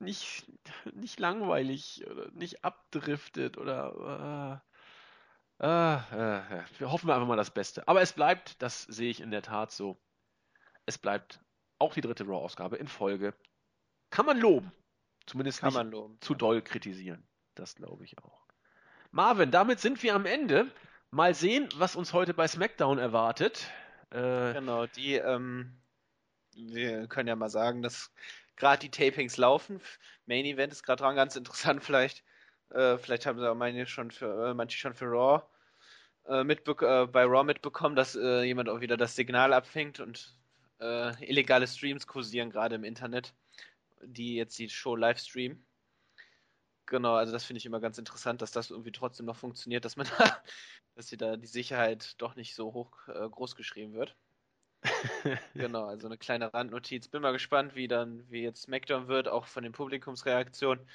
nicht, 0.00 0.46
nicht 0.94 1.18
langweilig 1.20 2.06
oder 2.08 2.30
nicht 2.32 2.64
abdriftet 2.64 3.58
oder. 3.58 4.62
Äh, 4.62 4.68
äh, 5.60 5.94
äh, 5.96 6.62
wir 6.78 6.92
hoffen 6.92 7.10
einfach 7.10 7.26
mal 7.26 7.36
das 7.36 7.50
Beste. 7.50 7.88
Aber 7.88 8.00
es 8.00 8.12
bleibt, 8.12 8.62
das 8.62 8.82
sehe 8.82 9.10
ich 9.10 9.20
in 9.20 9.32
der 9.32 9.42
Tat 9.42 9.72
so, 9.72 10.00
es 10.86 10.98
bleibt 10.98 11.40
auch 11.78 11.94
die 11.94 12.00
dritte 12.00 12.24
Raw-Ausgabe 12.24 12.76
in 12.76 12.88
Folge. 12.88 13.34
Kann 14.10 14.26
man 14.26 14.38
loben. 14.38 14.72
Zumindest 15.26 15.60
Kann 15.60 15.68
nicht 15.68 15.76
man 15.76 15.90
loben. 15.90 16.18
zu 16.20 16.34
doll 16.34 16.62
kritisieren. 16.62 17.26
Das 17.54 17.74
glaube 17.74 18.04
ich 18.04 18.18
auch. 18.18 18.46
Marvin, 19.10 19.50
damit 19.50 19.80
sind 19.80 20.02
wir 20.02 20.14
am 20.14 20.26
Ende. 20.26 20.70
Mal 21.10 21.34
sehen, 21.34 21.68
was 21.76 21.96
uns 21.96 22.12
heute 22.12 22.34
bei 22.34 22.46
SmackDown 22.46 22.98
erwartet. 22.98 23.68
Äh, 24.10 24.54
genau, 24.54 24.86
die, 24.86 25.14
ähm, 25.14 25.80
wir 26.54 27.06
können 27.08 27.28
ja 27.28 27.36
mal 27.36 27.50
sagen, 27.50 27.82
dass 27.82 28.12
gerade 28.58 28.80
die 28.80 28.90
Tapings 28.90 29.36
laufen. 29.36 29.80
Main 30.26 30.44
Event 30.44 30.72
ist 30.72 30.82
gerade 30.82 31.02
dran, 31.02 31.16
ganz 31.16 31.36
interessant 31.36 31.82
vielleicht. 31.82 32.24
Äh, 32.70 32.98
vielleicht 32.98 33.24
haben 33.26 33.38
sie 33.38 33.50
auch 33.50 33.54
manche 33.54 33.86
schon 33.86 34.10
für, 34.10 34.50
äh, 34.50 34.54
manche 34.54 34.76
schon 34.76 34.94
für 34.94 35.06
Raw 35.06 35.42
äh, 36.28 36.42
äh 36.42 37.06
bei 37.06 37.24
Raw 37.24 37.44
mitbekommen, 37.44 37.96
dass 37.96 38.14
äh, 38.14 38.42
jemand 38.42 38.68
auch 38.68 38.80
wieder 38.80 38.96
das 38.96 39.16
Signal 39.16 39.52
abfängt 39.52 40.00
und 40.00 40.36
äh, 40.80 41.24
illegale 41.24 41.66
Streams 41.66 42.06
kursieren 42.06 42.50
gerade 42.50 42.74
im 42.74 42.84
Internet, 42.84 43.34
die 44.02 44.36
jetzt 44.36 44.58
die 44.58 44.68
Show 44.68 44.96
live 44.96 45.18
streamen. 45.18 45.64
Genau, 46.86 47.14
also 47.14 47.32
das 47.32 47.44
finde 47.44 47.58
ich 47.58 47.66
immer 47.66 47.80
ganz 47.80 47.98
interessant, 47.98 48.40
dass 48.40 48.50
das 48.50 48.70
irgendwie 48.70 48.92
trotzdem 48.92 49.26
noch 49.26 49.36
funktioniert, 49.36 49.84
dass 49.84 49.96
man 49.96 50.06
da, 50.18 50.42
dass 50.94 51.08
hier 51.08 51.18
da 51.18 51.36
die 51.36 51.46
Sicherheit 51.46 52.14
doch 52.18 52.34
nicht 52.36 52.54
so 52.54 52.72
hoch 52.72 52.92
groß 53.06 53.56
geschrieben 53.56 53.94
wird. 53.94 54.16
Genau, 55.54 55.86
also 55.86 56.06
eine 56.06 56.18
kleine 56.18 56.52
Randnotiz. 56.52 57.08
Bin 57.08 57.22
mal 57.22 57.32
gespannt, 57.32 57.74
wie 57.74 57.88
dann, 57.88 58.24
wie 58.30 58.42
jetzt 58.42 58.62
SmackDown 58.62 59.08
wird, 59.08 59.28
auch 59.28 59.46
von 59.46 59.62
den 59.62 59.72
Publikumsreaktionen. 59.72 60.86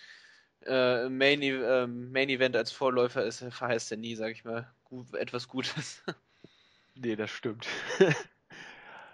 Äh, 0.65 1.09
Main, 1.09 1.41
äh, 1.41 1.87
Main 1.87 2.29
Event 2.29 2.55
als 2.55 2.71
Vorläufer 2.71 3.25
ist, 3.25 3.43
verheißt 3.49 3.91
ja 3.91 3.97
nie, 3.97 4.15
sag 4.15 4.31
ich 4.31 4.45
mal, 4.45 4.73
gut, 4.85 5.13
etwas 5.13 5.47
Gutes. 5.47 6.03
nee, 6.95 7.15
das 7.15 7.31
stimmt. 7.31 7.67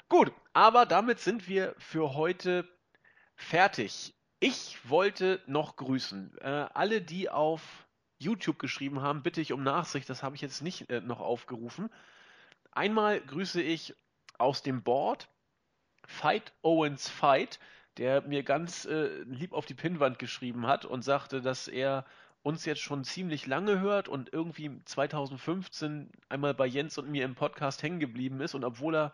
Gut, 0.10 0.32
aber 0.54 0.88
damit 0.88 1.20
sind 1.20 1.48
wir 1.48 1.76
für 1.78 2.16
heute 2.16 2.68
fertig. 3.36 4.16
Ich 4.40 4.90
wollte 4.90 5.40
noch 5.46 5.76
grüßen. 5.76 6.36
Äh, 6.40 6.66
alle, 6.74 7.00
die 7.00 7.30
auf 7.30 7.62
YouTube 8.18 8.58
geschrieben 8.58 9.02
haben, 9.02 9.22
bitte 9.22 9.40
ich 9.40 9.54
um 9.54 9.62
Nachsicht, 9.62 10.10
das 10.10 10.24
habe 10.24 10.36
ich 10.36 10.42
jetzt 10.42 10.64
nicht 10.64 10.90
äh, 10.90 11.00
noch 11.02 11.20
aufgerufen. 11.20 11.92
Einmal 12.72 13.22
grüße 13.22 13.62
ich 13.62 13.96
aus 14.40 14.64
dem 14.64 14.84
Board. 14.84 15.30
Fight 16.06 16.54
Owens 16.64 17.08
Fight, 17.08 17.60
der 17.98 18.22
mir 18.22 18.44
ganz 18.44 18.86
äh, 18.86 19.22
lieb 19.24 19.54
auf 19.54 19.66
die 19.66 19.76
Pinnwand 19.76 20.18
geschrieben 20.18 20.66
hat 20.66 20.86
und 20.86 21.04
sagte, 21.04 21.42
dass 21.42 21.68
er 21.68 22.06
uns 22.42 22.66
jetzt 22.66 22.82
schon 22.82 23.04
ziemlich 23.04 23.46
lange 23.46 23.80
hört 23.80 24.08
und 24.08 24.32
irgendwie 24.34 24.84
2015 24.86 26.10
einmal 26.30 26.54
bei 26.54 26.66
Jens 26.66 26.98
und 26.98 27.12
mir 27.12 27.26
im 27.26 27.36
Podcast 27.36 27.84
hängen 27.84 28.00
geblieben 28.00 28.42
ist. 28.42 28.56
Und 28.56 28.64
obwohl 28.64 28.96
er 28.96 29.14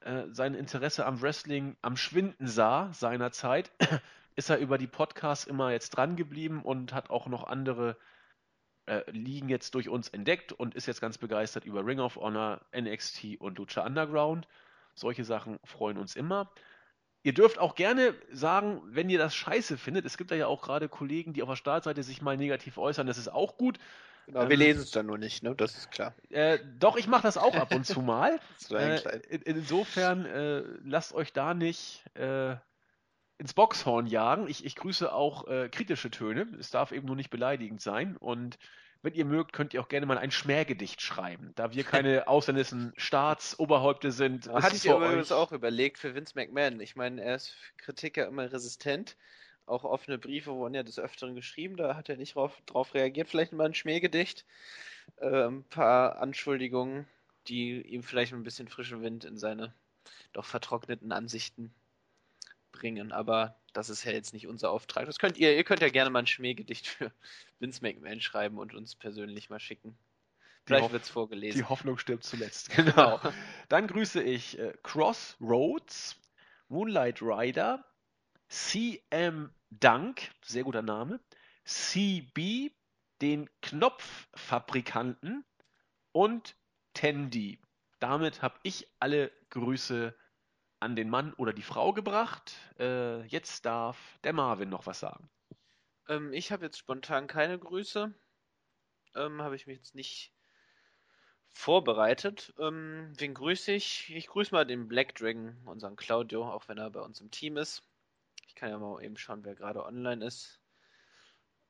äh, 0.00 0.24
sein 0.30 0.54
Interesse 0.54 1.06
am 1.06 1.20
Wrestling 1.22 1.76
am 1.82 1.96
Schwinden 1.96 2.46
sah 2.46 2.92
seinerzeit, 2.92 3.72
ist 4.36 4.50
er 4.50 4.58
über 4.58 4.78
die 4.78 4.86
Podcasts 4.86 5.46
immer 5.46 5.72
jetzt 5.72 5.90
dran 5.90 6.16
geblieben 6.16 6.62
und 6.62 6.92
hat 6.92 7.10
auch 7.10 7.26
noch 7.26 7.44
andere 7.44 7.96
äh, 8.86 9.02
Ligen 9.10 9.48
jetzt 9.48 9.74
durch 9.74 9.88
uns 9.88 10.08
entdeckt 10.08 10.52
und 10.52 10.74
ist 10.74 10.86
jetzt 10.86 11.00
ganz 11.00 11.18
begeistert 11.18 11.64
über 11.64 11.84
Ring 11.86 12.00
of 12.00 12.16
Honor, 12.16 12.60
NXT 12.76 13.36
und 13.38 13.58
Lucha 13.58 13.84
Underground. 13.84 14.46
Solche 14.94 15.24
Sachen 15.24 15.58
freuen 15.64 15.98
uns 15.98 16.16
immer. 16.16 16.50
Ihr 17.22 17.32
dürft 17.32 17.58
auch 17.58 17.74
gerne 17.74 18.14
sagen, 18.30 18.82
wenn 18.84 19.08
ihr 19.08 19.18
das 19.18 19.34
scheiße 19.34 19.78
findet. 19.78 20.04
Es 20.04 20.18
gibt 20.18 20.30
da 20.30 20.34
ja 20.34 20.46
auch 20.46 20.60
gerade 20.60 20.88
Kollegen, 20.88 21.32
die 21.32 21.42
auf 21.42 21.48
der 21.48 21.56
Startseite 21.56 22.02
sich 22.02 22.20
mal 22.20 22.36
negativ 22.36 22.76
äußern. 22.76 23.06
Das 23.06 23.16
ist 23.16 23.28
auch 23.28 23.56
gut. 23.56 23.78
Genau, 24.26 24.42
ähm, 24.42 24.50
wir 24.50 24.56
lesen 24.56 24.82
es 24.82 24.90
dann 24.90 25.06
nur 25.06 25.18
nicht, 25.18 25.42
ne? 25.42 25.54
Das 25.54 25.76
ist 25.76 25.90
klar. 25.90 26.14
Äh, 26.30 26.58
doch, 26.78 26.96
ich 26.96 27.06
mache 27.06 27.22
das 27.22 27.38
auch 27.38 27.54
ab 27.54 27.74
und 27.74 27.86
zu 27.86 28.02
mal. 28.02 28.38
äh, 28.70 28.98
in, 29.30 29.42
insofern 29.42 30.26
äh, 30.26 30.62
lasst 30.84 31.14
euch 31.14 31.32
da 31.32 31.54
nicht 31.54 32.04
äh, 32.14 32.56
ins 33.38 33.54
Boxhorn 33.54 34.06
jagen. 34.06 34.48
Ich, 34.48 34.64
ich 34.64 34.76
grüße 34.76 35.12
auch 35.12 35.46
äh, 35.48 35.68
kritische 35.68 36.10
Töne. 36.10 36.46
Es 36.58 36.70
darf 36.70 36.92
eben 36.92 37.06
nur 37.06 37.16
nicht 37.16 37.30
beleidigend 37.30 37.80
sein. 37.80 38.16
Und 38.16 38.58
wenn 39.02 39.14
ihr 39.14 39.24
mögt, 39.24 39.52
könnt 39.52 39.74
ihr 39.74 39.80
auch 39.80 39.88
gerne 39.88 40.06
mal 40.06 40.18
ein 40.18 40.30
Schmähgedicht 40.30 41.02
schreiben. 41.02 41.52
Da 41.56 41.72
wir 41.72 41.84
keine 41.84 42.28
ausländischen 42.28 42.92
Staatsoberhäupte 42.96 44.12
sind. 44.12 44.48
Hatte 44.48 44.76
ich 44.76 44.86
übrigens 44.86 45.32
auch 45.32 45.52
überlegt 45.52 45.98
für 45.98 46.14
Vince 46.14 46.32
McMahon. 46.36 46.80
Ich 46.80 46.96
meine, 46.96 47.22
er 47.22 47.36
ist 47.36 47.50
für 47.50 47.76
Kritik 47.76 48.16
ja 48.16 48.26
immer 48.26 48.50
resistent 48.52 49.16
auch 49.66 49.84
offene 49.84 50.18
Briefe 50.18 50.52
wurden 50.52 50.74
ja 50.74 50.82
des 50.82 50.98
Öfteren 50.98 51.34
geschrieben, 51.34 51.76
da 51.76 51.96
hat 51.96 52.08
er 52.08 52.16
nicht 52.16 52.34
drauf, 52.34 52.60
drauf 52.66 52.94
reagiert. 52.94 53.28
Vielleicht 53.28 53.52
mal 53.52 53.64
ein 53.64 53.74
Schmähgedicht, 53.74 54.44
äh, 55.16 55.46
ein 55.46 55.64
paar 55.64 56.18
Anschuldigungen, 56.18 57.06
die 57.48 57.80
ihm 57.80 58.02
vielleicht 58.02 58.32
ein 58.32 58.42
bisschen 58.42 58.68
frischen 58.68 59.02
Wind 59.02 59.24
in 59.24 59.38
seine 59.38 59.72
doch 60.32 60.44
vertrockneten 60.44 61.12
Ansichten 61.12 61.72
bringen. 62.74 63.12
Aber 63.12 63.56
das 63.72 63.88
ist 63.88 64.04
ja 64.04 64.12
jetzt 64.12 64.34
nicht 64.34 64.46
unser 64.46 64.70
Auftrag. 64.70 65.06
Das 65.06 65.18
könnt 65.18 65.38
ihr, 65.38 65.56
ihr 65.56 65.64
könnt 65.64 65.80
ja 65.80 65.88
gerne 65.88 66.10
mal 66.10 66.20
ein 66.20 66.26
Schmähgedicht 66.26 66.86
für 66.86 67.12
Vince 67.58 67.80
McMahon 67.82 68.20
schreiben 68.20 68.58
und 68.58 68.74
uns 68.74 68.96
persönlich 68.96 69.48
mal 69.48 69.60
schicken. 69.60 69.96
Vielleicht 70.66 70.92
wird 70.92 71.02
es 71.02 71.10
vorgelesen. 71.10 71.60
Die 71.60 71.68
Hoffnung 71.68 71.98
stirbt 71.98 72.24
zuletzt. 72.24 72.70
Genau. 72.74 73.20
Dann 73.68 73.86
grüße 73.86 74.22
ich 74.22 74.58
äh, 74.58 74.72
Crossroads, 74.82 76.16
Moonlight 76.68 77.20
Rider, 77.20 77.84
CM 78.48 79.50
Dunk, 79.70 80.30
sehr 80.42 80.64
guter 80.64 80.82
Name, 80.82 81.20
CB, 81.64 82.70
den 83.20 83.50
Knopffabrikanten 83.60 85.44
und 86.12 86.56
Tandy. 86.94 87.58
Damit 88.00 88.40
habe 88.40 88.58
ich 88.62 88.88
alle 89.00 89.30
Grüße 89.50 90.14
an 90.84 90.96
den 90.96 91.08
Mann 91.08 91.32
oder 91.34 91.54
die 91.54 91.62
Frau 91.62 91.94
gebracht. 91.94 92.52
Äh, 92.78 93.22
jetzt 93.24 93.64
darf 93.64 94.18
der 94.22 94.34
Marvin 94.34 94.68
noch 94.68 94.86
was 94.86 95.00
sagen. 95.00 95.30
Ähm, 96.08 96.32
ich 96.34 96.52
habe 96.52 96.66
jetzt 96.66 96.78
spontan 96.78 97.26
keine 97.26 97.58
Grüße. 97.58 98.12
Ähm, 99.14 99.42
habe 99.42 99.56
ich 99.56 99.66
mich 99.66 99.78
jetzt 99.78 99.94
nicht 99.94 100.30
vorbereitet. 101.48 102.52
Ähm, 102.58 103.14
wen 103.16 103.32
grüße 103.32 103.72
ich? 103.72 104.14
Ich 104.14 104.26
grüße 104.26 104.54
mal 104.54 104.66
den 104.66 104.86
Black 104.86 105.14
Dragon, 105.14 105.56
unseren 105.64 105.96
Claudio, 105.96 106.44
auch 106.52 106.68
wenn 106.68 106.76
er 106.76 106.90
bei 106.90 107.00
uns 107.00 107.20
im 107.20 107.30
Team 107.30 107.56
ist. 107.56 107.82
Ich 108.46 108.54
kann 108.54 108.68
ja 108.68 108.78
mal 108.78 109.02
eben 109.02 109.16
schauen, 109.16 109.42
wer 109.44 109.54
gerade 109.54 109.84
online 109.84 110.24
ist. 110.24 110.60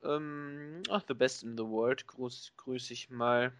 Ähm, 0.02 0.82
ach, 0.90 1.02
The 1.06 1.14
Best 1.14 1.44
in 1.44 1.56
the 1.56 1.64
World 1.64 2.06
grüße 2.08 2.50
grüß 2.56 2.90
ich 2.90 3.10
mal. 3.10 3.52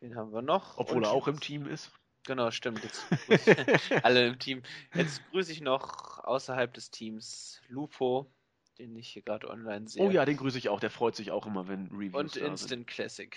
Wen 0.00 0.16
haben 0.16 0.32
wir 0.32 0.42
noch? 0.42 0.78
Obwohl 0.78 0.98
Und 0.98 1.04
er 1.04 1.10
auch 1.10 1.28
im 1.28 1.38
Team 1.38 1.66
ist. 1.66 1.90
Genau, 2.26 2.50
stimmt. 2.50 2.82
Jetzt 2.82 3.06
alle 4.04 4.26
im 4.26 4.38
Team. 4.38 4.62
Jetzt 4.94 5.22
grüße 5.30 5.52
ich 5.52 5.60
noch 5.60 6.18
außerhalb 6.24 6.74
des 6.74 6.90
Teams 6.90 7.60
Lupo, 7.68 8.30
den 8.78 8.96
ich 8.96 9.08
hier 9.08 9.22
gerade 9.22 9.48
online 9.48 9.88
sehe. 9.88 10.02
Oh 10.02 10.10
ja, 10.10 10.24
den 10.24 10.36
grüße 10.36 10.58
ich 10.58 10.68
auch. 10.68 10.80
Der 10.80 10.90
freut 10.90 11.14
sich 11.14 11.30
auch 11.30 11.46
immer, 11.46 11.68
wenn 11.68 11.86
Reviews 11.86 12.14
Und 12.14 12.36
Instant 12.36 12.58
sind. 12.58 12.86
Classic. 12.88 13.36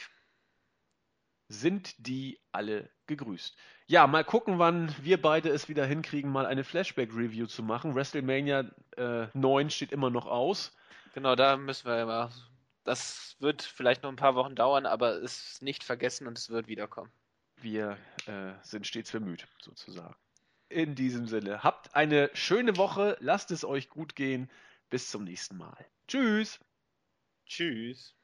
Sind 1.50 1.96
die 1.98 2.40
alle 2.52 2.90
gegrüßt? 3.08 3.56
Ja, 3.88 4.06
mal 4.06 4.24
gucken, 4.24 4.60
wann 4.60 4.94
wir 5.02 5.20
beide 5.20 5.50
es 5.50 5.68
wieder 5.68 5.86
hinkriegen, 5.86 6.32
mal 6.32 6.46
eine 6.46 6.64
Flashback-Review 6.64 7.48
zu 7.48 7.64
machen. 7.64 7.96
WrestleMania 7.96 8.72
äh, 8.98 9.28
9 9.34 9.70
steht 9.70 9.92
immer 9.92 10.10
noch 10.10 10.28
aus. 10.28 10.76
Genau, 11.14 11.36
da 11.36 11.58
müssen 11.58 11.88
wir 11.88 12.06
mal. 12.06 12.32
Das 12.84 13.36
wird 13.40 13.64
vielleicht 13.64 14.04
noch 14.04 14.12
ein 14.12 14.16
paar 14.16 14.36
Wochen 14.36 14.56
dauern, 14.56 14.86
aber 14.86 15.22
es 15.22 15.54
ist 15.54 15.62
nicht 15.64 15.84
vergessen 15.84 16.28
und 16.28 16.38
es 16.38 16.50
wird 16.50 16.68
wiederkommen. 16.68 17.12
Wir 17.62 17.98
äh, 18.26 18.54
sind 18.64 18.88
stets 18.88 19.12
bemüht, 19.12 19.48
sozusagen. 19.62 20.16
In 20.70 20.96
diesem 20.96 21.28
Sinne, 21.28 21.64
habt 21.64 21.96
eine 21.96 22.30
schöne 22.34 22.78
Woche, 22.78 23.18
lasst 23.20 23.52
es 23.52 23.66
euch 23.66 23.90
gut 23.90 24.16
gehen. 24.16 24.50
Bis 24.90 25.10
zum 25.10 25.24
nächsten 25.24 25.58
Mal. 25.58 25.86
Tschüss. 26.08 26.60
Tschüss. 27.46 28.19